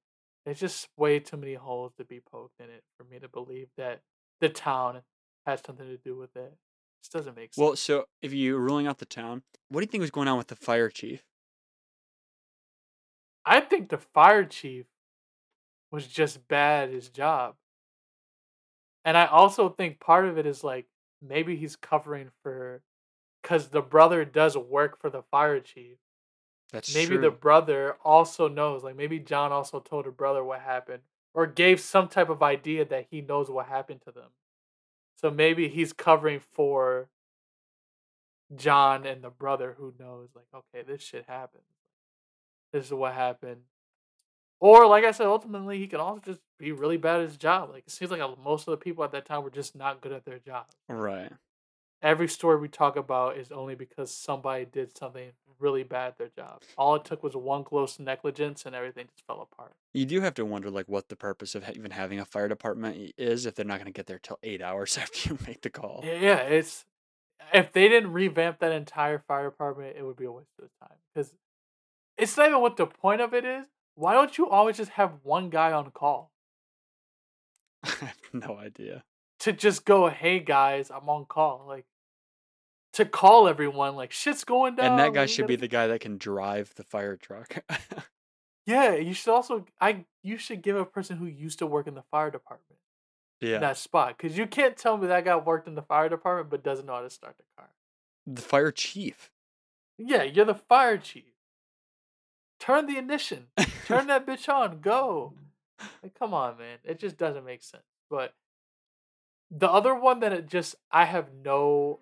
there's 0.45 0.59
just 0.59 0.89
way 0.97 1.21
too 1.21 1.37
many 1.37 1.55
holes 1.55 1.93
to 1.99 2.05
be 2.05 2.21
poked 2.21 2.59
in 2.59 2.67
it 2.67 2.83
for 2.99 3.05
me 3.05 3.21
to 3.21 3.29
believe 3.29 3.69
that 3.77 4.01
the 4.41 4.49
town 4.49 5.03
has 5.47 5.61
something 5.65 5.87
to 5.87 5.97
do 5.97 6.17
with 6.17 6.35
it. 6.35 6.53
This 7.01 7.09
doesn't 7.09 7.37
make 7.37 7.55
sense. 7.55 7.63
Well, 7.63 7.77
so 7.77 8.07
if 8.23 8.33
you're 8.33 8.59
ruling 8.59 8.89
out 8.89 8.99
the 8.99 9.07
town, 9.07 9.43
what 9.69 9.81
do 9.81 9.85
you 9.85 9.87
think 9.87 10.01
was 10.01 10.11
going 10.11 10.27
on 10.27 10.37
with 10.37 10.49
the 10.49 10.57
fire 10.57 10.91
chief? 10.91 11.23
I 13.47 13.61
think 13.61 13.89
the 13.89 13.99
fire 13.99 14.45
chief 14.45 14.87
was 15.93 16.07
just 16.07 16.49
bad 16.49 16.89
at 16.89 16.95
his 16.95 17.09
job. 17.09 17.55
And 19.05 19.17
I 19.17 19.27
also 19.27 19.69
think 19.69 20.01
part 20.01 20.27
of 20.27 20.39
it 20.39 20.47
is 20.47 20.65
like 20.65 20.87
maybe 21.23 21.57
he's 21.57 21.77
covering 21.77 22.31
for 22.43 22.83
because 23.43 23.69
the 23.69 23.81
brother 23.81 24.25
does 24.25 24.57
work 24.57 25.01
for 25.01 25.09
the 25.09 25.23
fire 25.31 25.61
chief. 25.61 25.97
That's 26.73 26.95
maybe 26.95 27.17
true. 27.17 27.21
the 27.21 27.31
brother 27.31 27.97
also 28.05 28.49
knows 28.49 28.85
like 28.85 28.97
maybe 28.97 29.19
john 29.19 29.53
also 29.53 29.81
told 29.81 30.07
the 30.07 30.11
brother 30.11 30.45
what 30.45 30.61
happened 30.61 31.03
or 31.35 31.47
gave 31.47 31.81
some 31.81 32.09
type 32.09 32.29
of 32.29 32.43
idea 32.43 32.85
that 32.85 33.07
he 33.11 33.21
knows 33.21 33.51
what 33.51 33.67
happened 33.67 34.03
to 34.03 34.13
them. 34.13 34.31
So 35.17 35.31
maybe 35.31 35.69
he's 35.69 35.93
covering 35.93 36.41
for 36.41 37.09
john 38.57 39.07
and 39.07 39.23
the 39.23 39.31
brother 39.31 39.77
who 39.79 39.95
knows 39.99 40.29
like 40.35 40.47
okay 40.55 40.85
this 40.87 41.03
shit 41.03 41.25
happened. 41.29 41.63
This 42.73 42.87
is 42.87 42.93
what 42.93 43.15
happened. 43.15 43.63
Or 44.61 44.87
like 44.87 45.05
i 45.05 45.11
said 45.13 45.27
ultimately 45.27 45.79
he 45.79 45.87
can 45.87 46.01
also 46.01 46.21
just 46.25 46.41
be 46.59 46.73
really 46.73 46.97
bad 46.97 47.21
at 47.21 47.29
his 47.29 47.37
job. 47.37 47.71
Like 47.71 47.85
it 47.87 47.93
seems 47.93 48.11
like 48.11 48.21
most 48.43 48.67
of 48.67 48.73
the 48.73 48.77
people 48.77 49.05
at 49.05 49.13
that 49.13 49.27
time 49.27 49.43
were 49.43 49.51
just 49.51 49.77
not 49.77 50.01
good 50.01 50.13
at 50.13 50.25
their 50.25 50.39
job 50.39 50.67
Right. 50.89 51.33
Every 52.03 52.29
story 52.29 52.59
we 52.59 52.69
talk 52.69 52.97
about 52.97 53.37
is 53.37 53.51
only 53.53 53.75
because 53.75 54.15
somebody 54.15 54.65
did 54.65 54.97
something 54.97 55.33
really 55.59 55.83
bad 55.83 56.09
at 56.09 56.19
their 56.19 56.31
job. 56.35 56.63
All 56.79 56.95
it 56.95 57.05
took 57.05 57.23
was 57.23 57.37
one 57.37 57.63
gross 57.63 57.99
negligence 57.99 58.65
and 58.65 58.75
everything 58.75 59.07
just 59.07 59.27
fell 59.27 59.47
apart. 59.53 59.73
You 59.93 60.07
do 60.07 60.21
have 60.21 60.35
to 60.35 60.45
wonder, 60.45 60.71
like, 60.71 60.89
what 60.89 61.09
the 61.09 61.17
purpose 61.17 61.55
of 61.55 61.69
even 61.75 61.91
having 61.91 62.19
a 62.19 62.25
fire 62.25 62.49
department 62.49 63.13
is 63.19 63.45
if 63.45 63.55
they're 63.55 63.65
not 63.65 63.79
going 63.79 63.87
to 63.87 63.93
get 63.93 64.07
there 64.07 64.19
till 64.19 64.39
eight 64.43 64.63
hours 64.63 64.97
after 65.01 65.31
you 65.31 65.39
make 65.47 65.63
the 65.63 65.71
call. 65.71 66.01
Yeah, 66.05 66.15
yeah, 66.15 66.37
it's 66.39 66.87
if 67.53 67.73
they 67.73 67.89
didn't 67.89 68.13
revamp 68.13 68.61
that 68.61 68.73
entire 68.73 69.19
fire 69.19 69.45
department, 69.51 69.97
it 69.97 70.05
would 70.05 70.17
be 70.17 70.25
a 70.25 70.33
waste 70.33 70.49
of 70.63 70.69
time 70.81 70.97
because 71.13 71.35
it's 72.17 72.37
not 72.37 72.49
even 72.49 72.61
what 72.61 72.77
the 72.77 72.87
point 72.87 73.21
of 73.21 73.35
it 73.35 73.45
is. 73.45 73.67
Why 73.95 74.15
don't 74.15 74.39
you 74.39 74.49
always 74.49 74.77
just 74.77 74.93
have 74.93 75.13
one 75.23 75.51
guy 75.51 75.73
on 75.73 75.91
call 75.91 76.31
I 77.85 77.89
have 78.01 78.17
no 78.33 78.57
idea. 78.57 79.03
to 79.41 79.53
just 79.53 79.85
go, 79.85 80.09
"Hey 80.09 80.39
guys, 80.39 80.91
I'm 80.91 81.09
on 81.09 81.25
call," 81.25 81.65
like 81.67 81.87
to 82.95 83.05
call 83.05 83.49
everyone 83.49 83.97
like 83.97 84.13
shit's 84.13 84.45
going 84.45 84.75
down. 84.77 84.93
and 84.93 84.99
that 84.99 85.13
guy 85.13 85.27
should 85.27 85.47
be 85.47 85.55
gotta 85.55 85.61
the 85.61 85.69
guy 85.69 85.87
that 85.89 86.01
can 86.01 86.19
drive 86.19 86.73
the 86.77 86.85
fire 86.85 87.17
truck. 87.17 87.63
Yeah, 88.67 88.95
you 88.95 89.15
should 89.15 89.33
also 89.33 89.65
I 89.81 90.05
you 90.23 90.39
should 90.39 90.63
give 90.63 90.77
a 90.77 90.85
person 90.85 91.17
who 91.17 91.27
used 91.27 91.59
to 91.59 91.67
work 91.67 91.89
in 91.89 91.95
the 91.95 92.05
fire 92.11 92.31
department 92.31 92.79
yeah. 93.41 93.59
that 93.59 93.79
spot 93.79 94.17
because 94.17 94.37
you 94.37 94.47
can't 94.47 94.77
tell 94.77 94.97
me 94.97 95.09
that 95.09 95.25
guy 95.25 95.37
worked 95.37 95.67
in 95.67 95.75
the 95.75 95.83
fire 95.83 96.09
department 96.09 96.51
but 96.51 96.63
doesn't 96.63 96.87
know 96.87 96.95
how 96.95 97.01
to 97.01 97.11
start 97.11 97.37
the 97.37 97.45
car. 97.57 97.71
The 98.27 98.43
fire 98.43 98.71
chief. 98.71 99.31
Yeah, 99.99 100.23
you're 100.23 100.45
the 100.45 100.55
fire 100.55 100.99
chief. 100.99 101.25
turn 102.59 102.87
the 102.87 102.99
ignition, 102.99 103.47
turn 103.87 104.07
that 104.07 104.27
bitch 104.27 104.49
on, 104.49 104.81
go. 104.81 105.35
Like, 106.03 106.13
come 106.19 106.35
on, 106.35 106.59
man. 106.59 106.77
It 106.85 106.99
just 106.99 107.17
doesn't 107.17 107.47
make 107.47 107.63
sense. 107.63 107.83
But 108.11 108.35
the 109.51 109.71
other 109.71 109.95
one 109.95 110.21
that 110.21 110.31
it 110.31 110.47
just 110.47 110.75
I 110.93 111.07
have 111.07 111.29
no 111.43 112.01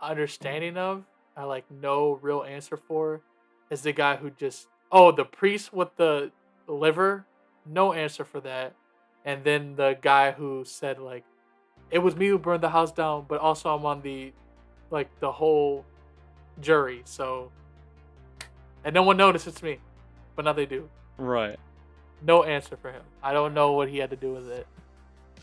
understanding 0.00 0.76
of, 0.76 1.04
I 1.36 1.44
like 1.44 1.64
no 1.70 2.18
real 2.22 2.42
answer 2.42 2.76
for, 2.76 3.20
is 3.70 3.82
the 3.82 3.92
guy 3.92 4.16
who 4.16 4.30
just 4.30 4.68
oh 4.92 5.12
the 5.12 5.24
priest 5.24 5.72
with 5.72 5.96
the 5.96 6.30
liver, 6.66 7.26
no 7.64 7.92
answer 7.92 8.24
for 8.24 8.40
that, 8.40 8.74
and 9.24 9.44
then 9.44 9.76
the 9.76 9.98
guy 10.00 10.32
who 10.32 10.64
said 10.64 10.98
like 10.98 11.24
it 11.90 11.98
was 11.98 12.16
me 12.16 12.28
who 12.28 12.38
burned 12.38 12.62
the 12.62 12.70
house 12.70 12.92
down, 12.92 13.26
but 13.28 13.40
also 13.40 13.74
I'm 13.74 13.84
on 13.84 14.02
the 14.02 14.32
like 14.90 15.08
the 15.20 15.32
whole 15.32 15.84
jury, 16.60 17.02
so 17.04 17.50
and 18.84 18.94
no 18.94 19.02
one 19.02 19.16
noticed 19.16 19.46
it's 19.46 19.62
me, 19.62 19.78
but 20.36 20.44
now 20.44 20.52
they 20.52 20.66
do. 20.66 20.88
Right. 21.18 21.58
No 22.22 22.44
answer 22.44 22.76
for 22.76 22.90
him. 22.92 23.02
I 23.22 23.32
don't 23.32 23.52
know 23.52 23.72
what 23.72 23.88
he 23.88 23.98
had 23.98 24.10
to 24.10 24.16
do 24.16 24.32
with 24.32 24.48
it. 24.48 24.66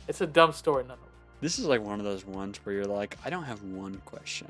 It's 0.07 0.21
a 0.21 0.27
dumb 0.27 0.51
story, 0.53 0.84
nonetheless. 0.84 1.12
This 1.43 1.59
is 1.59 1.65
like 1.65 1.81
one 1.81 1.99
of 1.99 2.05
those 2.05 2.25
ones 2.25 2.57
where 2.63 2.73
you're 2.73 2.85
like, 2.85 3.17
I 3.25 3.29
don't 3.29 3.43
have 3.43 3.61
one 3.63 4.01
question. 4.05 4.47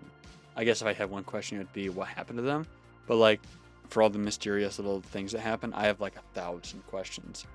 I 0.56 0.64
guess 0.64 0.80
if 0.80 0.88
I 0.88 0.94
had 0.94 1.10
one 1.10 1.24
question, 1.24 1.58
it 1.58 1.62
would 1.62 1.74
be 1.74 1.90
what 1.90 2.08
happened 2.08 2.38
to 2.38 2.44
them. 2.44 2.68
But 3.08 3.16
like, 3.16 3.42
for 3.90 4.04
all 4.04 4.12
the 4.12 4.20
mysterious 4.20 4.78
little 4.78 5.02
things 5.02 5.32
that 5.32 5.42
happen, 5.42 5.74
I 5.74 5.88
have 5.88 6.00
like 6.00 6.16
a 6.18 6.22
thousand 6.36 6.86
questions. 6.86 7.48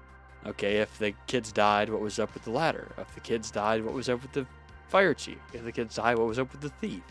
Okay, 0.44 0.78
if 0.78 0.98
the 0.98 1.15
kids 1.28 1.52
died, 1.52 1.89
what 1.89 2.01
was 2.01 2.19
up 2.19 2.35
with 2.35 2.43
the 2.43 2.51
ladder? 2.51 2.89
If 2.98 3.15
the 3.15 3.20
kids 3.20 3.52
died, 3.52 3.85
what 3.85 3.94
was 3.94 4.09
up 4.09 4.23
with 4.23 4.32
the 4.32 4.44
fire 4.89 5.15
chief? 5.15 5.39
If 5.52 5.62
the 5.62 5.70
kids 5.70 5.94
died, 5.94 6.19
what 6.19 6.27
was 6.27 6.40
up 6.40 6.51
with 6.51 6.60
the 6.60 6.70
thief? 6.81 7.05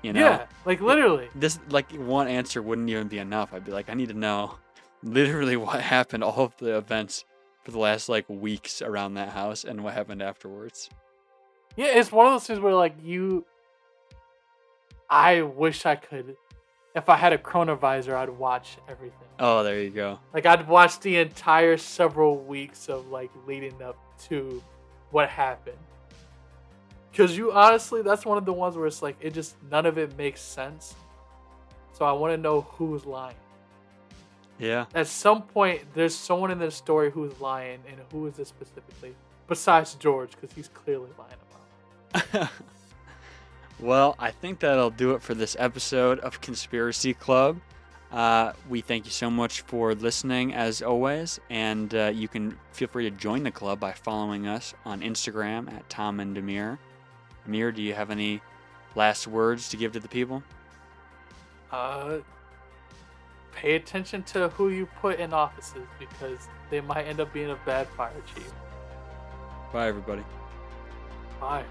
You 0.00 0.14
know, 0.14 0.20
Yeah, 0.20 0.46
like 0.64 0.80
literally. 0.80 1.28
this 1.34 1.58
like 1.68 1.92
one 1.92 2.28
answer 2.28 2.62
wouldn't 2.62 2.88
even 2.88 3.08
be 3.08 3.18
enough. 3.18 3.52
I'd 3.52 3.66
be 3.66 3.72
like, 3.72 3.90
I 3.90 3.94
need 3.94 4.08
to 4.08 4.14
know 4.14 4.54
literally 5.02 5.58
what 5.58 5.82
happened, 5.82 6.24
all 6.24 6.44
of 6.44 6.56
the 6.56 6.78
events 6.78 7.26
for 7.62 7.72
the 7.72 7.78
last 7.78 8.08
like 8.08 8.24
weeks 8.30 8.80
around 8.80 9.14
that 9.14 9.28
house, 9.28 9.64
and 9.64 9.84
what 9.84 9.92
happened 9.92 10.22
afterwards. 10.22 10.88
Yeah, 11.80 11.98
it's 11.98 12.12
one 12.12 12.26
of 12.26 12.34
those 12.34 12.46
things 12.46 12.60
where 12.60 12.74
like 12.74 12.94
you 13.02 13.46
I 15.08 15.40
wish 15.40 15.86
I 15.86 15.96
could 15.96 16.36
if 16.94 17.08
I 17.08 17.16
had 17.16 17.32
a 17.32 17.38
chronovisor 17.38 18.12
I'd 18.12 18.28
watch 18.28 18.76
everything. 18.86 19.28
Oh, 19.38 19.62
there 19.62 19.80
you 19.80 19.88
go. 19.88 20.18
Like 20.34 20.44
I'd 20.44 20.68
watch 20.68 21.00
the 21.00 21.16
entire 21.16 21.78
several 21.78 22.36
weeks 22.36 22.90
of 22.90 23.08
like 23.08 23.30
leading 23.46 23.80
up 23.80 23.96
to 24.24 24.62
what 25.10 25.30
happened. 25.30 25.78
Cause 27.14 27.34
you 27.34 27.50
honestly 27.50 28.02
that's 28.02 28.26
one 28.26 28.36
of 28.36 28.44
the 28.44 28.52
ones 28.52 28.76
where 28.76 28.86
it's 28.86 29.00
like 29.00 29.16
it 29.18 29.32
just 29.32 29.56
none 29.70 29.86
of 29.86 29.96
it 29.96 30.18
makes 30.18 30.42
sense. 30.42 30.94
So 31.94 32.04
I 32.04 32.12
want 32.12 32.34
to 32.34 32.36
know 32.36 32.60
who's 32.60 33.06
lying. 33.06 33.36
Yeah. 34.58 34.84
At 34.94 35.06
some 35.06 35.44
point 35.44 35.80
there's 35.94 36.14
someone 36.14 36.50
in 36.50 36.58
this 36.58 36.74
story 36.74 37.10
who's 37.10 37.40
lying 37.40 37.78
and 37.88 37.96
who 38.12 38.26
is 38.26 38.38
it 38.38 38.48
specifically? 38.48 39.14
Besides 39.48 39.94
George, 39.94 40.32
because 40.32 40.54
he's 40.54 40.68
clearly 40.68 41.08
lying. 41.18 41.39
well, 43.80 44.16
I 44.18 44.30
think 44.30 44.60
that'll 44.60 44.90
do 44.90 45.12
it 45.12 45.22
for 45.22 45.34
this 45.34 45.56
episode 45.58 46.18
of 46.20 46.40
Conspiracy 46.40 47.14
Club. 47.14 47.60
Uh, 48.12 48.52
we 48.68 48.80
thank 48.80 49.04
you 49.04 49.10
so 49.12 49.30
much 49.30 49.60
for 49.62 49.94
listening, 49.94 50.52
as 50.52 50.82
always, 50.82 51.38
and 51.48 51.94
uh, 51.94 52.10
you 52.12 52.26
can 52.26 52.56
feel 52.72 52.88
free 52.88 53.08
to 53.08 53.16
join 53.16 53.44
the 53.44 53.52
club 53.52 53.78
by 53.78 53.92
following 53.92 54.48
us 54.48 54.74
on 54.84 55.00
Instagram 55.00 55.72
at 55.72 55.88
Tom 55.88 56.18
and 56.18 56.36
Emir. 56.36 56.78
Emir, 57.46 57.70
do 57.70 57.82
you 57.82 57.94
have 57.94 58.10
any 58.10 58.40
last 58.96 59.28
words 59.28 59.68
to 59.68 59.76
give 59.76 59.92
to 59.92 60.00
the 60.00 60.08
people? 60.08 60.42
Uh, 61.70 62.18
pay 63.52 63.76
attention 63.76 64.24
to 64.24 64.48
who 64.50 64.70
you 64.70 64.86
put 64.86 65.20
in 65.20 65.32
offices 65.32 65.86
because 65.98 66.48
they 66.68 66.80
might 66.80 67.04
end 67.04 67.20
up 67.20 67.32
being 67.32 67.50
a 67.50 67.58
bad 67.64 67.86
fire 67.88 68.12
chief. 68.34 68.50
Bye, 69.72 69.86
everybody. 69.86 70.22
Bye. 71.40 71.64